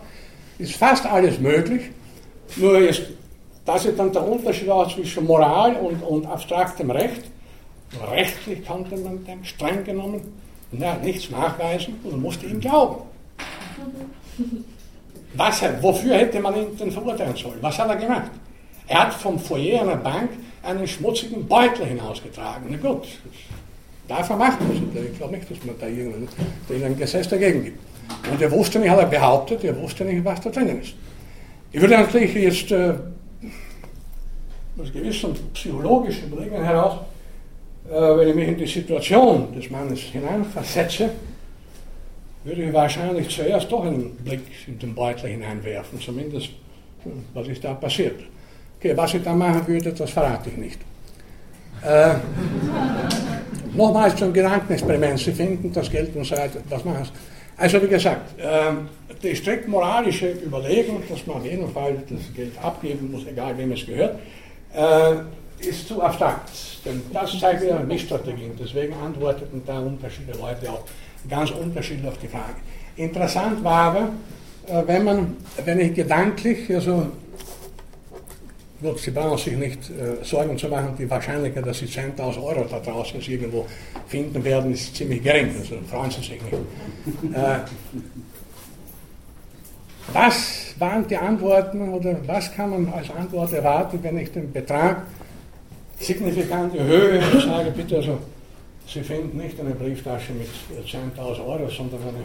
Ist 0.56 0.76
fast 0.76 1.04
alles 1.04 1.40
möglich. 1.40 1.90
Nur 2.54 2.78
ist, 2.78 3.02
das 3.64 3.86
ist 3.86 3.98
dann 3.98 4.12
der 4.12 4.22
Unterschied 4.22 4.70
auch 4.70 4.88
zwischen 4.94 5.24
Moral 5.24 5.74
und, 5.74 6.00
und 6.00 6.26
abstraktem 6.26 6.92
Recht. 6.92 7.24
Rechtlich 8.12 8.64
konnte 8.64 8.96
man 8.98 9.24
dem 9.24 9.42
streng 9.42 9.82
genommen 9.82 10.20
na, 10.70 10.94
nichts 11.02 11.28
nachweisen 11.28 11.98
und 12.04 12.22
musste 12.22 12.46
ihm 12.46 12.60
glauben. 12.60 13.02
Was, 15.36 15.62
wofür 15.80 16.16
hätte 16.16 16.40
man 16.40 16.56
ihn 16.56 16.76
denn 16.78 16.90
verurteilen 16.90 17.36
sollen? 17.36 17.58
Was 17.60 17.78
hat 17.78 17.88
er 17.88 17.96
gemacht? 17.96 18.30
Er 18.88 19.06
hat 19.06 19.14
vom 19.14 19.38
Foyer 19.38 19.82
einer 19.82 19.96
Bank 19.96 20.30
einen 20.62 20.86
schmutzigen 20.86 21.46
Beutel 21.46 21.86
hinausgetragen. 21.86 22.66
Na 22.70 22.76
gut, 22.76 23.06
darf 24.08 24.30
er 24.30 24.36
machen. 24.36 24.92
Ich 24.94 25.18
glaube 25.18 25.36
nicht, 25.36 25.50
dass 25.50 25.64
man 25.64 25.74
da 25.78 25.86
irgendein 25.86 26.96
Gesetz 26.98 27.28
dagegen 27.28 27.64
gibt. 27.64 27.78
Und 28.30 28.40
er 28.40 28.50
wusste 28.50 28.78
nicht, 28.78 28.90
hat 28.90 28.98
er 28.98 29.06
behauptet, 29.06 29.64
er 29.64 29.76
wusste 29.80 30.04
nicht, 30.04 30.24
was 30.24 30.40
da 30.40 30.50
drinnen 30.50 30.80
ist. 30.80 30.94
Ich 31.72 31.80
würde 31.80 31.94
natürlich 31.94 32.34
jetzt 32.34 32.70
äh, 32.70 32.94
aus 34.80 34.92
gewissen 34.92 35.34
psychologischen 35.52 36.32
Überlegungen 36.32 36.64
heraus, 36.64 37.00
äh, 37.88 37.92
wenn 37.92 38.28
ich 38.28 38.34
mich 38.34 38.48
in 38.48 38.58
die 38.58 38.66
Situation 38.66 39.52
des 39.54 39.70
Mannes 39.70 40.00
hineinversetze, 40.00 41.10
würde 42.46 42.62
ich 42.62 42.72
wahrscheinlich 42.72 43.28
zuerst 43.28 43.70
doch 43.70 43.84
einen 43.84 44.14
Blick 44.16 44.40
in 44.66 44.78
den 44.78 44.94
Beutel 44.94 45.30
hineinwerfen, 45.30 46.00
zumindest 46.00 46.50
was 47.34 47.48
ist 47.48 47.62
da 47.64 47.74
passiert. 47.74 48.20
Okay, 48.78 48.96
was 48.96 49.14
ich 49.14 49.22
da 49.22 49.34
machen 49.34 49.66
würde, 49.66 49.92
das 49.92 50.10
verrate 50.10 50.50
ich 50.50 50.56
nicht. 50.56 50.80
Äh, 51.82 52.14
nochmals 53.74 54.16
zum 54.16 54.32
Gedankenexperiment. 54.32 55.18
Sie 55.18 55.32
finden 55.32 55.72
das 55.72 55.90
Geld 55.90 56.14
und 56.16 56.24
so 56.24 56.36
weiter. 56.36 56.60
Was 56.68 56.84
machen 56.84 57.04
Sie? 57.04 57.10
Also 57.58 57.82
wie 57.82 57.88
gesagt, 57.88 58.38
äh, 58.38 58.72
die 59.22 59.34
strikt 59.34 59.66
moralische 59.68 60.32
Überlegung, 60.44 61.02
dass 61.08 61.26
man 61.26 61.36
auf 61.38 61.44
jeden 61.44 61.68
Fall 61.72 61.96
das 62.08 62.34
Geld 62.34 62.52
abgeben 62.62 63.10
muss, 63.10 63.26
egal 63.26 63.56
wem 63.56 63.72
es 63.72 63.86
gehört, 63.86 64.18
äh, 64.74 65.66
ist 65.66 65.88
zu 65.88 66.02
abstrakt. 66.02 66.50
Denn 66.84 67.02
das 67.12 67.38
zeigt 67.38 67.62
wieder 67.62 67.80
Missstrategien. 67.80 68.52
Deswegen 68.60 68.94
antworteten 68.94 69.62
da 69.66 69.78
unterschiedliche 69.78 70.38
Leute 70.38 70.70
auch 70.70 70.84
ganz 71.28 71.50
unterschiedlich 71.50 72.06
auf 72.06 72.18
die 72.18 72.28
Frage. 72.28 72.56
Interessant 72.96 73.62
war 73.62 73.92
aber, 73.92 74.08
äh, 74.68 74.82
wenn 74.86 75.04
man, 75.04 75.36
wenn 75.64 75.80
ich 75.80 75.94
gedanklich, 75.94 76.74
also 76.74 77.06
gut, 78.80 78.98
Sie 78.98 79.10
brauchen 79.10 79.38
sich 79.38 79.56
nicht 79.56 79.90
äh, 79.90 80.24
Sorgen 80.24 80.56
zu 80.56 80.68
machen, 80.68 80.94
die 80.98 81.08
Wahrscheinlichkeit, 81.08 81.66
dass 81.66 81.78
Sie 81.78 81.86
10.000 81.86 82.42
Euro 82.42 82.66
da 82.68 82.80
draußen 82.80 83.20
irgendwo 83.20 83.66
finden 84.08 84.42
werden, 84.44 84.72
ist 84.72 84.94
ziemlich 84.96 85.22
gering, 85.22 85.50
also 85.58 85.76
freuen 85.90 86.10
Sie 86.10 86.20
sich 86.20 86.30
nicht. 86.30 87.34
Äh, 87.34 87.58
was 90.12 90.74
waren 90.78 91.06
die 91.08 91.16
Antworten 91.16 91.88
oder 91.88 92.16
was 92.26 92.52
kann 92.54 92.70
man 92.70 92.92
als 92.92 93.10
Antwort 93.10 93.52
erwarten, 93.52 93.98
wenn 94.02 94.18
ich 94.18 94.30
den 94.30 94.52
Betrag 94.52 95.02
signifikant 95.98 96.74
erhöhe 96.76 97.20
und 97.32 97.42
sage, 97.42 97.70
bitte 97.70 97.96
also 97.96 98.18
Sie 98.86 99.02
finden 99.02 99.36
nicht 99.36 99.58
eine 99.58 99.70
Brieftasche 99.70 100.32
mit 100.32 100.48
10.000 100.86 101.44
Euro, 101.44 101.68
sondern 101.68 102.00
eine 102.02 102.22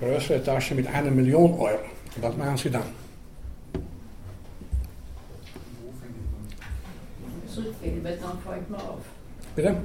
größere 0.00 0.42
Tasche 0.42 0.74
mit 0.74 0.86
einer 0.88 1.10
Million 1.10 1.52
Euro. 1.54 1.78
Was 2.20 2.36
machen 2.36 2.56
Sie 2.56 2.70
dann? 2.70 2.82
Zurückgeben, 7.46 8.00
weil 8.02 8.16
dann 8.16 8.38
fällt 8.44 8.70
man 8.70 8.80
auf. 8.80 9.00
Bitte? 9.54 9.76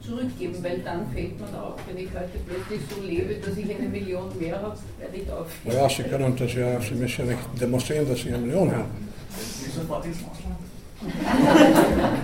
Zurückgeben, 0.00 0.64
weil 0.64 0.78
dann 0.78 1.06
fällt 1.12 1.40
man 1.40 1.54
auf. 1.54 1.74
Wenn 1.86 1.98
ich 1.98 2.10
heute 2.10 2.38
plötzlich 2.46 2.80
so 2.88 3.02
lebe, 3.02 3.34
dass 3.34 3.56
ich 3.56 3.74
eine 3.76 3.88
Million 3.88 4.28
mehr 4.38 4.62
habe, 4.62 4.78
werde 4.98 5.16
ich 5.16 5.30
auf. 5.30 5.48
Ja, 5.64 5.88
Sie 5.88 6.02
können 6.04 6.36
das 6.36 6.54
ja, 6.54 6.80
Sie 6.80 6.94
müssen 6.94 7.26
ja 7.26 7.32
nicht 7.32 7.60
demonstrieren, 7.60 8.08
dass 8.08 8.20
Sie 8.20 8.28
eine 8.28 8.38
Million 8.38 8.70
haben. 8.70 9.10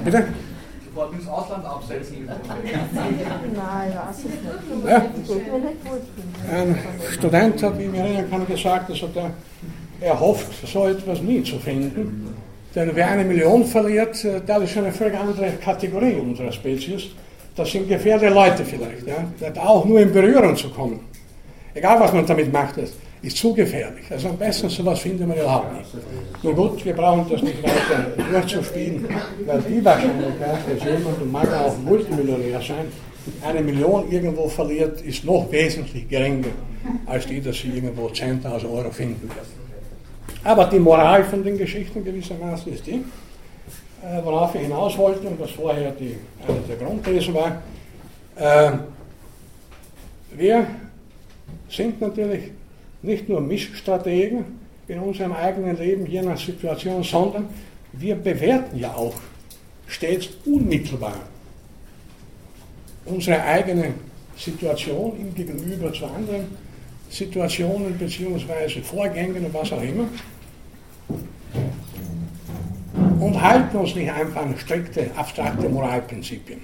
Bitte? 0.04 0.28
Sofort 0.96 1.12
ins 1.12 1.28
Ausland 1.28 1.64
absetzen. 1.64 2.16
Nein, 2.28 3.92
weiß 3.94 4.18
es 4.18 4.24
nicht. 4.24 4.88
Ja. 4.88 5.02
Ein 6.50 6.78
Student 7.12 7.62
hat, 7.62 7.78
wie 7.78 7.82
ich 7.82 7.90
mich 7.90 8.00
erinnern 8.00 8.30
kann, 8.30 8.46
gesagt, 8.46 8.90
also 8.90 9.06
der, 9.08 9.30
er 10.00 10.18
hofft, 10.18 10.66
so 10.66 10.86
etwas 10.86 11.20
nie 11.20 11.42
zu 11.42 11.58
finden. 11.58 12.34
Denn 12.74 12.90
wer 12.94 13.08
eine 13.08 13.24
Million 13.24 13.64
verliert, 13.64 14.22
äh, 14.24 14.40
das 14.46 14.62
ist 14.64 14.76
eine 14.76 14.92
völlig 14.92 15.18
andere 15.18 15.52
Kategorie 15.52 16.14
unserer 16.14 16.52
Spezies. 16.52 17.04
Das 17.54 17.70
sind 17.70 17.88
gefährliche 17.88 18.32
Leute 18.32 18.64
vielleicht. 18.64 19.06
Ja? 19.06 19.62
Auch 19.62 19.84
nur 19.84 20.00
in 20.00 20.12
Berührung 20.12 20.56
zu 20.56 20.68
kommen. 20.70 21.00
Egal 21.72 22.00
was 22.00 22.12
man 22.12 22.26
damit 22.26 22.52
macht, 22.52 22.76
ist, 22.76 22.94
ist 23.22 23.36
zu 23.36 23.54
gefährlich. 23.54 24.04
Also 24.10 24.28
am 24.28 24.36
besten 24.36 24.68
sowas 24.68 25.00
findet 25.00 25.26
man 25.26 25.36
überhaupt 25.36 25.72
nicht. 25.72 25.90
Nur 26.42 26.54
gut, 26.54 26.84
wir 26.84 26.92
brauchen 26.92 27.26
das 27.30 27.42
nicht 27.42 27.62
weiter 27.62 28.12
durchzuspielen, 28.30 29.06
weil 29.46 29.62
die 29.62 29.84
Wahrscheinlichkeit, 29.84 30.58
dass 30.70 30.84
jemand, 30.84 31.20
und 31.20 31.32
mag 31.32 31.52
auch 31.52 31.76
Multimillionär 31.78 32.60
sein, 32.60 32.86
eine 33.42 33.60
Million 33.60 34.10
irgendwo 34.10 34.48
verliert, 34.48 35.00
ist 35.02 35.24
noch 35.24 35.50
wesentlich 35.50 36.08
geringer 36.08 36.48
als 37.06 37.26
die, 37.26 37.40
dass 37.40 37.56
sie 37.56 37.68
irgendwo 37.68 38.06
10.000 38.06 38.70
Euro 38.70 38.90
finden 38.90 39.28
wird. 39.28 39.46
Aber 40.44 40.66
die 40.66 40.78
Moral 40.78 41.24
von 41.24 41.42
den 41.42 41.58
Geschichten 41.58 42.04
gewissermaßen 42.04 42.72
ist 42.72 42.86
die, 42.86 43.04
äh, 44.02 44.22
worauf 44.22 44.54
wir 44.54 44.60
hinaus 44.60 44.96
wollten 44.96 45.26
und 45.26 45.40
was 45.40 45.50
vorher 45.50 45.90
die, 45.92 46.16
eine 46.46 46.60
der 46.68 46.76
Grundthesen 46.76 47.34
war. 47.34 47.62
Äh, 48.36 48.78
wir 50.36 50.66
sind 51.68 52.00
natürlich 52.00 52.52
nicht 53.06 53.28
nur 53.28 53.40
Missstrategen 53.40 54.44
in 54.88 54.98
unserem 54.98 55.32
eigenen 55.32 55.76
Leben, 55.78 56.06
je 56.06 56.22
nach 56.22 56.38
Situation, 56.38 57.02
sondern 57.02 57.48
wir 57.92 58.16
bewerten 58.16 58.78
ja 58.78 58.92
auch 58.94 59.14
stets 59.86 60.28
unmittelbar 60.44 61.16
unsere 63.04 63.42
eigene 63.42 63.94
Situation 64.36 65.18
im 65.18 65.34
Gegenüber 65.34 65.92
zu 65.92 66.06
anderen 66.06 66.46
Situationen 67.08 67.96
bzw. 67.96 68.82
Vorgängen 68.82 69.44
und 69.46 69.54
was 69.54 69.72
auch 69.72 69.82
immer 69.82 70.08
und 73.20 73.40
halten 73.40 73.76
uns 73.76 73.94
nicht 73.94 74.10
einfach 74.10 74.42
an 74.42 74.56
strikte, 74.58 75.10
abstrakte 75.16 75.68
Moralprinzipien. 75.68 76.60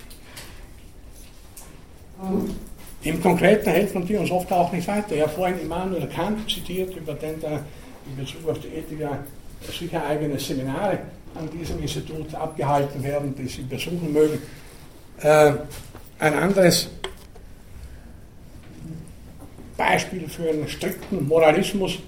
Im 3.04 3.20
Konkreten 3.20 3.68
helfen 3.68 4.06
die 4.06 4.16
uns 4.16 4.30
oft 4.30 4.52
auch 4.52 4.70
nicht 4.72 4.86
weiter. 4.86 5.16
Ich 5.16 5.22
habe 5.22 5.32
vorhin 5.32 5.60
Immanuel 5.60 6.06
Kant 6.06 6.48
zitiert, 6.48 6.96
über 6.96 7.14
den 7.14 7.40
da 7.40 7.60
in 8.06 8.16
Bezug 8.16 8.48
auf 8.48 8.60
die 8.60 8.68
Ethik 8.68 9.06
sicher 9.70 10.04
eigene 10.06 10.38
Seminare 10.38 10.98
an 11.34 11.48
diesem 11.50 11.80
Institut 11.80 12.34
abgehalten 12.34 13.02
werden, 13.02 13.34
die 13.36 13.46
Sie 13.46 13.62
besuchen 13.62 14.12
mögen. 14.12 14.38
Äh, 15.20 15.52
ein 16.18 16.34
anderes 16.34 16.90
Beispiel 19.76 20.28
für 20.28 20.48
einen 20.48 20.68
strikten 20.68 21.26
Moralismus 21.26 21.98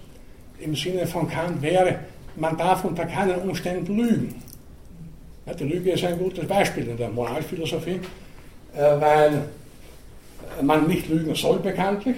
im 0.61 0.77
Sinne 0.77 1.07
von 1.07 1.29
Kant 1.29 1.61
wäre, 1.63 1.99
man 2.37 2.57
darf 2.57 2.85
unter 2.85 3.05
keinen 3.07 3.37
Umständen 3.41 3.97
lügen. 3.97 4.43
Ja, 5.47 5.55
die 5.55 5.65
Lüge 5.65 5.93
ist 5.93 6.05
ein 6.05 6.19
gutes 6.19 6.47
Beispiel 6.47 6.89
in 6.89 6.97
der 6.97 7.09
Moralphilosophie, 7.09 8.01
äh, 8.75 9.01
weil 9.01 9.43
man 10.63 10.87
nicht 10.87 11.09
lügen 11.09 11.35
soll 11.35 11.59
bekanntlich. 11.59 12.17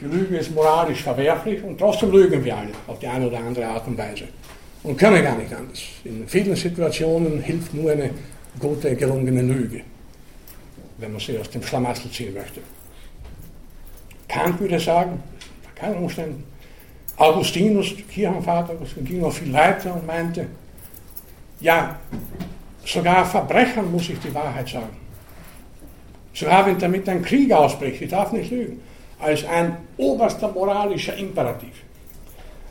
Die 0.00 0.06
Lüge 0.06 0.38
ist 0.38 0.54
moralisch 0.54 1.02
verwerflich 1.02 1.62
und 1.62 1.78
trotzdem 1.78 2.10
lügen 2.10 2.44
wir 2.44 2.56
alle 2.56 2.70
auf 2.86 2.98
die 2.98 3.06
eine 3.06 3.28
oder 3.28 3.38
andere 3.38 3.66
Art 3.66 3.86
und 3.86 3.96
Weise. 3.96 4.24
Und 4.82 4.98
können 4.98 5.22
gar 5.22 5.36
nicht 5.36 5.52
anders. 5.54 5.82
In 6.04 6.26
vielen 6.28 6.54
Situationen 6.56 7.40
hilft 7.40 7.72
nur 7.72 7.92
eine 7.92 8.10
gute, 8.58 8.94
gelungene 8.94 9.42
Lüge, 9.42 9.80
wenn 10.98 11.12
man 11.12 11.20
sie 11.20 11.38
aus 11.38 11.48
dem 11.50 11.62
Schlamassel 11.62 12.10
ziehen 12.10 12.34
möchte. 12.34 12.60
Kant 14.28 14.60
würde 14.60 14.78
sagen, 14.80 15.22
unter 15.62 15.80
keinen 15.80 16.02
Umständen, 16.02 16.44
Augustinus, 17.16 17.94
Kirchenvater, 18.10 18.74
ging 19.04 19.20
noch 19.20 19.32
viel 19.32 19.52
weiter 19.52 19.94
und 19.94 20.06
meinte, 20.06 20.46
ja, 21.60 21.98
sogar 22.84 23.24
Verbrechern 23.24 23.90
muss 23.90 24.08
ich 24.08 24.18
die 24.18 24.34
Wahrheit 24.34 24.68
sagen. 24.68 25.03
Sogar 26.34 26.66
wenn 26.66 26.78
damit 26.78 27.08
ein 27.08 27.22
Krieg 27.22 27.52
ausbricht, 27.52 28.02
ich 28.02 28.10
darf 28.10 28.32
nicht 28.32 28.50
lügen, 28.50 28.80
als 29.20 29.44
ein 29.44 29.76
oberster 29.96 30.48
moralischer 30.48 31.16
Imperativ. 31.16 31.82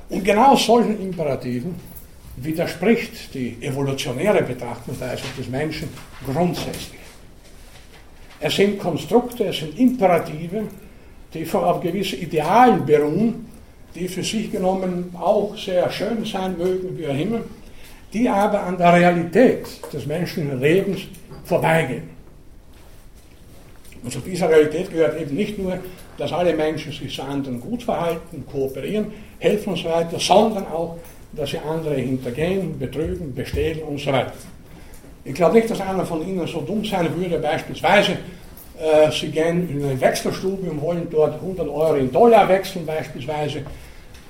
Und 0.10 0.24
genau 0.24 0.56
solchen 0.56 1.02
Imperativen 1.02 1.76
widerspricht 2.36 3.34
die 3.34 3.58
evolutionäre 3.62 4.44
Betrachtungsweise 4.44 5.24
des 5.38 5.48
Menschen 5.48 5.88
grundsätzlich. 6.26 7.00
Es 8.40 8.56
sind 8.56 8.78
Konstrukte, 8.78 9.46
es 9.46 9.60
sind 9.60 9.80
Imperative, 9.80 10.64
die 11.34 11.50
auf 11.54 11.80
gewisse 11.80 12.18
Idealen 12.18 12.86
beruhen, 12.86 13.48
die 13.96 14.08
für 14.08 14.24
sich 14.24 14.52
genommen 14.52 15.16
auch 15.18 15.56
sehr 15.58 15.90
schön 15.90 16.26
sein 16.26 16.58
mögen, 16.58 16.98
wie 16.98 17.08
auch 17.08 17.18
immer, 17.18 17.40
die 18.12 18.28
aber 18.28 18.64
an 18.64 18.78
der 18.78 18.94
Realität 18.94 19.66
des 19.92 20.06
menschlichen 20.06 20.60
Lebens 20.60 21.02
vorbeigehen. 21.46 22.13
Und 24.04 24.12
zu 24.12 24.20
dieser 24.20 24.50
Realität 24.50 24.92
gehört 24.92 25.20
eben 25.20 25.36
nicht 25.36 25.58
nur, 25.58 25.80
dass 26.18 26.34
alle 26.34 26.54
Menschen 26.54 26.92
sich 26.92 27.16
zu 27.16 27.24
anderen 27.24 27.60
gut 27.60 27.84
verhalten, 27.84 28.46
kooperieren, 28.52 29.08
helfen 29.40 29.70
und 29.70 29.78
so 29.80 29.90
weiter, 29.90 30.20
sondern 30.20 30.68
auch, 30.68 30.98
dass 31.32 31.50
sie 31.50 31.58
andere 31.58 31.96
hintergehen, 31.96 32.78
betrügen, 32.78 33.34
bestehlen 33.34 33.82
und 33.84 34.00
so 34.00 34.12
weiter. 34.12 34.34
Ich 35.26 35.34
glaube 35.34 35.56
nicht, 35.56 35.70
dass 35.70 35.80
einer 35.80 36.06
von 36.06 36.28
Ihnen 36.28 36.46
so 36.46 36.62
dumm 36.62 36.84
sein 36.84 37.08
würde, 37.16 37.40
beispielsweise, 37.40 38.12
äh, 38.78 39.10
Sie 39.10 39.30
gehen 39.30 39.70
in 39.70 39.84
eine 39.84 40.00
Wechselstube 40.00 40.70
und 40.70 40.82
wollen 40.82 41.08
dort 41.10 41.36
100 41.36 41.68
Euro 41.68 41.96
in 41.96 42.12
Dollar 42.12 42.48
wechseln, 42.50 42.86
beispielsweise, 42.86 43.60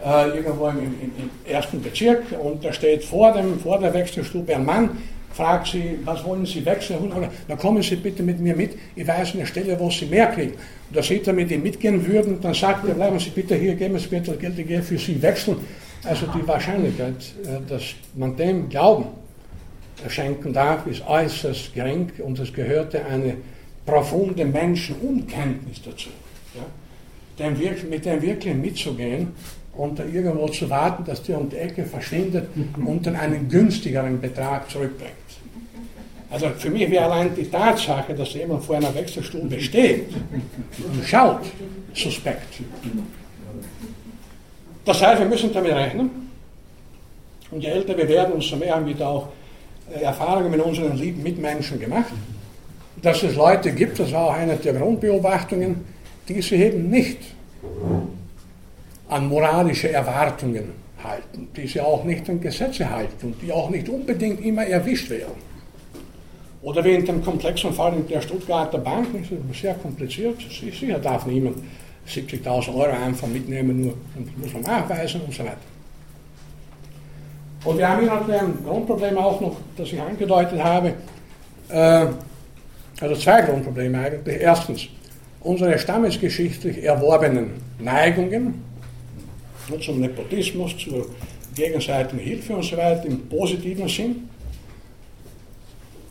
äh, 0.06 0.38
irgendwo 0.38 0.68
im, 0.68 0.78
im, 0.78 1.12
im, 1.18 1.52
ersten 1.52 1.82
Bezirk, 1.82 2.24
und 2.40 2.64
da 2.64 2.72
steht 2.72 3.04
vor, 3.04 3.34
dem, 3.34 3.60
vor 3.60 3.80
der 3.80 3.94
Wechselstube 3.94 4.56
ein 4.56 4.66
Mann, 4.66 5.02
fragt 5.34 5.68
sie, 5.68 6.00
was 6.06 6.24
wollen 6.24 6.46
Sie 6.46 6.66
wechseln? 6.66 7.12
Dann 7.48 7.58
kommen 7.58 7.82
Sie 7.82 7.96
bitte 7.96 8.24
mit 8.24 8.40
mir 8.40 8.56
mit, 8.56 8.78
ich 8.96 9.08
weiß 9.08 9.34
eine 9.34 9.46
Stelle, 9.46 9.80
wo 9.80 9.90
Sie 9.90 10.06
mehr 10.06 10.28
kriegen. 10.28 10.54
Und 10.54 10.98
da 10.98 11.02
Sie 11.02 11.22
damit 11.22 11.52
ihm 11.52 11.64
mitgehen 11.64 12.06
würden, 12.06 12.40
dann 12.40 12.54
sagt 12.54 12.88
er, 12.88 12.94
bleiben 12.94 13.20
Sie 13.20 13.32
bitte 13.32 13.56
hier, 13.56 13.76
geben 13.76 13.98
Sie 13.98 14.10
das 14.10 14.40
Geld, 14.40 14.60
ich 14.60 14.68
gehe 14.68 14.82
für 14.82 14.98
Sie 14.98 15.22
wechseln. 15.22 15.58
Also 16.04 16.28
die 16.28 16.48
Wahrscheinlichkeit, 16.48 17.16
äh, 17.44 17.68
dass 17.68 17.84
man 18.16 18.36
dem 18.36 18.70
Glauben 18.70 19.06
schenken 20.08 20.54
darf, 20.54 20.86
ist 20.86 21.06
äußerst 21.08 21.74
gering 21.74 22.12
und 22.20 22.38
es 22.40 22.54
gehörte 22.54 23.06
eine 23.06 23.38
profunde 23.86 24.46
Menschenunkenntnis 24.46 25.82
dazu. 25.82 26.10
Ja? 26.54 26.66
Dem, 27.40 27.90
mit 27.90 28.06
dem 28.06 28.22
wirklich 28.22 28.54
mitzugehen 28.54 29.30
und 29.76 30.00
irgendwo 30.00 30.48
zu 30.48 30.70
warten, 30.70 31.04
dass 31.04 31.24
der 31.24 31.40
um 31.40 31.50
die 31.50 31.58
Ecke 31.58 31.84
verschwindet 31.86 32.50
und 32.86 33.06
dann 33.06 33.16
einen 33.16 33.50
günstigeren 33.50 34.22
Betrag 34.22 34.70
zurückbringt. 34.70 35.14
Also 36.30 36.50
für 36.58 36.70
mich 36.70 36.90
wäre 36.90 37.06
allein 37.06 37.36
die 37.36 37.50
Tatsache, 37.50 38.14
dass 38.14 38.34
jemand 38.34 38.64
vor 38.64 38.76
einer 38.76 38.94
Wechselstube 38.94 39.60
steht 39.62 40.10
und 40.12 41.06
schaut, 41.06 41.42
suspekt. 41.94 42.62
Das 44.86 45.02
heißt, 45.02 45.22
wir 45.22 45.28
müssen 45.28 45.54
damit 45.54 45.74
rechnen. 45.74 46.10
Und 47.52 47.62
je 47.62 47.70
älter 47.70 47.96
wir 47.96 48.08
werden, 48.08 48.34
umso 48.34 48.56
mehr 48.56 48.76
haben 48.76 48.88
wir 48.88 48.96
da 48.96 49.08
auch 49.08 49.28
äh, 49.94 50.02
Erfahrungen 50.02 50.50
mit 50.50 50.60
unseren 50.60 50.98
lieben 50.98 51.22
Mitmenschen 51.22 51.80
gemacht. 51.80 52.12
Dass 53.02 53.22
es 53.22 53.36
Leute 53.36 53.72
gibt, 53.72 54.00
das 54.00 54.12
war 54.12 54.30
auch 54.30 54.34
eine 54.34 54.56
der 54.56 54.74
Grundbeobachtungen, 54.74 55.86
die 56.28 56.42
sie 56.42 56.56
eben 56.56 56.90
nicht 56.90 57.20
an 59.14 59.28
moralische 59.28 59.92
Erwartungen 59.92 60.74
halten, 61.04 61.48
die 61.56 61.68
sie 61.68 61.80
auch 61.80 62.04
nicht 62.04 62.28
an 62.30 62.42
Gesetze 62.42 62.90
halten 62.90 63.28
und 63.28 63.42
die 63.42 63.52
auch 63.52 63.70
nicht 63.70 63.88
unbedingt 63.88 64.44
immer 64.44 64.66
erwischt 64.66 65.10
werden. 65.12 65.54
Oder 66.64 66.84
wie 66.84 66.96
in 66.96 67.06
dem 67.06 67.24
komplexen 67.24 67.74
Fall 67.74 67.94
in 67.94 68.08
der 68.08 68.22
Stuttgarter 68.22 68.80
Bank, 68.80 69.08
das 69.14 69.30
ist 69.30 69.62
sehr 69.62 69.76
kompliziert, 69.76 70.38
sicher 70.50 70.98
darf 70.98 71.28
niemand 71.28 71.58
70.000 72.08 72.70
Euro 72.70 72.92
einfach 72.92 73.28
mitnehmen, 73.28 73.82
nur 73.82 73.94
muss 74.38 74.54
man 74.54 74.64
nachweisen 74.64 75.22
und 75.22 75.34
so 75.34 75.44
weiter. 75.44 75.58
Und 77.66 77.78
wir 77.78 77.88
haben 77.88 78.02
hier 78.02 78.14
noch 78.14 78.28
ein 78.28 78.64
Grundproblem 78.66 79.18
auch 79.18 79.40
noch, 79.40 79.58
das 79.78 79.94
ich 79.94 80.02
angedeutet 80.02 80.62
habe, 80.64 80.94
äh, 81.70 82.08
also 83.00 83.16
zwei 83.16 83.42
Grundprobleme 83.42 84.00
eigentlich. 84.00 84.42
Erstens, 84.42 84.88
unsere 85.42 85.78
stammesgeschichtlich 85.78 86.84
erworbenen 86.84 87.52
Neigungen, 87.80 88.73
zum 89.82 90.00
Nepotismus, 90.00 90.78
zur 90.78 91.08
gegenseitigen 91.56 92.20
Hilfe 92.20 92.56
und 92.56 92.64
so 92.64 92.78
weiter 92.78 93.06
im 93.06 93.28
positiven 93.28 93.88
Sinn, 93.88 94.30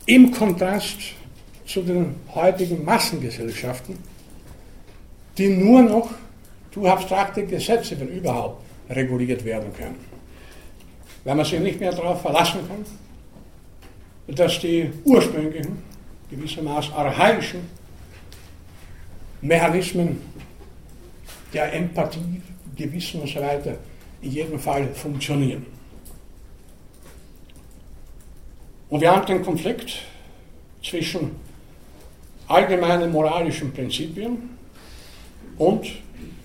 im 0.05 0.31
Kontrast 0.31 0.97
zu 1.65 1.81
den 1.81 2.15
heutigen 2.33 2.83
Massengesellschaften, 2.83 3.97
die 5.37 5.49
nur 5.49 5.81
noch 5.81 6.09
durch 6.71 6.89
abstrakte 6.89 7.45
Gesetze, 7.45 7.99
wenn 7.99 8.09
überhaupt, 8.09 8.63
reguliert 8.89 9.43
werden 9.45 9.71
können. 9.73 9.95
Wenn 11.23 11.37
man 11.37 11.45
sich 11.45 11.59
nicht 11.59 11.79
mehr 11.79 11.91
darauf 11.91 12.21
verlassen 12.21 12.59
kann, 12.67 12.85
dass 14.35 14.59
die 14.59 14.91
ursprünglichen, 15.05 15.81
gewissermaßen 16.29 16.93
archaischen 16.93 17.61
Mechanismen 19.41 20.21
der 21.53 21.73
Empathie, 21.73 22.41
Gewissen 22.75 23.21
und 23.21 23.29
so 23.29 23.39
weiter 23.39 23.77
in 24.21 24.31
jedem 24.31 24.59
Fall 24.59 24.87
funktionieren. 24.93 25.65
Und 28.89 29.01
wir 29.01 29.11
haben 29.11 29.25
den 29.25 29.43
Konflikt 29.43 30.03
zwischen 30.83 31.31
allgemeinen 32.47 33.11
moralischen 33.11 33.71
Prinzipien 33.71 34.49
und 35.57 35.87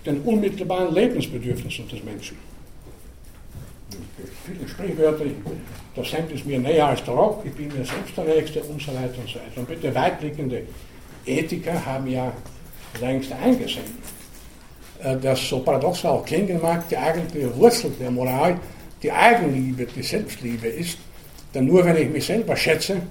den 0.05 0.21
unmittelbaren 0.21 0.93
Lebensbedürfnissen 0.93 1.87
des 1.87 2.03
Menschen. 2.03 2.37
Viele 4.45 4.67
Sprichwörter, 4.67 5.25
das 5.95 6.13
Hemd 6.13 6.31
ist 6.31 6.45
mir 6.45 6.59
näher 6.59 6.87
als 6.87 7.03
der 7.03 7.13
Rock, 7.13 7.43
ich 7.45 7.53
bin 7.53 7.67
mir 7.67 7.85
selbst 7.85 8.17
der 8.17 8.23
Nächste 8.23 8.61
und 8.63 8.81
so 8.81 8.93
weiter 8.93 9.19
und 9.19 9.29
so 9.29 9.35
weiter. 9.35 9.57
Und 9.57 9.67
bitte 9.67 9.93
weitblickende 9.93 10.63
Ethiker 11.25 11.85
haben 11.85 12.07
ja 12.07 12.33
längst 12.99 13.31
eingesehen, 13.31 13.83
dass 15.21 15.47
so 15.47 15.59
paradox 15.59 16.03
auch 16.05 16.25
klingen 16.25 16.61
mag, 16.61 16.87
die 16.89 16.97
eigentliche 16.97 17.55
Wurzel 17.55 17.91
der 17.99 18.11
Moral 18.11 18.59
die 19.01 19.11
Eigenliebe, 19.11 19.85
die 19.85 20.03
Selbstliebe 20.03 20.67
ist. 20.67 20.97
Denn 21.53 21.65
nur 21.65 21.85
wenn 21.85 21.95
ich 21.95 22.09
mich 22.09 22.25
selber 22.25 22.55
schätze, 22.55 23.01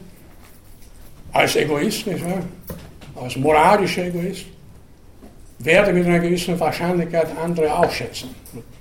als 1.32 1.56
Egoist, 1.56 2.04
als 3.14 3.36
moralischer 3.36 4.06
Egoist, 4.06 4.46
werde 5.60 5.92
mit 5.92 6.06
einer 6.06 6.20
gewissen 6.20 6.58
Wahrscheinlichkeit 6.60 7.28
andere 7.36 7.74
auch 7.74 7.90
schätzen. 7.90 8.34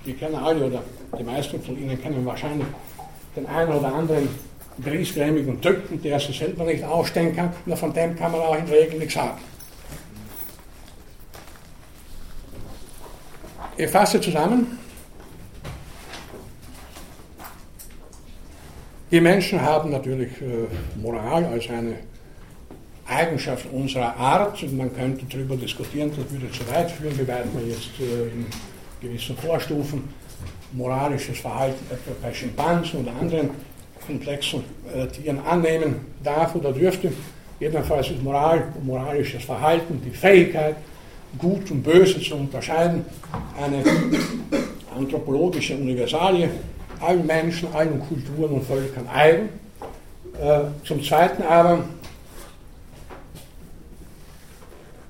Die 0.04 0.12
kennen 0.12 0.36
alle 0.36 0.66
oder 0.66 0.82
die 1.18 1.24
meisten 1.24 1.60
von 1.62 1.76
Ihnen 1.76 2.00
kennen 2.00 2.24
wahrscheinlich 2.24 2.66
den 3.34 3.46
einen 3.46 3.72
oder 3.72 3.92
anderen 3.92 4.28
griesgrämigen 4.84 5.60
Typen, 5.60 6.00
der 6.02 6.20
sich 6.20 6.38
selber 6.38 6.64
nicht 6.64 6.84
ausstellen 6.84 7.34
kann, 7.34 7.52
nur 7.66 7.76
von 7.76 7.92
dem 7.92 8.14
kann 8.14 8.30
man 8.30 8.40
auch 8.40 8.56
in 8.56 8.66
der 8.66 8.78
Regel 8.78 8.98
nichts 9.00 9.16
haben. 9.16 9.38
Ich 13.80 13.88
fasse 13.88 14.20
zusammen. 14.20 14.76
Die 19.12 19.20
Menschen 19.20 19.62
haben 19.62 19.92
natürlich 19.92 20.32
äh, 20.42 21.00
Moral 21.00 21.44
als 21.44 21.70
eine 21.70 21.94
Eigenschaft 23.06 23.66
unserer 23.72 24.16
Art. 24.16 24.60
Und 24.64 24.76
man 24.76 24.92
könnte 24.92 25.24
darüber 25.26 25.54
diskutieren, 25.54 26.10
das 26.10 26.28
würde 26.28 26.50
zu 26.50 26.68
weit 26.68 26.90
führen, 26.90 27.16
wie 27.16 27.28
weit 27.28 27.54
man 27.54 27.68
jetzt 27.68 28.00
äh, 28.00 28.32
in 28.32 28.46
gewissen 29.00 29.36
Vorstufen 29.36 30.08
moralisches 30.72 31.38
Verhalten 31.38 31.78
etwa 31.88 32.10
bei 32.20 32.34
Schimpansen 32.34 33.02
oder 33.02 33.12
anderen 33.12 33.50
komplexen 34.04 34.64
äh, 34.92 35.06
Tieren 35.06 35.38
annehmen 35.46 36.00
darf 36.24 36.52
oder 36.56 36.72
dürfte. 36.72 37.12
Jedenfalls 37.60 38.10
ist 38.10 38.24
Moral 38.24 38.72
moralisches 38.82 39.44
Verhalten 39.44 40.02
die 40.04 40.10
Fähigkeit, 40.10 40.74
Gut 41.36 41.70
und 41.70 41.82
Böse 41.82 42.20
zu 42.20 42.34
unterscheiden, 42.34 43.04
eine 43.60 43.84
anthropologische 44.96 45.74
Universalie, 45.74 46.48
allen 47.00 47.26
Menschen, 47.26 47.68
allen 47.74 48.00
Kulturen 48.00 48.54
und 48.54 48.64
Völkern 48.64 49.06
eigen. 49.08 49.48
Äh, 50.40 50.60
zum 50.84 51.02
Zweiten 51.02 51.42
aber 51.42 51.84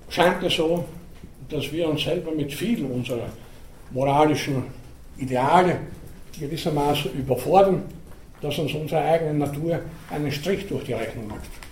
scheint 0.09 0.43
es 0.43 0.55
so, 0.57 0.85
dass 1.49 1.71
wir 1.73 1.89
uns 1.89 2.03
selber 2.03 2.33
mit 2.33 2.53
vielen 2.53 2.91
unserer 2.91 3.29
moralischen 3.91 4.65
Ideale 5.17 5.79
gewissermaßen 6.39 7.13
überfordern, 7.13 7.83
dass 8.41 8.59
uns 8.59 8.73
unsere 8.75 9.03
eigene 9.03 9.35
Natur 9.35 9.81
einen 10.11 10.31
Strich 10.31 10.67
durch 10.69 10.85
die 10.85 10.93
Rechnung 10.93 11.29
macht. 11.29 11.68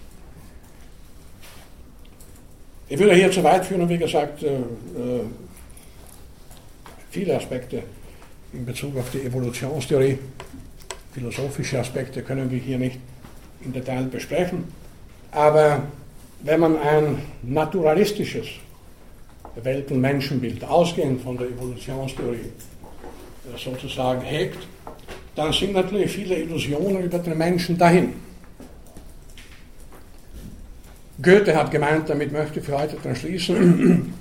Ich 2.88 2.98
würde 2.98 3.14
hier 3.14 3.32
zu 3.32 3.42
weit 3.42 3.64
führen 3.64 3.82
und 3.82 3.88
wie 3.88 3.98
gesagt, 3.98 4.44
äh, 4.44 4.46
äh, 4.46 4.60
viele 7.10 7.36
Aspekte 7.36 7.82
in 8.52 8.64
Bezug 8.64 8.96
auf 8.96 9.10
die 9.10 9.22
Evolutionstheorie, 9.22 10.18
philosophische 11.12 11.80
Aspekte 11.80 12.22
können 12.22 12.48
wir 12.48 12.58
hier 12.58 12.78
nicht 12.78 13.00
im 13.64 13.72
Detail 13.72 14.04
besprechen. 14.04 14.64
Aber 15.32 15.82
wenn 16.42 16.60
man 16.60 16.78
ein 16.78 17.22
naturalistisches 17.42 18.46
Welt- 19.56 19.90
und 19.90 20.00
Menschenbild 20.00 20.62
ausgehend 20.62 21.22
von 21.22 21.36
der 21.36 21.48
Evolutionstheorie 21.48 22.36
äh, 22.36 23.58
sozusagen 23.58 24.20
hegt, 24.20 24.58
dann 25.34 25.52
sind 25.52 25.72
natürlich 25.72 26.12
viele 26.12 26.36
Illusionen 26.36 27.02
über 27.02 27.18
den 27.18 27.36
Menschen 27.36 27.76
dahin. 27.76 28.25
Goethe 31.22 31.56
hat 31.56 31.70
gemeint, 31.70 32.08
damit 32.10 32.32
möchte 32.32 32.60
ich 32.60 32.66
für 32.66 32.78
heute 32.78 32.96
dann 33.02 33.16
schließen, 33.16 34.12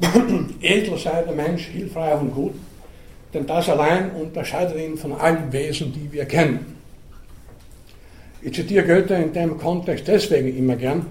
edel 0.62 0.96
sei 0.98 1.22
der 1.22 1.34
Mensch, 1.34 1.66
hilfreich 1.66 2.20
und 2.20 2.34
gut, 2.34 2.54
denn 3.34 3.46
das 3.46 3.68
allein 3.68 4.10
unterscheidet 4.12 4.76
ihn 4.78 4.96
von 4.96 5.12
allen 5.12 5.52
Wesen, 5.52 5.92
die 5.92 6.10
wir 6.10 6.24
kennen. 6.24 6.76
Ich 8.42 8.54
zitiere 8.54 8.86
Goethe 8.86 9.14
in 9.14 9.32
dem 9.34 9.58
Kontext 9.58 10.08
deswegen 10.08 10.56
immer 10.56 10.76
gern, 10.76 11.04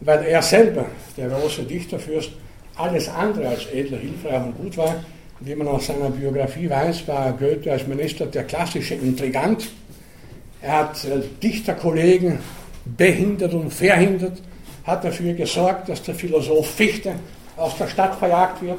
weil 0.00 0.24
er 0.24 0.42
selber, 0.42 0.84
der 1.16 1.28
große 1.28 1.62
Dichterfürst, 1.62 2.30
alles 2.76 3.08
andere 3.08 3.48
als 3.48 3.66
edler, 3.72 3.98
hilfreich 3.98 4.42
und 4.44 4.58
gut 4.58 4.76
war. 4.76 4.96
Wie 5.40 5.54
man 5.54 5.68
aus 5.68 5.86
seiner 5.86 6.10
Biografie 6.10 6.68
weiß, 6.68 7.08
war 7.08 7.32
Goethe 7.32 7.72
als 7.72 7.86
Minister 7.86 8.26
der 8.26 8.44
klassische 8.44 8.94
Intrigant. 8.94 9.70
Er 10.60 10.78
hat 10.80 11.02
äh, 11.06 11.22
Dichterkollegen 11.42 12.38
behindert 12.84 13.54
und 13.54 13.72
verhindert, 13.72 14.42
hat 14.90 15.04
dafür 15.04 15.32
gesorgt, 15.34 15.88
dass 15.88 16.02
der 16.02 16.14
Philosoph 16.14 16.68
Fichte 16.68 17.14
aus 17.56 17.76
der 17.76 17.86
Stadt 17.88 18.14
verjagt 18.16 18.62
wird 18.62 18.78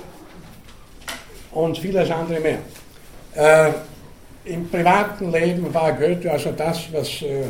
und 1.52 1.78
vieles 1.78 2.10
andere 2.12 2.40
mehr. 2.40 2.60
Äh, 3.36 3.72
Im 4.46 4.70
privaten 4.70 5.32
Leben 5.32 5.74
war 5.74 5.94
Goethe 5.94 6.32
also 6.32 6.52
das, 6.52 6.92
was 6.92 7.22
äh, 7.22 7.46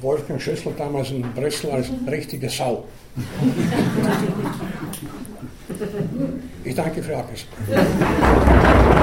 Wolfgang 0.00 0.40
Schüssel 0.40 0.72
damals 0.76 1.10
in 1.10 1.22
Brüssel 1.34 1.70
als 1.70 1.88
richtige 2.06 2.48
Sau. 2.48 2.84
Ich 6.64 6.76
danke 6.76 7.02
für 7.02 7.16
Aufmerksamkeit. 7.16 9.01